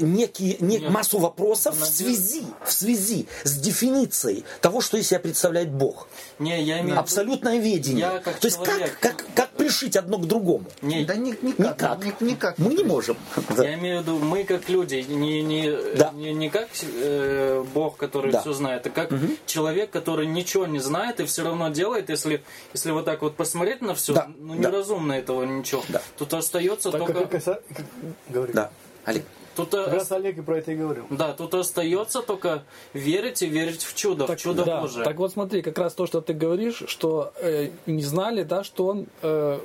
некие, 0.00 0.56
не, 0.60 0.78
массу 0.78 1.18
вопросов 1.18 1.78
в 1.78 1.84
связи, 1.84 2.44
в 2.64 2.72
связи 2.72 3.26
с 3.44 3.56
дефиницией 3.58 4.44
того, 4.60 4.80
что 4.80 4.96
из 4.96 5.08
себя 5.08 5.20
представляет 5.20 5.70
Бог. 5.70 6.08
Не, 6.38 6.62
я 6.62 6.80
имею 6.80 6.98
Абсолютное 6.98 7.58
ведение. 7.58 8.00
Я 8.00 8.18
как 8.18 8.38
То 8.38 8.50
человек... 8.50 8.80
есть 8.80 8.92
как, 9.00 9.16
как, 9.16 9.26
как 9.34 9.50
пришить 9.50 9.96
одно 9.96 10.18
к 10.18 10.26
другому? 10.26 10.64
Не, 10.82 11.04
да 11.04 11.14
ни, 11.14 11.30
никак. 11.42 12.04
Никак. 12.04 12.20
Ни, 12.20 12.30
никак. 12.30 12.58
Мы 12.58 12.74
не 12.74 12.84
можем. 12.84 13.16
Я 13.56 13.74
имею 13.74 14.00
в 14.00 14.02
виду, 14.02 14.18
мы 14.18 14.44
как 14.44 14.68
люди, 14.68 15.04
не, 15.08 15.42
не, 15.42 15.70
да. 15.96 16.10
не, 16.12 16.32
не 16.32 16.50
как 16.50 16.68
э, 16.82 17.64
Бог, 17.74 17.96
который 17.96 18.32
да. 18.32 18.40
все 18.40 18.52
знает, 18.52 18.86
а 18.86 18.90
как 18.90 19.12
угу. 19.12 19.26
человек, 19.46 19.90
который 19.90 20.26
ничего 20.26 20.66
не 20.66 20.80
знает 20.80 21.20
и 21.20 21.24
все 21.24 21.44
равно 21.44 21.68
делает, 21.68 22.10
если, 22.10 22.42
если 22.72 22.90
вот 22.90 23.04
так 23.04 23.22
вот 23.22 23.36
посмотреть 23.36 23.80
на 23.80 23.94
все, 23.94 24.14
да. 24.14 24.28
ну 24.38 24.54
неразумно 24.54 25.14
да. 25.14 25.18
этого 25.18 25.44
ничего. 25.44 25.82
Да. 25.88 26.02
Тут 26.16 26.34
остается 26.34 26.90
так, 26.90 27.00
только... 27.00 27.26
Как, 27.26 27.44
как, 27.44 27.62
как, 27.74 27.86
говори. 28.28 28.52
Да. 28.52 28.70
Олег. 29.04 29.24
Тут, 29.58 29.70
как 29.70 29.92
раз 29.92 30.12
Олег 30.12 30.38
и 30.38 30.42
про 30.42 30.58
это 30.58 30.70
и 30.70 30.76
говорил. 30.76 31.06
Да, 31.10 31.32
тут 31.32 31.52
остается 31.54 32.22
только 32.22 32.62
верить 32.92 33.42
и 33.42 33.46
верить 33.46 33.82
в 33.82 33.96
чудо, 33.96 34.26
так, 34.26 34.38
в 34.38 34.42
чудо 34.42 34.64
да, 34.64 34.80
Божие. 34.80 35.04
Так 35.04 35.16
вот 35.16 35.32
смотри, 35.32 35.62
как 35.62 35.76
раз 35.78 35.94
то, 35.94 36.06
что 36.06 36.20
ты 36.20 36.32
говоришь, 36.32 36.84
что 36.86 37.32
э, 37.40 37.70
не 37.86 38.02
знали, 38.02 38.44
да, 38.44 38.62
что 38.62 38.86
он 38.86 39.06
э, 39.22 39.58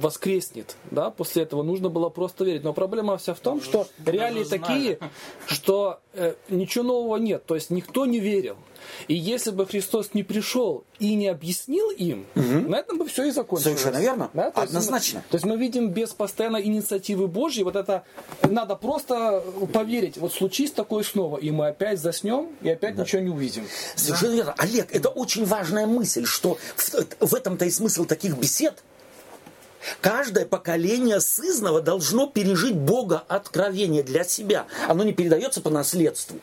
воскреснет, 0.00 0.76
да, 0.90 1.10
после 1.10 1.42
этого 1.42 1.62
нужно 1.62 1.88
было 1.88 2.08
просто 2.08 2.44
верить. 2.44 2.64
Но 2.64 2.72
проблема 2.72 3.16
вся 3.16 3.34
в 3.34 3.40
том, 3.40 3.60
что 3.62 3.86
реалии 4.04 4.44
такие, 4.44 4.98
что 5.46 6.00
э, 6.12 6.34
ничего 6.48 6.84
нового 6.84 7.16
нет, 7.16 7.44
то 7.46 7.54
есть 7.54 7.70
никто 7.70 8.06
не 8.06 8.20
верил. 8.20 8.56
И 9.08 9.14
если 9.14 9.50
бы 9.50 9.66
Христос 9.66 10.10
не 10.14 10.22
пришел 10.22 10.84
и 10.98 11.14
не 11.14 11.28
объяснил 11.28 11.90
им, 11.90 12.26
угу. 12.34 12.68
на 12.68 12.76
этом 12.76 12.98
бы 12.98 13.06
все 13.06 13.24
и 13.24 13.30
закончилось. 13.30 13.78
Совершенно 13.78 14.02
верно. 14.02 14.30
Да? 14.32 14.50
То 14.50 14.62
Однозначно. 14.62 15.18
Есть 15.18 15.26
мы, 15.26 15.30
то 15.30 15.34
есть 15.36 15.44
мы 15.46 15.56
видим 15.56 15.88
без 15.90 16.10
постоянной 16.10 16.62
инициативы 16.64 17.26
Божьей, 17.26 17.64
вот 17.64 17.76
это 17.76 18.04
надо 18.42 18.76
просто 18.76 19.42
поверить, 19.72 20.16
вот 20.16 20.32
случись 20.32 20.70
такое 20.70 21.02
снова, 21.02 21.38
и 21.38 21.50
мы 21.50 21.68
опять 21.68 22.00
заснем, 22.00 22.48
и 22.62 22.68
опять 22.68 22.96
да. 22.96 23.02
ничего 23.02 23.22
не 23.22 23.30
увидим. 23.30 23.66
Совершенно 23.94 24.30
да. 24.30 24.36
верно. 24.36 24.54
Олег, 24.58 24.94
это 24.94 25.08
очень 25.08 25.44
важная 25.44 25.86
мысль, 25.86 26.24
что 26.24 26.58
в, 26.76 26.94
в 27.20 27.34
этом-то 27.34 27.64
и 27.64 27.70
смысл 27.70 28.04
таких 28.04 28.36
бесед, 28.36 28.82
Каждое 30.00 30.46
поколение 30.46 31.20
сызного 31.20 31.80
должно 31.80 32.26
пережить 32.26 32.76
Бога 32.76 33.22
откровение 33.28 34.02
для 34.02 34.24
себя. 34.24 34.66
Оно 34.88 35.04
не 35.04 35.12
передается 35.12 35.60
по 35.60 35.70
наследству. 35.70 36.38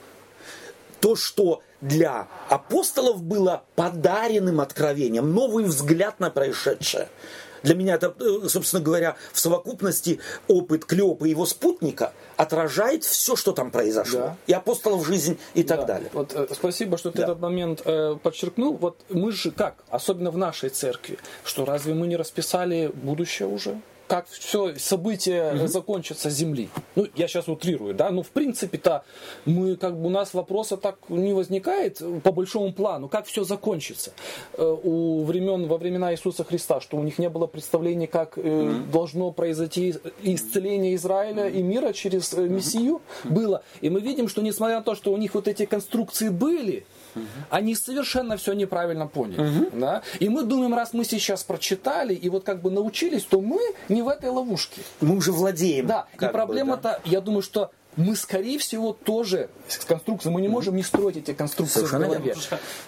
То, 1.00 1.16
что 1.16 1.62
для 1.82 2.28
апостолов 2.50 3.24
было 3.24 3.64
подаренным 3.76 4.62
откровением, 4.62 5.34
новый 5.34 5.64
взгляд 5.66 6.20
на 6.20 6.30
происшедшее– 6.30 7.08
для 7.64 7.76
меня 7.76 7.95
это, 7.95 8.14
э, 8.20 8.47
собственно 8.47 8.84
говоря, 8.84 9.16
в 9.34 9.39
совокупности 9.39 10.20
опыт 10.47 10.86
Клеопа 10.86 11.26
и 11.26 11.30
его 11.30 11.45
спутника 11.45 12.14
отражает 12.38 13.03
все, 13.03 13.36
что 13.36 13.51
там 13.51 13.72
произошло. 13.72 14.20
Да. 14.20 14.38
И 14.47 14.53
апостолов 14.53 15.05
жизнь 15.05 15.38
и 15.53 15.64
так 15.64 15.82
да. 15.82 15.86
далее. 15.86 16.09
Вот, 16.14 16.34
э, 16.34 16.47
спасибо, 16.51 16.97
что 16.97 17.12
ты 17.12 17.20
да. 17.20 17.24
этот 17.26 17.39
момент 17.39 17.82
э, 17.86 18.18
подчеркнул. 18.22 18.78
Вот 18.78 18.97
мы 19.09 19.32
же 19.32 19.51
как, 19.51 19.76
особенно 19.89 20.32
в 20.32 20.38
нашей 20.38 20.70
церкви, 20.70 21.18
что 21.43 21.66
разве 21.66 21.93
мы 21.93 22.07
не 22.07 22.16
расписали 22.16 22.91
будущее 22.93 23.47
уже? 23.47 23.80
Как 24.12 24.28
все 24.28 24.76
события 24.78 25.53
mm-hmm. 25.53 25.68
закончатся 25.68 26.30
Земли. 26.30 26.68
Ну, 26.95 27.07
я 27.16 27.30
сейчас 27.30 27.47
утрирую, 27.47 27.93
да, 27.93 28.09
но 28.09 28.24
в 28.24 28.28
принципе-то 28.28 29.05
мы, 29.45 29.78
как 29.78 29.97
бы, 29.97 30.07
у 30.07 30.09
нас 30.09 30.34
вопроса 30.34 30.76
так 30.76 30.97
не 31.07 31.32
возникает 31.32 32.01
по 32.22 32.34
большому 32.34 32.74
плану, 32.74 33.07
как 33.07 33.26
все 33.26 33.45
закончится. 33.45 34.12
Э, 34.57 34.78
у 34.84 35.24
времен, 35.24 35.66
во 35.70 35.78
времена 35.78 36.12
Иисуса 36.12 36.43
Христа, 36.43 36.82
что 36.82 36.97
у 36.97 37.03
них 37.03 37.20
не 37.20 37.30
было 37.30 37.47
представления, 37.47 38.07
как 38.07 38.38
mm-hmm. 38.38 38.91
должно 38.91 39.32
произойти 39.32 39.95
исцеление 40.24 40.95
Израиля 40.95 41.47
mm-hmm. 41.47 41.59
и 41.59 41.62
мира 41.62 41.93
через 41.93 42.34
э, 42.34 42.41
Мессию, 42.49 42.99
mm-hmm. 43.24 43.30
было. 43.32 43.64
И 43.80 43.89
мы 43.89 44.01
видим, 44.01 44.28
что 44.28 44.41
несмотря 44.41 44.80
на 44.80 44.84
то, 44.84 44.93
что 44.93 45.14
у 45.14 45.18
них 45.18 45.36
вот 45.36 45.47
эти 45.47 45.66
конструкции 45.66 46.28
были, 46.28 46.86
Угу. 47.16 47.26
Они 47.49 47.76
совершенно 47.76 48.38
все 48.38 48.53
неправильно 48.53 49.07
поняли. 49.07 49.41
Угу. 49.41 49.80
Да? 49.80 50.01
И 50.20 50.30
мы 50.30 50.43
думаем, 50.43 50.74
раз 50.74 50.93
мы 50.93 51.05
сейчас 51.05 51.43
прочитали 51.43 52.14
и 52.14 52.30
вот 52.30 52.43
как 52.43 52.62
бы 52.62 52.72
научились, 52.72 53.24
то 53.24 53.41
мы 53.41 53.60
не 53.90 54.02
в 54.02 54.07
этой 54.07 54.30
ловушке. 54.30 54.81
Мы 54.99 55.15
уже 55.15 55.31
владеем. 55.31 55.88
Да. 55.88 56.07
И 56.14 56.26
проблема-то, 56.26 56.81
да? 56.81 56.99
я 57.06 57.22
думаю, 57.22 57.41
что 57.41 57.72
мы, 57.97 58.15
скорее 58.15 58.57
всего, 58.57 58.93
тоже 58.93 59.49
с 59.68 59.84
конструкцией, 59.85 60.34
мы 60.34 60.41
не 60.41 60.47
можем 60.47 60.76
не 60.76 60.84
строить 60.84 61.18
эти 61.18 61.34
конструкции 61.34 61.80
Совершенно 61.80 62.05
в 62.05 62.09
голове. 62.09 62.35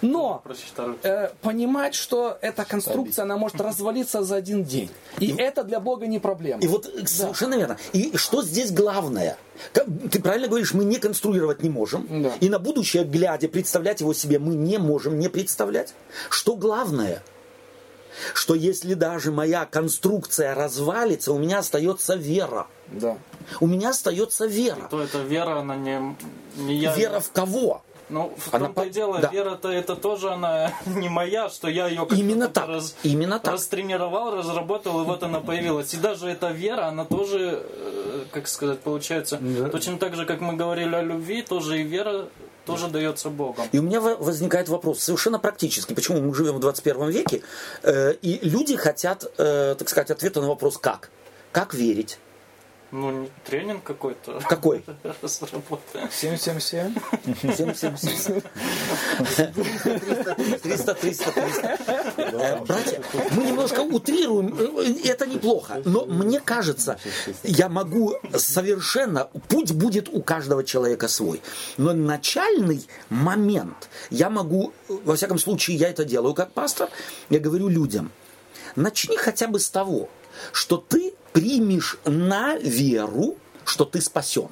Но 0.00 0.42
э, 1.02 1.28
понимать, 1.42 1.94
что 1.94 2.38
эта 2.40 2.64
конструкция, 2.64 3.24
она 3.24 3.36
может 3.36 3.60
развалиться 3.60 4.22
за 4.22 4.36
один 4.36 4.64
день. 4.64 4.90
И, 5.18 5.26
и 5.26 5.36
это 5.36 5.64
для 5.64 5.80
Бога 5.80 6.06
не 6.06 6.18
проблема. 6.18 6.62
И 6.62 6.66
вот 6.66 6.90
да. 6.94 7.06
совершенно 7.06 7.54
верно. 7.54 7.76
И 7.92 8.16
что 8.16 8.42
здесь 8.42 8.72
главное? 8.72 9.36
Ты 9.72 10.20
правильно 10.20 10.48
говоришь, 10.48 10.74
мы 10.74 10.84
не 10.84 10.96
конструировать 10.96 11.62
не 11.62 11.70
можем. 11.70 12.22
Да. 12.22 12.32
И 12.40 12.48
на 12.48 12.58
будущее, 12.58 13.04
глядя, 13.04 13.48
представлять 13.48 14.00
его 14.00 14.14
себе 14.14 14.38
мы 14.38 14.54
не 14.54 14.78
можем 14.78 15.18
не 15.18 15.28
представлять. 15.28 15.94
Что 16.30 16.56
главное? 16.56 17.22
Что 18.34 18.54
если 18.54 18.94
даже 18.94 19.30
моя 19.32 19.66
конструкция 19.66 20.54
развалится, 20.54 21.32
у 21.32 21.38
меня 21.38 21.58
остается 21.58 22.14
вера. 22.14 22.66
Да. 22.88 23.18
У 23.60 23.66
меня 23.66 23.90
остается 23.90 24.46
вера. 24.46 24.86
И 24.86 24.90
то 24.90 25.02
эта 25.02 25.22
вера, 25.22 25.60
она 25.60 25.76
не, 25.76 26.16
не 26.56 26.76
я. 26.76 26.94
Вера 26.94 27.20
в 27.20 27.30
кого? 27.30 27.82
Ну, 28.08 28.32
в 28.36 28.52
она 28.54 28.66
том-то 28.66 28.82
и 28.82 28.90
дело, 28.90 29.18
да. 29.18 29.28
вера-то 29.28 29.70
это 29.70 29.96
тоже 29.96 30.30
она 30.30 30.72
не 30.86 31.08
моя, 31.08 31.48
что 31.48 31.68
я 31.68 31.88
ее 31.88 32.00
как-то 32.00 32.14
Именно 32.16 32.48
так. 32.48 32.68
Раз... 32.68 32.96
Именно 33.02 33.38
так. 33.38 33.54
растренировал, 33.54 34.36
разработал, 34.36 35.00
и 35.02 35.04
вот 35.04 35.22
она 35.22 35.40
появилась. 35.40 35.94
И 35.94 35.96
даже 35.96 36.28
эта 36.28 36.48
вера, 36.48 36.86
она 36.86 37.04
тоже, 37.04 37.62
э, 37.62 38.24
как 38.30 38.48
сказать, 38.48 38.80
получается, 38.80 39.38
да. 39.40 39.68
точно 39.68 39.98
так 39.98 40.14
же, 40.16 40.26
как 40.26 40.40
мы 40.40 40.54
говорили 40.54 40.94
о 40.94 41.02
любви, 41.02 41.42
тоже 41.42 41.80
и 41.80 41.82
вера 41.82 42.26
тоже 42.66 42.88
дается 42.88 43.30
Богом. 43.30 43.66
И 43.72 43.78
у 43.78 43.82
меня 43.82 44.00
возникает 44.00 44.68
вопрос 44.68 45.00
совершенно 45.00 45.38
практически. 45.38 45.94
Почему 45.94 46.20
мы 46.20 46.34
живем 46.34 46.54
в 46.56 46.60
21 46.60 47.08
веке, 47.08 47.42
э, 47.82 48.14
и 48.22 48.38
люди 48.48 48.76
хотят, 48.76 49.24
э, 49.38 49.74
так 49.78 49.88
сказать, 49.88 50.10
ответа 50.10 50.40
на 50.40 50.48
вопрос 50.48 50.78
«как?». 50.78 51.10
Как 51.52 51.72
верить? 51.74 52.18
Ну, 52.94 53.28
тренинг 53.44 53.82
какой-то. 53.82 54.40
Какой? 54.48 54.84
777. 56.12 56.94
777. 57.42 58.40
300, 60.62 60.94
300, 60.94 61.32
300. 61.32 61.78
Братья, 62.68 63.02
мы 63.32 63.46
немножко 63.46 63.80
утрируем, 63.80 64.56
это 65.04 65.26
неплохо, 65.26 65.82
но 65.84 66.06
мне 66.06 66.38
кажется, 66.38 67.00
я 67.42 67.68
могу 67.68 68.14
совершенно, 68.36 69.24
путь 69.48 69.72
будет 69.72 70.08
у 70.08 70.22
каждого 70.22 70.62
человека 70.62 71.08
свой, 71.08 71.42
но 71.76 71.94
начальный 71.94 72.86
момент 73.10 73.88
я 74.10 74.30
могу, 74.30 74.72
во 74.88 75.16
всяком 75.16 75.40
случае, 75.40 75.78
я 75.78 75.88
это 75.88 76.04
делаю 76.04 76.34
как 76.34 76.52
пастор, 76.52 76.88
я 77.28 77.40
говорю 77.40 77.66
людям, 77.66 78.12
начни 78.76 79.16
хотя 79.16 79.48
бы 79.48 79.58
с 79.58 79.68
того, 79.68 80.08
что 80.52 80.76
ты 80.76 81.14
примешь 81.34 81.98
на 82.04 82.56
веру, 82.56 83.36
что 83.64 83.84
ты 83.84 84.00
спасен. 84.00 84.48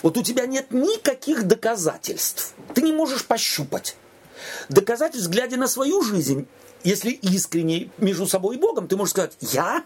Вот 0.00 0.16
у 0.16 0.22
тебя 0.22 0.46
нет 0.46 0.70
никаких 0.70 1.44
доказательств. 1.44 2.54
Ты 2.72 2.82
не 2.82 2.92
можешь 2.92 3.24
пощупать. 3.24 3.96
Доказательств, 4.68 5.28
глядя 5.28 5.56
на 5.56 5.66
свою 5.66 6.02
жизнь, 6.02 6.46
если 6.84 7.10
искренне 7.10 7.90
между 7.98 8.26
собой 8.26 8.56
и 8.56 8.58
Богом, 8.58 8.86
ты 8.86 8.96
можешь 8.96 9.10
сказать, 9.10 9.36
я, 9.40 9.84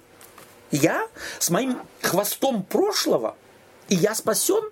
я 0.71 1.09
с 1.39 1.49
моим 1.49 1.81
хвостом 2.03 2.63
прошлого, 2.63 3.35
и 3.89 3.95
я 3.95 4.15
спасен? 4.15 4.71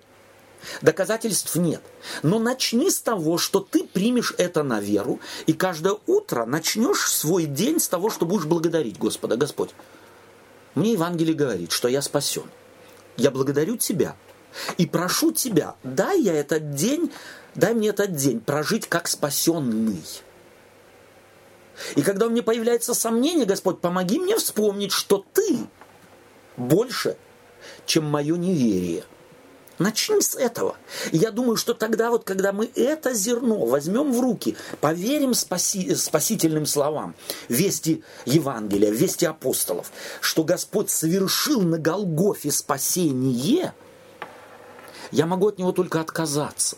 Доказательств 0.81 1.55
нет. 1.55 1.81
Но 2.21 2.37
начни 2.37 2.91
с 2.91 2.99
того, 2.99 3.39
что 3.39 3.61
ты 3.61 3.83
примешь 3.83 4.33
это 4.37 4.61
на 4.61 4.79
веру, 4.79 5.19
и 5.47 5.53
каждое 5.53 5.97
утро 6.05 6.45
начнешь 6.45 7.09
свой 7.09 7.45
день 7.45 7.79
с 7.79 7.87
того, 7.87 8.11
что 8.11 8.25
будешь 8.25 8.45
благодарить 8.45 8.99
Господа. 8.99 9.37
Господь, 9.37 9.71
мне 10.77 10.93
Евангелие 10.93 11.35
говорит, 11.35 11.71
что 11.71 11.87
я 11.87 12.01
спасен. 12.01 12.45
Я 13.17 13.31
благодарю 13.31 13.77
Тебя 13.77 14.15
и 14.77 14.85
прошу 14.85 15.31
Тебя, 15.31 15.75
дай 15.83 16.21
я 16.21 16.33
этот 16.33 16.75
день, 16.75 17.11
дай 17.55 17.73
мне 17.73 17.89
этот 17.89 18.15
день 18.15 18.39
прожить 18.39 18.87
как 18.87 19.07
спасенный. 19.07 20.03
И 21.95 22.01
когда 22.01 22.27
у 22.27 22.29
меня 22.29 22.43
появляется 22.43 22.93
сомнение, 22.93 23.45
Господь, 23.45 23.81
помоги 23.81 24.19
мне 24.19 24.35
вспомнить, 24.37 24.91
что 24.91 25.25
Ты 25.33 25.67
больше, 26.55 27.17
чем 27.85 28.05
мое 28.05 28.35
неверие– 28.35 29.03
Начни 29.79 30.21
с 30.21 30.33
этого. 30.33 30.75
Я 31.11 31.29
думаю, 31.29 31.55
что 31.55 31.75
тогда 31.75 32.09
вот, 32.09 32.23
когда 32.23 32.51
мы 32.51 32.69
это 32.75 33.13
зерно 33.13 33.65
возьмем 33.65 34.11
в 34.11 34.19
руки, 34.19 34.57
поверим 34.81 35.35
спаси, 35.35 35.93
спасительным 35.93 36.65
словам, 36.65 37.13
вести 37.47 38.03
Евангелия, 38.25 38.89
вести 38.89 39.25
апостолов, 39.25 39.91
что 40.19 40.43
Господь 40.43 40.89
совершил 40.89 41.61
на 41.61 41.77
Голгофе 41.77 42.49
спасение, 42.49 43.73
я 45.11 45.25
могу 45.27 45.49
от 45.49 45.59
него 45.59 45.71
только 45.71 46.01
отказаться. 46.01 46.77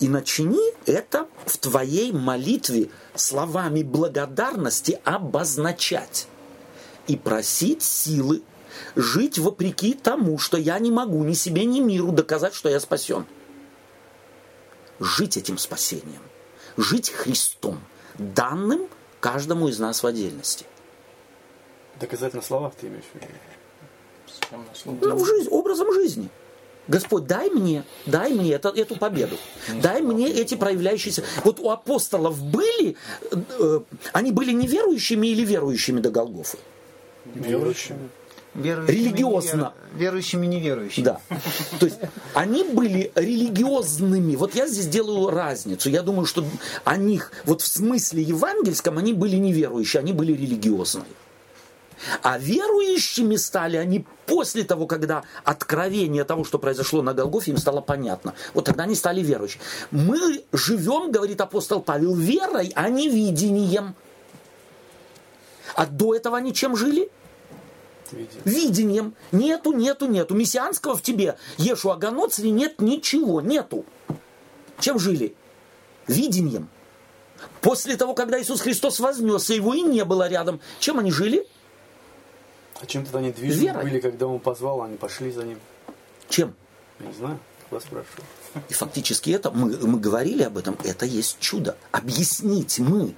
И 0.00 0.08
начни 0.08 0.72
это 0.86 1.26
в 1.44 1.58
твоей 1.58 2.12
молитве 2.12 2.88
словами 3.14 3.82
благодарности 3.82 4.98
обозначать 5.04 6.28
и 7.06 7.16
просить 7.16 7.82
силы 7.82 8.42
жить 8.96 9.38
вопреки 9.38 9.94
тому, 9.94 10.38
что 10.38 10.56
я 10.56 10.78
не 10.78 10.90
могу 10.90 11.22
ни 11.24 11.34
себе, 11.34 11.64
ни 11.64 11.80
миру 11.80 12.12
доказать, 12.12 12.54
что 12.54 12.68
я 12.68 12.80
спасен. 12.80 13.26
Жить 15.00 15.36
этим 15.36 15.58
спасением. 15.58 16.22
Жить 16.76 17.10
Христом, 17.10 17.80
данным 18.18 18.88
каждому 19.20 19.68
из 19.68 19.78
нас 19.78 20.02
в 20.02 20.06
отдельности. 20.06 20.66
Доказать 22.00 22.34
на 22.34 22.42
словах 22.42 22.74
ты 22.80 22.86
имеешь 22.86 23.04
в 23.12 23.14
виду? 23.14 23.26
Ну, 25.02 25.24
жизнь, 25.24 25.48
образом 25.50 25.92
жизни. 25.92 26.28
Господь, 26.88 27.26
дай 27.26 27.50
мне, 27.50 27.84
дай 28.06 28.32
мне 28.32 28.52
это, 28.52 28.70
эту 28.70 28.96
победу. 28.96 29.36
Дай 29.82 30.00
мне 30.00 30.30
эти 30.30 30.54
проявляющиеся. 30.54 31.22
Вот 31.44 31.60
у 31.60 31.70
апостолов 31.70 32.42
были, 32.42 32.96
э, 33.30 33.80
они 34.14 34.32
были 34.32 34.52
неверующими 34.52 35.26
или 35.26 35.44
верующими 35.44 36.00
до 36.00 36.10
Голгофы? 36.10 36.56
Верующими. 37.34 38.08
Верующими 38.58 38.96
религиозно. 38.96 39.52
Невер... 39.52 39.72
Верующими, 39.94 40.46
неверующими. 40.46 41.04
Да. 41.04 41.20
То 41.78 41.86
есть 41.86 41.98
они 42.34 42.64
были 42.64 43.12
религиозными. 43.14 44.36
Вот 44.36 44.54
я 44.54 44.66
здесь 44.66 44.86
делаю 44.86 45.30
разницу. 45.30 45.88
Я 45.88 46.02
думаю, 46.02 46.26
что 46.26 46.44
о 46.84 46.96
них, 46.96 47.32
вот 47.44 47.62
в 47.62 47.66
смысле 47.66 48.22
евангельском, 48.22 48.98
они 48.98 49.14
были 49.14 49.36
неверующие, 49.36 50.00
они 50.00 50.12
были 50.12 50.32
религиозные. 50.32 51.06
А 52.22 52.38
верующими 52.38 53.36
стали 53.36 53.76
они 53.76 54.04
после 54.26 54.64
того, 54.64 54.86
когда 54.86 55.24
откровение 55.44 56.24
того, 56.24 56.44
что 56.44 56.58
произошло 56.58 57.02
на 57.02 57.14
Голгофе, 57.14 57.50
им 57.50 57.58
стало 57.58 57.80
понятно. 57.80 58.34
Вот 58.54 58.66
тогда 58.66 58.84
они 58.84 58.94
стали 58.94 59.20
верующими. 59.20 59.62
Мы 59.90 60.44
живем, 60.52 61.10
говорит 61.10 61.40
апостол 61.40 61.80
Павел, 61.80 62.14
верой, 62.14 62.72
а 62.74 62.88
не 62.88 63.08
видением. 63.08 63.94
А 65.74 65.86
до 65.86 66.14
этого 66.14 66.36
они 66.36 66.52
чем 66.52 66.76
жили? 66.76 67.10
Видением. 68.12 68.42
Видением. 68.44 69.14
Нету, 69.32 69.72
нету, 69.72 70.06
нету. 70.06 70.34
Мессианского 70.34 70.96
в 70.96 71.02
тебе, 71.02 71.36
Ешу 71.56 71.90
Аганоцри, 71.90 72.48
нет 72.48 72.80
ничего, 72.80 73.40
нету. 73.40 73.84
Чем 74.80 74.98
жили? 74.98 75.34
Видением. 76.06 76.68
После 77.60 77.96
того, 77.96 78.14
когда 78.14 78.40
Иисус 78.40 78.60
Христос 78.60 79.00
вознесся, 79.00 79.54
его 79.54 79.74
и 79.74 79.82
не 79.82 80.04
было 80.04 80.28
рядом, 80.28 80.60
чем 80.78 80.98
они 80.98 81.10
жили? 81.10 81.46
А 82.80 82.86
чем 82.86 83.04
тогда 83.04 83.18
они 83.18 83.32
движимы 83.32 83.82
были, 83.82 84.00
когда 84.00 84.26
он 84.26 84.38
позвал, 84.38 84.82
они 84.82 84.96
пошли 84.96 85.30
за 85.32 85.44
ним? 85.44 85.58
Чем? 86.28 86.54
Я 87.00 87.06
не 87.06 87.12
знаю, 87.12 87.38
вас 87.70 87.82
спрашиваю. 87.82 88.24
И 88.68 88.72
фактически 88.72 89.30
это, 89.30 89.50
мы, 89.50 89.76
мы 89.78 89.98
говорили 89.98 90.42
об 90.42 90.58
этом, 90.58 90.76
это 90.84 91.06
есть 91.06 91.38
чудо. 91.40 91.76
Объяснить 91.92 92.78
мы 92.78 93.14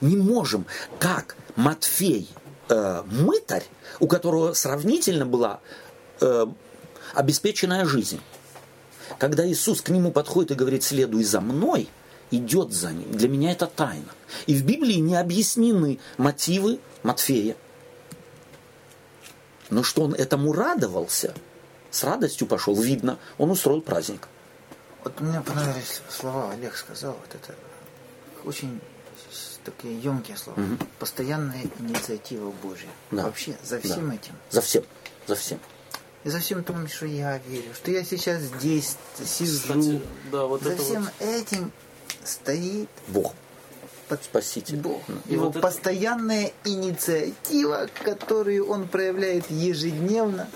не 0.00 0.16
можем, 0.16 0.66
как 0.98 1.36
Матфей 1.56 2.28
э, 2.68 3.02
мытарь, 3.06 3.64
у 4.00 4.06
которого 4.06 4.52
сравнительно 4.54 5.26
была 5.26 5.60
э, 6.20 6.46
обеспеченная 7.14 7.84
жизнь. 7.84 8.20
Когда 9.18 9.46
Иисус 9.46 9.80
к 9.80 9.90
нему 9.90 10.12
подходит 10.12 10.52
и 10.52 10.54
говорит, 10.54 10.82
следуй 10.82 11.24
за 11.24 11.40
мной, 11.40 11.88
идет 12.30 12.72
за 12.72 12.92
ним. 12.92 13.12
Для 13.12 13.28
меня 13.28 13.52
это 13.52 13.66
тайна. 13.66 14.08
И 14.46 14.54
в 14.54 14.64
Библии 14.64 14.94
не 14.94 15.16
объяснены 15.16 15.98
мотивы 16.16 16.80
Матфея. 17.02 17.56
Но 19.70 19.82
что 19.82 20.02
он 20.02 20.14
этому 20.14 20.52
радовался, 20.52 21.34
с 21.90 22.04
радостью 22.04 22.46
пошел, 22.46 22.74
видно, 22.74 23.18
он 23.38 23.50
устроил 23.50 23.80
праздник. 23.80 24.28
Вот 25.02 25.20
мне 25.20 25.40
понравились 25.40 26.00
слова, 26.08 26.52
Олег 26.52 26.76
сказал, 26.76 27.12
вот 27.12 27.34
это 27.34 27.54
очень 28.44 28.80
такие 29.64 29.98
емкие 29.98 30.36
слова. 30.36 30.60
Угу. 30.60 30.86
Постоянная 30.98 31.64
инициатива 31.78 32.50
Божья. 32.62 32.88
Да. 33.10 33.24
Вообще 33.24 33.56
за 33.62 33.80
всем 33.80 34.08
да. 34.08 34.14
этим. 34.14 34.34
За 34.50 34.60
всем. 34.60 34.84
За 35.26 35.34
всем. 35.34 35.58
И 36.24 36.30
за 36.30 36.38
всем 36.38 36.64
том, 36.64 36.88
что 36.88 37.06
я 37.06 37.38
верю, 37.46 37.74
что 37.74 37.90
я 37.90 38.02
сейчас 38.02 38.42
здесь 38.42 38.96
сижу. 39.22 39.58
Кстати, 39.58 40.02
да, 40.32 40.46
вот 40.46 40.62
за 40.62 40.76
всем 40.76 41.02
вот... 41.02 41.12
этим 41.20 41.72
стоит 42.24 42.88
Бог. 43.08 43.34
Под... 44.08 44.22
Спаситель. 44.22 44.76
Бог. 44.76 45.02
И 45.26 45.34
Его 45.34 45.50
вот 45.50 45.60
постоянная 45.60 46.46
это... 46.46 46.70
инициатива, 46.70 47.88
которую 48.02 48.68
он 48.68 48.88
проявляет 48.88 49.50
ежедневно 49.50 50.48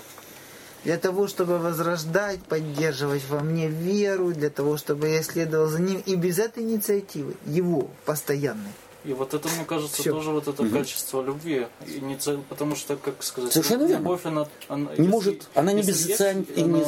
для 0.83 0.97
того, 0.97 1.27
чтобы 1.27 1.59
возрождать, 1.59 2.41
поддерживать 2.43 3.23
во 3.27 3.41
мне 3.41 3.67
веру, 3.67 4.31
для 4.31 4.49
того, 4.49 4.77
чтобы 4.77 5.09
я 5.09 5.21
следовал 5.23 5.67
за 5.67 5.81
ним. 5.81 6.01
И 6.05 6.15
без 6.15 6.39
этой 6.39 6.63
инициативы, 6.63 7.35
его 7.45 7.89
постоянной, 8.05 8.71
и 9.05 9.13
вот 9.13 9.33
это, 9.33 9.47
мне 9.49 9.63
кажется, 9.63 10.01
Все. 10.01 10.11
тоже 10.11 10.31
вот 10.31 10.47
это 10.47 10.61
угу. 10.61 10.71
качество 10.71 11.21
любви. 11.21 11.67
И 11.87 12.01
не 12.01 12.17
цель, 12.17 12.39
потому 12.49 12.75
что, 12.75 12.97
как 12.97 13.23
сказать, 13.23 13.53
Совершенно 13.53 13.87
любовь, 13.87 14.25
она, 14.25 14.45
она 14.67 14.91
не 14.91 14.97
если, 14.97 15.09
может, 15.09 15.47
она 15.55 15.71
не 15.71 15.83
без 15.83 16.05
есть, 16.05 16.19
она, 16.21 16.41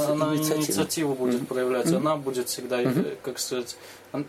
она 0.09 0.35
инициативу 0.35 1.13
будет 1.15 1.41
угу. 1.41 1.45
проявлять, 1.45 1.87
угу. 1.87 1.97
она 1.97 2.17
будет 2.17 2.49
всегда, 2.49 2.79
угу. 2.79 3.05
как 3.23 3.39
сказать, 3.39 3.77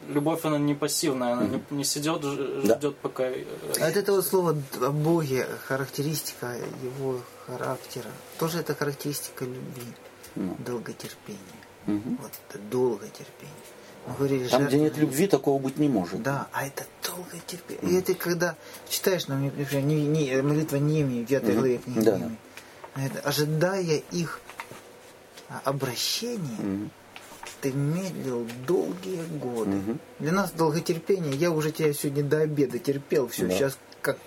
любовь, 0.09 0.45
она 0.45 0.59
не 0.59 0.75
пассивная, 0.75 1.33
она 1.33 1.43
угу. 1.43 1.61
не, 1.71 1.79
не 1.79 1.85
сидет, 1.85 2.23
ждет, 2.23 2.81
да. 2.81 2.91
пока... 3.03 3.25
Э, 3.25 3.45
а 3.81 3.87
от 3.87 3.97
этого 3.97 4.23
слова 4.23 4.57
о 4.81 4.91
Боге, 4.91 5.47
характеристика 5.67 6.57
его 6.85 7.21
характера, 7.47 8.11
тоже 8.39 8.59
это 8.61 8.77
характеристика 8.77 9.45
любви, 9.45 9.93
ну. 10.37 10.57
долготерпения. 10.65 11.41
Угу. 11.89 12.17
Вот 12.23 12.31
это 12.49 12.59
долгое 12.71 13.09
терпение. 13.09 13.57
Мы 13.57 13.62
говорили, 14.07 14.49
Там, 14.49 14.67
где 14.67 14.79
нет 14.79 14.97
любви, 14.97 15.27
такого 15.27 15.61
быть 15.61 15.79
не 15.79 15.89
может. 15.89 16.23
Да, 16.23 16.49
а 16.53 16.67
это 16.67 16.85
долгое 17.07 17.41
терпение. 17.47 17.83
Mm. 17.83 17.91
И 17.91 17.99
это 18.01 18.15
когда 18.15 18.57
читаешь, 18.89 19.29
ну, 19.29 19.37
например, 19.37 19.85
не, 19.85 20.07
не, 20.07 20.43
молитва 20.43 20.77
Немии, 20.77 21.25
в 21.25 21.27
9 21.27 21.43
mm-hmm. 21.43 21.55
главе 21.55 21.79
книги 21.79 22.01
да. 22.01 22.19
Немии, 22.19 22.37
это, 22.97 23.21
ожидая 23.21 24.03
их 24.11 24.41
обращения, 25.65 26.57
mm-hmm. 26.59 26.89
ты 27.61 27.73
медлил 27.73 28.47
долгие 28.67 29.23
годы. 29.39 29.71
Mm-hmm. 29.71 29.99
Для 30.19 30.33
нас 30.33 30.53
долготерпение, 30.53 31.35
я 31.35 31.51
уже 31.51 31.71
тебя 31.71 31.93
сегодня 31.93 32.25
до 32.25 32.41
обеда 32.41 32.79
терпел, 32.79 33.29
все, 33.29 33.47
да. 33.47 33.55
сейчас 33.55 33.79
как, 34.01 34.19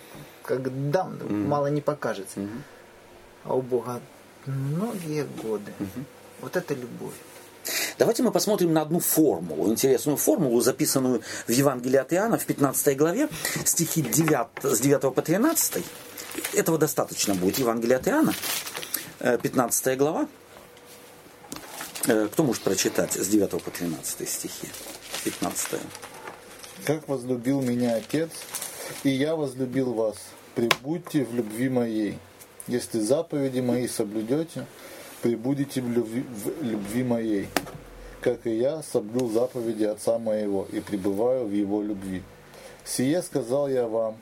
как 0.43 0.91
дам, 0.91 1.13
mm-hmm. 1.13 1.47
мало 1.47 1.67
не 1.67 1.81
покажется. 1.81 2.39
Mm-hmm. 2.39 2.61
А 3.43 3.53
у 3.55 3.61
Бога 3.61 4.01
многие 4.45 5.25
годы. 5.25 5.71
Mm-hmm. 5.79 6.03
Вот 6.41 6.55
это 6.55 6.73
любовь. 6.73 7.13
Давайте 7.97 8.23
мы 8.23 8.31
посмотрим 8.31 8.73
на 8.73 8.81
одну 8.81 8.99
формулу, 8.99 9.69
интересную 9.69 10.17
формулу, 10.17 10.61
записанную 10.61 11.21
в 11.47 11.51
Евангелии 11.51 11.97
от 11.97 12.13
Иоанна 12.13 12.37
в 12.37 12.45
15 12.45 12.97
главе, 12.97 13.29
стихи 13.63 14.01
9, 14.01 14.47
с 14.63 14.79
9 14.79 15.13
по 15.13 15.21
13. 15.21 15.83
Этого 16.53 16.77
достаточно 16.77 17.33
будет. 17.35 17.59
Евангелие 17.59 17.97
от 17.97 18.07
Иоанна, 18.07 18.33
15 19.19 19.87
э, 19.87 19.95
глава. 19.95 20.27
Э, 22.07 22.27
кто 22.31 22.43
может 22.43 22.61
прочитать 22.61 23.13
с 23.13 23.27
9 23.27 23.49
по 23.49 23.71
13 23.71 24.29
стихи? 24.29 24.67
15. 25.23 25.81
«Как 26.85 27.07
возлюбил 27.07 27.61
меня 27.61 27.95
Отец, 27.95 28.29
и 29.03 29.09
я 29.09 29.35
возлюбил 29.35 29.93
вас, 29.93 30.17
прибудьте 30.53 31.23
в 31.23 31.33
любви 31.33 31.69
моей. 31.69 32.19
Если 32.67 32.99
заповеди 32.99 33.61
мои 33.61 33.87
соблюдете, 33.87 34.65
прибудете 35.21 35.81
в 35.81 35.89
любви, 35.89 36.23
в 36.29 36.63
любви 36.63 37.03
моей, 37.03 37.47
как 38.21 38.45
и 38.47 38.55
я 38.55 38.81
соблюл 38.83 39.29
заповеди 39.29 39.83
Отца 39.83 40.17
моего 40.17 40.67
и 40.71 40.79
пребываю 40.79 41.45
в 41.45 41.51
его 41.51 41.81
любви. 41.81 42.23
Сие 42.83 43.21
сказал 43.21 43.67
я 43.67 43.87
вам, 43.87 44.17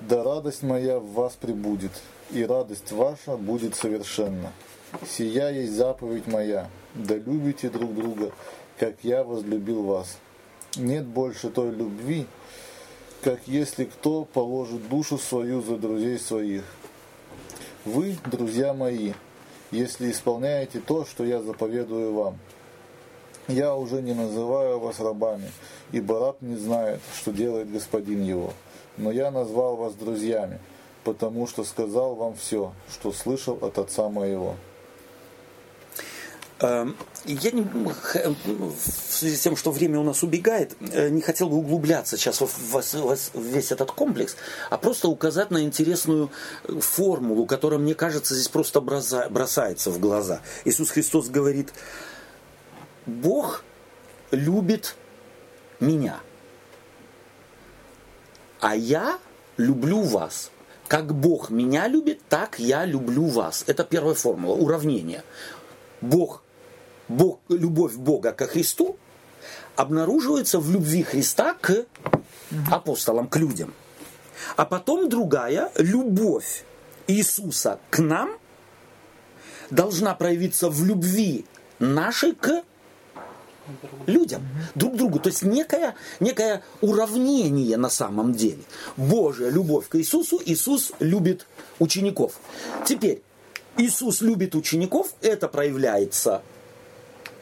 да 0.00 0.22
радость 0.22 0.62
моя 0.62 0.98
в 0.98 1.12
вас 1.12 1.34
прибудет, 1.34 1.92
и 2.30 2.44
радость 2.44 2.92
ваша 2.92 3.36
будет 3.36 3.74
совершенна. 3.74 4.52
Сия 5.08 5.50
есть 5.50 5.72
заповедь 5.72 6.26
моя, 6.26 6.68
да 6.94 7.16
любите 7.16 7.68
друг 7.68 7.94
друга, 7.94 8.32
как 8.78 8.96
я 9.02 9.24
возлюбил 9.24 9.82
вас. 9.82 10.18
Нет 10.76 11.04
больше 11.04 11.48
той 11.48 11.70
любви, 11.70 12.26
как 13.22 13.40
если 13.46 13.84
кто 13.84 14.24
положит 14.24 14.88
душу 14.88 15.18
свою 15.18 15.62
за 15.62 15.76
друзей 15.76 16.18
своих. 16.18 16.64
Вы, 17.84 18.16
друзья 18.30 18.74
мои, 18.74 19.12
если 19.76 20.10
исполняете 20.10 20.80
то, 20.80 21.04
что 21.04 21.24
я 21.24 21.42
заповедую 21.42 22.14
вам. 22.14 22.38
Я 23.48 23.76
уже 23.76 24.02
не 24.02 24.14
называю 24.14 24.80
вас 24.80 24.98
рабами, 24.98 25.50
ибо 25.92 26.18
раб 26.18 26.42
не 26.42 26.56
знает, 26.56 27.00
что 27.14 27.30
делает 27.30 27.70
господин 27.70 28.22
его. 28.22 28.52
Но 28.96 29.12
я 29.12 29.30
назвал 29.30 29.76
вас 29.76 29.94
друзьями, 29.94 30.58
потому 31.04 31.46
что 31.46 31.62
сказал 31.62 32.14
вам 32.14 32.34
все, 32.34 32.72
что 32.90 33.12
слышал 33.12 33.58
от 33.60 33.78
отца 33.78 34.08
моего. 34.08 34.56
Эм, 36.58 36.96
я 37.26 37.50
не, 37.50 37.62
в 37.62 39.12
связи 39.12 39.36
с 39.36 39.40
тем, 39.40 39.56
что 39.56 39.70
время 39.70 40.00
у 40.00 40.02
нас 40.02 40.22
убегает, 40.22 40.74
э, 40.80 41.10
не 41.10 41.20
хотел 41.20 41.50
бы 41.50 41.56
углубляться 41.56 42.16
сейчас 42.16 42.40
в, 42.40 42.46
в, 42.46 42.82
в 42.82 43.38
весь 43.38 43.72
этот 43.72 43.92
комплекс, 43.92 44.36
а 44.70 44.78
просто 44.78 45.08
указать 45.08 45.50
на 45.50 45.62
интересную 45.62 46.30
э, 46.64 46.80
формулу, 46.80 47.44
которая, 47.44 47.78
мне 47.78 47.94
кажется, 47.94 48.34
здесь 48.34 48.48
просто 48.48 48.80
бросается 48.80 49.90
в 49.90 49.98
глаза. 49.98 50.40
Иисус 50.64 50.90
Христос 50.90 51.28
говорит, 51.28 51.74
Бог 53.04 53.62
любит 54.30 54.96
меня, 55.78 56.20
а 58.60 58.74
я 58.74 59.18
люблю 59.58 60.00
вас. 60.00 60.50
Как 60.88 61.12
Бог 61.14 61.50
меня 61.50 61.86
любит, 61.86 62.20
так 62.30 62.58
я 62.58 62.86
люблю 62.86 63.26
вас. 63.26 63.64
Это 63.66 63.84
первая 63.84 64.14
формула, 64.14 64.54
уравнение. 64.54 65.22
Бог 66.00 66.42
Бог, 67.08 67.40
любовь 67.48 67.94
Бога 67.94 68.32
ко 68.32 68.46
Христу 68.46 68.96
обнаруживается 69.76 70.58
в 70.58 70.70
любви 70.70 71.02
Христа 71.02 71.54
к 71.60 71.86
апостолам, 72.70 73.28
к 73.28 73.36
людям. 73.36 73.74
А 74.56 74.64
потом 74.64 75.08
другая, 75.08 75.70
любовь 75.76 76.64
Иисуса 77.06 77.78
к 77.90 77.98
нам 77.98 78.30
должна 79.70 80.14
проявиться 80.14 80.70
в 80.70 80.84
любви 80.84 81.44
нашей 81.78 82.34
к 82.34 82.62
людям, 84.06 84.42
друг 84.74 84.96
другу. 84.96 85.18
То 85.18 85.28
есть 85.28 85.42
некое, 85.42 85.94
некое 86.20 86.62
уравнение 86.80 87.76
на 87.76 87.88
самом 87.88 88.32
деле. 88.32 88.62
Божья 88.96 89.48
любовь 89.48 89.88
к 89.88 89.96
Иисусу, 89.96 90.40
Иисус 90.44 90.92
любит 91.00 91.46
учеников. 91.78 92.38
Теперь, 92.84 93.22
Иисус 93.76 94.20
любит 94.20 94.54
учеников, 94.54 95.12
это 95.20 95.48
проявляется 95.48 96.42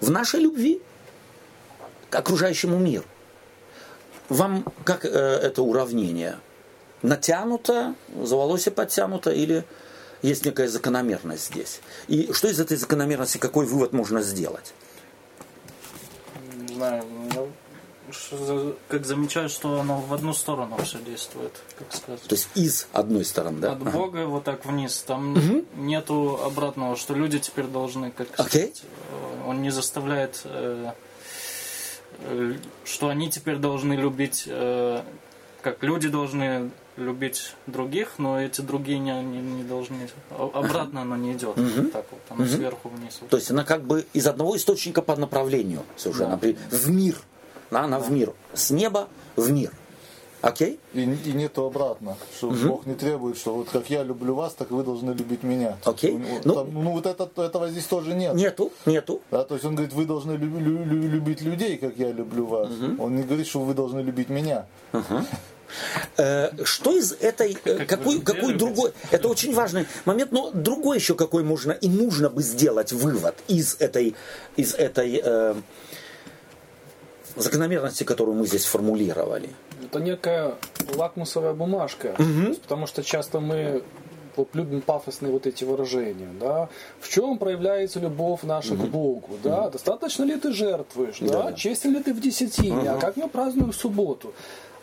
в 0.00 0.10
нашей 0.10 0.40
любви 0.40 0.80
к 2.10 2.16
окружающему 2.16 2.78
миру. 2.78 3.04
Вам 4.28 4.64
как 4.84 5.04
э, 5.04 5.08
это 5.08 5.62
уравнение? 5.62 6.38
Натянуто, 7.02 7.94
за 8.22 8.36
волосы 8.36 8.70
подтянуто 8.70 9.30
или 9.30 9.64
есть 10.22 10.46
некая 10.46 10.68
закономерность 10.68 11.48
здесь? 11.52 11.80
И 12.08 12.32
что 12.32 12.48
из 12.48 12.58
этой 12.58 12.78
закономерности, 12.78 13.36
какой 13.36 13.66
вывод 13.66 13.92
можно 13.92 14.22
сделать? 14.22 14.72
Не 16.54 16.74
знаю, 16.74 17.04
ну, 17.34 17.50
как 18.88 19.06
замечаю, 19.06 19.48
что 19.48 19.80
оно 19.80 20.00
в 20.00 20.12
одну 20.12 20.32
сторону 20.32 20.76
все 20.82 20.98
действует, 20.98 21.52
как 21.78 21.94
сказать. 21.94 22.22
То 22.22 22.34
есть 22.34 22.48
из 22.54 22.88
одной 22.92 23.24
стороны, 23.24 23.60
да? 23.60 23.72
От 23.72 23.82
ага. 23.82 23.90
Бога 23.90 24.26
вот 24.26 24.44
так 24.44 24.64
вниз. 24.64 25.02
Там 25.06 25.32
угу. 25.32 25.64
нету 25.76 26.40
обратного, 26.42 26.96
что 26.96 27.14
люди 27.14 27.38
теперь 27.38 27.66
должны, 27.66 28.10
как 28.10 28.28
okay. 28.38 28.46
сказать, 28.48 28.82
э, 28.82 29.48
он 29.48 29.62
не 29.62 29.70
заставляет, 29.70 30.40
э, 30.44 30.92
э, 32.20 32.54
что 32.84 33.08
они 33.08 33.30
теперь 33.30 33.56
должны 33.56 33.94
любить, 33.94 34.48
как 35.62 35.82
люди 35.82 36.08
должны 36.08 36.70
любить 36.96 37.54
других, 37.66 38.14
но 38.18 38.40
эти 38.40 38.60
другие 38.60 38.98
не, 38.98 39.12
не, 39.22 39.40
не 39.40 39.64
должны. 39.64 40.08
Обратно 40.30 41.02
оно 41.02 41.16
не 41.16 41.32
идет. 41.32 41.58
Угу. 41.58 41.88
Так 41.88 42.06
вот, 42.10 42.20
оно 42.30 42.44
угу. 42.44 42.50
сверху 42.50 42.88
вниз. 42.88 43.20
То 43.28 43.36
есть 43.36 43.50
она 43.50 43.64
как 43.64 43.84
бы 43.84 44.06
из 44.12 44.26
одного 44.26 44.56
источника 44.56 45.02
по 45.02 45.16
направлению 45.16 45.82
совершенно 45.96 46.36
да. 46.36 46.54
в 46.70 46.90
мир 46.90 47.16
она 47.80 47.98
в 47.98 48.10
мир. 48.10 48.32
С 48.52 48.70
неба 48.70 49.08
в 49.36 49.50
мир. 49.50 49.72
Окей? 50.44 50.78
И, 50.92 51.00
и 51.00 51.32
нету 51.32 51.64
обратно, 51.64 52.18
что 52.36 52.48
угу. 52.48 52.56
Бог 52.68 52.86
не 52.86 52.94
требует, 52.94 53.38
что 53.38 53.54
вот 53.54 53.70
как 53.70 53.88
я 53.88 54.02
люблю 54.02 54.34
вас, 54.34 54.52
так 54.52 54.70
вы 54.70 54.82
должны 54.82 55.12
любить 55.12 55.42
меня. 55.42 55.78
Окей. 55.84 56.20
Ну, 56.44 56.54
Там, 56.54 56.68
ну 56.70 56.92
вот 56.92 57.06
это, 57.06 57.30
этого 57.42 57.70
здесь 57.70 57.86
тоже 57.86 58.12
нет. 58.12 58.34
Нету, 58.34 58.70
нету. 58.84 59.22
Да, 59.30 59.44
то 59.44 59.54
есть 59.54 59.64
он 59.64 59.74
говорит, 59.74 59.94
вы 59.94 60.04
должны 60.04 60.32
люб, 60.32 60.60
лю, 60.60 60.84
лю, 60.84 61.08
любить 61.08 61.40
людей, 61.40 61.78
как 61.78 61.96
я 61.96 62.12
люблю 62.12 62.44
вас. 62.44 62.68
Угу. 62.68 63.02
Он 63.02 63.16
не 63.16 63.22
говорит, 63.22 63.46
что 63.46 63.60
вы 63.60 63.72
должны 63.72 64.00
любить 64.00 64.28
меня. 64.28 64.66
Угу. 64.92 65.24
Что 66.64 66.92
из 66.92 67.12
этой, 67.12 67.56
э, 67.64 67.86
какой, 67.86 68.20
какой 68.20 68.54
другой, 68.54 68.92
это 69.10 69.28
очень 69.28 69.54
важный 69.54 69.86
момент, 70.04 70.30
но 70.30 70.50
другой 70.52 70.98
еще 70.98 71.14
какой 71.14 71.42
можно 71.42 71.72
и 71.72 71.88
нужно 71.88 72.28
бы 72.28 72.42
сделать 72.42 72.92
вывод 72.92 73.34
из 73.48 73.76
этой, 73.80 74.14
из 74.56 74.74
этой 74.74 75.20
э, 75.24 75.54
закономерности, 77.36 78.04
которую 78.04 78.36
мы 78.36 78.46
здесь 78.46 78.64
формулировали. 78.64 79.50
Это 79.84 80.00
некая 80.00 80.54
лакмусовая 80.94 81.52
бумажка, 81.52 82.14
угу. 82.18 82.54
потому 82.62 82.86
что 82.86 83.02
часто 83.02 83.40
мы 83.40 83.82
вот 84.36 84.48
любим 84.54 84.80
пафосные 84.80 85.32
вот 85.32 85.46
эти 85.46 85.64
выражения, 85.64 86.30
да, 86.40 86.68
в 87.00 87.08
чем 87.08 87.38
проявляется 87.38 88.00
любовь 88.00 88.40
наша 88.42 88.74
угу. 88.74 88.84
к 88.84 88.88
Богу, 88.88 89.30
да, 89.42 89.62
угу. 89.62 89.72
достаточно 89.72 90.24
ли 90.24 90.36
ты 90.36 90.52
жертвуешь, 90.52 91.18
да, 91.20 91.44
да. 91.44 91.52
честен 91.52 91.92
ли 91.92 92.02
ты 92.02 92.12
в 92.12 92.20
десятине, 92.20 92.90
угу. 92.90 92.90
а 92.90 92.96
как 92.98 93.16
мы 93.16 93.28
празднуем 93.28 93.72
субботу. 93.72 94.34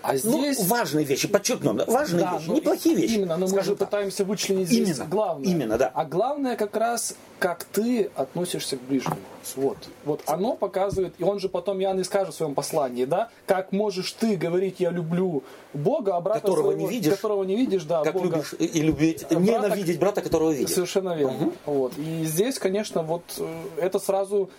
А 0.03 0.13
ну, 0.13 0.17
здесь... 0.17 0.59
Ну, 0.59 0.65
важные 0.65 1.05
вещи, 1.05 1.27
подчеркнем, 1.27 1.81
важные 1.87 2.23
да, 2.23 2.37
вещи, 2.37 2.49
неплохие 2.49 2.95
вещи. 2.95 3.13
Именно, 3.15 3.37
но 3.37 3.47
мы 3.47 3.61
же 3.61 3.75
так. 3.75 3.89
пытаемся 3.89 4.25
вычленить 4.25 4.67
здесь 4.67 4.89
именно, 4.89 5.05
главное. 5.05 5.47
Именно, 5.47 5.77
да. 5.77 5.91
А 5.93 6.05
главное 6.05 6.55
как 6.55 6.75
раз, 6.75 7.15
как 7.39 7.63
ты 7.65 8.09
относишься 8.15 8.77
к 8.77 8.81
ближнему. 8.81 9.17
Вот. 9.55 9.77
Вот 10.05 10.21
оно 10.25 10.55
показывает, 10.55 11.13
и 11.17 11.23
он 11.23 11.39
же 11.39 11.49
потом 11.49 11.81
Иоанн 11.81 11.99
и 11.99 12.03
скажет 12.03 12.33
в 12.33 12.37
своем 12.37 12.55
послании, 12.55 13.05
да, 13.05 13.29
как 13.45 13.71
можешь 13.71 14.11
ты 14.11 14.35
говорить, 14.37 14.79
я 14.79 14.89
люблю 14.89 15.43
Бога, 15.73 16.15
а 16.15 16.21
брата 16.21 16.41
которого 16.41 16.71
своего, 16.71 16.81
не 16.81 16.95
видишь, 16.95 17.13
которого 17.13 17.43
не 17.43 17.55
видишь, 17.55 17.83
да, 17.83 18.03
как 18.03 18.13
Бога, 18.13 18.27
любишь 18.27 18.55
и 18.57 18.81
любить, 18.81 19.25
брата, 19.29 19.41
ненавидеть 19.41 19.99
брата, 19.99 20.21
которого 20.21 20.51
видишь. 20.51 20.73
Совершенно 20.73 21.15
верно. 21.15 21.37
Угу. 21.37 21.53
Вот. 21.65 21.97
И 21.97 22.23
здесь, 22.25 22.59
конечно, 22.59 23.03
вот 23.03 23.23
э, 23.37 23.61
это 23.77 23.99
сразу 23.99 24.49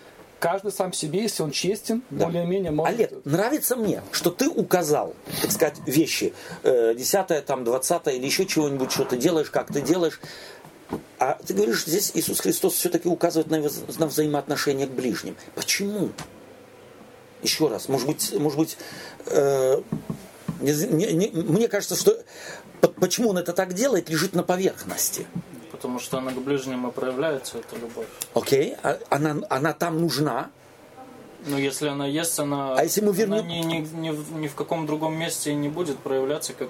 каждый 0.42 0.72
сам 0.72 0.92
себе, 0.92 1.22
если 1.22 1.44
он 1.44 1.52
честен, 1.52 2.02
да. 2.10 2.26
более-менее 2.26 2.72
может... 2.72 2.94
Олег, 2.94 3.12
нравится 3.24 3.76
мне, 3.76 4.02
что 4.10 4.30
ты 4.30 4.48
указал, 4.48 5.14
так 5.40 5.52
сказать, 5.52 5.76
вещи, 5.86 6.34
э, 6.64 6.94
десятое, 6.96 7.42
там, 7.42 7.62
двадцатое 7.62 8.14
или 8.14 8.26
еще 8.26 8.44
чего-нибудь, 8.44 8.90
что 8.90 9.04
ты 9.04 9.16
делаешь, 9.16 9.50
как 9.50 9.72
ты 9.72 9.80
делаешь. 9.80 10.20
А 11.20 11.38
ты 11.46 11.54
говоришь, 11.54 11.84
здесь 11.84 12.10
Иисус 12.14 12.40
Христос 12.40 12.74
все-таки 12.74 13.08
указывает 13.08 13.50
на, 13.50 13.62
на 13.98 14.06
взаимоотношения 14.08 14.88
к 14.88 14.90
ближним. 14.90 15.36
Почему? 15.54 16.10
Еще 17.42 17.68
раз, 17.68 17.88
может 17.88 18.08
быть, 18.08 18.34
может 18.36 18.58
быть 18.58 18.76
э, 19.26 19.80
не, 20.60 21.12
не, 21.12 21.30
мне 21.30 21.68
кажется, 21.68 21.94
что 21.94 22.20
почему 22.96 23.30
он 23.30 23.38
это 23.38 23.52
так 23.52 23.74
делает, 23.74 24.10
лежит 24.10 24.34
на 24.34 24.42
поверхности. 24.42 25.24
Потому 25.82 25.98
что 25.98 26.18
она 26.18 26.30
к 26.30 26.36
ближнему 26.36 26.92
проявляется, 26.92 27.58
эта 27.58 27.74
любовь. 27.74 28.06
Окей, 28.34 28.76
а, 28.84 29.00
она, 29.10 29.38
она 29.50 29.72
там 29.72 30.00
нужна. 30.00 30.48
Ну, 31.44 31.58
если 31.58 31.88
она 31.88 32.06
есть, 32.06 32.38
она, 32.38 32.76
а 32.76 32.84
если 32.84 33.00
мы 33.00 33.12
вернем... 33.12 33.40
она 33.40 33.48
ни, 33.48 33.64
ни, 33.64 33.78
ни, 33.96 34.38
ни 34.38 34.46
в 34.46 34.54
каком 34.54 34.86
другом 34.86 35.18
месте 35.18 35.52
не 35.54 35.68
будет 35.68 35.98
проявляться, 35.98 36.52
как 36.52 36.68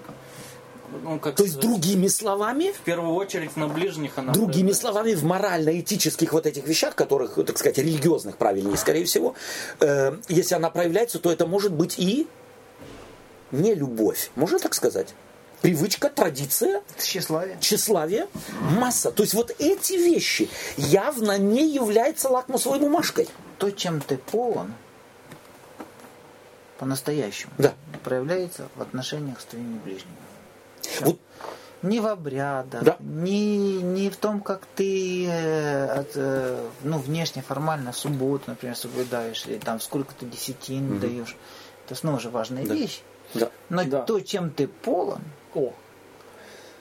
ну, 1.02 1.18
как 1.18 1.34
То 1.34 1.44
есть, 1.44 1.60
другими 1.60 2.06
словами... 2.06 2.72
В 2.72 2.80
первую 2.80 3.14
очередь 3.14 3.54
на 3.54 3.68
ближних 3.68 4.16
она... 4.16 4.32
Другими 4.32 4.72
словами, 4.72 5.12
в 5.12 5.24
морально-этических 5.24 6.32
вот 6.32 6.46
этих 6.46 6.66
вещах, 6.66 6.94
которых, 6.94 7.34
так 7.34 7.58
сказать, 7.58 7.76
религиозных, 7.76 8.38
правильнее, 8.38 8.78
скорее 8.78 9.04
всего, 9.04 9.34
э, 9.80 10.16
если 10.28 10.54
она 10.54 10.70
проявляется, 10.70 11.18
то 11.18 11.30
это 11.30 11.46
может 11.46 11.72
быть 11.72 11.98
и 11.98 12.26
не 13.50 13.74
любовь. 13.74 14.30
Можно 14.36 14.58
так 14.58 14.72
сказать? 14.72 15.14
Привычка, 15.62 16.10
традиция, 16.10 16.82
тщеславие. 16.98 17.56
тщеславие, 17.60 18.28
масса. 18.60 19.10
То 19.12 19.22
есть 19.22 19.32
вот 19.32 19.54
эти 19.58 19.94
вещи 19.94 20.50
явно 20.76 21.38
не 21.38 21.72
являются 21.72 22.28
лакмусовой 22.28 22.80
бумажкой. 22.80 23.28
То, 23.58 23.70
чем 23.70 24.00
ты 24.00 24.18
полон, 24.18 24.72
по-настоящему, 26.78 27.52
да. 27.58 27.74
проявляется 28.02 28.68
в 28.74 28.82
отношениях 28.82 29.40
с 29.40 29.44
твоими 29.44 29.78
ближними. 29.78 30.16
Вот. 31.00 31.18
Не 31.82 32.00
в 32.00 32.06
обрядах, 32.06 32.82
да. 32.82 32.96
не, 33.00 33.82
не 33.82 34.08
в 34.10 34.16
том, 34.16 34.40
как 34.40 34.66
ты 34.76 35.26
э, 35.26 35.84
от, 35.86 36.12
э, 36.14 36.68
ну, 36.84 36.98
внешне, 36.98 37.42
формально, 37.42 37.92
субботу, 37.92 38.44
например, 38.46 38.76
соблюдаешь, 38.76 39.44
или 39.46 39.58
там 39.58 39.80
сколько 39.80 40.14
ты 40.14 40.26
десятин 40.26 40.92
угу. 40.92 41.00
даешь. 41.00 41.36
Это 41.86 41.96
снова 41.96 42.20
же 42.20 42.30
важная 42.30 42.64
да. 42.64 42.74
вещь. 42.74 43.02
Да. 43.34 43.50
Но 43.68 43.84
да. 43.84 44.02
то, 44.02 44.20
чем 44.20 44.50
ты 44.50 44.68
полон, 44.68 45.22
О. 45.54 45.72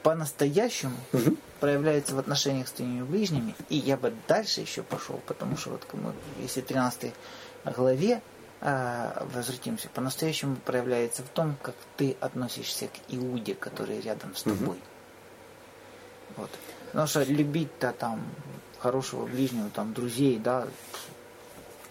по-настоящему 0.04 0.96
угу. 1.14 1.38
проявляется 1.60 2.16
в 2.16 2.20
отношениях 2.20 2.68
с 2.68 2.72
твоими 2.72 3.04
ближними. 3.04 3.56
И 3.70 3.78
я 3.78 3.98
бы 3.98 4.14
дальше 4.28 4.62
еще 4.62 4.84
пошел, 4.84 5.20
потому 5.28 5.58
что 5.58 5.72
вот 5.72 6.16
если 6.40 6.62
13 6.62 7.14
главе 7.66 8.22
а, 8.62 9.26
возвратимся, 9.34 9.90
по-настоящему 9.90 10.56
проявляется 10.56 11.24
в 11.24 11.30
том, 11.30 11.56
как 11.62 11.76
ты 11.98 12.16
относишься 12.20 12.88
к 12.88 13.14
Иуде, 13.14 13.56
который 13.56 14.00
рядом 14.02 14.36
с 14.36 14.44
тобой. 14.44 14.78
Угу. 14.78 14.78
Вот. 16.38 16.50
Потому 16.88 17.08
что 17.08 17.24
любить-то 17.24 17.94
там 17.94 18.22
хорошего 18.80 19.26
ближнего, 19.26 19.70
там 19.70 19.94
друзей, 19.94 20.38
да, 20.38 20.68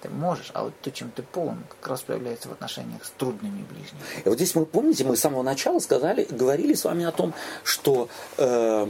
ты 0.01 0.09
можешь, 0.09 0.51
а 0.55 0.65
вот 0.65 0.75
то, 0.81 0.91
чем 0.91 1.11
ты 1.11 1.23
полон, 1.23 1.65
как 1.69 1.89
раз 1.89 2.03
проявляется 2.03 2.49
в 2.49 2.53
отношениях 2.53 3.05
с 3.05 3.11
трудными 3.11 3.63
ближними. 3.63 4.01
И 4.25 4.29
вот 4.29 4.37
здесь 4.37 4.55
мы, 4.55 4.67
помните, 4.67 5.05
мы 5.05 5.17
с 5.17 5.21
самого 5.21 5.43
начала 5.43 5.79
сказали, 5.79 6.27
говорили 6.31 6.75
с 6.75 6.85
вами 6.85 7.05
о 7.05 7.13
том, 7.13 7.35
что 7.65 8.09
э, 8.37 8.87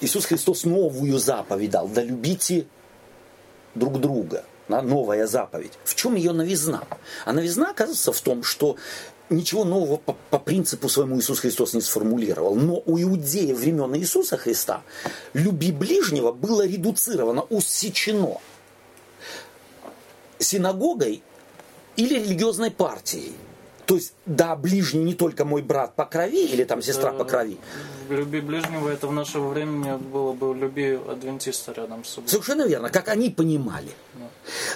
Иисус 0.00 0.26
Христос 0.26 0.64
новую 0.64 1.18
заповедь 1.18 1.70
дал, 1.70 1.88
да 1.88 2.02
любите 2.02 2.66
друг 3.74 4.00
друга 4.00 4.44
новая 4.68 5.26
заповедь. 5.26 5.72
В 5.84 5.96
чем 5.96 6.14
ее 6.14 6.32
новизна? 6.32 6.84
А 7.24 7.32
новизна, 7.32 7.70
оказывается, 7.70 8.12
в 8.12 8.20
том, 8.20 8.44
что 8.44 8.76
ничего 9.28 9.64
нового 9.64 9.96
по, 9.96 10.16
по 10.30 10.38
принципу 10.38 10.88
своему 10.88 11.18
Иисус 11.18 11.40
Христос 11.40 11.74
не 11.74 11.80
сформулировал. 11.80 12.54
Но 12.54 12.82
у 12.86 13.00
иудеев 13.00 13.58
времен 13.58 13.94
Иисуса 13.96 14.36
Христа 14.36 14.82
люби 15.32 15.72
ближнего 15.72 16.32
было 16.32 16.66
редуцировано, 16.66 17.42
усечено 17.42 18.40
синагогой 20.40 21.22
или 21.96 22.14
религиозной 22.14 22.70
партией. 22.70 23.32
То 23.86 23.96
есть, 23.96 24.12
да, 24.24 24.54
ближний 24.54 25.02
не 25.02 25.14
только 25.14 25.44
мой 25.44 25.62
брат 25.62 25.96
по 25.96 26.04
крови 26.04 26.46
или 26.46 26.62
там 26.62 26.80
сестра 26.80 27.12
по 27.12 27.24
крови. 27.24 27.58
Люби 28.08 28.40
ближнего, 28.40 28.88
это 28.88 29.08
в 29.08 29.12
наше 29.12 29.40
время 29.40 29.98
было 29.98 30.32
бы 30.32 30.54
люби 30.54 30.92
адвентиста 30.92 31.72
рядом 31.72 32.04
с 32.04 32.10
собой. 32.10 32.28
Совершенно 32.28 32.68
верно, 32.68 32.88
как 32.88 33.08
они 33.08 33.30
понимали. 33.30 33.90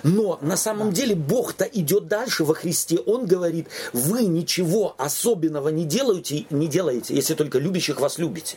Но 0.03 0.39
на 0.43 0.57
самом 0.57 0.93
деле 0.93 1.15
Бог-то 1.15 1.65
идет 1.65 2.09
дальше 2.09 2.43
во 2.43 2.55
Христе. 2.55 2.99
Он 2.99 3.25
говорит, 3.27 3.69
вы 3.93 4.25
ничего 4.25 4.97
особенного 4.99 5.69
не 5.69 5.85
делаете, 5.85 6.47
не 6.51 6.67
делаете, 6.67 7.15
если 7.15 7.35
только 7.35 7.61
любящих 7.61 8.01
вас 8.01 8.19
любите. 8.19 8.57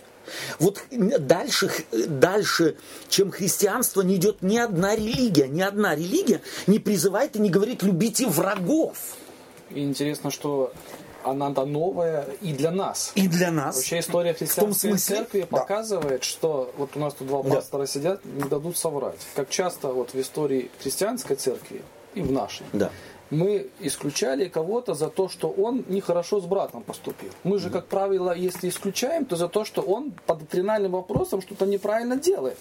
Вот 0.59 0.83
дальше, 0.91 1.71
дальше, 1.91 2.75
чем 3.09 3.31
христианство, 3.31 4.01
не 4.01 4.15
идет 4.15 4.41
ни 4.41 4.57
одна 4.57 4.95
религия. 4.95 5.47
Ни 5.47 5.61
одна 5.61 5.95
религия 5.95 6.41
не 6.67 6.79
призывает 6.79 7.35
и 7.35 7.39
не 7.39 7.49
говорит 7.49 7.83
«любите 7.83 8.27
врагов». 8.27 8.97
И 9.69 9.83
интересно, 9.83 10.31
что 10.31 10.73
она-то 11.23 11.65
новая 11.65 12.27
и 12.41 12.53
для 12.53 12.71
нас. 12.71 13.11
И 13.15 13.27
для 13.27 13.51
нас. 13.51 13.75
Вообще 13.75 13.99
история 13.99 14.33
христианской 14.33 14.91
смысле, 14.91 15.15
церкви 15.15 15.41
да. 15.41 15.47
показывает, 15.47 16.23
что 16.23 16.73
вот 16.77 16.91
у 16.95 16.99
нас 16.99 17.13
тут 17.15 17.27
два 17.27 17.43
пастора 17.43 17.81
да. 17.81 17.87
сидят, 17.87 18.25
не 18.25 18.47
дадут 18.47 18.77
соврать. 18.77 19.19
Как 19.35 19.49
часто 19.49 19.89
вот 19.89 20.13
в 20.13 20.21
истории 20.21 20.71
христианской 20.81 21.35
церкви 21.35 21.81
и 22.13 22.21
в 22.21 22.31
нашей. 22.31 22.65
Да 22.73 22.91
мы 23.29 23.67
исключали 23.79 24.47
кого-то 24.47 24.93
за 24.93 25.09
то, 25.09 25.29
что 25.29 25.49
он 25.49 25.83
нехорошо 25.87 26.39
с 26.39 26.45
братом 26.45 26.83
поступил. 26.83 27.29
Мы 27.43 27.59
же, 27.59 27.69
как 27.69 27.87
правило, 27.87 28.35
если 28.35 28.69
исключаем, 28.69 29.25
то 29.25 29.35
за 29.35 29.47
то, 29.47 29.65
что 29.65 29.81
он 29.81 30.13
по 30.25 30.35
доктринальным 30.35 30.91
вопросам 30.91 31.41
что-то 31.41 31.65
неправильно 31.65 32.15
делает. 32.17 32.57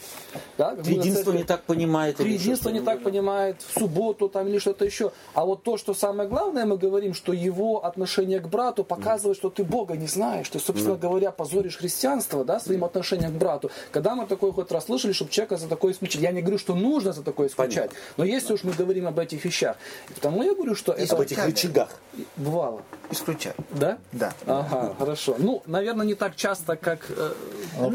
Да? 0.59 0.77
Единство 0.85 1.33
не 1.33 1.45
так 1.45 1.63
понимает. 1.63 2.21
Единство 2.21 2.71
не 2.71 2.81
так 2.81 3.03
понимает, 3.03 3.63
в 3.63 3.79
субботу 3.79 4.29
там 4.29 4.49
или 4.49 4.59
что-то 4.59 4.85
еще. 4.85 5.13
А 5.35 5.45
вот 5.45 5.63
то, 5.63 5.77
что 5.77 5.95
самое 5.95 6.29
главное, 6.29 6.65
мы 6.65 6.77
говорим, 6.77 7.15
что 7.15 7.33
его 7.33 7.85
отношение 7.85 8.41
к 8.41 8.49
брату 8.49 8.85
показывает, 8.85 9.37
что 9.37 9.51
ты 9.51 9.65
Бога 9.65 9.97
не 9.97 10.07
знаешь. 10.07 10.49
Ты, 10.49 10.59
собственно 10.59 10.97
говоря, 10.97 11.31
позоришь 11.31 11.77
христианство 11.77 12.45
да, 12.45 12.61
своим 12.61 12.85
отношением 12.85 13.33
к 13.35 13.39
брату. 13.39 13.71
Когда 13.93 14.15
мы 14.15 14.27
такой 14.27 14.53
хоть 14.53 14.71
раз 14.73 14.87
слышали, 14.87 15.13
чтобы 15.13 15.31
человека 15.31 15.57
за 15.57 15.69
такое 15.69 15.93
исключить. 15.93 16.21
Я 16.21 16.33
не 16.33 16.41
говорю, 16.41 16.59
что 16.59 16.75
нужно 16.75 17.13
за 17.13 17.23
такое 17.23 17.49
исключать. 17.49 17.91
Но 18.17 18.25
если 18.25 18.55
уж 18.55 18.65
мы 18.65 18.73
говорим 18.73 19.07
об 19.07 19.19
этих 19.19 19.45
вещах. 19.45 19.77
Потому 20.15 20.43
я 20.43 20.55
говорю, 20.57 20.75
что 20.75 20.93
это... 20.93 21.15
Об 21.15 21.21
этих 21.21 21.45
рычагах. 21.45 21.91
Бывало. 22.37 22.83
Исключаю. 23.11 23.55
Да? 23.71 23.99
Да. 24.13 24.33
Ага, 24.47 24.95
хорошо. 24.99 25.37
Ну, 25.39 25.63
наверное, 25.67 26.05
не 26.07 26.15
так 26.15 26.35
часто, 26.35 26.77
как... 26.77 27.07
Э, 27.11 27.33
Но... 27.79 27.89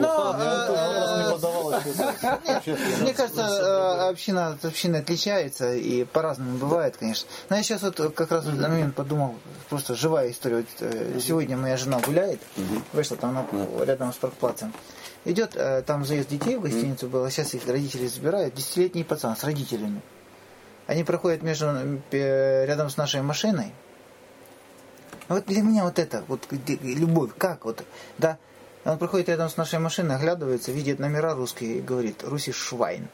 Мне 3.01 3.13
кажется, 3.13 3.41
э, 3.41 4.09
община 4.09 4.49
от 4.49 4.63
общины 4.63 4.97
отличается, 4.97 5.73
и 5.73 6.05
по-разному 6.05 6.57
бывает, 6.57 6.95
конечно. 6.97 7.27
Но 7.49 7.57
я 7.57 7.63
сейчас 7.63 7.81
вот 7.81 7.97
как 8.15 8.31
раз 8.31 8.45
на 8.45 8.69
момент 8.69 8.95
подумал, 8.95 9.35
просто 9.69 9.95
живая 9.95 10.31
история. 10.31 10.65
Э, 10.79 11.19
сегодня 11.19 11.57
моя 11.57 11.77
жена 11.77 11.99
гуляет, 11.99 12.39
вышла 12.93 13.17
там 13.17 13.47
рядом 13.85 14.13
с 14.13 14.17
паркплацем. 14.17 14.73
Идет, 15.23 15.55
там 15.85 16.03
заезд 16.05 16.29
детей 16.29 16.55
в 16.55 16.61
гостиницу 16.61 17.07
был, 17.07 17.23
а 17.23 17.29
сейчас 17.29 17.53
их 17.53 17.67
родители 17.67 18.07
забирают. 18.07 18.55
Десятилетний 18.55 19.03
пацан 19.03 19.35
с 19.35 19.43
родителями. 19.43 20.01
Они 20.87 21.03
проходят 21.03 21.41
между, 21.41 22.01
рядом 22.11 22.89
с 22.89 22.97
нашей 22.97 23.21
машиной. 23.21 23.73
Вот 25.27 25.45
для 25.45 25.61
меня 25.61 25.83
вот 25.83 25.99
это, 25.99 26.23
вот 26.27 26.47
любовь, 26.81 27.31
как 27.37 27.63
вот, 27.65 27.83
да, 28.17 28.37
он 28.83 28.97
проходит 28.97 29.29
рядом 29.29 29.49
с 29.49 29.57
нашей 29.57 29.79
машиной, 29.79 30.15
оглядывается, 30.15 30.71
видит 30.71 30.99
номера 30.99 31.35
русские 31.35 31.77
и 31.77 31.81
говорит, 31.81 32.23
Руси 32.23 32.51
Швайн. 32.51 33.07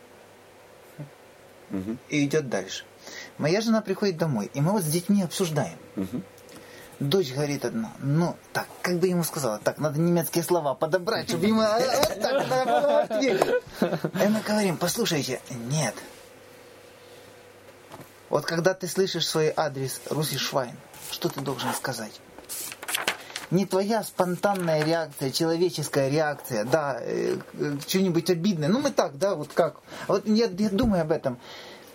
Угу. 1.70 1.98
И 2.10 2.26
идет 2.26 2.50
дальше. 2.50 2.86
Моя 3.38 3.62
жена 3.62 3.82
приходит 3.82 4.18
домой, 4.18 4.50
и 4.54 4.62
мы 4.62 4.72
вот 4.72 4.84
с 4.84 4.88
детьми 4.88 5.22
обсуждаем. 5.22 5.78
Угу. 5.96 6.22
Дочь 7.00 7.32
говорит 7.32 7.64
одна, 7.64 7.92
ну, 8.00 8.36
так, 8.54 8.68
как 8.82 8.98
бы 8.98 9.08
ему 9.08 9.24
сказала, 9.24 9.60
так, 9.60 9.78
надо 9.78 10.00
немецкие 10.00 10.44
слова 10.44 10.74
подобрать, 10.74 11.30
чтобы 11.30 11.46
ему 11.46 11.62
а, 11.62 11.78
вот 11.78 12.20
так, 12.20 12.50
надо 12.50 13.02
ответить. 13.02 13.46
И 13.82 14.28
мы 14.28 14.42
говорим, 14.42 14.78
послушайте, 14.78 15.40
нет, 15.70 15.94
вот 18.30 18.46
когда 18.46 18.74
ты 18.74 18.88
слышишь 18.88 19.28
свой 19.28 19.54
адрес 19.56 20.02
Руси 20.10 20.38
Швайн, 20.38 20.76
что 21.12 21.30
ты 21.30 21.42
должен 21.42 21.74
сказать? 21.74 22.20
Не 23.50 23.66
твоя 23.66 24.04
спонтанная 24.04 24.84
реакция, 24.84 25.32
человеческая 25.32 26.10
реакция, 26.10 26.66
да, 26.66 26.98
э, 27.00 27.38
что-нибудь 27.88 28.30
обидное. 28.30 28.68
Ну, 28.68 28.80
мы 28.80 28.92
так, 28.92 29.18
да, 29.18 29.36
вот 29.36 29.54
как. 29.54 29.78
Вот 30.10 30.28
я, 30.28 30.48
я 30.48 30.70
думаю 30.70 31.04
об 31.04 31.14
этом. 31.14 31.40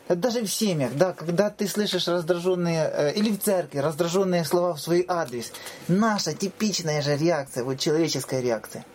Даже 0.08 0.42
в 0.44 0.52
семьях, 0.52 0.94
да, 0.94 1.12
когда 1.12 1.50
ты 1.50 1.68
слышишь 1.68 2.08
раздраженные, 2.08 2.90
э, 2.90 3.12
или 3.14 3.30
в 3.30 3.38
церкви, 3.38 3.78
раздраженные 3.78 4.46
слова 4.46 4.72
в 4.72 4.80
свой 4.80 5.04
адрес, 5.06 5.52
наша 5.88 6.32
типичная 6.32 7.02
же 7.02 7.16
реакция, 7.16 7.64
вот 7.64 7.78
человеческая 7.78 8.40
реакция. 8.40 8.86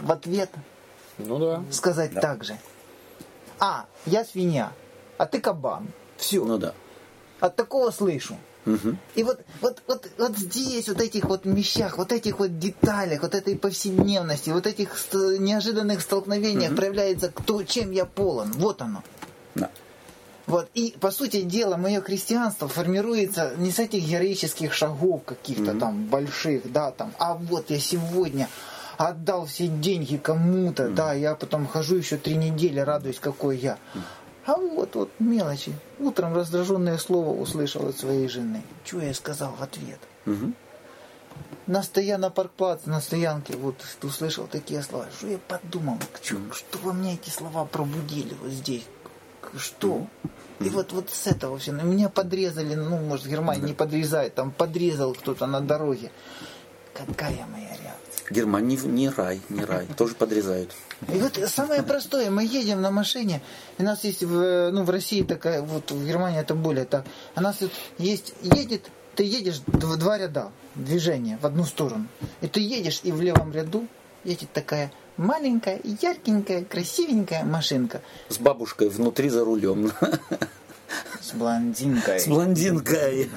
В 0.00 0.10
ответ 0.10 0.50
ну, 1.18 1.38
да. 1.38 1.62
сказать 1.70 2.12
да. 2.14 2.20
так 2.20 2.42
же. 2.42 2.58
А, 3.60 3.86
я 4.06 4.24
свинья 4.24 4.72
а 5.18 5.26
ты 5.26 5.40
кабан. 5.40 5.88
Все. 6.16 6.44
Ну 6.44 6.58
да. 6.58 6.72
От 7.40 7.56
такого 7.56 7.90
слышу. 7.90 8.36
Угу. 8.66 8.96
И 9.14 9.22
вот, 9.22 9.40
вот, 9.60 9.82
вот, 9.86 10.08
вот 10.18 10.36
здесь, 10.36 10.88
вот 10.88 11.00
этих 11.00 11.24
вот 11.24 11.44
вещах, 11.44 11.98
вот 11.98 12.12
этих 12.12 12.38
вот 12.38 12.58
деталях, 12.58 13.22
вот 13.22 13.34
этой 13.34 13.56
повседневности, 13.56 14.50
вот 14.50 14.66
этих 14.66 14.90
неожиданных 15.12 16.00
столкновениях 16.00 16.70
угу. 16.70 16.76
проявляется, 16.76 17.30
кто, 17.30 17.62
чем 17.62 17.90
я 17.92 18.04
полон. 18.04 18.52
Вот 18.52 18.82
оно. 18.82 19.02
Да. 19.54 19.70
Вот. 20.48 20.70
И, 20.72 20.94
по 20.98 21.10
сути 21.10 21.42
дела, 21.42 21.76
мое 21.76 22.00
христианство 22.00 22.68
формируется 22.68 23.52
не 23.58 23.70
с 23.70 23.78
этих 23.78 24.02
героических 24.02 24.72
шагов 24.72 25.24
каких-то 25.24 25.72
mm-hmm. 25.72 25.78
там 25.78 26.06
больших, 26.06 26.72
да, 26.72 26.90
там, 26.90 27.12
а 27.18 27.34
вот 27.34 27.68
я 27.68 27.78
сегодня 27.78 28.48
отдал 28.96 29.44
все 29.44 29.66
деньги 29.66 30.16
кому-то, 30.16 30.84
mm-hmm. 30.84 30.94
да, 30.94 31.12
я 31.12 31.34
потом 31.34 31.66
хожу 31.66 31.96
еще 31.96 32.16
три 32.16 32.36
недели, 32.36 32.80
радуюсь, 32.80 33.18
какой 33.18 33.58
я. 33.58 33.74
Mm-hmm. 33.74 34.00
А 34.48 34.56
вот, 34.56 34.94
вот, 34.94 35.10
мелочи. 35.18 35.74
Утром 35.98 36.34
раздраженное 36.34 36.96
слово 36.96 37.38
услышал 37.38 37.86
от 37.86 37.98
своей 37.98 38.28
жены. 38.28 38.62
Что 38.82 39.02
я 39.02 39.12
сказал 39.12 39.52
в 39.52 39.62
ответ? 39.62 39.98
Угу. 40.24 40.52
На 41.66 41.82
стоя 41.82 42.16
на 42.16 42.30
паркплаце, 42.30 42.88
на 42.88 43.02
стоянке, 43.02 43.58
вот 43.58 43.74
услышал 44.02 44.46
такие 44.46 44.82
слова. 44.82 45.04
Что 45.14 45.26
я 45.26 45.36
подумал, 45.36 45.98
что, 46.22 46.36
что 46.54 46.78
во 46.78 46.94
мне 46.94 47.14
эти 47.16 47.28
слова 47.28 47.66
пробудили 47.66 48.34
вот 48.40 48.50
здесь? 48.50 48.86
Что? 49.58 50.06
И 50.60 50.70
вот, 50.70 50.92
вот 50.92 51.10
с 51.10 51.26
этого 51.26 51.58
все. 51.58 51.72
Меня 51.72 52.08
подрезали, 52.08 52.74
ну, 52.74 52.96
может, 52.96 53.26
Германия 53.26 53.60
не 53.60 53.74
подрезает, 53.74 54.34
там 54.34 54.50
подрезал 54.50 55.12
кто-то 55.12 55.46
на 55.46 55.60
дороге. 55.60 56.10
Какая 56.94 57.46
моя 57.52 57.68
реакция? 57.68 57.87
Германия 58.30 58.76
не, 58.84 59.08
рай, 59.08 59.40
не 59.48 59.64
рай, 59.64 59.86
тоже 59.96 60.14
подрезают. 60.14 60.72
И 61.12 61.18
вот 61.18 61.38
самое 61.46 61.82
простое, 61.82 62.30
мы 62.30 62.44
едем 62.44 62.80
на 62.80 62.90
машине, 62.90 63.42
у 63.78 63.82
нас 63.82 64.04
есть 64.04 64.22
в, 64.22 64.70
ну, 64.70 64.84
в 64.84 64.90
России 64.90 65.22
такая, 65.22 65.62
вот 65.62 65.90
в 65.90 66.06
Германии 66.06 66.40
это 66.40 66.54
более 66.54 66.84
так, 66.84 67.04
у 67.36 67.40
нас 67.40 67.60
вот 67.60 67.70
есть, 67.98 68.34
едет, 68.42 68.90
ты 69.14 69.24
едешь 69.24 69.62
в 69.66 69.96
два 69.96 70.18
ряда 70.18 70.50
движения 70.74 71.38
в 71.40 71.46
одну 71.46 71.64
сторону, 71.64 72.06
и 72.40 72.48
ты 72.48 72.60
едешь, 72.60 73.00
и 73.02 73.12
в 73.12 73.20
левом 73.20 73.52
ряду 73.52 73.86
едет 74.24 74.52
такая 74.52 74.92
маленькая, 75.18 75.80
яркенькая, 75.84 76.64
красивенькая 76.64 77.44
машинка. 77.44 78.00
С 78.28 78.38
бабушкой 78.38 78.88
внутри 78.88 79.28
за 79.28 79.44
рулем. 79.44 79.92
С 81.20 81.32
блондинкой. 81.32 82.20
С 82.20 82.26
блондинкой. 82.26 83.28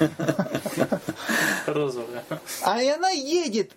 Розовая. 1.66 2.24
А 2.62 2.82
и 2.82 2.88
она 2.88 3.10
едет 3.10 3.72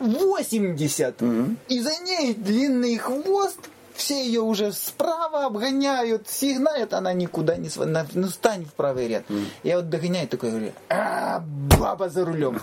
80. 0.00 1.22
Угу. 1.22 1.56
И 1.68 1.80
за 1.80 1.96
ней 2.04 2.34
длинный 2.34 2.96
хвост. 2.98 3.58
Все 3.94 4.26
ее 4.26 4.40
уже 4.40 4.72
справа 4.72 5.46
обгоняют, 5.46 6.28
сигналят, 6.28 6.94
она 6.94 7.12
никуда 7.12 7.56
не 7.56 7.68
свалит. 7.68 8.08
Ну, 8.14 8.28
стань 8.28 8.64
в 8.64 8.74
правый 8.74 9.06
ряд. 9.06 9.22
Mm. 9.28 9.44
Я 9.62 9.76
вот 9.76 9.88
догоняю 9.88 10.26
такой, 10.26 10.50
говорю, 10.50 10.72
а, 10.88 11.38
баба 11.38 12.08
за 12.08 12.24
рулем. 12.24 12.60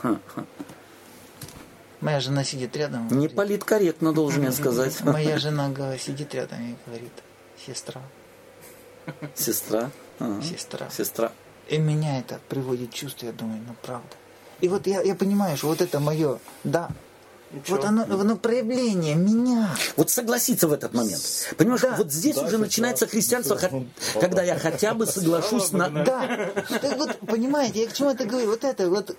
Моя 2.02 2.20
жена 2.20 2.44
сидит 2.44 2.76
рядом. 2.76 3.08
Не 3.08 3.30
политкорректно, 3.30 4.12
должен 4.12 4.44
я 4.44 4.52
сказать. 4.52 5.00
Моя 5.04 5.38
жена 5.38 5.72
сидит 5.98 6.36
рядом 6.36 6.60
и 6.60 6.76
говорит, 6.86 7.14
сестра. 7.66 8.02
Сестра? 9.36 9.90
Ага. 10.20 10.42
Сестра. 10.42 10.90
Сестра. 10.90 11.32
И 11.70 11.78
меня 11.78 12.20
это 12.20 12.40
приводит 12.50 12.92
в 12.92 12.96
чувство, 12.96 13.28
я 13.28 13.32
думаю, 13.32 13.62
ну 13.66 13.76
правда. 13.82 14.16
И 14.60 14.68
вот 14.68 14.88
я, 14.88 15.02
я 15.02 15.16
понимаю, 15.16 15.58
что 15.58 15.68
вот 15.68 15.82
это 15.82 16.00
мое, 16.00 16.40
да, 16.64 16.90
Ничего. 17.54 17.76
Вот 17.78 17.86
оно, 17.86 18.04
оно 18.04 18.38
проявление 18.38 19.16
меня. 19.16 19.76
Вот 19.98 20.10
согласиться 20.10 20.68
в 20.68 20.74
этот 20.74 20.94
момент. 20.94 21.22
Понимаешь, 21.58 21.82
да. 21.82 21.96
вот 21.98 22.12
здесь 22.12 22.36
да, 22.36 22.44
уже 22.44 22.58
начинается 22.58 23.06
да. 23.06 23.12
христианство, 23.12 23.60
когда 24.20 24.42
я 24.44 24.58
хотя 24.58 24.94
бы 24.94 25.06
соглашусь 25.06 25.72
на... 25.72 25.90
Да, 25.90 26.52
вот 26.98 27.20
понимаете, 27.20 27.82
я 27.84 27.88
к 27.88 27.94
чему 27.94 28.12
это 28.12 28.26
говорю? 28.26 28.52
Вот 28.52 28.64
это 28.64 28.90
вот 28.90 29.16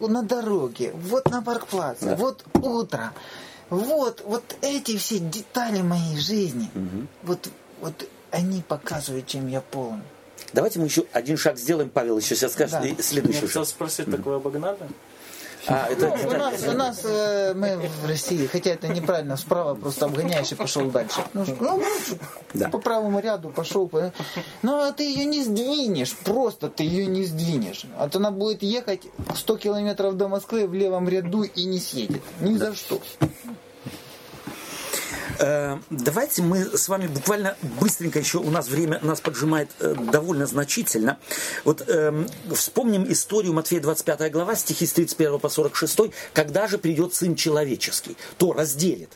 на 0.00 0.22
дороге, 0.22 0.92
вот 0.94 1.28
на 1.30 1.42
паркплаце, 1.42 2.06
да. 2.06 2.16
вот 2.16 2.44
утро, 2.54 3.12
вот, 3.70 4.22
вот 4.24 4.56
эти 4.60 4.96
все 4.96 5.18
детали 5.18 5.80
моей 5.82 6.18
жизни, 6.18 6.70
угу. 6.74 7.06
вот, 7.22 7.48
вот 7.80 8.08
они 8.30 8.62
показывают, 8.62 9.26
чем 9.26 9.48
я 9.48 9.60
полон. 9.60 10.02
Давайте 10.52 10.78
мы 10.80 10.86
еще 10.86 11.04
один 11.12 11.36
шаг 11.36 11.56
сделаем, 11.56 11.88
Павел 11.88 12.18
еще 12.18 12.34
сейчас 12.34 12.52
скажет, 12.52 12.80
да. 12.80 12.86
и 12.86 13.00
следующий 13.00 13.40
Я 13.40 13.46
хотел 13.46 13.64
спросить, 13.64 14.06
mm 14.06 14.16
такое 14.16 14.36
обогнали? 14.36 14.78
А, 15.66 15.86
это, 15.90 16.08
ну, 16.08 16.28
у 16.28 16.32
нас, 16.32 16.66
у 16.66 16.72
нас 16.72 17.00
э, 17.04 17.54
мы 17.54 17.76
в 17.76 18.06
России, 18.06 18.46
хотя 18.46 18.70
это 18.70 18.88
неправильно, 18.88 19.36
справа 19.36 19.74
просто 19.74 20.06
обгоняешь 20.06 20.52
и 20.52 20.54
пошел 20.54 20.90
дальше. 20.90 21.22
Ну, 21.34 21.44
ну 21.60 21.82
да. 22.54 22.68
по 22.68 22.78
правому 22.78 23.20
ряду 23.20 23.50
пошел. 23.50 23.88
По... 23.88 24.12
Ну, 24.62 24.80
а 24.80 24.92
ты 24.92 25.04
ее 25.04 25.24
не 25.24 25.42
сдвинешь, 25.42 26.14
просто 26.16 26.68
ты 26.68 26.84
ее 26.84 27.06
не 27.06 27.24
сдвинешь. 27.24 27.84
А 27.98 28.08
то 28.08 28.18
она 28.18 28.30
будет 28.30 28.62
ехать 28.62 29.02
100 29.34 29.56
километров 29.58 30.16
до 30.16 30.28
Москвы 30.28 30.66
в 30.66 30.74
левом 30.74 31.08
ряду 31.08 31.42
и 31.42 31.64
не 31.64 31.78
съедет. 31.78 32.22
Ни 32.40 32.56
да. 32.56 32.66
за 32.66 32.76
что. 32.76 33.00
Э, 35.42 35.78
давайте 35.90 36.40
мы 36.40 36.64
с 36.64 36.88
вами 36.88 37.08
буквально 37.08 37.56
быстренько 37.80 38.20
еще, 38.20 38.38
у 38.38 38.50
нас 38.50 38.68
время 38.68 39.00
нас 39.02 39.20
поджимает 39.20 39.70
э, 39.80 39.94
довольно 40.12 40.46
значительно. 40.46 41.18
Вот 41.64 41.82
э, 41.88 42.24
вспомним 42.54 43.10
историю 43.10 43.52
Матфея 43.52 43.80
25 43.80 44.30
глава, 44.30 44.54
стихи 44.54 44.86
с 44.86 44.92
31 44.92 45.40
по 45.40 45.48
46, 45.48 46.12
когда 46.32 46.68
же 46.68 46.78
придет 46.78 47.14
Сын 47.14 47.34
Человеческий, 47.34 48.16
то 48.38 48.52
разделит. 48.52 49.10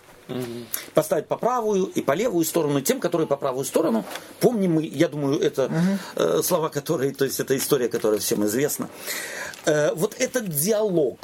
Поставить 0.94 1.28
по 1.28 1.36
правую 1.36 1.85
и 1.85 2.03
по 2.03 2.11
левую 2.11 2.44
сторону 2.44 2.81
тем, 2.81 2.98
которые 2.98 3.28
по 3.28 3.36
правую 3.36 3.65
сторону. 3.65 4.05
Помним 4.40 4.73
мы, 4.73 4.82
я 4.85 5.07
думаю, 5.07 5.40
это 5.40 5.66
угу. 5.66 5.74
э, 6.16 6.43
слова, 6.43 6.69
которые, 6.69 7.15
то 7.15 7.24
есть 7.24 7.39
это 7.39 7.57
история, 7.57 7.89
которая 7.89 8.19
всем 8.19 8.44
известна. 8.44 8.89
Э, 9.66 9.94
вот 9.94 10.16
этот 10.19 10.48
диалог 10.48 11.20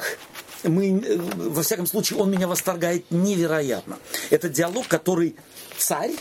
мы, 0.63 0.99
э, 0.99 1.17
во 1.17 1.63
всяком 1.63 1.85
случае, 1.85 2.19
он 2.19 2.31
меня 2.31 2.47
восторгает 2.47 3.05
невероятно. 3.11 3.97
Это 4.29 4.49
диалог, 4.49 4.87
который 4.87 5.35
царь 5.77 6.13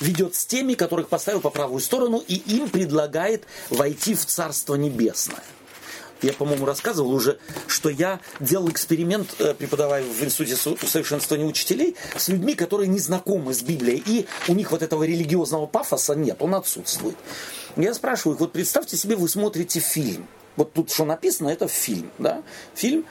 ведет 0.00 0.34
с 0.34 0.44
теми, 0.46 0.74
которых 0.74 1.08
поставил 1.08 1.40
по 1.40 1.50
правую 1.50 1.80
сторону, 1.80 2.22
и 2.26 2.34
им 2.34 2.68
предлагает 2.68 3.44
войти 3.70 4.14
в 4.14 4.24
Царство 4.26 4.74
Небесное. 4.74 5.42
Я, 6.22 6.32
по-моему, 6.32 6.64
рассказывал 6.64 7.12
уже, 7.12 7.38
что 7.66 7.90
я 7.90 8.20
делал 8.40 8.70
эксперимент, 8.70 9.34
э, 9.38 9.52
преподавая 9.54 10.02
в 10.02 10.22
Институте 10.24 10.54
усовершенствования 10.54 11.46
учителей, 11.46 11.94
с 12.16 12.28
людьми, 12.28 12.54
которые 12.54 12.88
не 12.88 12.98
знакомы 12.98 13.52
с 13.52 13.62
Библией, 13.62 14.02
и 14.06 14.26
у 14.48 14.54
них 14.54 14.70
вот 14.70 14.82
этого 14.82 15.04
религиозного 15.04 15.66
пафоса 15.66 16.14
нет, 16.14 16.38
он 16.40 16.54
отсутствует. 16.54 17.16
Я 17.76 17.92
спрашиваю 17.92 18.36
их, 18.36 18.40
вот 18.40 18.52
представьте 18.52 18.96
себе, 18.96 19.16
вы 19.16 19.28
смотрите 19.28 19.80
фильм. 19.80 20.26
Вот 20.56 20.72
тут 20.72 20.90
что 20.90 21.04
написано, 21.04 21.50
это 21.50 21.68
фильм, 21.68 22.10
да? 22.18 22.42
Фильм, 22.74 23.04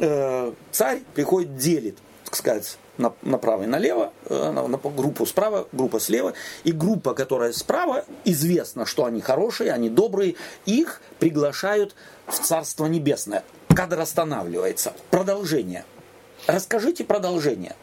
э, 0.00 0.52
царь 0.72 1.02
приходит, 1.14 1.56
делит, 1.56 1.98
так 2.24 2.36
сказать, 2.36 2.78
на, 2.98 3.12
направо 3.22 3.64
и 3.64 3.66
налево, 3.66 4.12
э, 4.26 4.50
на, 4.50 4.66
на 4.66 4.78
группу 4.78 5.26
справа, 5.26 5.68
группа 5.72 6.00
слева, 6.00 6.34
и 6.64 6.72
группа, 6.72 7.14
которая 7.14 7.52
справа, 7.52 8.04
известно, 8.24 8.86
что 8.86 9.04
они 9.04 9.20
хорошие, 9.20 9.72
они 9.72 9.88
добрые, 9.88 10.36
их 10.66 11.00
приглашают 11.18 11.94
в 12.26 12.38
Царство 12.38 12.86
Небесное. 12.86 13.44
Кадр 13.74 14.00
останавливается. 14.00 14.92
Продолжение. 15.10 15.84
Расскажите 16.46 17.04
продолжение. 17.04 17.76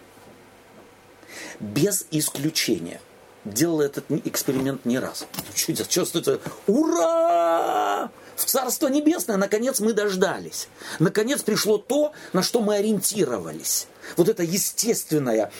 Без 1.59 2.05
исключения 2.11 2.99
делал 3.45 3.81
этот 3.81 4.05
эксперимент 4.25 4.85
не 4.85 4.99
раз. 4.99 5.25
Чувствуется, 5.53 6.39
ура! 6.67 8.09
В 8.37 8.45
Царство 8.45 8.87
Небесное, 8.87 9.35
наконец, 9.35 9.79
мы 9.79 9.93
дождались. 9.93 10.69
Наконец 10.99 11.41
пришло 11.41 11.79
то, 11.79 12.13
на 12.33 12.43
что 12.43 12.61
мы 12.61 12.75
ориентировались. 12.75 13.87
Вот 14.15 14.29
эта 14.29 14.43
естественная, 14.43 15.51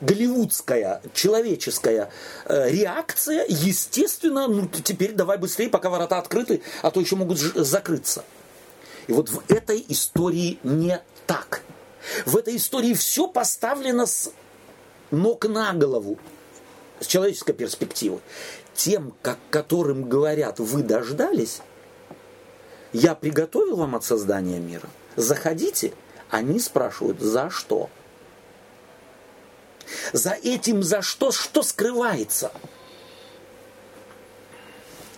голливудская, 0.00 1.00
человеческая 1.14 2.10
э, 2.46 2.70
реакция, 2.70 3.46
естественно, 3.48 4.48
ну 4.48 4.68
теперь 4.68 5.12
давай 5.12 5.38
быстрее, 5.38 5.68
пока 5.68 5.90
ворота 5.90 6.18
открыты, 6.18 6.60
а 6.82 6.90
то 6.90 7.00
еще 7.00 7.14
могут 7.14 7.38
закрыться. 7.38 8.24
И 9.06 9.12
вот 9.12 9.28
в 9.28 9.48
этой 9.48 9.84
истории 9.88 10.58
не 10.64 11.00
так. 11.28 11.62
В 12.26 12.36
этой 12.36 12.56
истории 12.56 12.94
все 12.94 13.28
поставлено 13.28 14.06
с 14.06 14.32
ног 15.12 15.46
на 15.46 15.72
голову 15.72 16.18
с 16.98 17.06
человеческой 17.06 17.52
перспективы, 17.52 18.18
тем, 18.74 19.14
как 19.22 19.38
которым 19.50 20.08
говорят, 20.08 20.58
вы 20.58 20.82
дождались, 20.82 21.60
я 22.94 23.16
приготовил 23.16 23.76
вам 23.76 23.96
от 23.96 24.04
создания 24.04 24.60
мира, 24.60 24.88
заходите, 25.16 25.92
они 26.30 26.60
спрашивают, 26.60 27.20
за 27.20 27.50
что? 27.50 27.90
За 30.12 30.30
этим 30.30 30.82
за 30.82 31.02
что, 31.02 31.32
что 31.32 31.62
скрывается? 31.62 32.52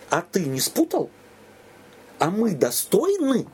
А 0.09 0.21
ты 0.21 0.45
не 0.45 0.59
спутал? 0.59 1.11
А 2.17 2.31
мы 2.31 2.55
достойны? 2.55 3.45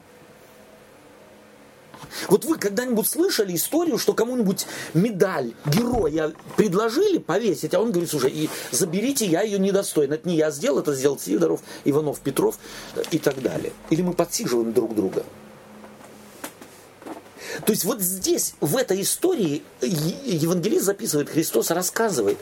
Вот 2.27 2.45
вы 2.45 2.57
когда-нибудь 2.57 3.07
слышали 3.07 3.55
историю, 3.55 3.97
что 3.97 4.13
кому-нибудь 4.13 4.65
медаль 4.93 5.53
героя 5.65 6.33
предложили 6.55 7.17
повесить, 7.17 7.73
а 7.73 7.79
он 7.79 7.91
говорит, 7.91 8.09
слушай, 8.09 8.31
и 8.31 8.49
заберите, 8.71 9.25
я 9.25 9.41
ее 9.41 9.59
недостоин. 9.59 10.13
Это 10.13 10.27
не 10.27 10.35
я 10.35 10.51
сделал, 10.51 10.79
это 10.79 10.93
сделал 10.93 11.19
Сидоров, 11.19 11.61
Иванов, 11.85 12.19
Петров 12.19 12.57
и 13.11 13.19
так 13.19 13.41
далее. 13.41 13.73
Или 13.89 14.01
мы 14.01 14.13
подсиживаем 14.13 14.73
друг 14.73 14.95
друга. 14.95 15.23
То 17.65 17.71
есть 17.71 17.85
вот 17.85 18.01
здесь, 18.01 18.55
в 18.61 18.75
этой 18.77 19.01
истории, 19.01 19.63
евангелист 19.81 20.85
записывает, 20.85 21.29
Христос 21.29 21.71
рассказывает, 21.71 22.39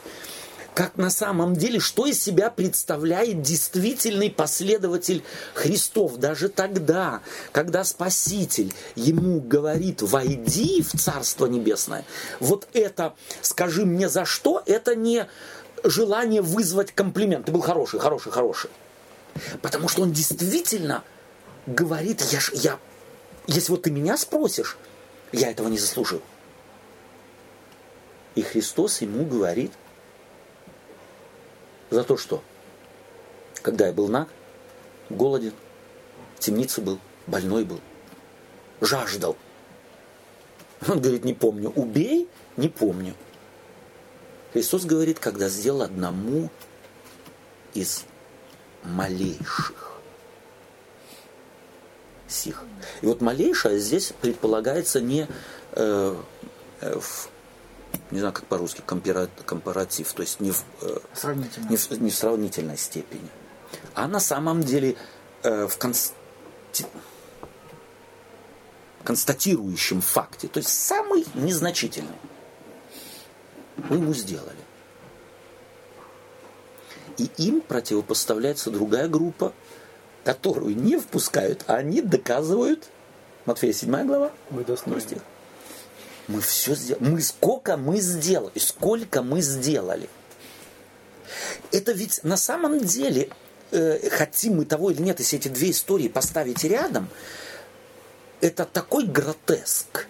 как 0.73 0.97
на 0.97 1.09
самом 1.09 1.55
деле, 1.55 1.79
что 1.79 2.05
из 2.05 2.21
себя 2.21 2.49
представляет 2.49 3.41
действительный 3.41 4.29
последователь 4.29 5.23
Христов. 5.53 6.17
Даже 6.17 6.49
тогда, 6.49 7.21
когда 7.51 7.83
Спаситель 7.83 8.73
ему 8.95 9.41
говорит, 9.41 10.01
войди 10.01 10.81
в 10.81 10.97
Царство 10.97 11.45
Небесное, 11.45 12.05
вот 12.39 12.67
это, 12.73 13.15
скажи 13.41 13.85
мне 13.85 14.07
за 14.07 14.25
что, 14.25 14.63
это 14.65 14.95
не 14.95 15.27
желание 15.83 16.41
вызвать 16.41 16.91
комплимент. 16.93 17.47
Ты 17.47 17.51
был 17.51 17.61
хороший, 17.61 17.99
хороший, 17.99 18.31
хороший. 18.31 18.69
Потому 19.61 19.87
что 19.87 20.03
он 20.03 20.13
действительно 20.13 21.03
говорит, 21.65 22.21
я, 22.31 22.39
ж, 22.39 22.51
я, 22.53 22.79
если 23.47 23.71
вот 23.71 23.83
ты 23.83 23.91
меня 23.91 24.17
спросишь, 24.17 24.77
я 25.31 25.51
этого 25.51 25.67
не 25.67 25.77
заслужил. 25.77 26.21
И 28.35 28.41
Христос 28.41 29.01
ему 29.01 29.25
говорит, 29.25 29.71
за 31.91 32.03
то, 32.03 32.17
что 32.17 32.41
когда 33.61 33.87
я 33.87 33.93
был 33.93 34.07
наг, 34.07 34.29
голоден, 35.09 35.53
в 36.35 36.39
темнице 36.39 36.81
был, 36.81 36.97
больной 37.27 37.65
был, 37.65 37.79
жаждал. 38.79 39.37
Он 40.87 40.99
говорит, 40.99 41.23
не 41.23 41.35
помню. 41.35 41.71
Убей, 41.75 42.27
не 42.57 42.69
помню. 42.69 43.13
Христос 44.53 44.85
говорит, 44.85 45.19
когда 45.19 45.47
сделал 45.47 45.83
одному 45.83 46.49
из 47.75 48.05
малейших 48.83 49.91
сих. 52.27 52.63
И 53.01 53.05
вот 53.05 53.21
малейшее 53.21 53.79
здесь 53.79 54.13
предполагается 54.21 55.01
не 55.01 55.27
э, 55.73 56.15
э, 56.81 56.99
в 56.99 57.29
не 58.11 58.19
знаю, 58.19 58.33
как 58.33 58.45
по-русски, 58.45 58.81
компаратив, 58.85 60.11
то 60.13 60.21
есть 60.21 60.39
не 60.39 60.51
в, 60.51 60.63
э, 60.81 60.97
не 61.69 61.77
в, 61.77 61.91
не 62.01 62.09
в 62.09 62.15
сравнительной 62.15 62.77
степени, 62.77 63.29
а 63.93 64.07
на 64.07 64.19
самом 64.19 64.61
деле 64.61 64.95
э, 65.43 65.67
в 65.67 65.77
консти... 65.77 66.13
констатирующем 69.03 70.01
факте, 70.01 70.47
то 70.47 70.57
есть 70.57 70.69
самый 70.69 71.25
незначительный. 71.33 72.09
Вы 73.77 73.97
ему 73.97 74.13
сделали. 74.13 74.59
И 77.17 77.29
им 77.37 77.61
противопоставляется 77.61 78.71
другая 78.71 79.07
группа, 79.07 79.53
которую 80.23 80.75
не 80.75 80.97
впускают, 80.97 81.63
а 81.67 81.75
они 81.75 82.01
доказывают. 82.01 82.89
Матфея 83.45 83.73
7 83.73 84.05
глава. 84.05 84.31
Мы 84.49 84.63
достойны. 84.63 85.21
Мы 86.31 86.41
все 86.41 86.75
сделали. 86.75 87.03
Мы 87.03 87.21
сколько 87.21 87.77
мы 87.77 87.99
сделали, 87.99 88.57
сколько 88.59 89.21
мы 89.21 89.41
сделали. 89.41 90.09
Это 91.71 91.91
ведь 91.91 92.23
на 92.23 92.37
самом 92.37 92.79
деле, 92.79 93.29
э, 93.71 94.09
хотим 94.09 94.57
мы 94.57 94.65
того 94.65 94.91
или 94.91 95.01
нет, 95.01 95.19
если 95.19 95.39
эти 95.39 95.47
две 95.47 95.71
истории 95.71 96.07
поставить 96.07 96.63
рядом, 96.63 97.07
это 98.41 98.65
такой 98.65 99.05
гротеск. 99.05 100.07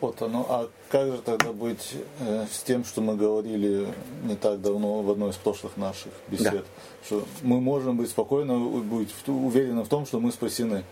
Вот 0.00 0.20
оно. 0.20 0.46
А 0.48 0.70
как 0.90 1.12
же 1.12 1.18
тогда 1.18 1.52
быть 1.52 1.94
э, 2.18 2.46
с 2.52 2.62
тем, 2.64 2.84
что 2.84 3.00
мы 3.00 3.16
говорили 3.16 3.86
не 4.24 4.34
так 4.34 4.60
давно 4.60 5.00
в 5.00 5.10
одной 5.10 5.30
из 5.30 5.36
прошлых 5.36 5.76
наших 5.76 6.12
бесед, 6.28 6.52
да. 6.52 6.62
что 7.06 7.24
мы 7.42 7.60
можем 7.60 7.96
быть 7.96 8.10
спокойно, 8.10 8.58
быть 8.58 9.10
уверены 9.28 9.82
в 9.84 9.88
том, 9.88 10.04
что 10.04 10.18
мы 10.18 10.32
спасены. 10.32 10.84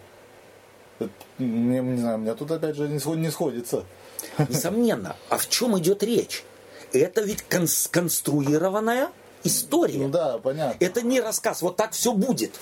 Мне, 1.39 1.81
не 1.81 2.01
знаю, 2.01 2.17
у 2.17 2.21
меня 2.21 2.35
тут 2.35 2.51
опять 2.51 2.77
же 2.77 2.89
не 2.89 3.31
сходится. 3.31 3.85
Несомненно. 4.49 5.17
А 5.29 5.39
в 5.39 5.49
чем 5.49 5.79
идет 5.79 6.03
речь? 6.03 6.45
Это 6.93 7.23
ведь 7.23 7.45
конструированная 7.91 9.11
история. 9.45 9.99
Ну 9.99 10.09
да, 10.09 10.39
понятно. 10.39 10.85
Это 10.85 11.03
не 11.03 11.21
рассказ, 11.21 11.63
вот 11.63 11.77
так 11.77 11.93
все 11.93 12.13
будет. 12.13 12.59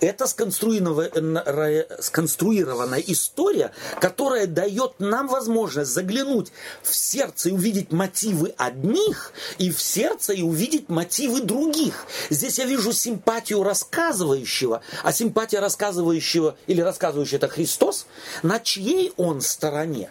Это 0.00 0.26
сконструированная, 0.26 1.86
сконструированная 2.00 3.02
история, 3.06 3.72
которая 4.00 4.46
дает 4.46 4.98
нам 4.98 5.28
возможность 5.28 5.90
заглянуть 5.90 6.52
в 6.82 6.94
сердце 6.94 7.50
и 7.50 7.52
увидеть 7.52 7.92
мотивы 7.92 8.54
одних, 8.56 9.32
и 9.58 9.70
в 9.70 9.80
сердце 9.80 10.32
и 10.32 10.42
увидеть 10.42 10.88
мотивы 10.88 11.40
других. 11.40 12.06
Здесь 12.30 12.58
я 12.58 12.64
вижу 12.64 12.92
симпатию 12.92 13.62
рассказывающего, 13.62 14.82
а 15.02 15.12
симпатия 15.12 15.60
рассказывающего 15.60 16.56
или 16.66 16.80
рассказывающего 16.80 17.36
это 17.36 17.48
Христос, 17.48 18.06
на 18.42 18.60
чьей 18.60 19.12
он 19.16 19.40
стороне. 19.40 20.10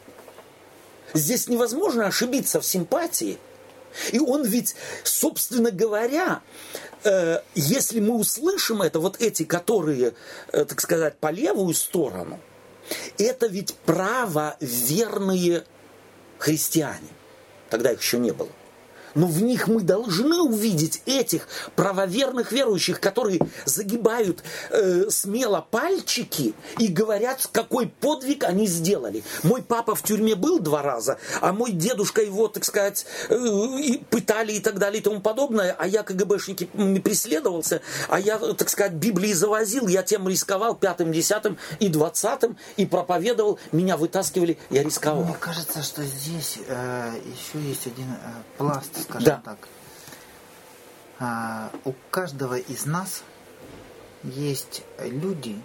Здесь 1.14 1.48
невозможно 1.48 2.08
ошибиться 2.08 2.60
в 2.60 2.66
симпатии. 2.66 3.38
И 4.12 4.20
он 4.20 4.44
ведь, 4.44 4.76
собственно 5.04 5.72
говоря, 5.72 6.42
э, 7.04 7.40
если 7.56 8.00
мы 8.00 8.16
услышим 8.16 8.82
это, 8.82 9.00
вот 9.00 9.22
эти, 9.22 9.44
которые, 9.44 10.14
э, 10.52 10.66
так 10.66 10.82
сказать, 10.82 11.18
по 11.18 11.32
левую 11.32 11.74
сторону, 11.74 12.40
это 13.18 13.48
ведь 13.48 13.76
право 13.86 14.58
верные 14.60 15.64
христиане. 16.38 17.10
Тогда 17.70 17.92
их 17.92 18.02
еще 18.02 18.20
не 18.20 18.32
было 18.32 18.50
но 19.16 19.28
в 19.28 19.42
них 19.42 19.68
мы 19.68 19.82
должны 19.82 20.42
увидеть 20.42 21.02
этих 21.06 21.48
правоверных 21.76 22.52
верующих, 22.52 23.00
которые 23.00 23.40
загибают 23.66 24.44
э, 24.70 25.10
смело 25.10 25.66
пальчики 25.70 26.54
и 26.78 26.88
говорят, 26.88 27.48
какой 27.52 27.88
подвиг 27.88 28.44
они 28.44 28.68
сделали. 28.68 29.24
Мой 29.44 29.64
папа 29.64 29.96
в 29.96 30.04
тюрьме 30.04 30.36
был 30.36 30.60
два 30.60 30.82
раза, 30.82 31.18
а 31.42 31.54
мой 31.54 31.72
дедушка 31.72 32.22
его, 32.22 32.48
так 32.48 32.66
сказать, 32.66 33.06
э, 33.30 33.98
пытали 34.10 34.54
и 34.54 34.60
так 34.60 34.78
далее 34.78 35.00
и 35.00 35.04
тому 35.04 35.22
подобное, 35.22 35.76
а 35.78 35.88
я 35.88 36.04
КГБшники 36.04 36.66
преследовался, 37.00 37.82
а 38.10 38.20
я, 38.20 38.38
так 38.38 38.70
сказать, 38.70 38.94
Библии 38.94 39.34
завозил, 39.34 39.88
я 39.88 40.04
тем 40.04 40.28
рисковал 40.28 40.76
пятым, 40.76 41.12
десятым 41.12 41.58
и 41.80 41.88
двадцатым 41.88 42.58
и 42.76 42.86
проповедовал, 42.86 43.60
меня 43.72 43.98
вытаскивали, 43.98 44.58
я 44.70 44.84
рисковал. 44.84 45.24
Мне 45.24 45.36
кажется, 45.40 45.82
что 45.82 46.04
здесь 46.04 46.60
э, 46.68 47.14
еще 47.24 47.66
есть 47.66 47.88
один 47.88 48.12
э, 48.12 48.58
пласт 48.58 49.05
скажем 49.07 49.26
да. 49.26 49.41
так. 49.44 49.57
А, 51.19 51.72
у 51.86 51.94
каждого 52.11 52.57
из 52.57 52.86
нас 52.86 53.23
есть 54.23 54.84
люди 54.99 55.61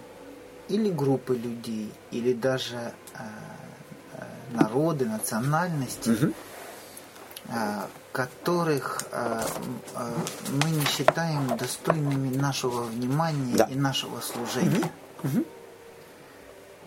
или 0.69 0.89
группы 0.89 1.35
людей, 1.35 1.91
или 2.11 2.33
даже 2.33 2.93
а, 3.13 3.23
народы, 4.51 5.05
национальности, 5.05 6.09
угу. 6.09 6.33
а, 7.49 7.87
которых 8.11 9.03
а, 9.11 9.45
а, 9.95 10.13
мы 10.63 10.69
не 10.69 10.85
считаем 10.85 11.57
достойными 11.57 12.35
нашего 12.35 12.83
внимания 12.83 13.55
да. 13.55 13.65
и 13.65 13.75
нашего 13.75 14.21
служения. 14.21 14.89
Угу. 15.23 15.37
Угу. 15.37 15.45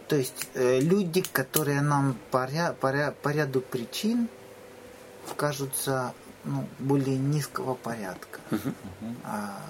То 0.08 0.16
есть 0.16 0.48
э, 0.54 0.80
люди, 0.80 1.22
которые 1.22 1.80
нам 1.80 2.16
по, 2.30 2.46
ря, 2.46 2.74
по, 2.78 2.92
ря, 2.92 3.14
по 3.22 3.30
ряду 3.30 3.60
причин 3.60 4.28
кажутся 5.36 6.12
ну, 6.44 6.64
более 6.78 7.16
низкого 7.16 7.74
порядка, 7.74 8.40
угу. 8.50 8.72
а, 9.24 9.60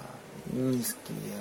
низкие 0.51 1.35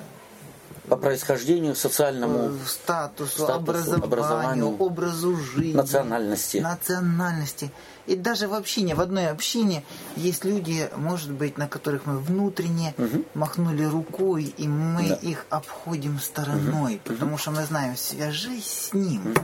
по 0.88 0.96
происхождению, 0.96 1.74
социальному 1.74 2.52
статусу, 2.66 3.44
статусу 3.44 3.54
образованию, 3.54 4.04
образованию, 4.04 4.76
образу 4.76 5.36
жизни, 5.36 5.72
национальности. 5.72 6.58
национальности. 6.58 7.72
И 8.06 8.16
даже 8.16 8.48
в 8.48 8.54
общине, 8.54 8.94
в 8.94 9.00
одной 9.00 9.28
общине 9.28 9.82
есть 10.16 10.44
люди, 10.44 10.90
может 10.96 11.30
быть, 11.30 11.56
на 11.56 11.68
которых 11.68 12.04
мы 12.04 12.18
внутренне 12.18 12.94
угу. 12.98 13.24
махнули 13.32 13.84
рукой, 13.84 14.44
и 14.44 14.68
мы 14.68 15.08
да. 15.08 15.14
их 15.14 15.46
обходим 15.48 16.20
стороной, 16.20 16.96
угу. 16.96 17.14
потому 17.14 17.38
что 17.38 17.50
мы 17.50 17.64
знаем, 17.64 17.96
свяжись 17.96 18.90
с 18.90 18.92
ним. 18.92 19.30
Угу 19.30 19.40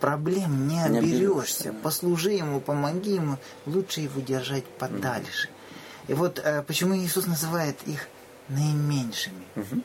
проблем 0.00 0.68
не, 0.68 0.82
оберешься. 0.82 1.72
Послужи 1.82 2.32
ему, 2.32 2.60
помоги 2.60 3.14
ему, 3.14 3.38
лучше 3.66 4.00
его 4.00 4.20
держать 4.20 4.64
подальше. 4.64 5.48
И 6.08 6.14
вот 6.14 6.38
э, 6.38 6.62
почему 6.62 6.96
Иисус 6.96 7.26
называет 7.26 7.76
их 7.86 8.08
наименьшими. 8.48 9.44
Угу. 9.56 9.82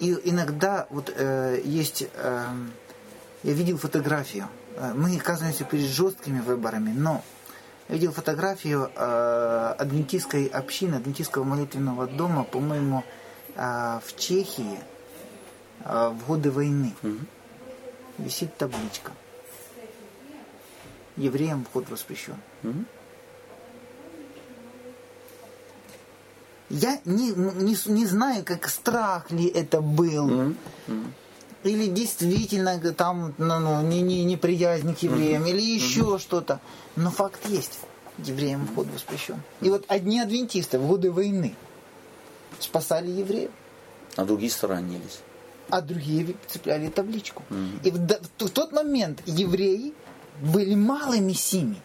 И 0.00 0.18
иногда 0.24 0.86
вот 0.90 1.12
э, 1.16 1.60
есть, 1.64 2.06
э, 2.12 2.46
я 3.42 3.52
видел 3.52 3.78
фотографию, 3.78 4.48
э, 4.76 4.92
мы 4.94 5.16
оказываемся 5.16 5.64
перед 5.64 5.88
жесткими 5.88 6.40
выборами, 6.40 6.90
но 6.90 7.22
я 7.88 7.94
видел 7.94 8.12
фотографию 8.12 8.90
э, 8.94 9.74
адвентистской 9.78 10.46
общины, 10.46 10.96
адвентистского 10.96 11.44
молитвенного 11.44 12.06
дома, 12.06 12.44
по-моему, 12.44 13.04
э, 13.56 14.00
в 14.04 14.16
Чехии 14.16 14.78
э, 15.84 16.08
в 16.08 16.26
годы 16.26 16.50
войны. 16.50 16.94
Угу. 17.02 17.18
Висит 18.18 18.56
табличка 18.56 19.12
евреям 21.16 21.64
вход 21.64 21.88
воспрещен. 21.90 22.36
Угу. 22.62 22.84
Я 26.70 26.98
не, 27.04 27.30
не, 27.30 27.76
не 27.92 28.06
знаю, 28.06 28.44
как 28.44 28.68
страх 28.68 29.30
ли 29.30 29.46
это 29.46 29.80
был. 29.80 30.28
Mm-hmm. 30.28 30.56
Mm-hmm. 30.88 31.10
Или 31.64 31.86
действительно 31.86 32.78
там 32.92 33.34
ну, 33.38 33.60
ну, 33.60 33.82
не, 33.82 34.00
не, 34.02 34.24
неприязнь 34.24 34.94
к 34.94 34.98
евреям, 34.98 35.44
mm-hmm. 35.44 35.50
или 35.50 35.62
еще 35.62 36.00
mm-hmm. 36.00 36.18
что-то. 36.18 36.60
Но 36.96 37.10
факт 37.10 37.46
есть. 37.48 37.78
Евреям 38.18 38.66
вход 38.66 38.86
воспрещен. 38.92 39.40
И 39.60 39.70
вот 39.70 39.84
одни 39.88 40.20
адвентисты 40.20 40.78
в 40.78 40.86
годы 40.86 41.10
войны 41.10 41.54
спасали 42.58 43.10
евреев. 43.10 43.50
А 44.16 44.24
другие 44.24 44.50
сторонились. 44.50 45.20
А 45.68 45.80
другие 45.80 46.34
цепляли 46.48 46.88
табличку. 46.88 47.42
Mm-hmm. 47.50 47.80
И 47.84 47.90
в, 47.90 47.96
в, 47.98 48.48
в 48.48 48.50
тот 48.50 48.72
момент 48.72 49.22
евреи 49.26 49.92
были 50.40 50.74
малыми 50.74 51.32
сими. 51.32 51.76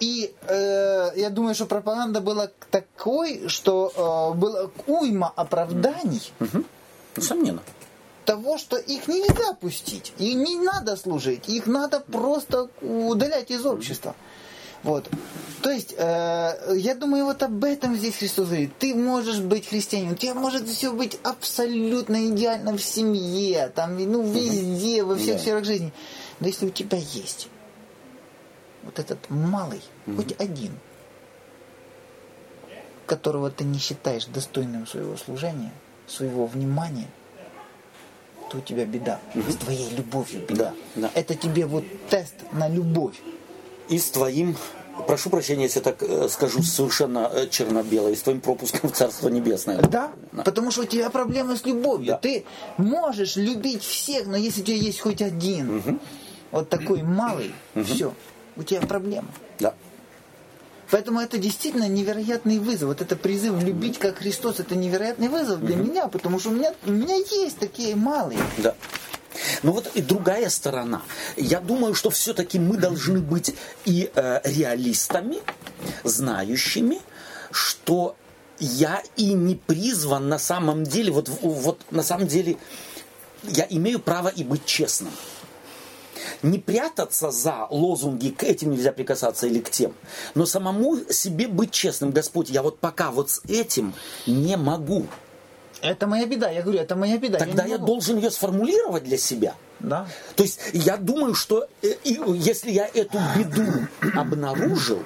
И 0.00 0.34
э, 0.48 1.10
я 1.16 1.30
думаю, 1.30 1.54
что 1.54 1.66
пропаганда 1.66 2.20
была 2.20 2.50
такой, 2.70 3.48
что 3.48 4.32
э, 4.34 4.38
было 4.38 4.70
уйма 4.86 5.32
оправданий. 5.34 6.32
Угу. 6.40 6.64
Несомненно. 7.16 7.62
Того, 8.24 8.58
что 8.58 8.76
их 8.76 9.06
нельзя 9.06 9.52
пустить, 9.54 10.12
и 10.18 10.34
не 10.34 10.56
надо 10.56 10.96
служить, 10.96 11.48
их 11.48 11.66
надо 11.66 12.00
просто 12.00 12.68
удалять 12.80 13.50
из 13.50 13.64
общества. 13.64 14.14
Вот. 14.84 15.08
То 15.62 15.70
есть, 15.70 15.94
э, 15.96 16.74
я 16.76 16.94
думаю, 16.94 17.24
вот 17.24 17.42
об 17.42 17.64
этом 17.64 17.96
здесь 17.96 18.16
Христос 18.16 18.48
говорит. 18.48 18.76
Ты 18.78 18.94
можешь 18.94 19.40
быть 19.40 19.66
христианином, 19.66 20.12
у 20.12 20.16
тебя 20.16 20.34
может 20.34 20.68
все 20.68 20.92
быть 20.92 21.18
абсолютно 21.22 22.28
идеально 22.28 22.76
в 22.76 22.82
семье, 22.82 23.72
там, 23.74 23.96
ну, 23.96 24.22
везде, 24.30 25.02
во 25.02 25.16
всех 25.16 25.40
сферах 25.40 25.64
жизни. 25.64 25.90
Но 26.40 26.48
если 26.48 26.66
у 26.66 26.70
тебя 26.70 26.98
есть 26.98 27.48
вот 28.82 28.98
этот 28.98 29.30
малый, 29.30 29.80
mm-hmm. 30.04 30.16
хоть 30.16 30.38
один, 30.38 30.72
которого 33.06 33.50
ты 33.50 33.64
не 33.64 33.78
считаешь 33.78 34.26
достойным 34.26 34.86
своего 34.86 35.16
служения, 35.16 35.72
своего 36.06 36.46
внимания, 36.46 37.08
то 38.50 38.58
у 38.58 38.60
тебя 38.60 38.84
беда. 38.84 39.18
Mm-hmm. 39.32 39.50
С 39.50 39.56
твоей 39.56 39.90
любовью 39.96 40.42
беда. 40.46 40.74
Да, 40.94 41.02
да. 41.02 41.10
Это 41.14 41.34
тебе 41.34 41.64
вот 41.64 41.84
тест 42.10 42.34
на 42.52 42.68
любовь. 42.68 43.16
И 43.88 43.98
с 43.98 44.10
твоим 44.10 44.56
прошу 45.06 45.30
прощения, 45.30 45.64
если 45.64 45.80
так 45.80 46.02
э, 46.02 46.28
скажу 46.28 46.62
совершенно 46.62 47.30
э, 47.32 47.48
черно-бело, 47.48 48.08
и 48.08 48.14
с 48.14 48.22
твоим 48.22 48.40
пропуском 48.40 48.90
в 48.90 48.92
Царство 48.92 49.28
Небесное. 49.28 49.78
Да, 49.82 50.12
да, 50.32 50.42
потому 50.42 50.70
что 50.70 50.82
у 50.82 50.84
тебя 50.84 51.10
проблемы 51.10 51.56
с 51.56 51.64
любовью. 51.64 52.06
Да. 52.06 52.18
Ты 52.18 52.44
можешь 52.76 53.36
любить 53.36 53.82
всех, 53.82 54.26
но 54.26 54.36
если 54.36 54.62
у 54.62 54.64
тебя 54.64 54.76
есть 54.76 55.00
хоть 55.00 55.22
один, 55.22 55.78
угу. 55.78 55.98
вот 56.50 56.68
такой 56.68 57.02
малый, 57.02 57.54
угу. 57.74 57.84
все, 57.84 58.14
у 58.56 58.62
тебя 58.62 58.80
проблема. 58.82 59.28
Да. 59.58 59.74
Поэтому 60.90 61.20
это 61.20 61.38
действительно 61.38 61.88
невероятный 61.88 62.58
вызов. 62.58 62.88
Вот 62.88 63.00
это 63.00 63.16
призыв 63.16 63.62
любить 63.62 63.98
как 63.98 64.18
Христос, 64.18 64.60
это 64.60 64.76
невероятный 64.76 65.28
вызов 65.28 65.60
для 65.64 65.76
угу. 65.76 65.84
меня, 65.84 66.08
потому 66.08 66.38
что 66.38 66.50
у 66.50 66.52
меня, 66.52 66.72
у 66.86 66.90
меня 66.90 67.16
есть 67.16 67.58
такие 67.58 67.96
малые. 67.96 68.38
Да. 68.58 68.74
Ну 69.62 69.72
вот 69.72 69.90
и 69.94 70.02
другая 70.02 70.48
сторона. 70.48 71.02
Я 71.36 71.60
думаю, 71.60 71.94
что 71.94 72.10
все-таки 72.10 72.58
мы 72.58 72.76
должны 72.76 73.20
быть 73.20 73.54
и 73.84 74.10
э, 74.14 74.40
реалистами, 74.44 75.38
знающими, 76.04 77.00
что 77.50 78.16
я 78.58 79.02
и 79.16 79.32
не 79.32 79.56
призван 79.56 80.28
на 80.28 80.38
самом 80.38 80.84
деле, 80.84 81.12
вот, 81.12 81.28
вот 81.42 81.80
на 81.90 82.02
самом 82.02 82.26
деле 82.26 82.56
я 83.42 83.66
имею 83.68 83.98
право 83.98 84.28
и 84.28 84.44
быть 84.44 84.64
честным 84.64 85.10
не 86.42 86.58
прятаться 86.58 87.30
за 87.30 87.66
лозунги 87.70 88.28
к 88.28 88.44
этим 88.44 88.70
нельзя 88.72 88.92
прикасаться 88.92 89.46
или 89.46 89.60
к 89.60 89.70
тем, 89.70 89.94
но 90.34 90.46
самому 90.46 90.98
себе 91.10 91.48
быть 91.48 91.72
честным, 91.72 92.12
Господь, 92.12 92.50
я 92.50 92.62
вот 92.62 92.78
пока 92.78 93.10
вот 93.10 93.30
с 93.30 93.42
этим 93.48 93.94
не 94.26 94.56
могу. 94.56 95.06
Это 95.84 96.06
моя 96.06 96.26
беда, 96.26 96.50
я 96.50 96.62
говорю, 96.62 96.80
это 96.80 96.96
моя 96.96 97.18
беда. 97.18 97.38
Тогда 97.38 97.64
я, 97.64 97.72
я 97.72 97.78
должен 97.78 98.16
ее 98.16 98.30
сформулировать 98.30 99.04
для 99.04 99.18
себя. 99.18 99.54
Да. 99.80 100.06
То 100.34 100.42
есть 100.42 100.58
я 100.72 100.96
думаю, 100.96 101.34
что 101.34 101.68
э, 101.82 101.94
если 102.04 102.70
я 102.70 102.86
эту 102.86 103.18
беду 103.36 103.66
обнаружил, 104.14 105.02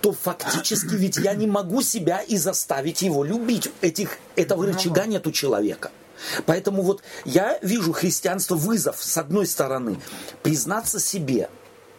то 0.00 0.12
фактически 0.12 0.94
ведь 0.94 1.18
я 1.18 1.34
не 1.34 1.46
могу 1.46 1.82
себя 1.82 2.20
и 2.20 2.38
заставить 2.38 3.02
его 3.02 3.22
любить. 3.22 3.70
Этих, 3.82 4.18
этого 4.34 4.66
рычага 4.66 5.04
нет 5.04 5.26
у 5.26 5.30
человека. 5.30 5.90
Поэтому 6.46 6.82
вот 6.82 7.02
я 7.26 7.58
вижу 7.60 7.92
христианство 7.92 8.54
вызов, 8.54 8.96
с 9.02 9.18
одной 9.18 9.46
стороны, 9.46 10.00
признаться 10.42 10.98
себе, 11.00 11.50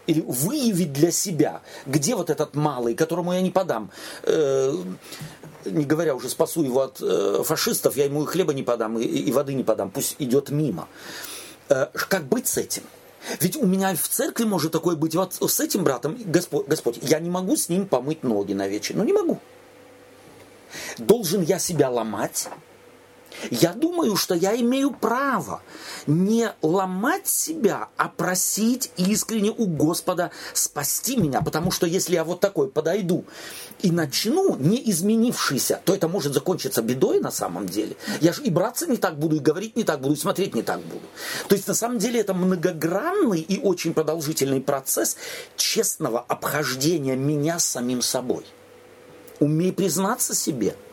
или 0.09 0.21
выявить 0.21 0.91
для 0.91 1.11
себя, 1.11 1.61
где 1.85 2.15
вот 2.15 2.31
этот 2.31 2.55
малый, 2.55 2.95
которому 2.95 3.33
я 3.33 3.41
не 3.41 3.51
подам, 3.51 3.91
э, 4.23 4.73
не 5.69 5.85
говоря 5.85 6.15
уже 6.15 6.29
спасу 6.29 6.63
его 6.63 6.81
от 6.81 7.01
э, 7.01 7.43
фашистов, 7.43 7.95
я 7.97 8.05
ему 8.05 8.23
и 8.23 8.25
хлеба 8.25 8.53
не 8.53 8.63
подам, 8.63 8.97
и, 8.99 9.03
и 9.03 9.31
воды 9.31 9.53
не 9.53 9.63
подам, 9.63 9.89
пусть 9.89 10.15
идет 10.19 10.49
мимо. 10.49 10.87
Э, 11.69 11.87
как 11.93 12.27
быть 12.27 12.47
с 12.47 12.57
этим? 12.57 12.83
Ведь 13.39 13.57
у 13.57 13.65
меня 13.65 13.95
в 13.95 14.07
церкви 14.07 14.45
может 14.45 14.71
такое 14.71 14.95
быть, 14.95 15.15
вот 15.15 15.35
с 15.35 15.59
этим 15.59 15.83
братом, 15.83 16.17
Господь, 16.25 16.67
Господь, 16.67 16.99
я 17.01 17.19
не 17.19 17.29
могу 17.29 17.55
с 17.55 17.69
ним 17.69 17.85
помыть 17.85 18.23
ноги 18.23 18.53
на 18.53 18.67
вечер, 18.67 18.95
ну 18.95 19.03
не 19.03 19.13
могу. 19.13 19.39
Должен 20.97 21.41
я 21.41 21.59
себя 21.59 21.89
ломать, 21.89 22.49
я 23.51 23.73
думаю, 23.73 24.15
что 24.15 24.35
я 24.35 24.55
имею 24.55 24.91
право 24.91 25.61
не 26.07 26.51
ломать 26.61 27.27
себя, 27.27 27.89
а 27.97 28.09
просить 28.09 28.91
искренне 28.97 29.51
у 29.51 29.65
Господа 29.65 30.31
спасти 30.53 31.15
меня. 31.15 31.41
Потому 31.41 31.71
что 31.71 31.85
если 31.85 32.13
я 32.13 32.23
вот 32.23 32.39
такой 32.39 32.69
подойду 32.69 33.25
и 33.81 33.91
начну, 33.91 34.55
не 34.57 34.89
изменившийся, 34.91 35.81
то 35.85 35.93
это 35.93 36.07
может 36.07 36.33
закончиться 36.33 36.81
бедой 36.81 37.19
на 37.19 37.31
самом 37.31 37.67
деле. 37.67 37.95
Я 38.21 38.33
же 38.33 38.43
и 38.43 38.49
браться 38.49 38.87
не 38.87 38.97
так 38.97 39.17
буду, 39.17 39.37
и 39.37 39.39
говорить 39.39 39.75
не 39.75 39.83
так 39.83 40.01
буду, 40.01 40.15
и 40.15 40.17
смотреть 40.17 40.55
не 40.55 40.63
так 40.63 40.81
буду. 40.81 41.05
То 41.47 41.55
есть 41.55 41.67
на 41.67 41.73
самом 41.73 41.99
деле 41.99 42.19
это 42.19 42.33
многогранный 42.33 43.41
и 43.41 43.59
очень 43.59 43.93
продолжительный 43.93 44.61
процесс 44.61 45.17
честного 45.55 46.19
обхождения 46.19 47.15
меня 47.15 47.59
самим 47.59 48.01
собой. 48.01 48.45
Умей 49.39 49.71
признаться 49.71 50.35
себе– 50.35 50.75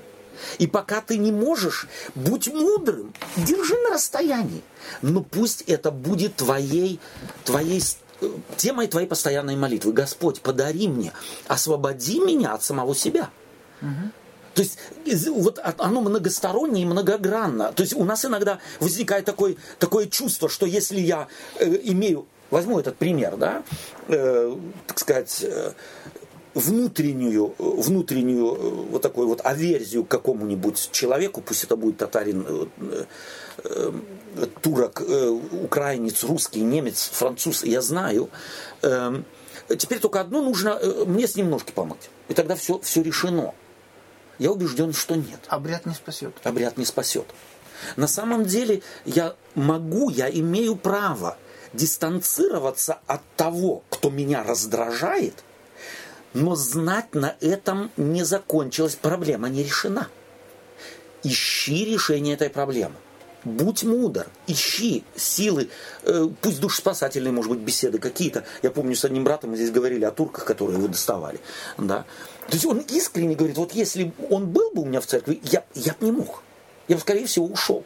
и 0.59 0.67
пока 0.67 1.01
ты 1.01 1.17
не 1.19 1.33
можешь, 1.33 1.87
будь 2.15 2.49
мудрым, 2.53 3.13
держи 3.37 3.75
на 3.89 3.95
расстоянии. 3.95 4.63
Но 5.03 5.23
пусть 5.23 5.63
это 5.63 5.91
будет 5.91 6.37
твоей, 6.37 7.01
твоей 7.45 7.83
э, 8.21 8.31
темой 8.57 8.87
твоей 8.89 9.07
постоянной 9.07 9.57
молитвы. 9.57 9.93
Господь, 9.93 10.41
подари 10.41 10.89
мне, 10.89 11.13
освободи 11.49 12.21
меня 12.21 12.55
от 12.55 12.63
самого 12.63 12.95
себя. 12.95 13.31
То 14.57 14.63
есть 14.63 14.79
вот 15.29 15.61
оно 15.63 16.01
многостороннее 16.01 16.85
и 16.85 16.87
многогранно. 16.87 17.73
То 17.73 17.83
есть 17.83 17.95
у 17.95 18.05
нас 18.05 18.25
иногда 18.25 18.59
возникает 18.81 19.27
такое, 19.27 19.57
такое 19.79 20.07
чувство, 20.07 20.49
что 20.49 20.65
если 20.65 20.99
я 20.99 21.29
э, 21.59 21.79
имею, 21.83 22.27
возьму 22.51 22.81
этот 22.81 22.97
пример, 22.97 23.37
да, 23.37 23.63
э, 24.09 24.57
так 24.87 24.99
сказать, 24.99 25.41
э, 25.43 25.73
внутреннюю, 26.57 27.55
внутреннюю 27.59 28.55
э, 28.55 28.71
вот 28.91 29.03
такую 29.03 29.29
вот 29.29 29.43
аверзию 29.45 30.05
к 30.05 30.09
какому-нибудь 30.09 30.89
человеку, 30.91 31.43
пусть 31.43 31.65
это 31.65 31.77
будет 31.77 31.99
татарин, 31.99 32.47
э, 32.79 33.05
э, 33.65 33.93
турок, 34.63 35.03
украинец, 35.63 36.25
русский, 36.25 36.63
немец, 36.63 37.11
француз, 37.13 37.63
я 37.63 37.83
знаю. 37.83 38.31
Эм, 38.83 39.25
теперь 39.79 39.99
только 39.99 40.21
одно 40.21 40.43
нужно 40.43 40.81
мне 41.07 41.27
с 41.27 41.37
ним 41.37 41.51
ножки 41.51 41.73
помыть. 41.73 42.11
И 42.29 42.35
тогда 42.35 42.55
все, 42.55 42.79
все 42.79 43.03
решено. 43.03 43.55
Я 44.39 44.51
убежден, 44.51 44.93
что 44.93 45.15
нет. 45.15 45.41
Обряд 45.49 45.85
не 45.85 45.95
спасет. 45.95 46.35
Обряд 46.43 46.79
не 46.79 46.87
спасет. 46.87 47.27
На 47.97 48.09
самом 48.09 48.45
деле 48.45 48.83
я 49.05 49.35
могу, 49.55 50.09
я 50.09 50.31
имею 50.31 50.77
право 50.77 51.37
дистанцироваться 51.75 52.99
от 53.07 53.23
того, 53.37 53.83
кто 53.91 54.11
меня 54.11 54.43
раздражает, 54.43 55.45
но 56.35 56.55
знать 56.55 57.15
на 57.15 57.35
этом 57.41 57.91
не 57.97 58.25
закончилась, 58.25 58.97
проблема 58.97 59.49
не 59.49 59.63
решена. 59.63 60.09
Ищи 61.23 61.85
решение 61.85 62.35
этой 62.35 62.51
проблемы. 62.51 62.95
Будь 63.45 63.85
мудр, 63.85 64.27
ищи 64.49 65.05
силы, 65.15 65.71
э, 66.03 66.29
пусть 66.41 66.61
душспасательные, 66.61 67.33
может 67.33 67.53
быть, 67.53 67.61
беседы 67.61 67.99
какие-то. 67.99 68.45
Я 68.63 68.73
помню, 68.73 68.97
с 68.97 69.05
одним 69.05 69.23
братом 69.23 69.51
мы 69.51 69.57
здесь 69.57 69.71
говорили 69.71 70.05
о 70.05 70.11
турках, 70.11 70.45
которые 70.45 70.79
его 70.79 70.89
доставали. 70.89 71.39
Да? 71.79 72.05
То 72.49 72.55
есть 72.55 72.67
он 72.67 72.79
искренне 72.79 73.37
говорит, 73.37 73.57
вот 73.57 73.73
если 73.73 74.13
он 74.31 74.47
был 74.47 74.73
бы 74.73 74.83
у 74.83 74.85
меня 74.85 75.01
в 75.01 75.07
церкви, 75.07 75.41
я, 75.45 75.65
я 75.75 75.93
бы 75.93 76.07
не 76.07 76.13
мог. 76.13 76.43
Я 76.89 76.97
бы, 76.97 77.03
скорее 77.03 77.27
всего, 77.27 77.47
ушел. 77.47 77.85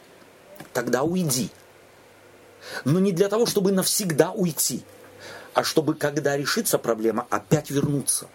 Тогда 0.73 1.03
уйди. 1.03 1.51
Но 2.85 2.99
не 2.99 3.11
для 3.11 3.29
того, 3.29 3.45
чтобы 3.45 3.71
навсегда 3.71 4.31
уйти, 4.31 4.83
а 5.53 5.63
чтобы, 5.63 5.95
когда 5.95 6.37
решится 6.37 6.77
проблема, 6.77 7.27
опять 7.29 7.69
вернуться. 7.69 8.27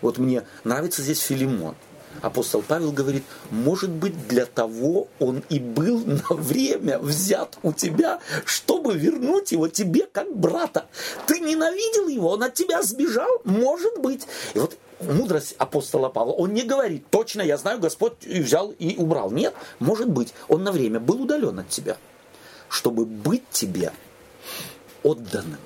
Вот 0.00 0.18
мне 0.18 0.42
нравится 0.64 1.02
здесь 1.02 1.20
Филимон. 1.20 1.74
апостол 2.22 2.62
Павел 2.62 2.92
говорит, 2.92 3.24
может 3.50 3.90
быть, 3.90 4.28
для 4.28 4.46
того 4.46 5.08
он 5.18 5.42
и 5.48 5.58
был 5.58 6.00
на 6.04 6.34
время 6.34 6.98
взят 6.98 7.58
у 7.62 7.72
тебя, 7.72 8.20
чтобы 8.44 8.94
вернуть 8.96 9.52
его 9.52 9.68
тебе 9.68 10.06
как 10.10 10.34
брата. 10.34 10.86
Ты 11.26 11.40
ненавидел 11.40 12.08
его, 12.08 12.30
он 12.30 12.42
от 12.42 12.54
тебя 12.54 12.82
сбежал? 12.82 13.40
Может 13.44 13.98
быть. 14.00 14.26
И 14.54 14.58
вот 14.58 14.76
мудрость 15.00 15.54
апостола 15.58 16.08
Павла, 16.08 16.32
он 16.32 16.52
не 16.52 16.62
говорит, 16.62 17.04
точно, 17.10 17.42
я 17.42 17.56
знаю, 17.56 17.80
Господь 17.80 18.24
взял 18.24 18.70
и 18.70 18.96
убрал. 18.96 19.30
Нет, 19.30 19.54
может 19.78 20.08
быть, 20.08 20.32
он 20.48 20.62
на 20.64 20.72
время 20.72 21.00
был 21.00 21.22
удален 21.22 21.58
от 21.58 21.68
тебя, 21.68 21.96
чтобы 22.68 23.04
быть 23.04 23.44
тебе 23.50 23.92
отданным. 25.06 25.60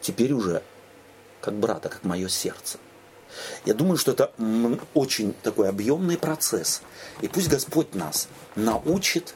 Теперь 0.00 0.32
уже 0.32 0.62
как 1.40 1.54
брата, 1.54 1.88
как 1.88 2.04
мое 2.04 2.28
сердце. 2.28 2.78
Я 3.64 3.74
думаю, 3.74 3.96
что 3.96 4.12
это 4.12 4.32
очень 4.94 5.34
такой 5.42 5.68
объемный 5.68 6.16
процесс. 6.16 6.82
И 7.20 7.28
пусть 7.28 7.48
Господь 7.48 7.94
нас 7.94 8.28
научит, 8.54 9.34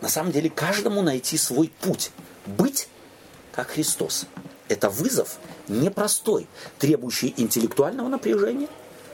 на 0.00 0.08
самом 0.08 0.32
деле, 0.32 0.50
каждому 0.50 1.00
найти 1.02 1.38
свой 1.38 1.72
путь. 1.80 2.10
Быть 2.46 2.88
как 3.52 3.68
Христос. 3.68 4.26
Это 4.68 4.90
вызов 4.90 5.38
непростой, 5.68 6.46
требующий 6.78 7.32
интеллектуального 7.36 8.08
напряжения, 8.08 8.68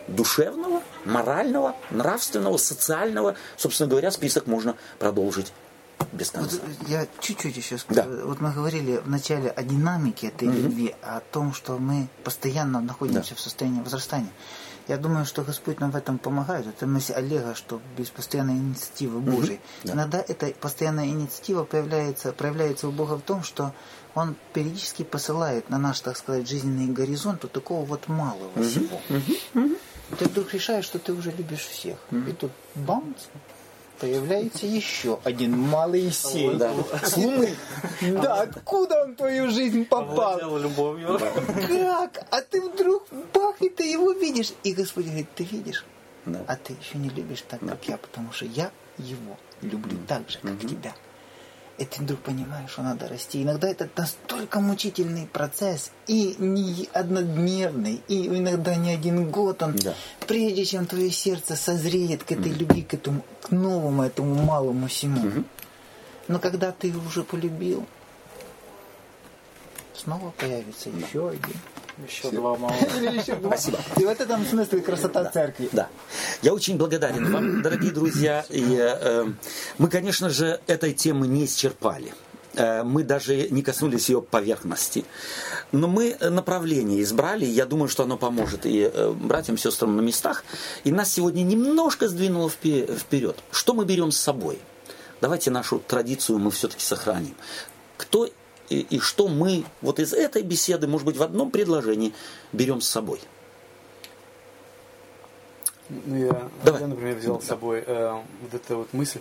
душевного, 0.08 0.82
морального, 1.04 1.76
нравственного, 1.90 2.56
социального. 2.56 3.36
Собственно 3.56 3.88
говоря, 3.88 4.10
список 4.10 4.46
можно 4.46 4.76
продолжить 4.98 5.52
без 6.12 6.30
конца. 6.30 6.56
Вот 6.62 6.88
я 6.88 7.06
чуть-чуть 7.20 7.56
еще 7.56 7.78
скажу. 7.78 8.02
Да. 8.02 8.26
Вот 8.26 8.40
мы 8.40 8.52
говорили 8.52 9.00
вначале 9.04 9.50
о 9.50 9.62
динамике 9.62 10.28
этой 10.28 10.48
угу. 10.48 10.56
любви, 10.56 10.94
о 11.02 11.20
том, 11.20 11.52
что 11.52 11.78
мы 11.78 12.08
постоянно 12.24 12.80
находимся 12.80 13.30
да. 13.30 13.36
в 13.36 13.40
состоянии 13.40 13.80
возрастания. 13.80 14.32
Я 14.88 14.96
думаю, 14.96 15.24
что 15.24 15.42
Господь 15.42 15.78
нам 15.80 15.92
в 15.92 15.96
этом 15.96 16.18
помогает. 16.18 16.66
Это 16.66 16.86
мысль 16.86 17.12
Олега, 17.12 17.54
что 17.54 17.80
без 17.96 18.10
постоянной 18.10 18.54
инициативы 18.54 19.20
Божьей. 19.20 19.56
Угу. 19.56 19.62
Да. 19.84 19.92
Иногда 19.92 20.24
эта 20.26 20.46
постоянная 20.60 21.06
инициатива 21.06 21.64
появляется, 21.64 22.32
проявляется 22.32 22.88
у 22.88 22.90
Бога 22.90 23.14
в 23.14 23.22
том, 23.22 23.44
что 23.44 23.72
Он 24.14 24.34
периодически 24.52 25.04
посылает 25.04 25.70
на 25.70 25.78
наш, 25.78 26.00
так 26.00 26.16
сказать, 26.16 26.48
жизненный 26.48 26.92
горизонт 26.92 27.44
вот 27.44 27.52
такого 27.52 27.84
вот 27.84 28.08
малого 28.08 28.50
угу. 28.54 28.64
всего. 28.64 29.00
Угу. 29.54 29.76
Ты 30.18 30.24
вдруг 30.26 30.52
решаешь, 30.52 30.84
что 30.84 30.98
ты 30.98 31.12
уже 31.12 31.30
любишь 31.30 31.66
всех. 31.66 31.98
Угу. 32.10 32.30
И 32.30 32.32
тут 32.32 32.52
бамс, 32.74 33.28
появляется 34.02 34.66
еще 34.66 35.20
один 35.22 35.56
малый 35.56 36.10
сей 36.10 36.56
да. 36.56 36.74
с 37.04 37.16
Луны. 37.16 37.54
Да, 38.00 38.42
откуда 38.42 39.04
он 39.04 39.12
в 39.12 39.16
твою 39.16 39.48
жизнь 39.48 39.84
попал? 39.84 40.58
любовью. 40.58 41.20
Как? 41.68 42.26
А 42.30 42.40
ты 42.42 42.60
вдруг 42.60 43.06
бах, 43.32 43.62
и 43.62 43.68
ты 43.68 43.84
его 43.84 44.10
видишь. 44.10 44.52
И 44.64 44.72
Господь 44.72 45.04
говорит, 45.04 45.28
ты 45.36 45.44
видишь? 45.44 45.84
Да. 46.26 46.40
А 46.48 46.56
ты 46.56 46.72
еще 46.72 46.98
не 46.98 47.10
любишь 47.10 47.44
так, 47.48 47.60
как 47.60 47.88
я, 47.88 47.96
потому 47.96 48.32
что 48.32 48.44
я 48.44 48.72
его 48.98 49.38
люблю 49.60 49.96
так 50.08 50.28
же, 50.28 50.38
как 50.42 50.58
тебя 50.58 50.94
и 51.82 51.84
ты 51.84 52.02
вдруг 52.02 52.20
понимаешь, 52.20 52.70
что 52.70 52.82
надо 52.82 53.08
расти. 53.08 53.42
Иногда 53.42 53.68
это 53.68 53.88
настолько 53.96 54.60
мучительный 54.60 55.26
процесс, 55.26 55.90
и 56.06 56.36
не 56.38 56.88
однодневный, 56.92 58.00
и 58.08 58.26
иногда 58.28 58.76
не 58.76 58.90
один 58.90 59.30
год 59.30 59.62
он, 59.62 59.74
да. 59.76 59.94
прежде 60.26 60.64
чем 60.64 60.86
твое 60.86 61.10
сердце 61.10 61.56
созреет 61.56 62.24
к 62.24 62.32
этой 62.32 62.52
mm 62.52 62.58
любви, 62.58 62.82
к 62.82 62.94
этому, 62.94 63.24
к 63.40 63.50
новому, 63.50 64.04
этому 64.04 64.34
малому 64.34 64.86
всему. 64.86 65.24
Mm-hmm. 65.24 65.44
Но 66.28 66.38
когда 66.38 66.70
ты 66.70 66.92
уже 66.96 67.24
полюбил, 67.24 67.84
снова 69.94 70.30
появится 70.30 70.88
еще 70.90 71.30
один. 71.30 71.56
Еще 72.06 72.30
два 72.30 72.56
мало. 72.56 72.74
Спасибо. 73.46 73.78
И 73.98 74.04
вот 74.04 74.20
этом 74.20 74.46
смысле 74.46 74.80
красота 74.80 75.24
церкви. 75.26 75.68
Да. 75.72 75.88
Я 76.40 76.54
очень 76.54 76.76
благодарен 76.76 77.30
вам, 77.32 77.62
дорогие 77.62 77.92
друзья. 77.92 78.44
И, 78.48 78.76
э, 78.78 79.26
мы, 79.78 79.88
конечно 79.88 80.30
же, 80.30 80.60
этой 80.66 80.94
темы 80.94 81.26
не 81.26 81.44
исчерпали. 81.44 82.12
Э, 82.54 82.82
мы 82.82 83.04
даже 83.04 83.48
не 83.50 83.62
коснулись 83.62 84.08
ее 84.08 84.22
поверхности. 84.22 85.04
Но 85.70 85.86
мы 85.86 86.16
направление 86.20 87.02
избрали, 87.02 87.44
я 87.44 87.66
думаю, 87.66 87.88
что 87.88 88.04
оно 88.04 88.16
поможет 88.16 88.66
и 88.66 88.90
э, 88.92 89.12
братьям, 89.12 89.58
сестрам 89.58 89.96
на 89.96 90.00
местах. 90.00 90.44
И 90.84 90.92
нас 90.92 91.12
сегодня 91.12 91.42
немножко 91.42 92.08
сдвинуло 92.08 92.50
вперед. 92.50 93.38
Что 93.50 93.74
мы 93.74 93.84
берем 93.84 94.12
с 94.12 94.18
собой? 94.18 94.58
Давайте 95.20 95.50
нашу 95.50 95.78
традицию 95.78 96.38
мы 96.38 96.50
все-таки 96.50 96.84
сохраним. 96.84 97.34
Кто 97.96 98.28
и, 98.72 98.96
и 98.96 98.98
что 99.00 99.28
мы 99.28 99.64
вот 99.80 99.98
из 100.00 100.12
этой 100.12 100.42
беседы, 100.42 100.86
может 100.86 101.06
быть, 101.06 101.16
в 101.16 101.22
одном 101.22 101.50
предложении 101.50 102.12
берем 102.52 102.80
с 102.80 102.88
собой. 102.88 103.20
Ну, 105.88 106.16
я, 106.16 106.48
Давай. 106.64 106.80
я, 106.80 106.86
например, 106.86 107.16
взял 107.16 107.40
с 107.40 107.44
собой 107.44 107.84
э, 107.86 108.12
вот 108.42 108.54
эту 108.54 108.78
вот 108.78 108.92
мысль, 108.94 109.20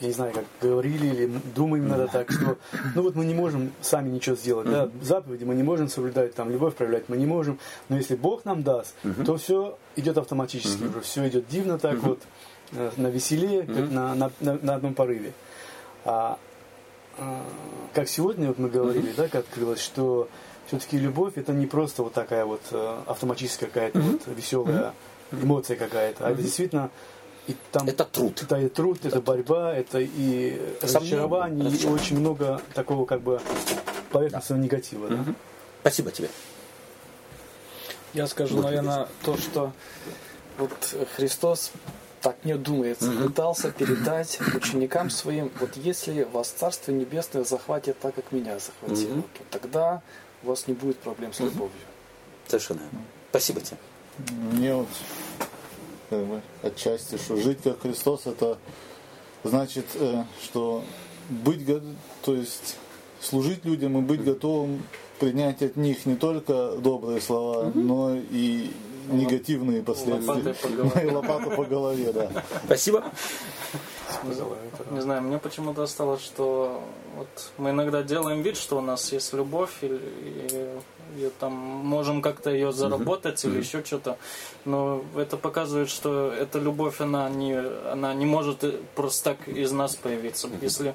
я 0.00 0.08
не 0.08 0.12
знаю, 0.12 0.34
как 0.34 0.44
говорили 0.60 1.06
или 1.06 1.40
думаем 1.54 1.88
надо 1.88 2.08
так, 2.08 2.30
что 2.30 2.58
ну 2.94 3.02
вот 3.02 3.14
мы 3.14 3.24
не 3.24 3.32
можем 3.32 3.72
сами 3.80 4.10
ничего 4.10 4.36
сделать, 4.36 4.68
да, 4.68 4.90
заповеди 5.00 5.44
мы 5.44 5.54
не 5.54 5.62
можем 5.62 5.88
соблюдать, 5.88 6.34
там 6.34 6.50
любовь 6.50 6.74
проявлять 6.74 7.08
мы 7.08 7.16
не 7.16 7.26
можем, 7.26 7.58
но 7.88 7.96
если 7.96 8.14
Бог 8.14 8.44
нам 8.44 8.62
даст, 8.62 8.94
то 9.24 9.36
все 9.36 9.78
идет 9.96 10.18
автоматически 10.18 10.82
уже, 10.82 11.00
все 11.00 11.26
идет 11.28 11.48
дивно 11.48 11.78
так 11.78 11.98
вот, 12.02 12.20
э, 12.72 12.90
на 12.96 13.06
веселее, 13.06 13.62
как 13.62 13.90
на, 13.90 14.14
на, 14.14 14.30
на, 14.40 14.58
на 14.60 14.74
одном 14.74 14.94
порыве. 14.94 15.32
А, 16.04 16.38
как 17.92 18.08
сегодня 18.08 18.48
вот 18.48 18.58
мы 18.58 18.68
говорили, 18.68 19.10
mm-hmm. 19.10 19.16
да, 19.16 19.28
как 19.28 19.46
открылось, 19.46 19.80
что 19.80 20.28
все-таки 20.66 20.98
любовь 20.98 21.34
это 21.36 21.52
не 21.52 21.66
просто 21.66 22.02
вот 22.02 22.12
такая 22.12 22.44
вот 22.44 22.62
э, 22.70 23.02
автоматическая 23.06 23.68
какая-то 23.68 23.98
mm-hmm. 23.98 24.22
вот 24.26 24.36
веселая 24.36 24.94
mm-hmm. 25.30 25.44
эмоция 25.44 25.76
какая-то, 25.76 26.26
а 26.26 26.30
это 26.30 26.42
действительно 26.42 26.90
и 27.46 27.54
там, 27.72 27.86
это 27.86 28.04
труд. 28.04 28.42
Это 28.42 28.58
и 28.58 28.68
труд, 28.68 28.98
это, 29.00 29.08
это 29.08 29.20
борьба, 29.20 29.74
это 29.74 29.98
и 30.00 30.58
разочарование, 30.80 31.70
и 31.70 31.86
очень 31.86 32.18
много 32.18 32.60
такого 32.72 33.04
как 33.04 33.20
бы 33.20 33.40
поверхностного 34.10 34.60
да. 34.60 34.64
негатива. 34.64 35.08
Да? 35.08 35.16
Угу. 35.16 35.34
Спасибо 35.82 36.10
тебе. 36.10 36.30
Я 38.14 38.26
скажу, 38.26 38.56
вот 38.56 38.64
наверное, 38.64 39.08
то, 39.24 39.36
что 39.36 39.72
вот 40.56 40.70
Христос 41.16 41.72
так 42.24 42.38
мне 42.42 42.56
думается, 42.56 43.10
угу. 43.10 43.24
пытался 43.24 43.70
передать 43.70 44.38
ученикам 44.54 45.10
своим, 45.10 45.50
вот 45.60 45.76
если 45.76 46.22
вас 46.22 46.48
Царство 46.48 46.90
Небесное 46.90 47.44
захватит 47.44 47.98
так, 48.00 48.14
как 48.14 48.32
меня 48.32 48.58
захватило, 48.58 49.18
угу. 49.18 49.28
то 49.34 49.58
тогда 49.58 50.02
у 50.42 50.46
вас 50.48 50.66
не 50.66 50.72
будет 50.72 50.96
проблем 50.96 51.34
с 51.34 51.40
любовью. 51.40 51.70
Совершенно. 52.48 52.80
Спасибо 53.28 53.60
тебе. 53.60 53.76
Мне 54.52 54.74
вот 54.74 54.88
как 56.08 56.24
бы, 56.24 56.40
отчасти, 56.62 57.18
что 57.18 57.36
жить 57.36 57.58
как 57.62 57.82
Христос, 57.82 58.22
это 58.24 58.56
значит, 59.42 59.84
э, 59.96 60.24
что 60.42 60.82
быть, 61.28 61.66
то 62.22 62.34
есть 62.34 62.78
служить 63.20 63.66
людям 63.66 63.98
и 63.98 64.00
быть 64.00 64.24
готовым 64.24 64.82
принять 65.20 65.60
от 65.60 65.76
них 65.76 66.06
не 66.06 66.16
только 66.16 66.72
добрые 66.78 67.20
слова, 67.20 67.66
угу. 67.66 67.78
но 67.78 68.14
и 68.14 68.70
негативные 69.08 69.82
последствия. 69.82 70.54
И 71.04 71.10
лопата 71.10 71.50
по 71.50 71.64
голове, 71.64 72.12
да. 72.12 72.30
Спасибо. 72.64 73.04
Не 74.90 75.00
знаю, 75.00 75.22
мне 75.22 75.38
почему-то 75.38 75.82
осталось, 75.82 76.22
что 76.22 76.82
вот 77.16 77.28
мы 77.58 77.70
иногда 77.70 78.02
делаем 78.02 78.42
вид, 78.42 78.56
что 78.56 78.78
у 78.78 78.80
нас 78.80 79.12
есть 79.12 79.32
любовь, 79.32 79.70
и, 79.82 79.86
и, 79.86 81.26
и 81.26 81.30
там 81.38 81.52
можем 81.52 82.22
как-то 82.22 82.50
ее 82.50 82.72
заработать 82.72 83.44
mm-hmm. 83.44 83.50
или 83.50 83.58
еще 83.58 83.84
что-то, 83.84 84.18
но 84.64 85.04
это 85.16 85.36
показывает, 85.36 85.90
что 85.90 86.32
эта 86.32 86.58
любовь, 86.58 87.00
она 87.00 87.28
не, 87.28 87.54
она 87.54 88.14
не 88.14 88.26
может 88.26 88.64
просто 88.94 89.34
так 89.34 89.48
из 89.48 89.72
нас 89.72 89.94
появиться. 89.94 90.48
Mm-hmm. 90.48 90.58
Если 90.62 90.94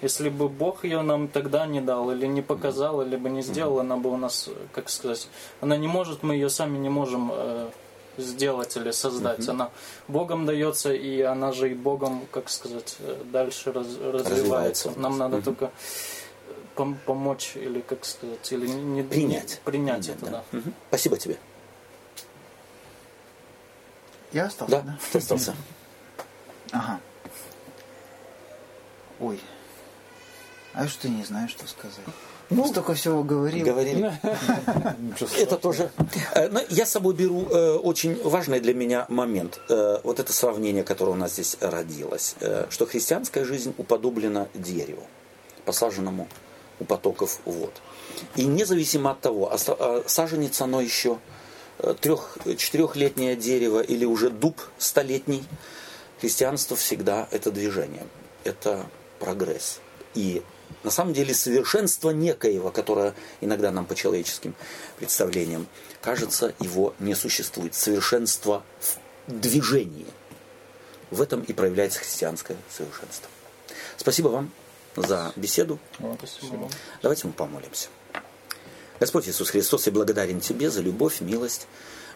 если 0.00 0.28
бы 0.28 0.48
Бог 0.48 0.84
ее 0.84 1.02
нам 1.02 1.28
тогда 1.28 1.66
не 1.66 1.80
дал, 1.80 2.10
или 2.10 2.26
не 2.26 2.42
показал, 2.42 3.02
или 3.02 3.16
бы 3.16 3.30
не 3.30 3.42
сделал, 3.42 3.80
она 3.80 3.96
бы 3.96 4.10
у 4.10 4.16
нас, 4.16 4.48
как 4.72 4.90
сказать, 4.90 5.28
она 5.60 5.76
не 5.76 5.88
может, 5.88 6.22
мы 6.22 6.34
ее 6.34 6.50
сами 6.50 6.78
не 6.78 6.88
можем 6.88 7.30
э, 7.32 7.70
сделать 8.16 8.76
или 8.76 8.92
создать. 8.92 9.40
Mm-hmm. 9.40 9.50
Она 9.50 9.70
Богом 10.06 10.46
дается, 10.46 10.92
и 10.92 11.20
она 11.20 11.52
же 11.52 11.70
и 11.70 11.74
Богом, 11.74 12.26
как 12.30 12.48
сказать, 12.48 12.96
э, 13.00 13.22
дальше 13.32 13.72
раз, 13.72 13.86
развивается. 13.86 14.30
развивается. 14.30 14.92
Нам 14.96 15.18
надо 15.18 15.42
только 15.42 15.70
пом- 16.76 16.96
помочь 17.04 17.52
или, 17.56 17.80
как 17.80 18.04
сказать, 18.04 18.52
или 18.52 18.66
не 18.68 19.02
принять, 19.02 19.60
принять, 19.64 20.04
принять 20.04 20.08
это, 20.08 20.26
да. 20.26 20.30
да. 20.30 20.58
Mm-hmm. 20.58 20.72
Спасибо 20.88 21.16
тебе. 21.16 21.38
Я 24.30 24.44
остался, 24.44 24.76
да? 24.76 24.82
Да, 24.82 24.98
ты 25.10 25.18
остался. 25.18 25.54
Ага. 26.70 27.00
Ой. 29.20 29.40
А 30.78 30.86
что 30.86 31.08
не 31.08 31.24
знаю, 31.24 31.48
что 31.48 31.66
сказать. 31.66 32.04
Ну, 32.50 32.64
Столько 32.68 32.94
всего 32.94 33.24
говорил. 33.24 33.66
Говорили. 33.66 34.12
Это 35.36 35.56
тоже. 35.56 35.90
Э, 36.34 36.48
но 36.48 36.60
я 36.68 36.86
с 36.86 36.92
собой 36.92 37.14
беру 37.14 37.48
э, 37.50 37.72
очень 37.72 38.22
важный 38.22 38.60
для 38.60 38.74
меня 38.74 39.04
момент. 39.08 39.60
Э, 39.68 39.98
вот 40.04 40.20
это 40.20 40.32
сравнение, 40.32 40.84
которое 40.84 41.10
у 41.10 41.16
нас 41.16 41.32
здесь 41.32 41.56
родилось. 41.60 42.36
Что 42.70 42.86
христианская 42.86 43.44
жизнь 43.44 43.74
уподоблена 43.76 44.46
дереву, 44.54 45.02
посаженному 45.64 46.28
у 46.78 46.84
потоков 46.84 47.40
вод. 47.44 47.74
И 48.36 48.44
независимо 48.46 49.10
от 49.10 49.20
того, 49.20 49.52
а 49.52 50.04
саженец 50.06 50.60
оно 50.62 50.80
еще 50.80 51.18
трех-четырехлетнее 51.78 53.34
дерево 53.34 53.80
или 53.80 54.04
уже 54.04 54.30
дуб 54.30 54.60
столетний, 54.78 55.42
христианство 56.20 56.76
всегда 56.76 57.26
это 57.32 57.50
движение, 57.50 58.06
это 58.44 58.86
прогресс. 59.18 59.80
И 60.14 60.42
на 60.84 60.90
самом 60.90 61.12
деле 61.12 61.34
совершенство 61.34 62.10
некоего, 62.10 62.70
которое 62.70 63.14
иногда 63.40 63.70
нам 63.70 63.86
по 63.86 63.94
человеческим 63.94 64.54
представлениям 64.98 65.66
кажется, 66.00 66.54
его 66.60 66.94
не 66.98 67.14
существует. 67.14 67.74
Совершенство 67.74 68.62
в 68.80 69.32
движении. 69.40 70.06
В 71.10 71.22
этом 71.22 71.42
и 71.42 71.52
проявляется 71.52 72.00
христианское 72.00 72.56
совершенство. 72.70 73.28
Спасибо 73.96 74.28
вам 74.28 74.50
за 74.96 75.32
беседу. 75.36 75.78
Спасибо. 76.18 76.68
Давайте 77.02 77.26
мы 77.26 77.32
помолимся. 77.32 77.88
Господь 79.00 79.28
Иисус 79.28 79.50
Христос, 79.50 79.86
я 79.86 79.92
благодарен 79.92 80.40
Тебе 80.40 80.70
за 80.70 80.80
любовь, 80.80 81.20
милость. 81.20 81.66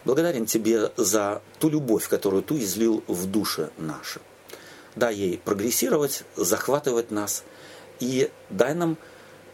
Благодарен 0.05 0.45
Тебе 0.45 0.91
за 0.97 1.41
ту 1.59 1.69
любовь, 1.69 2.07
которую 2.09 2.43
Ты 2.43 2.59
излил 2.59 3.03
в 3.07 3.25
душе 3.25 3.69
наши. 3.77 4.19
Дай 4.95 5.15
ей 5.15 5.37
прогрессировать, 5.37 6.23
захватывать 6.35 7.09
нас. 7.09 7.43
И 8.03 8.29
дай 8.49 8.73
нам 8.73 8.97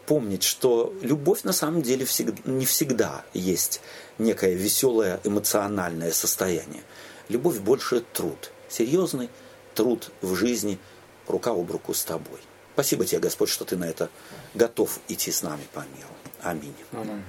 помнить, 0.06 0.42
что 0.42 0.92
любовь 1.02 1.44
на 1.44 1.52
самом 1.52 1.82
деле 1.82 2.04
всегда, 2.04 2.42
не 2.44 2.66
всегда 2.66 3.24
есть 3.32 3.80
некое 4.18 4.54
веселое 4.54 5.20
эмоциональное 5.22 6.10
состояние. 6.10 6.82
Любовь 7.28 7.58
больше 7.60 8.02
труд. 8.12 8.50
Серьезный 8.68 9.30
труд 9.74 10.10
в 10.20 10.34
жизни, 10.34 10.78
рука 11.28 11.52
об 11.52 11.70
руку 11.70 11.94
с 11.94 12.02
тобой. 12.02 12.40
Спасибо 12.74 13.04
тебе, 13.04 13.20
Господь, 13.20 13.50
что 13.50 13.64
ты 13.64 13.76
на 13.76 13.84
это 13.84 14.10
готов 14.54 14.98
идти 15.06 15.30
с 15.30 15.42
нами 15.42 15.62
по 15.72 15.80
миру. 15.80 16.14
Аминь. 16.42 16.74
Аминь. 16.92 17.22